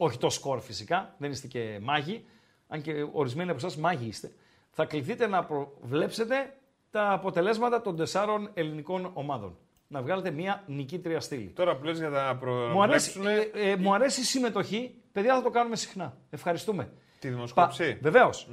[0.00, 2.24] όχι το σκορ φυσικά, δεν είστε και μάγοι,
[2.68, 4.32] αν και ορισμένοι από εσάς μάγοι είστε,
[4.70, 6.54] θα κληθείτε να προβλέψετε
[6.90, 9.58] τα αποτελέσματα των τεσσάρων ελληνικών ομάδων.
[9.88, 11.46] να βγάλετε μια νικήτρια στήλη.
[11.48, 12.38] Τώρα που λες για τα
[12.72, 13.50] Μου αρέσει, προβλέψουνε...
[13.66, 14.94] ε, ε, μου αρέσει η συμμετοχή.
[15.12, 16.16] Παιδιά, θα το κάνουμε συχνά.
[16.30, 16.92] Ευχαριστούμε.
[17.18, 18.48] Τη δημοσκόπηση; Βεβαίως.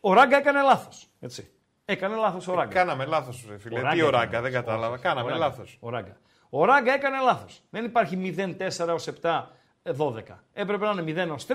[0.00, 1.08] Ο Ράγκα έκανε λάθος.
[1.20, 1.50] Έτσι.
[1.84, 2.72] Έκανε λάθος ο Ράγκα.
[2.74, 3.74] Κάναμε λάθος, ρε φίλε.
[3.74, 4.64] Ο Τι Ράγκα ο έκανε Ράγκα, δεν λάθος.
[4.66, 4.94] κατάλαβα.
[4.94, 5.46] Όχι, Κάναμε ο Ράγκα.
[5.46, 5.76] λάθος.
[5.80, 6.16] Ο Ράγκα.
[6.50, 7.62] Ο Ράγκα έκανε λάθος.
[7.70, 9.44] Δεν υπάρχει 0-4 έω 7, ε,
[9.84, 10.22] 12.
[10.52, 11.54] Έπρεπε να είναι 0 ως 3,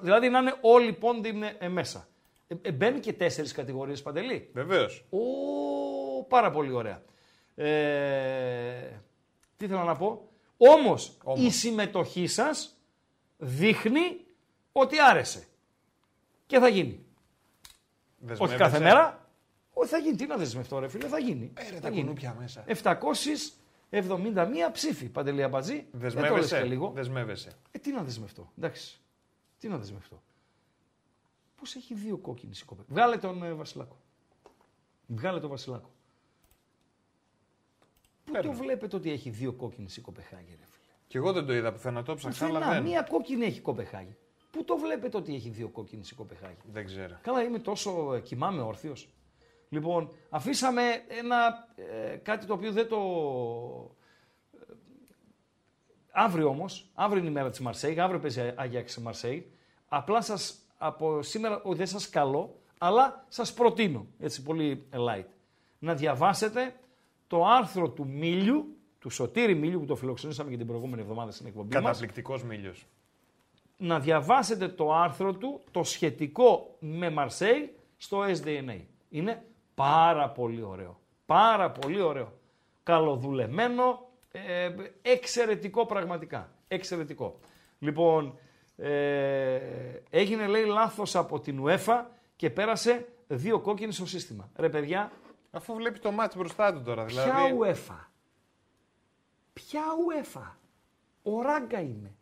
[0.00, 2.08] δηλαδή να είναι όλοι οι πόντοι ε, μέσα.
[2.46, 4.50] Ε, ε και τέσσερις κατηγορίες παντελή.
[4.52, 5.04] Βεβαίως.
[6.28, 7.02] Πάρα πολύ ωραία.
[7.54, 9.00] Ε,
[9.56, 12.76] τι θέλω να πω; Όμως η συμμετοχή σας
[13.36, 14.24] δείχνει
[14.72, 15.46] ότι άρεσε.
[16.46, 17.04] Και θα γίνει.
[18.18, 18.42] Δεσμεύεσαι.
[18.42, 19.26] Όχι κάθε μέρα.
[19.72, 20.16] Όχι, θα γίνει.
[20.16, 21.52] Τι να δεσμευτώ, ρε φίλε, θα γίνει.
[21.54, 22.14] Ε, θα τα γίνει.
[22.38, 22.64] μέσα.
[22.66, 22.98] 700
[23.94, 25.74] 71 ψήφοι, Παντελή Αμπατζή.
[25.74, 26.60] Ε, δεσμεύεσαι.
[26.60, 26.90] Και λίγο.
[26.94, 27.50] Δεσμεύεσαι.
[27.70, 28.52] Ε, τι να δεσμευτώ.
[28.58, 29.00] Εντάξει.
[29.58, 30.22] Τι να δεσμευτώ.
[31.56, 32.86] Πώς έχει δύο κόκκινες η κοπέλα.
[32.90, 33.96] Βγάλε τον ε, Βασιλάκο.
[35.06, 35.90] Βγάλε τον Βασιλάκο.
[38.24, 41.54] Πού το βλέπετε ότι έχει δύο κόκκινες η Κοπεχάγη, ρε φίλε; Και εγώ δεν το
[41.54, 42.82] είδα πουθενά, το ψάξα, αλλά δεν.
[42.82, 44.16] Μία κόκκινη έχει η Κοπεχάγη.
[44.50, 47.18] Πού το βλέπετε ότι έχει δύο κόκκινες η Κοπεχάγη; Δεν ξέρω.
[47.22, 48.14] Καλά, είμαι τόσο.
[48.14, 49.08] Ε, κοιμάμαι όρθιος.
[49.72, 51.68] Λοιπόν, αφήσαμε ένα.
[51.76, 52.98] ε, κάτι το οποίο δεν το.
[54.52, 54.72] ε,
[56.10, 59.52] Αύριο όμως, αύριο είναι η μέρα της Μαρσέη, αύριο παίζει Αγιάξ Μαρσέη.
[59.88, 65.24] Απλά σας από σήμερα, όχι δεν σας καλώ, αλλά σας προτείνω, έτσι πολύ light,
[65.78, 66.74] να διαβάσετε
[67.26, 71.46] το άρθρο του Μίλιου, του Σωτήρη Μίλιου, που το φιλοξενήσαμε και την προηγούμενη εβδομάδα στην
[71.46, 72.86] εκπομπή μας Καταπληκτικός μίλιος.
[73.76, 78.80] να διαβάσετε το άρθρο του, το σχετικό με Μαρσέη, στο SDNA.
[79.08, 79.44] Είναι
[79.74, 81.00] πάρα πολύ ωραίο.
[81.26, 82.32] Πάρα πολύ ωραίο.
[82.82, 84.70] Καλοδουλεμένο, ε,
[85.02, 86.50] εξαιρετικό πραγματικά.
[86.68, 87.38] Εξαιρετικό.
[87.78, 88.38] Λοιπόν,
[88.76, 89.60] ε,
[90.10, 92.04] έγινε λέει λάθος από την UEFA
[92.36, 94.50] και πέρασε δύο κόκκινες στο σύστημα.
[94.56, 95.12] Ρε παιδιά,
[95.54, 97.04] Αφού βλέπει το μάτι μπροστά του τώρα.
[97.04, 97.30] Δηλαδή.
[97.30, 98.06] ποια UEFA.
[99.52, 100.56] Ποια UEFA.
[101.22, 102.14] Ο Ράγκα είμαι.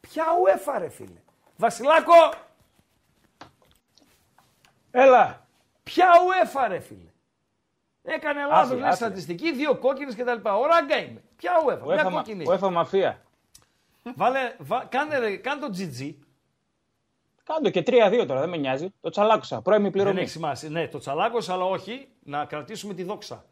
[0.00, 1.20] Ποια UEFA ρε φίλε.
[1.56, 2.12] Βασιλάκο,
[4.90, 5.45] Έλα.
[5.90, 7.10] Ποια UEFA ρε φίλε.
[8.02, 9.06] Έκανε λάθος Άθλια, λέει άθλια.
[9.08, 10.48] στατιστική, δύο κόκκινες κτλ.
[10.48, 11.22] Ο Ράγκα είμαι.
[11.36, 11.86] Ποια UEFA.
[11.86, 12.44] Μια UEFA, κόκκινη.
[12.48, 13.22] UEFA μαφία.
[14.14, 16.14] Βάλε, βα, κάνε, ρε, κάνε το GG.
[17.44, 18.88] Κάντο και 3-2 τώρα, δεν με νοιάζει.
[19.00, 19.62] Το τσαλάκωσα.
[19.62, 20.20] Πρώιμη Δεν πληρωμή.
[20.20, 20.68] έχει σημασία.
[20.70, 23.44] Ναι, το τσαλάκωσες, αλλά όχι να κρατήσουμε τη δόξα.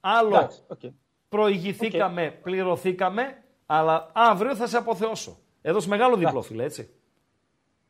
[0.00, 0.80] Άλλο Εντάξει, οκ.
[1.28, 5.38] προηγηθήκαμε, πληρωθήκαμε, αλλά αύριο θα σε αποθεώσω.
[5.62, 6.94] Έδωσε μεγάλο διπλό, φίλε, έτσι.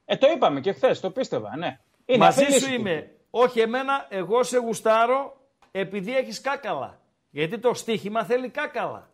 [0.05, 1.79] Ε, το είπαμε και χθες, το πίστευα, ναι.
[2.05, 2.75] Είναι Μαζί αφελής σου του.
[2.75, 3.11] είμαι.
[3.35, 5.37] Όχι εμένα, εγώ σε γουστάρω
[5.71, 7.01] επειδή έχεις κάκαλα.
[7.31, 9.11] Γιατί το στοίχημα θέλει κάκαλα.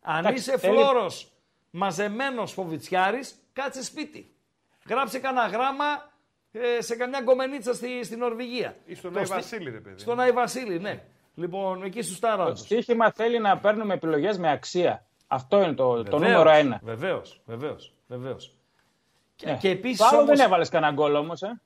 [0.00, 1.32] Αν Εντάξει, είσαι θέλει- φλόρος,
[1.70, 4.34] μαζεμένος φοβιτσιάρης, κάτσε σπίτι.
[4.88, 5.84] Γράψε κανένα γράμμα
[6.52, 8.76] ε, σε καμιά γκομενίτσα στη, στην Νορβηγία.
[8.84, 10.00] Ή στον Το Άι στι- Βασίλη, ρε παιδί.
[10.00, 11.02] Στον Άι Βασίλη, ναι.
[11.34, 12.44] Λοιπόν, εκεί σου στάρα.
[12.44, 15.06] Το στοίχημα θέλει να παίρνουμε επιλογές με αξία.
[15.26, 16.80] Αυτό είναι το, το νούμερο ένα.
[16.82, 18.54] Βεβαίως, βεβαίως, βεβαίως.
[19.36, 19.56] Και, Ναι.
[19.56, 19.98] και επίσης.
[19.98, 21.42] Το άλλο δεν έβαλες κανένα γκολ όμως.
[21.42, 21.60] Ε.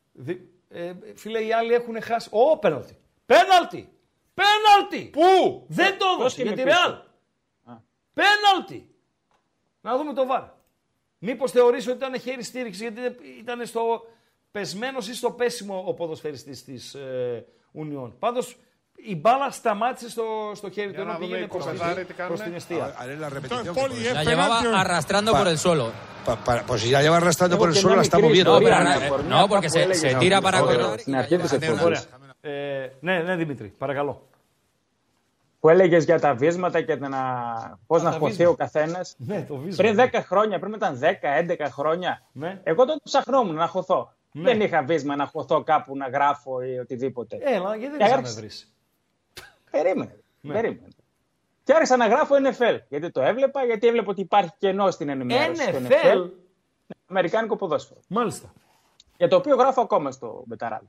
[0.76, 2.28] Ε, φίλε, οι άλλοι έχουν χάσει.
[2.32, 2.96] Ω, πέναλτι.
[3.26, 3.88] Πέναλτι!
[4.34, 5.10] Πέναλτι!
[5.10, 6.98] Πού; Δεν το Ποιος έδωσε είναι για τη πίσω; Ρεάλ.
[8.12, 8.94] Πέναλτι!
[9.80, 10.42] Να δούμε το βάρ.
[11.18, 13.00] Μήπως θεωρήσει ότι ήταν χέρι στήριξη γιατί
[13.38, 14.06] ήταν στο
[14.50, 18.18] πεσμένος ή στο πέσιμο ο ποδοσφαιριστής της ε, Ουνιών.
[18.18, 18.56] Πάντως
[18.96, 20.24] η μπάλα σταμάτησε στο,
[20.54, 22.36] στο χέρι του Για ενώ να δούμε πήγαινε οι προς, κοπεδάροι τη- τι κάνουνε.
[22.36, 22.94] προς την αιστεία.
[23.00, 23.74] Haré la repetición.
[23.74, 24.80] Poli, La es llevaba penalti.
[24.84, 25.86] arrastrando Pa- por el suelo.
[26.26, 28.16] Pa- para- pues si la lleva arrastrando por el que suelo, no la me está
[28.18, 28.50] queréis, moviendo.
[28.52, 30.36] No, Ωραία, pero ναι, no, por no, μια porque που se, έλεγες se να tira
[30.38, 30.50] πούμε.
[30.50, 30.98] para Ωραία, correr.
[31.00, 31.82] Στην αρχή της εκπομπής.
[31.84, 32.00] Ωραία.
[32.40, 34.22] Ε, ναι, ναι, Δημήτρη, παρακαλώ.
[35.60, 37.18] Που έλεγες για τα βίσματα και να...
[37.86, 38.50] πώς να τα χωθεί βίσματα.
[38.50, 39.14] ο καθένας.
[39.18, 39.84] Ναι, το βίσμα.
[39.84, 42.60] Πριν 10 χρόνια, πριν ήταν 10-11 χρόνια, Ναι.
[42.62, 44.12] εγώ τότε ψαχνόμουν να χωθώ.
[44.32, 44.42] Ναι.
[44.42, 47.36] Δεν είχα βίσμα να χωθώ κάπου να γράφω ή οτιδήποτε.
[47.40, 48.70] Έλα, γιατί Και δεν θα με άρχισε- βρεις.
[49.82, 50.22] Περίμενε.
[50.40, 50.52] Ναι.
[50.52, 50.88] Περίμενε.
[51.62, 52.78] Και άρχισα να γράφω NFL.
[52.88, 55.62] Γιατί το έβλεπα, γιατί έβλεπα ότι υπάρχει κενό στην ενημέρωση.
[55.62, 56.30] στο NFL.
[56.86, 58.00] Ναι, Αμερικάνικο ποδόσφαιρο.
[58.08, 58.52] Μάλιστα.
[59.16, 60.86] Για το οποίο γράφω ακόμα στο Μπεταράδες.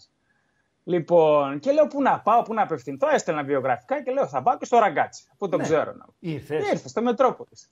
[0.89, 3.07] Λοιπόν, και λέω πού να πάω, πού να απευθυνθώ.
[3.11, 5.63] Έστελνα βιογραφικά και λέω θα πάω και στο Ραγκάτσι, αφού το Ναι.
[5.63, 5.93] ξέρω.
[5.93, 6.05] Να...
[6.19, 7.69] Ήρθες, Ήρθα στο Μετρόπολης.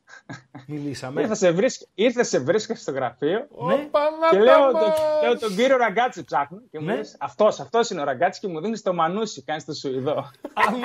[0.67, 1.21] μιλήσαμε.
[1.21, 1.81] Ήρθα σε, βρίσκ...
[1.95, 3.89] Ήρθε σε βρίσκα στο γραφείο Ναι.
[4.31, 4.79] και λέω, το...
[5.23, 6.61] λέω τον κύριο Ραγκάτσι ψάχνω.
[6.71, 6.95] Και μου Ναι.
[6.95, 10.31] λες, αυτός, αυτός είναι ο Ραγκάτσι και μου δίνεις το Μαρούσι, κάνεις το Σουηδό.
[10.53, 10.77] Άμα,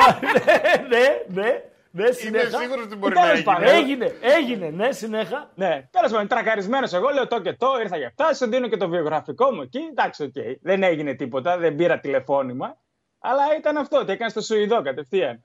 [0.89, 2.59] ναι, ναι, ναι, ναι, Είμαι συνέχα.
[2.59, 3.45] σίγουρος ότι μπορεί Τέλος να γίνει.
[3.45, 3.69] πάντων.
[3.69, 5.51] Έγινε, έγινε, ναι, συνέχα.
[5.55, 8.77] Ναι, τέλος πάντων, τρακαρισμένος εγώ, λέω το και το, ήρθα για αυτά, σου δίνω και
[8.77, 9.79] το βιογραφικό μου εκεί.
[9.79, 10.33] Εντάξει, οκ.
[10.63, 12.77] Δεν έγινε τίποτα, δεν πήρα τηλεφώνημα.
[13.19, 15.43] Αλλά ήταν αυτό, ότι έκανες το Σουηδό κατευθείαν.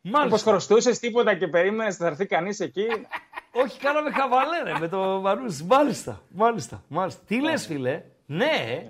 [0.00, 0.50] Μήπως Μάλιστα.
[0.50, 2.86] χρωστούσες τίποτα και περίμενες να έρθει κανείς εκεί.
[3.62, 5.64] Όχι, κάναμε χαβαλέ ρε, με το Μαρούσι.
[5.64, 7.22] Μάλιστα, μάλιστα, μάλιστα.
[7.26, 8.84] Τι λες φίλε, ναι.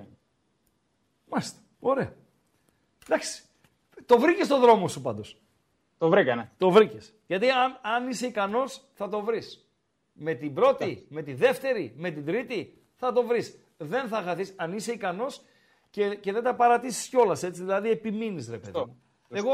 [1.30, 2.12] Μάλιστα, ωραία.
[3.06, 3.42] Εντάξει.
[4.06, 5.36] Το βρήκες στο δρόμο σου πάντως.
[5.98, 6.50] Το βρήκανε.
[6.58, 7.14] Το βρήκες.
[7.26, 9.68] Γιατί αν, αν είσαι ικανός, θα το βρεις.
[10.12, 13.58] Με την πρώτη, με τη δεύτερη, με την τρίτη, θα το βρεις.
[13.76, 15.42] Δεν θα χαθείς αν είσαι ικανός
[15.90, 17.42] και, και δεν τα παρατήσεις κιόλας.
[17.42, 18.78] Έτσι, δηλαδή επιμείνεις, ρε παιδί.
[18.78, 19.02] μου.
[19.28, 19.52] Εγώ,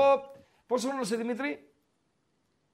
[0.67, 1.69] πόσο χρόνο είσαι Δημήτρη,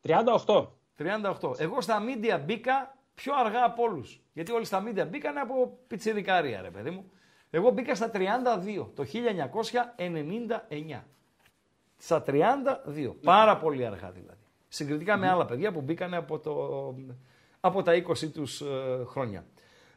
[0.03, 0.67] 38.
[0.97, 1.55] 38.
[1.59, 4.21] Εγώ στα μίντια μπήκα πιο αργά από όλους.
[4.33, 7.11] Γιατί όλοι στα μίντια μπήκαν από πιτσιρικάρια, ρε παιδί μου.
[7.51, 11.05] Εγώ μπήκα στα 32 το 1999.
[12.01, 12.33] Στα 32.
[13.25, 14.41] Πάρα πολύ αργά δηλαδή.
[14.69, 16.95] Συγκριτικά με άλλα παιδιά που μπήκαν από, το,
[17.61, 18.65] από τα 20 τους ε,
[19.05, 19.45] χρόνια.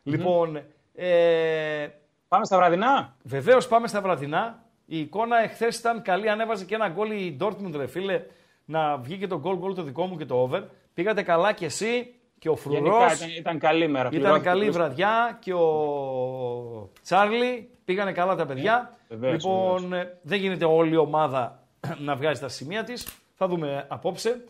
[0.03, 0.61] Λοιπόν,
[0.93, 1.87] ε,
[2.27, 4.63] Πάμε στα βραδινά; Βεβαίως πάμε στα βραδινά.
[4.85, 6.29] Η εικόνα εχθές ήταν καλή.
[6.29, 8.21] Ανέβαζε και ένα γκολ η Dortmund, ρε φίλε,
[8.65, 10.61] να βγει και το γκολ γκολ το δικό μου και το over.
[10.93, 12.81] Πήγατε καλά κι εσύ και ο Φρουρός.
[12.81, 14.07] Γενικά ήταν, ήταν καλή μέρα.
[14.07, 14.81] Ήταν πληρώθηκε καλή η πλούσια.
[14.81, 17.69] βραδιά και ο Τσάρλι.
[17.85, 18.97] Πήγανε καλά τα παιδιά.
[19.09, 21.62] Βεβαίως, λοιπόν, ε, δεν γίνεται όλη η ομάδα
[21.99, 23.07] να βγάζει τα σημεία της.
[23.35, 24.43] Θα δούμε απόψε.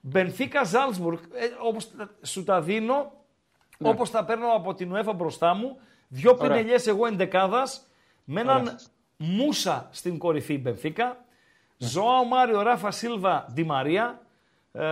[0.00, 3.12] Μπενφίκα Ζάλσμπουργκ, ε, όπως τα- σου τα δίνω,
[3.78, 3.88] Ναι.
[3.88, 5.78] όπως τα παίρνω από την UEFA μπροστά μου.
[6.08, 6.48] Δυο Ωραία.
[6.48, 7.86] πινελιές εγώ εντεκάδας,
[8.24, 8.78] με έναν Ωραία.
[9.16, 11.24] Μούσα στην κορυφή η Μπενφίκα.
[11.76, 11.88] Ναι.
[11.88, 14.22] Ζωάο Μάριο Ράφα Σίλβα Ντι Μαρία.
[14.72, 14.84] Ε,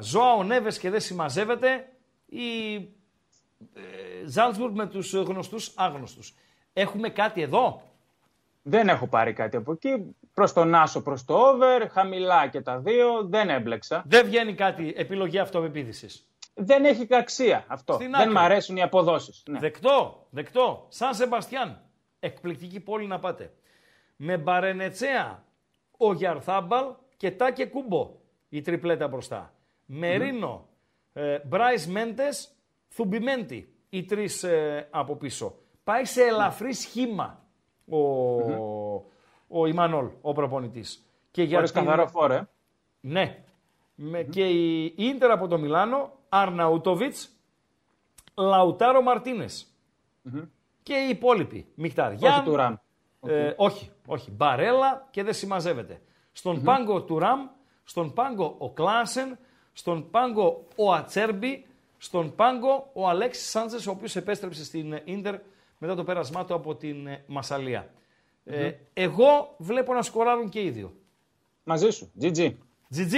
[0.00, 1.88] Ζωάο Νέβες και δεν συμμαζεύεται.
[2.26, 2.74] Η
[3.74, 6.34] ε, Ζάλσμπουργκ με τους γνωστούς άγνωστους.
[6.72, 7.82] Έχουμε κάτι εδώ;
[8.62, 10.16] Δεν έχω πάρει κάτι από εκεί.
[10.34, 13.24] Προς τον Άσο, προς το over, χαμηλά και τα δύο.
[13.24, 14.02] Δεν έμπλεξα.
[14.06, 16.26] Δεν βγαίνει κάτι επιλογή αυτοπεποίθησης.
[16.54, 17.92] Δεν έχει αξία αυτό.
[17.92, 18.32] Στην δεν άκρη.
[18.32, 19.42] μ' αρέσουν οι αποδόσεις.
[19.48, 19.58] Ναι.
[19.58, 20.86] Δεκτό, δεκτό.
[20.88, 21.80] Σαν Σεμπαστιάν.
[22.20, 23.52] Εκπληκτική πόλη να πάτε.
[24.16, 25.44] Με Μπαρενετσέα,
[25.96, 26.84] ο Γιαρθάμπαλ
[27.16, 28.10] και Τάκε Κούμπο.
[28.48, 29.54] Η τριπλέτα μπροστά.
[29.86, 30.68] Μερίνο,
[31.12, 32.56] ε, Μπράις Μέντες,
[32.88, 33.74] Θουμπιμέντι.
[33.88, 35.54] Οι τρεις ε, από πίσω.
[35.84, 37.41] Πάει σε ελαφρύ σχήμα
[37.88, 37.98] ο,
[39.48, 41.06] ο Ιμανόλ, ο προπονητής.
[41.30, 42.48] Και Χωρίς καθαρό φόρο, ε.
[43.00, 43.44] Ναι.
[43.94, 47.30] Με, Και η Ίντερ από το Μιλάνο, Αρναούτοβιτς,
[48.34, 49.66] Λαουτάρο Μαρτίνες.
[50.82, 51.66] Και οι υπόλοιποι.
[51.74, 52.32] Μιχταριάν.
[52.32, 52.74] Όχι του Ραμ.
[53.26, 54.30] Ε, όχι, όχι.
[54.30, 56.00] Μπαρέλα και δεν συμμαζεύεται.
[56.32, 57.48] Στον πάγκο του Ραμ,
[57.84, 59.38] στον πάγκο ο Κλάσεν,
[59.72, 61.66] στον πάγκο ο Ατσέρμπι,
[61.98, 65.34] στον πάγκο ο Αλέξης Σάντζες, ο οποίος επέστρεψε στην Ίντερ
[65.82, 67.90] μετά το πέρασμά του από την ε, μασαλια
[68.44, 70.92] Ε, εγώ βλέπω να σκοράρουν και οι δύο.
[71.64, 72.12] Μαζί σου.
[72.20, 72.52] GG.
[72.96, 73.14] GG.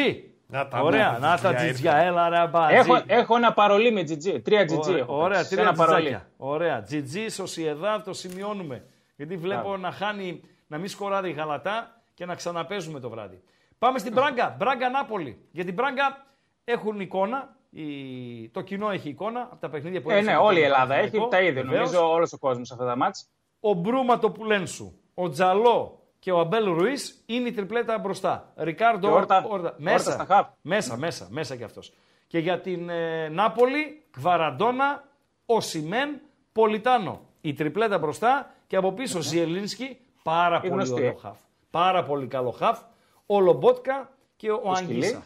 [0.47, 2.75] Να τα Ωραία, ναι, να τα τζιτζιά τζιτζιά, έλα ρε μπατζί.
[2.75, 4.43] Έχω, έχω ένα παρολί με GG.
[4.43, 5.15] Τρία GG Ωραία, έχω.
[5.17, 5.45] Ωραία, πάρει.
[5.45, 6.01] Σε τρία ένα παρολί.
[6.03, 6.31] τζιτζάκια.
[6.37, 8.85] Ωραία, τζιτζί, Σοσιεδάδ, το σημειώνουμε.
[9.17, 9.77] Γιατί βλέπω Μπράβο.
[9.77, 13.43] να χάνει, να μην σκοράρει η Γαλατά και να ξαναπέζουμε το βράδυ.
[13.79, 15.39] Πάμε στην Μπράγκα, Μπράγκα Νάπολη.
[15.51, 16.27] Για την Μπράγκα
[16.65, 18.49] έχουν εικόνα, η...
[18.49, 20.93] το κοινό έχει εικόνα από τα παιχνίδια που Ε, έδειξε ναι, το όλη η Παναθηναϊκό,
[20.93, 21.63] Ελλάδα έχει τα ίδια.
[21.63, 21.91] βεβαίως.
[21.93, 23.29] Νομίζω όλος ο κόσμος σε αυτά τα μάτς.
[23.61, 28.53] Ο Μπρούμα το Πουλένσου, ο Τζαλό και ο Αμπέλ Ρουίς είναι η τριπλέτα μπροστά.
[28.57, 30.49] Ρικάρντο Και Όρτα- Όρτα- Όρτα μέσα, στα χαφ.
[30.61, 31.93] μέσα, μέσα, μέσα κι αυτός.
[32.27, 35.05] Και για την ε, Νάπολη, Βαραντόνα,
[35.47, 36.21] Οσιμέν,
[36.53, 37.21] Πολιτάνο.
[37.41, 41.17] Η τριπλέτα μπροστά και από πίσω Ζιελίνσκι, πάρα Η πολύ γνωστή, ωραίο ε.
[41.21, 41.39] χαφ.
[41.71, 42.81] Πάρα πολύ καλό χαφ.
[43.27, 44.93] Ο Λομπότκα και ο Το σκυλί.
[45.05, 45.23] Αγγίσα.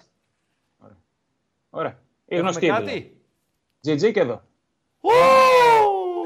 [1.71, 1.91] Ωραία.
[1.91, 2.67] Η Έχουμε γνωστή.
[2.67, 2.85] κάτι;
[3.83, 4.07] δηλαδή.
[4.09, 4.43] GG και εδώ.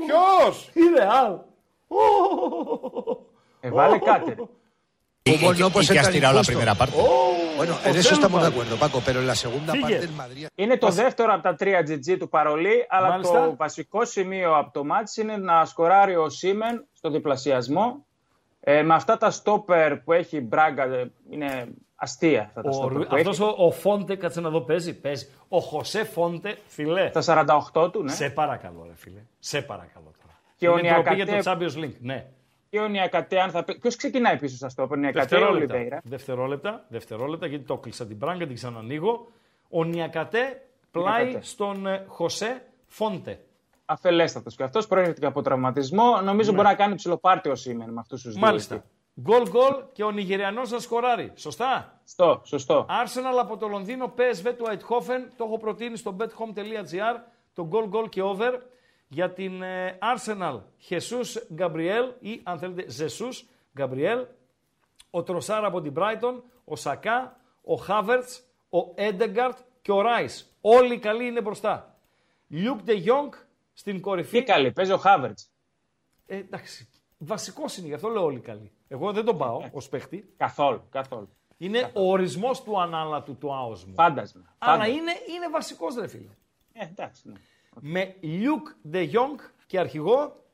[0.07, 1.39] Ποιος; Η Ρεάλ.
[3.61, 4.31] Ε, βάλε κάτι.
[4.31, 4.45] ρε.
[5.24, 5.70] ¿Cómo no?
[5.70, 6.53] Pues y que es has tan tirado la injusto.
[6.53, 6.97] primera parte.
[7.61, 8.49] Bueno, en José eso estamos Lupa.
[8.49, 9.83] de acuerdo, Paco, pero en la segunda Sigue.
[9.83, 10.47] parte el Madrid.
[10.55, 13.45] Είναι το δεύτερο από τα τρία GG του παρολί, αλλά Μάλιστα.
[13.45, 18.07] το βασικό σημείο από το μάτς είναι να σκοράρει ο Σίμεν στο διπλασιασμό.
[18.61, 21.66] Ε, με αυτά τα στόπερ που έχει η Μπράγκα, ε, είναι
[22.03, 23.29] αστεία αυτά τα Ο, στόπερ Ρου- που έχει.
[23.29, 25.27] αυτός ο, ο Φόντε, κάτσε να δω, παίζει, παίζει.
[25.49, 27.11] Ο Χωσέ Φόντε, φιλέ.
[27.11, 27.23] Τα
[27.74, 28.11] 48 του, ναι.
[28.12, 29.20] Σε παρακαλώ, ρε φίλε.
[29.39, 30.35] Σε παρακαλώ τώρα.
[30.57, 31.51] Και ο Είναι ντροπή για Νιακατέ- το
[31.81, 31.97] Champions League.
[32.01, 32.27] Ναι.
[32.70, 33.79] Και ο Νιακατέ, αν θα πει.
[33.79, 35.74] Ποιος ξεκινάει πίσω στα στόπερ, Νιακατέ ή Δευτερόλεπτα.
[35.74, 36.01] Ολιβέηρα.
[36.05, 39.27] Δευτερόλεπτα, δευτερόλεπτα, γιατί το κλείσα την πράγκα, την ξανανοίγω.
[39.69, 41.45] Ο Νιακατέ πλάι Νιακατέ.
[41.47, 43.39] στον ε, Χωσέ Φόντε.
[43.85, 44.57] Αφελέστατος.
[44.57, 46.20] Και αυτός προέρχεται από τραυματισμό.
[46.20, 48.41] Νομίζω μπορεί να κάνει ψηλοπάρτι ο Σίμεν με αυτούς τους δύο.
[48.41, 48.47] Ναι.
[48.47, 48.85] Μάλιστα.
[49.20, 51.32] Γκολ γκολ και ο Νιγηριανός να σκοράρει.
[51.34, 52.86] Σωστά; Σωστό, σωστό.
[52.89, 57.20] Arsenal από το Λονδίνο, PSV του Eindhoven, το έχω προτείνει στο bethome.gr,
[57.55, 58.59] το goal goal και over.
[59.09, 63.32] Για την ε, Arsenal, Jesus Gabriel ή αν θέλετε Jesus
[63.78, 64.24] Gabriel,
[65.10, 68.40] ο Τροσάρα από την Brighton, ο Σακά, ο Havertz,
[68.70, 70.56] ο Έντεγκαρτ και ο Ράις.
[70.60, 71.97] Όλοι οι καλοί είναι μπροστά.
[72.51, 73.28] Luke de Jong
[73.72, 74.39] στην κορυφή.
[74.39, 75.39] Τι καλή, παίζει ο Χάβερτ.
[76.26, 78.72] Ε, εντάξει, βασικός είναι, γι' αυτό λέω όλοι καλοί.
[78.93, 80.32] Εγώ δεν τον πάω ως παίχτη.
[80.36, 81.28] Καθόλου, καθόλου.
[81.56, 83.94] Είναι ο ορισμός του ανάλατου του άοσμου.
[83.94, 84.55] Φάντασμα.
[84.59, 84.94] Αλλά φάντασμα.
[84.94, 86.36] είναι, είναι βασικός ρε φίλε.
[86.73, 87.28] Ε, εντάξει.
[87.28, 87.35] ναι.
[87.81, 90.44] Με Luke de Jong και αρχηγό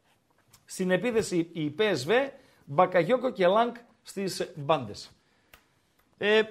[0.64, 2.28] στην επίθεση η PSV,
[2.64, 5.10] Μπακαγιόκο και Λάνκ στις μπάντες.
[6.18, 6.42] Ε,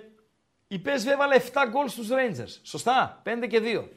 [0.68, 2.60] Η PSV έβαλε 7 γκολ στους Rangers.
[2.64, 3.90] Σωστά, 5 και 2.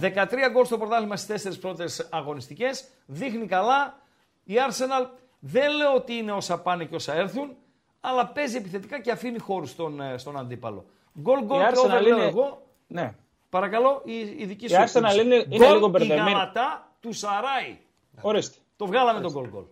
[0.00, 2.88] 13 γκολ στο πρωτάθλημα στις 4 πρώτες αγωνιστικές.
[3.06, 4.00] Δείχνει καλά.
[4.44, 5.06] Η Arsenal
[5.44, 7.56] δεν λέω ότι είναι όσα πάνε και όσα έρθουν,
[8.00, 10.84] αλλά παίζει επιθετικά και αφήνει χώρους στον, ε, στον αντίπαλο.
[11.20, 12.62] Γκολ, γκολ Η και over Arsenal λέω είναι- εγώ.
[12.86, 13.14] Ναι.
[13.48, 15.20] Παρακαλώ, η, η δική Η σου Arsenal εκτίμηση.
[15.20, 16.30] είναι- είναι Γκολ λίγο η μπερδεμένη.
[16.30, 17.78] Γαλατά του Σαράι.
[18.20, 18.58] Ορίστε.
[18.76, 19.64] Το βγάλαμε τον γκολ γκολ.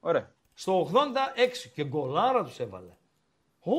[0.00, 0.30] Ωραία.
[0.54, 2.92] Στο 86 και γκολάρα τους έβαλε.
[3.60, 3.72] Ω,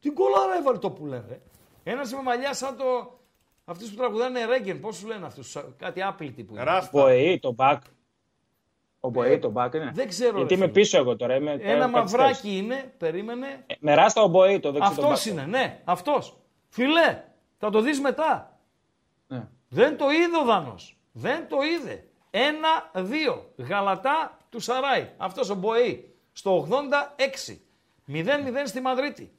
[0.00, 1.40] τι γκολάρα έβαλε το που λένε.
[1.84, 3.18] Ένας με μαλλιά σαν το...
[3.64, 6.88] Αυτούς που τραγουδάνε Ρέγγεν, πώς σου λένε αυτούς, κάτι άπλητοι που είναι.
[6.92, 7.82] Μποεή, το μπακ.
[9.00, 9.84] Ο Μποεή, το μπακ είναι.
[9.84, 10.80] Ε, δεν ξέρω, Γιατί ρε είμαι φίλε.
[10.80, 11.34] πίσω εγώ τώρα.
[11.34, 13.64] Είμαι Ένα ε, μαυράκι είναι, περίμενε.
[13.66, 15.32] Ε, Με ράστα ο Μποεή, το δεξί το Αυτός μπακ.
[15.32, 16.36] είναι, ναι, αυτός.
[16.68, 17.22] Φιλέ,
[17.58, 18.58] θα το δεις μετά.
[19.26, 19.48] Ναι.
[19.68, 20.98] Δεν το είδε ο Δάνος.
[21.12, 22.04] Δεν το είδε.
[22.30, 23.52] Ένα-δύο.
[23.56, 25.08] Γαλατά του Σαράι.
[25.16, 26.14] Αυτός ο Μποεή.
[26.32, 27.60] Στο 86.
[28.08, 28.24] 0-0
[28.64, 29.32] στη Μαδρίτη.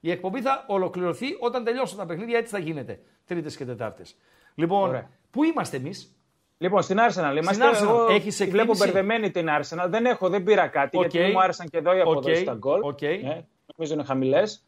[0.00, 2.38] Η εκπομπή θα ολοκληρωθεί όταν τελειώσουν τα παιχνίδια.
[2.38, 3.00] Έτσι θα γίνεται.
[3.24, 4.16] Τρίτες και Τετάρτες.
[4.54, 5.10] Λοιπόν, Ωραία.
[5.30, 6.13] πού είμαστε εμείς;
[6.58, 7.64] Λοιπόν, στην Arsenal είμαστε.
[7.72, 7.82] Arsenal.
[7.82, 9.86] Εγώ Έχεις τη βλέπω εκτίμηση; μπερδεμένη την Arsenal.
[9.88, 11.02] Δεν έχω, δεν πήρα κάτι Οκ.
[11.02, 12.42] γιατί δεν μου άρεσαν και εδώ οι αποδόσεις Οκ.
[12.44, 12.80] στα γκολ.
[12.82, 13.00] Οκ.
[13.02, 13.44] Ναι,
[13.76, 14.64] νομίζω είναι χαμηλές.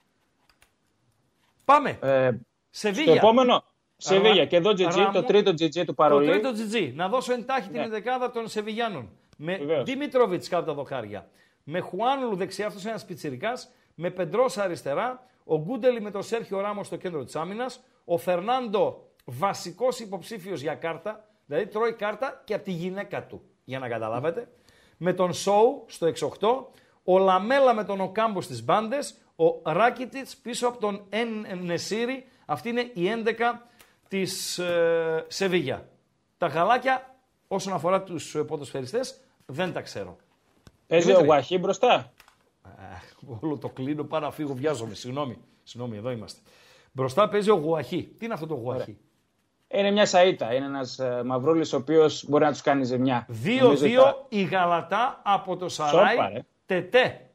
[1.65, 1.99] Πάμε.
[2.03, 2.31] Ε,
[2.71, 3.03] Σεβίγια.
[3.15, 3.55] στο επόμενο.
[3.55, 3.65] Ρα-
[3.97, 4.47] Σεβίγια.
[4.47, 6.31] Και εδώ GG, Ραμο- το τρίτο GG του Το Παρολί.
[6.31, 6.93] τρίτο GG.
[6.95, 7.89] Να δώσω εν τάχει την Ναι.
[7.89, 9.11] δεκάδα των Σεβιγιάνων.
[9.37, 9.85] Με Βεβαίως.
[9.85, 11.29] Δημήτροβιτ κάτω τα δοκάρια.
[11.65, 13.53] Με Χουάνλου δεξιά, αυτός ένας πιτσυρικά.
[13.95, 15.27] Με Πεντρός αριστερά.
[15.45, 17.81] Ο Γκούντελι με τον Σέρχιο Ράμο στο κέντρο της άμυνας.
[18.05, 21.29] Ο Φερνάντο βασικός υποψήφιος για κάρτα.
[21.47, 23.43] Δηλαδή τρώει κάρτα και από τη γυναίκα του.
[23.65, 24.49] Για να καταλάβετε.
[24.97, 26.49] Με τον Σόου στο 6-8.
[27.05, 29.15] Ο Λαμέλα με τον Οκάμπο στις μπάντες.
[29.37, 32.27] Ο Ράκιτιτ πίσω από τον Εν Νεσίρι.
[32.47, 33.33] Αυτή είναι η 11
[34.09, 35.89] της ε, Σεβίγια.
[36.39, 37.15] Τα γαλάκια
[37.49, 40.17] όσον αφορά τους ποδοσφαιριστές δεν τα ξέρω.
[40.87, 41.27] Παίζει ο Δημήτρη.
[41.27, 42.13] Γουαχή μπροστά;
[43.41, 44.95] Όλο το κλείνω, πάω να φύγω, βιάζομαι.
[44.95, 45.39] Συγγνώμη.
[45.63, 46.41] Συγγνώμη, εδώ είμαστε.
[46.93, 48.15] Μπροστά παίζει ο Γουαχή.
[48.19, 48.99] Τι είναι αυτό το Γουαχή;
[49.69, 50.55] Είναι μια σαΐτα.
[50.55, 53.27] Είναι ένας ε, μαυρούλης ο οποίος μπορεί να τους κάνει ζημιά.
[53.45, 56.15] 2-2 η Γαλατά από το Σαράι.
[56.15, 56.41] Σόπα, ρε.
[56.67, 57.31] Τετέ.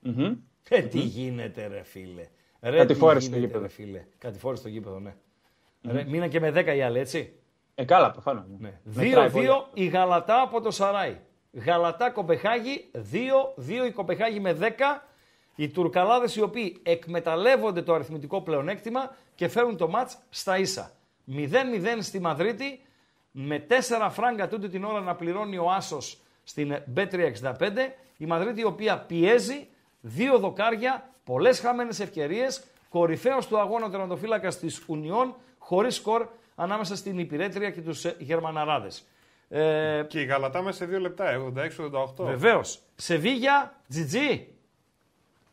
[0.00, 0.32] Μμμ.
[0.68, 2.28] Ε, τι γίνεται, ρε φίλε.
[2.60, 3.62] Ρε, Κατηφόρησε τι στο γίνεται, γήπεδο.
[3.62, 4.04] Ρε, φίλε.
[4.18, 5.14] Κατηφόρησε στο γήπεδο, ναι.
[5.90, 7.32] Ρε, μείνα και με 10 οι άλλοι, έτσι.
[7.74, 8.44] Ε, καλά, προφανώς.
[8.58, 8.72] Ναι.
[8.82, 9.48] Μετράει πολύ.
[9.48, 11.18] 2-2 η Γαλατά από το Σαράι.
[11.52, 14.64] Γαλατά Κοπεχάγη 2-2 η Κοπεχάγη με 10.
[15.54, 20.92] Οι Τουρκαλάδες οι οποίοι εκμεταλλεύονται το αριθμητικό πλεονέκτημα και φέρουν το μάτς στα ίσα.
[21.32, 22.80] 0-0 στη Μαδρίτη
[23.30, 27.70] με 4 φράγκα τούτη την ώρα να πληρώνει ο Άσος στην B365.
[28.16, 29.68] Η Μαδρίτη η οποία πιέζει,
[30.00, 37.18] δύο δοκάρια, πολλές χαμένες ευκαιρίες, κορυφαίος του αγώνα τερματοφύλακας της Ουνιών, χωρίς σκορ ανάμεσα στην
[37.18, 39.06] Υπηρέτρια και τους ε, Γερμαναράδες.
[39.48, 41.52] Ε, Και η Γαλατά μέσα σε δύο λεπτά,
[42.18, 42.24] 86-88.
[42.24, 42.80] Βεβαίως.
[42.94, 44.40] Σεβίγια, GG.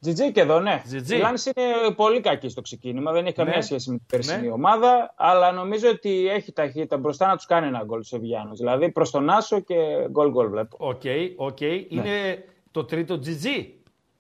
[0.06, 0.82] GG και εδώ, ναι.
[0.92, 1.10] GG.
[1.10, 3.12] Η Λάνς είναι πολύ κακή στο ξεκίνημα.
[3.12, 3.62] Δεν έχει καμία Ναι.
[3.62, 4.54] σχέση με την περσινή Ναι.
[4.54, 5.14] ομάδα.
[5.18, 8.56] Αλλά νομίζω ότι έχει ταχύτητα μπροστά να τους κάνει ένα γκολ σε Βιάνου.
[8.56, 9.76] Δηλαδή προς τον Άσο και
[10.10, 10.78] γκολ γκολ βλέπω.
[10.80, 11.02] Ok,
[11.36, 11.62] ok.
[11.62, 13.66] Είναι το τρίτο GG.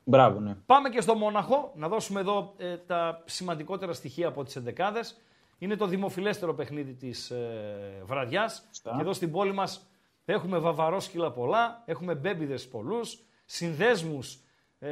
[0.03, 0.56] Μπράβο, ναι.
[0.66, 5.22] Πάμε και στο Μόναχο, να δώσουμε εδώ ε, τα σημαντικότερα στοιχεία από τις ενδεκάδες.
[5.58, 8.64] Είναι το δημοφιλέστερο παιχνίδι της ε, βραδιάς.
[8.84, 9.88] Και εδώ στην πόλη μας
[10.26, 14.40] έχουμε βαβαρόσκυλα πολλά, έχουμε μπέμπιδες πολλούς, συνδέσμους ε,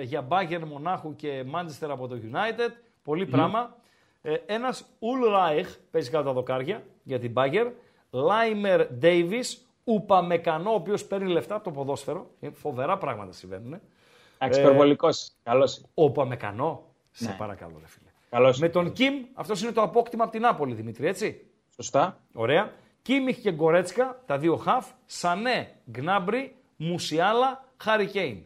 [0.01, 2.71] για Bayern Μονάχου και Manchester από το United.
[3.03, 3.75] Πολύ πράγμα.
[4.21, 7.71] Ε, ένας Ulreich παίζει κάτω τα δοκάρια για την Bayern.
[8.09, 12.29] Λάιμερ Davis, Ουπαμεκανό, ο οποίος παίρνει λεφτά από το ποδόσφαιρο.
[12.39, 13.79] Ε, φοβερά πράγματα συμβαίνουν.
[14.37, 15.31] Εντάξει, υπερβολικός.
[15.43, 15.81] Καλός.
[15.93, 16.83] Ο Παμεκανό.
[17.11, 17.35] Σε Ναι.
[17.37, 18.09] παρακαλώ, ρε φίλε.
[18.29, 18.59] Καλώς.
[18.59, 21.45] Με τον Κιμ, αυτός είναι το απόκτημα από την Νάπολη, Δημήτρη, έτσι.
[21.75, 22.19] Σωστά.
[22.33, 22.73] Ωραία.
[23.01, 24.87] Κίμιχ και Γκορέτσκα, τα δύο χαφ.
[25.05, 28.43] Σανέ, Γκνάμπρι, Μουσιάλα, Χάρι Κέιν.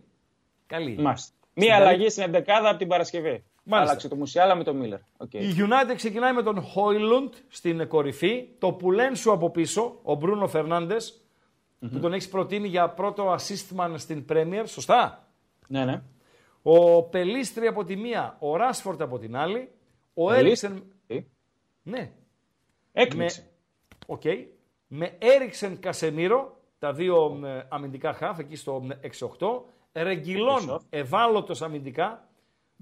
[0.73, 0.97] Καλή.
[0.99, 1.33] Μάλιστα.
[1.49, 3.43] Στην Μία καλή- αλλαγή στην 11 από την Παρασκευή.
[3.63, 3.89] Μάλιστα.
[3.91, 4.99] Άλλαξε το Μουσιάλα με το Μίλλερ.
[5.17, 5.33] Οκ.
[5.33, 8.47] Η United ξεκινάει με τον Χόιλουντ στην κορυφή.
[8.59, 11.21] Το Πουλένσου από πίσω, ο Μπρούνο Φερνάντες,
[11.79, 14.63] που τον έχεις προτείνει για πρώτο assistman στην Premier.
[14.65, 15.27] Σωστά;
[15.67, 16.01] Ναι, ναι.
[16.61, 19.69] Ο Πελίστρη από τη μία, ο Ράσφορτ από την άλλη.
[20.13, 20.69] Ο Πελίστρη.
[21.07, 21.31] Έρικσεν.
[21.83, 22.11] Ναι.
[22.91, 23.41] Έκλεισε.
[23.41, 24.21] Με, οκ.
[24.87, 29.09] με Έρικσεν Κασεμίρο, τα δύο ε, αμυντικά χαφ εκεί στο ε,
[29.39, 29.47] 6-8.
[29.93, 30.81] Ρεγγιλόν Πίσω.
[30.89, 32.27] ευάλωτος αμυντικά.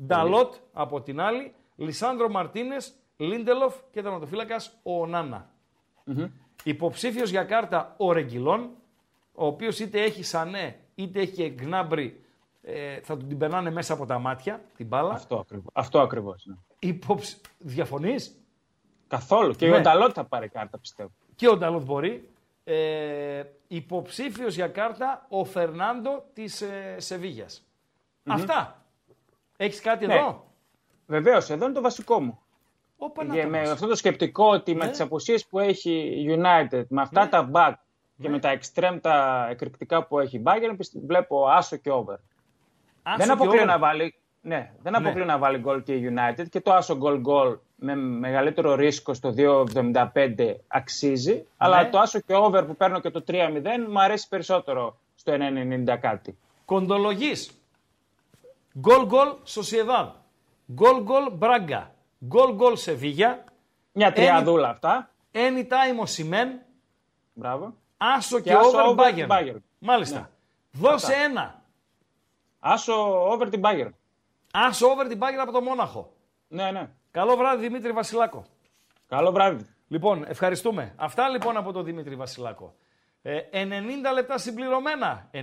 [0.05, 1.53] Νταλότ από την άλλη.
[1.75, 5.49] Λισάνδρο Μαρτίνες, Λίντελοφ και τερματοφύλακας ο Ονάνα.
[6.63, 8.69] Υποψήφιος για κάρτα ο Ρεγγιλόν,
[9.33, 12.23] ο οποίος είτε έχει Σανέ είτε έχει και Γκνάμπρι,
[12.61, 15.13] ε, θα του την περνάνε μέσα από τα μάτια, την μπάλα.
[15.13, 15.69] Αυτό ακριβώς.
[15.73, 16.45] Αυτό ακριβώς.
[16.45, 16.55] Ναι.
[16.79, 17.41] Υποψ...
[17.57, 18.35] Διαφωνείς;
[19.07, 19.53] Καθόλου.
[19.53, 19.75] Και Ναι.
[19.77, 21.11] ο Νταλότ θα πάρει κάρτα, πιστεύω.
[21.35, 22.29] Και ο Νταλότ μπορεί.
[22.63, 27.65] Ε, υποψήφιος για κάρτα ο Φερνάντο της ε, σεβιγιας
[28.25, 28.85] Αυτά.
[29.57, 30.15] Έχεις κάτι Ναι.
[30.15, 30.45] εδώ;
[31.05, 32.39] Βεβαίως, εδώ είναι το βασικό μου.
[32.97, 33.69] Όπα, να Για, το με μας.
[33.69, 34.89] αυτό το σκεπτικό ότι με Ναι.
[34.91, 37.29] τις απουσίες που έχει η United, με αυτά Ναι.
[37.29, 37.73] τα back
[38.21, 42.15] και με τα extreme τα εκρηκτικά που έχει η Bayern, πιστεύω- βλέπω άσο και over.
[43.03, 43.65] Άσο δεν και αποκλείω over.
[43.65, 44.15] να βάλει.
[44.41, 44.97] Ναι, δεν Ναι.
[44.97, 49.13] αποκλείω να βάλει γκολ και η United και το άσο γκολ γκολ με μεγαλύτερο ρίσκο
[49.13, 51.45] στο 2,75 αξίζει.
[51.57, 53.37] Αλλά το άσο και over που παίρνω και το 3,0
[53.89, 56.37] μου αρέσει περισσότερο στο 1,90 κάτι.
[56.65, 57.51] Κοντολογής.
[58.79, 60.07] Γκολ γκολ Σοσιεδάδ.
[60.73, 61.93] Γκολ γκολ Μπράγκα.
[62.25, 63.43] Γκολ γκολ Σεβίγια.
[63.91, 65.09] Μια τριαδούλα αυτά.
[65.31, 66.59] Anytime ο Σιμέν.
[67.33, 67.73] Μπράβο.
[67.97, 69.27] Άσο Και και, άσο over over Bayern.
[69.27, 69.59] Bayern.
[69.79, 70.19] Μάλιστα.
[70.19, 70.27] Ναι.
[70.71, 71.23] Δώσε Αυτά.
[71.23, 71.61] ένα.
[72.59, 72.93] Άσο
[73.31, 73.91] over την Bayern.
[74.51, 76.13] Άσο over την Bayern από το Μόναχο.
[76.47, 76.89] Ναι, ναι.
[77.11, 78.45] Καλό βράδυ Δημήτρη Βασιλάκο.
[79.07, 79.65] Καλό βράδυ.
[79.87, 80.93] Λοιπόν, ευχαριστούμε.
[80.95, 82.75] Αυτά λοιπόν από τον Δημήτρη Βασιλάκο.
[83.21, 83.57] Ε, 90
[84.13, 85.29] λεπτά συμπληρωμένα.
[85.33, 85.37] 90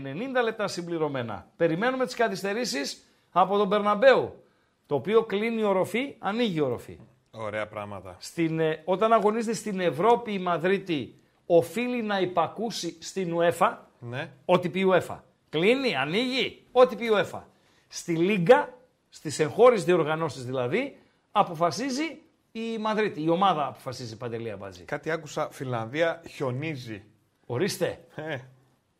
[0.45, 1.47] λεπτά συμπληρωμένα.
[1.57, 4.45] Περιμένουμε τις καθυστερήσεις από τον Μπερναμπέου.
[4.87, 6.99] Το οποίο κλείνει η οροφή, ανοίγει η οροφή.
[7.31, 8.17] Ωραία πράγματα.
[8.19, 13.77] Στην, ε, όταν αγωνίζεται στην Ευρώπη η Μαδρίτη, οφείλει να υπακούσει στην UEFA.
[13.99, 14.31] Ναι.
[14.45, 15.17] Ό,τι πει η UEFA.
[15.49, 17.41] Κλείνει, ανοίγει, ό,τι πει η UEFA.
[17.89, 18.75] Στη Λίγκα,
[19.09, 20.97] στις εγχώριες διοργανώσεις δηλαδή,
[21.39, 22.21] αποφασίζει
[22.53, 23.23] η Μαδρίτη.
[23.23, 24.85] Η ομάδα αποφασίζει Παντελία Μπατζή.
[24.85, 27.03] Κάτι άκουσα, Φιλανδία χιονίζει.
[27.47, 28.05] Ορίστε.
[28.15, 28.39] Ε,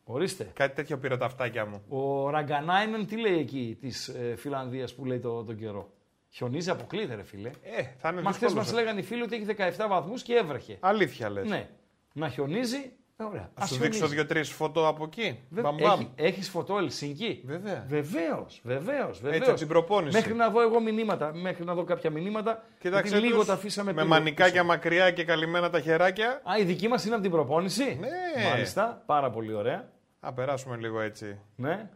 [0.03, 0.51] Ορίστε.
[0.53, 1.83] κάτι τέτοιο πήρα τα αυτάκια μου.
[1.87, 5.91] Ο Ραγκανάινεν τι λέει εκεί της ε, Φιλανδίας που λέει το, τον καιρό;
[6.29, 7.49] Χιονίζει, αποκλείται, ρε φίλε.
[7.49, 8.61] Ε, θα είναι Μα χθες δύσκολο.
[8.63, 9.45] μας λέγανε οι φίλοι ότι έχει
[9.79, 10.77] 17 βαθμούς και έβρεχε.
[10.79, 11.49] Αλήθεια λες.
[11.49, 11.69] Ναι.
[12.13, 12.89] Να χιονίζει, ε,
[13.25, 13.51] ωραία.
[13.55, 14.15] Να Ας σου δείξω χιονίζει.
[14.15, 15.39] δύο-τρεις φωτό από εκεί.
[15.49, 15.99] Βε- Μπαμ, μπαμ.
[15.99, 17.85] Έχεις, έχεις φωτό Ελσίνκι; Βέβαια.
[17.87, 19.21] Βεβαίως, βεβαίως.
[19.23, 20.17] Έτσι, από την προπόνηση.
[20.17, 22.63] Μέχρι να δω εγώ μηνύματα, μέχρι να δω κάποια μηνύματα.
[22.79, 24.13] Κοίταξε γιατί λίγο τους, τα αφήσαμε με πίσω.
[24.13, 26.41] μανικάκια μακριά και καλυμμένα τα χεράκια.
[26.43, 28.43] Α, η δική μας είναι από την προπόνηση; Ναι.
[28.49, 29.89] Μάλιστα, πάρα πολύ ωραία.
[30.19, 31.39] Α, περάσουμε λίγο έτσι.
[31.55, 31.89] Ναι.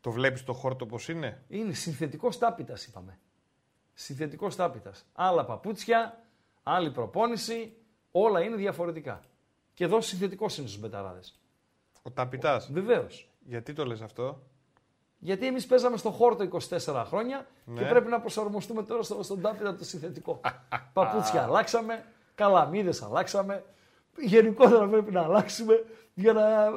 [0.00, 3.18] Το βλέπεις το χόρτο πώς είναι; Είναι συνθετικός τάπητας, είπαμε.
[3.94, 5.04] Συνθετικός τάπητας.
[5.12, 6.18] Άλλα παπούτσια,
[6.62, 7.72] άλλη προπόνηση,
[8.10, 9.20] όλα είναι διαφορετικά.
[9.74, 11.38] Και εδώ συνθετικός είναι στους μπεταράδες.
[12.02, 12.72] Ο ταπητάς.
[12.72, 13.30] Βεβαίως.
[13.46, 14.42] Γιατί το λες αυτό;
[15.18, 17.88] Γιατί εμείς παίζαμε στο χόρτο 24 χρόνια και Ναι.
[17.88, 20.40] πρέπει να προσαρμοστούμε τώρα στο, στον τάπητα το συνθετικό.
[20.92, 23.64] Παπούτσια αλλάξαμε, καλαμίδες αλλάξαμε.
[24.18, 25.84] Γενικότερα πρέπει να αλλάξουμε
[26.14, 26.68] για να ε,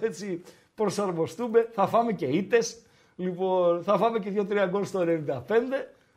[0.00, 0.42] ε, έτσι,
[0.74, 1.68] προσαρμοστούμε.
[1.72, 2.80] Θα φάμε και ήττες.
[3.16, 5.42] Λοιπόν, θα φάμε και 2-3 γκολ στο 95,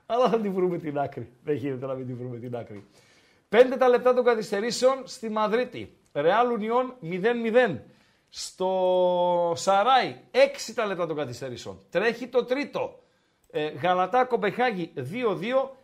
[0.05, 1.31] αλλά θα τη βρούμε την άκρη.
[1.43, 2.87] Δεν γίνεται να μην τη βρούμε την άκρη.
[3.49, 5.97] 5 τα λεπτά των καθυστερήσεων στη Μαδρίτη.
[6.13, 7.77] Ρεάλ Ουνιόν 0-0.
[8.29, 10.37] Στο Σαράι 6
[10.75, 11.79] τα λεπτά των καθυστερήσεων.
[11.89, 12.99] Τρέχει το τρίτο.
[13.51, 15.01] Ε, Γαλατά Κομπεχάγη 2-2.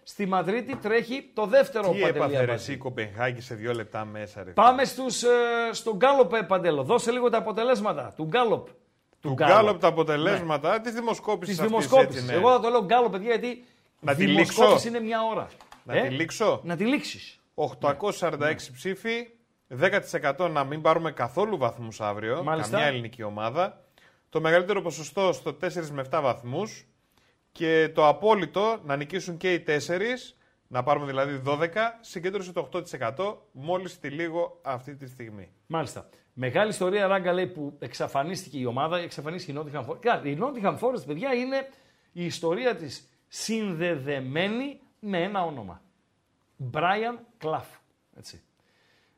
[0.03, 2.53] Στη Μαδρίτη τρέχει το δεύτερο Τι Παντελή έπαθε ρε Αμπατζή.
[2.63, 4.51] εσύ η Κοπενχάγη σε δύο λεπτά μέσα ρε.
[4.51, 5.27] Πάμε στους, ε,
[5.71, 6.83] στον Γκάλοπ, ε, Παντέλο.
[6.83, 8.67] Δώσε λίγο τα αποτελέσματα του Γκάλοπ.
[9.21, 11.55] Του Γκάλοπ τα αποτελέσματα τη δημοσκόπηση.
[11.57, 12.25] Τη δημοσκόπηση.
[12.29, 13.63] Εγώ θα το λέω Γκάλοπ, παιδιά, γιατί
[13.99, 15.47] Να τη δημοσκόπηση λήξω; είναι μια ώρα.
[15.83, 16.59] Να Ε, τη λήξω.
[16.63, 17.39] Να τη λήξεις.
[17.55, 19.27] 846 ψήφοι,
[19.79, 22.71] 10% να μην πάρουμε καθόλου βαθμούς αύριο, Μάλιστα.
[22.71, 23.83] καμιά ελληνική ομάδα.
[24.29, 26.85] Το μεγαλύτερο ποσοστό στο 4 με 7 βαθμούς
[27.51, 29.77] και το απόλυτο να νικήσουν και οι 4,
[30.67, 31.67] να πάρουμε δηλαδή 12,
[32.01, 32.69] συγκέντρωσε το
[33.15, 35.51] 8% μόλις τη λίγο αυτή τη στιγμή.
[35.67, 36.09] Μάλιστα.
[36.33, 39.99] Μεγάλη ιστορία ράγκα λέει που εξαφανίστηκε η ομάδα, εξαφανίστηκε η Nottingham Forest.
[39.99, 41.69] Καλά, η Nottingham Forest, παιδιά, είναι
[42.11, 45.81] η ιστορία της συνδεδεμένη με ένα όνομα.
[46.71, 47.79] Brian Clough.
[48.17, 48.41] Έτσι.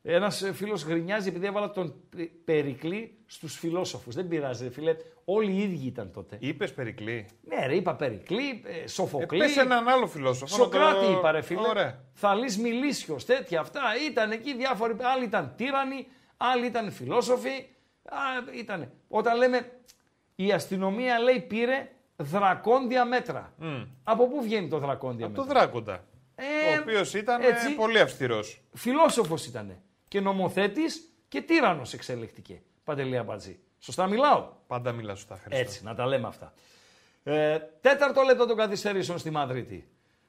[0.03, 4.15] Ένας φίλος γκρινιάζει επειδή έβαλα τον Πε- Περικλή στους φιλόσοφους.
[4.15, 4.95] Δεν πειράζει, ρε φίλε.
[5.25, 6.37] Όλοι οι ίδιοι ήταν τότε.
[6.39, 9.39] Είπες Περικλή; Ναι, ρε, είπα Περικλή, ε, Σοφοκλή.
[9.39, 10.57] Ε, πες έναν άλλο φιλόσοφο.
[10.57, 11.67] να Σοκράτη το- είπα ρε φίλε.
[11.67, 12.03] Ωραία.
[12.13, 13.81] Θαλής Μιλήσιος, τέτοια αυτά.
[14.09, 16.07] Ήταν εκεί διάφοροι, άλλοι ήταν τύρανοι,
[16.37, 17.65] άλλοι ήταν φιλόσοφοι.
[18.03, 18.17] Α,
[18.57, 18.91] ήτανε.
[19.07, 19.71] Όταν λέμε
[20.35, 23.53] η αστυνομία λέει πήρε δρακόντια μέτρα.
[23.57, 23.83] Μμ.
[24.03, 26.03] Από πού βγαίνει το δρακόντια Από το μέτρα; Δράκοντα.
[26.39, 27.67] Ε, ο οποίος ήταν έτσι.
[27.71, 28.61] ε, πολύ αυστηρός.
[28.73, 29.81] Φιλόσοφος ήτανε.
[30.07, 32.61] Και νομοθέτης και τύρανος εξελιχτήκε.
[32.83, 33.59] Παντελία Μπατζή.
[33.79, 35.57] Σωστά μιλάω; Πάντα μιλά σωστά, Χριστό.
[35.57, 36.53] Έτσι, να τα λέμε αυτά.
[37.23, 39.87] Ε, τέταρτο λεπτό των καθυστερήσεων στη Μαδρίτη.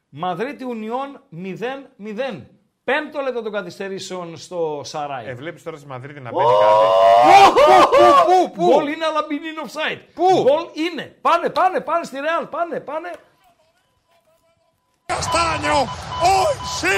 [0.09, 2.43] Μαδρίτη Ουνιόν 0-0.
[2.85, 5.27] Πέμπτο λεπτό των καθυστερήσεων στο Σαράι.
[5.27, 6.75] Ε, βλέπεις τώρα στη Μαδρίτη να μπαίνει κάτι;
[8.27, 10.01] Πού, πού, Γκολ είναι, αλλά μην είναι offside.
[10.15, 11.17] Πού; Γκολ είναι.
[11.23, 12.47] Pane, πάνε, πάνε στη Ρεάλ.
[12.47, 13.11] Πάνε, πάνε.
[15.09, 15.89] Castaño,
[16.21, 16.97] hoy sí,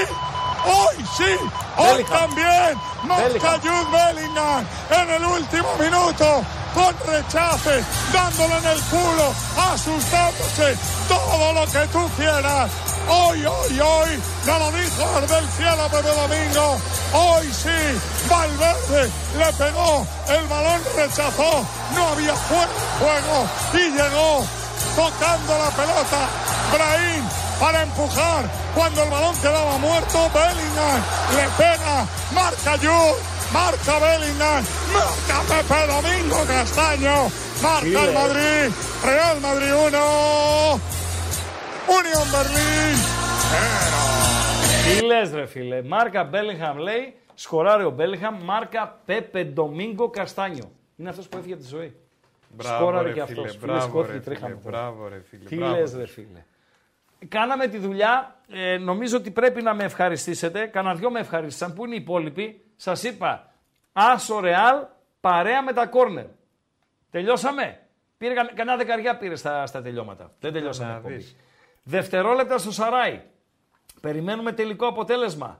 [0.65, 1.31] hoy sí,
[1.77, 2.19] hoy Bellingham.
[2.19, 3.59] también, marca.
[3.63, 6.43] Jude Bellingham en el último minuto,
[6.73, 7.81] con rechace,
[8.11, 10.77] dándole en el culo, asustándose,
[11.07, 12.69] todo lo que tú quieras.
[13.07, 16.77] Hoy, hoy, hoy, no lo dijo el del cielo Pepe Domingo,
[17.13, 21.65] hoy sí, Valverde le pegó, el balón rechazó,
[21.95, 24.60] no había juego y llegó
[24.94, 26.20] tocando la pelota,
[26.72, 27.24] Brahim
[27.60, 30.18] para empujar cuando el balón quedaba muerto.
[30.34, 31.00] Bellingham
[31.36, 33.20] le pega, marca Jude,
[33.52, 37.30] marca Bellingham, marca Pepe Domingo Castaño,
[37.62, 38.72] marca el Madrid,
[39.04, 40.80] Real Madrid 1,
[41.98, 42.96] Unión Berlín
[43.50, 44.26] 0.
[44.86, 45.82] Τι λε, ρε φίλε.
[45.82, 50.70] Μάρκα Μπέλιγχαμ λέει, σκοράρει ο Μπέλιγχαμ, μάρκα Πέπε Ντομίνγκο Καστάνιο.
[50.96, 51.94] Είναι αυτό που έφυγε από τη ζωή.
[52.53, 53.65] Μπράβο, Σκόραρε ρε και φίλε, αυτό.
[53.65, 54.77] μπράβο, ρε τρίχα φίλε, μου τώρα.
[54.81, 55.75] μπράβο, ρε φίλε, Τι μπράβο.
[55.75, 56.43] λες, ρε φίλε.
[57.27, 58.35] Κάναμε τη δουλειά.
[58.53, 60.65] Ε, νομίζω ότι πρέπει να με ευχαριστήσετε.
[60.65, 61.73] Κάνα δυο με ευχαρίστησαν.
[61.73, 63.51] Πού είναι οι υπόλοιποι; Σας είπα,
[63.93, 64.85] Άσο Ρεάλ
[65.21, 66.25] παρέα με τα κόρνερ.
[67.11, 67.79] Τελειώσαμε;
[68.17, 70.31] Πήρε κα- κανένα δεκαριά πήρε στα, στα τελειώματα.
[70.39, 70.89] Δεν τελειώσαμε.
[70.89, 71.13] Να εκπομπή.
[71.15, 71.35] δεις.
[71.83, 73.21] Δευτερόλεπτα στο Σαράι.
[74.01, 75.59] Περιμένουμε τελικό αποτέλεσμα.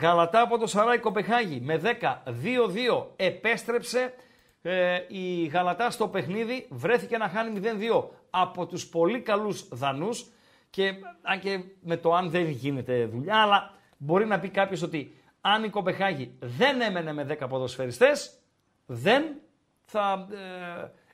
[0.00, 4.14] Γαλατά από το Σαράι Κοπεχάγη με 10-2-2 επέστρεψε
[4.62, 6.66] ε, η Γαλατά στο παιχνίδι.
[6.70, 10.26] Βρέθηκε να χάνει 0-2 από τους πολύ καλούς Δανούς
[10.70, 10.92] και
[11.22, 15.64] αν και με το αν δεν γίνεται δουλειά, αλλά μπορεί να πει κάποιος ότι αν
[15.64, 18.38] η Κοπεχάγη δεν έμενε με 10 ποδοσφαιριστές,
[18.86, 19.24] δεν
[19.84, 20.28] θα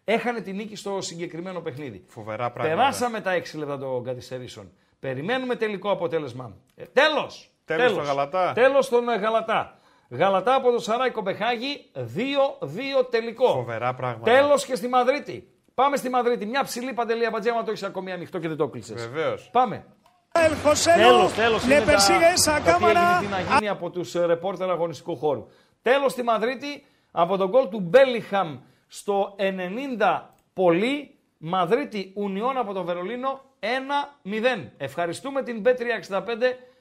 [0.05, 2.05] ε, έχανε τη νίκη στο συγκεκριμένο παιχνίδι.
[2.07, 2.77] Φοβερά πράγματα.
[2.77, 4.73] Περάσαμε τα 6 λεπτά των καθυστερήσεων.
[5.01, 6.57] Περιμένουμε τελικό αποτέλεσμα.
[6.75, 7.51] Ε, τέλος!
[7.65, 8.53] Τέλος στο Γαλατά.
[8.53, 9.79] Τέλος στον ε, Γαλατά.
[10.11, 13.49] Γαλατά από το Σαράι Κοπεχάγη 2-2 τελικό.
[13.53, 14.31] Φοβερά πράγματα.
[14.33, 15.49] Τέλος και στη Μαδρίτη.
[15.75, 16.47] Πάμε στη Μαδρίτη.
[16.47, 19.09] Μια ψηλή παντελή αμπατζέ, άμα το έχεις ακόμη ανοιχτό και δεν το κλείσες.
[19.09, 19.49] Βεβαίως.
[19.53, 19.85] Πάμε.
[20.33, 21.63] El José Τέλος, τέλος.
[21.63, 22.87] le είναι τα- persigue esa τα τι cámara.
[22.87, 25.47] έγινε, τι να γίνει από τους ε, ρεπόρτερ αγωνιστικού χώρου.
[25.83, 31.11] Τέλος στη Μαδρίτη από τον γκολ του Μπέλιχαμ στο 90 πολύ.
[31.39, 34.71] Μαδρίτη Ουνιών από το Βερολίνο 1-0.
[34.77, 36.21] Ευχαριστούμε την B365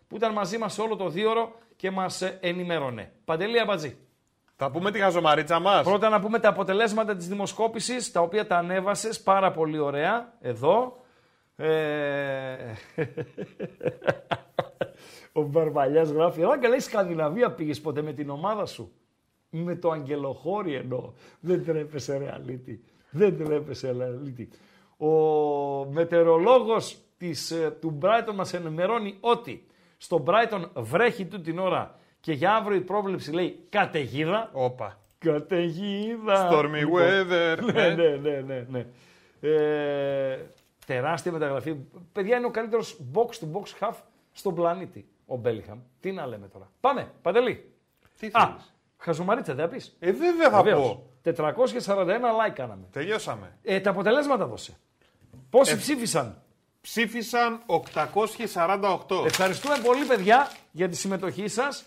[0.08, 1.52] που ήταν μαζί μας όλο το δίωρο
[1.86, 3.12] και μας ε, ενημέρωνε.
[3.26, 3.98] Παντελή Αμπατζή.
[4.56, 5.84] Θα πούμε τη χαζομαρίτσα μας.
[5.84, 10.98] Πρώτα να πούμε τα αποτελέσματα της δημοσκόπησης, τα οποία τα ανέβασες πάρα πολύ ωραία, εδώ.
[11.56, 11.66] Ε...
[15.34, 18.92] Ο Μπαρμπαλιάς γράφει, αλλά και λέει Σκανδιναβία πήγες ποτέ με την ομάδα σου;
[19.50, 21.14] Με το αγγελοχώρι εννοώ.
[21.40, 22.84] Δεν τρέπεσαι ρε αλήτη.
[23.10, 24.50] Δεν τρέπεσαι ρε αλήτη.
[24.98, 25.10] Ο
[25.86, 29.66] μετεωρολόγος της, ε, του Brighton μας ενημερώνει ότι
[29.98, 34.50] στο Brighton βρέχει τούτη την ώρα και για αύριο η πρόβλεψη λέει καταιγίδα.
[34.54, 35.00] Όπα.
[35.20, 36.50] Καταιγίδα.
[36.52, 37.96] Stormy Λοιπόν, weather, Ναι, ναι.
[37.96, 38.66] ναι, ναι, ναι.
[38.70, 38.86] ναι.
[39.50, 40.40] Ε,
[40.86, 41.76] τεράστια μεταγραφή.
[42.12, 43.94] Παιδιά είναι ο καλύτερος box to box half
[44.32, 45.08] στον πλανήτη.
[45.26, 45.80] Ο Μπέλιχαμ.
[46.00, 46.72] Τι να λέμε τώρα.
[46.80, 47.72] Πάμε, Παντελή.
[48.20, 48.74] Τι Α, θέλεις.
[48.98, 49.96] χαζομαρίτσα δεν θα πεις.
[50.00, 50.88] Ε, βέβαια θα Βεβαίως.
[50.88, 51.10] πω.
[51.24, 52.06] 441
[52.48, 52.88] like κάναμε.
[52.92, 53.58] Τελειώσαμε.
[53.64, 54.78] Ε, τα αποτελέσματα δώσε.
[55.50, 56.42] Πόσοι Ε, ψήφισαν;
[56.86, 59.26] Ψήφισαν 848.
[59.26, 61.86] Ευχαριστούμε πολύ, παιδιά, για τη συμμετοχή σας.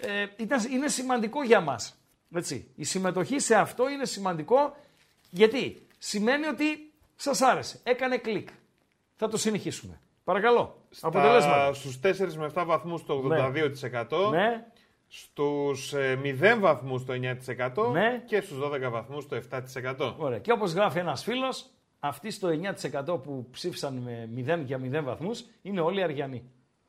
[0.00, 1.96] Ε, ήταν, είναι σημαντικό για μας.
[2.34, 2.70] Έτσι.
[2.74, 4.76] Η συμμετοχή σε αυτό είναι σημαντικό
[5.30, 7.80] γιατί σημαίνει ότι σας άρεσε.
[7.82, 8.48] Έκανε κλικ.
[9.16, 10.00] Θα το συνεχίσουμε.
[10.24, 10.82] Παρακαλώ.
[11.00, 11.72] Αποτελέσματα.
[11.74, 14.30] Στους 4 με 7 βαθμούς το 82%.
[14.30, 14.66] Ναι.
[15.08, 16.20] Στους ε,
[16.56, 18.22] 0 βαθμούς το 9% Ναι.
[18.26, 20.14] και στους 12 βαθμούς το 7%.
[20.18, 20.38] Ωραία.
[20.38, 22.48] Και όπως γράφει ένας φίλος, αυτοί στο
[23.04, 26.42] 9% που ψήφισαν με 0 για 0 βαθμούς είναι όλοι αριανοί.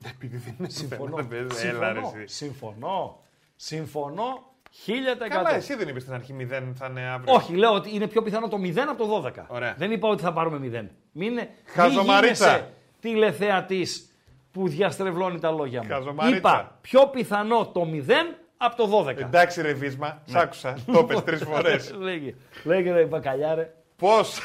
[0.06, 1.16] Επειδή δεν είναι Συμφωνώ.
[1.16, 1.68] δεν παίζει.
[1.68, 2.22] Έλα, ρε, Συμφωνώ.
[2.24, 2.36] εσύ.
[2.36, 3.20] Συμφωνώ.
[3.56, 4.44] Συμφωνώ
[4.86, 5.28] 1000%.
[5.30, 7.34] Καλά, εσύ δεν είπες στην αρχή 0 θα είναι αύριο.
[7.34, 9.46] Όχι, λέω ότι είναι πιο πιθανό το 0 από το 12.
[9.48, 9.76] Ωραία.
[9.78, 10.86] Δεν είπα ότι θα πάρουμε 0.
[11.12, 12.46] Μην, είναι- Χαζομαρίτσα.
[12.46, 14.14] Μην γίνεσαι τηλεθεατής
[14.52, 15.90] που διαστρεβλώνει τα λόγια μου.
[15.90, 16.38] Χαζομαρίτσα.
[16.38, 18.12] Είπα πιο πιθανό το 0
[18.58, 19.18] από το 12.
[19.18, 20.78] Εντάξει ρε Βίσμα, σ' άκουσα.
[20.86, 21.94] Το είπες τρεις φορές.
[22.00, 23.74] Λέγε, λέγε ρε μπακαλιάρε.
[23.96, 24.40] Πώς,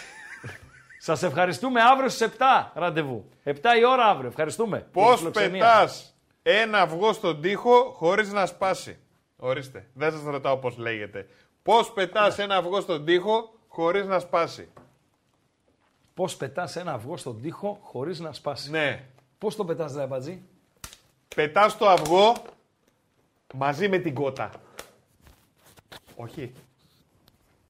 [1.05, 3.28] Σας ευχαριστούμε αύριο στις 7 ραντεβού.
[3.44, 4.28] 7 η ώρα αύριο.
[4.28, 4.76] Ευχαριστούμε.
[4.76, 5.51] Για τη πώς φιλοξενία.
[5.51, 8.98] πετάς ένα αυγό στον τοίχο χωρίς να σπάσει;
[9.36, 11.28] Ορίστε, δεν σας ρωτάω πώς λέγεται.
[11.62, 14.68] Πώς πετάς ένα αυγό στον τοίχο χωρίς να σπάσει;
[16.14, 19.05] Πώς πετάς ένα αυγό στον τοίχο χωρίς να σπάσει; Ναι.
[19.39, 20.43] Πώς το πετάς ρε αμπατζή;
[21.35, 22.35] Πετάς το αυγό
[23.55, 24.51] μαζί με την κότα.
[26.16, 26.52] Όχι.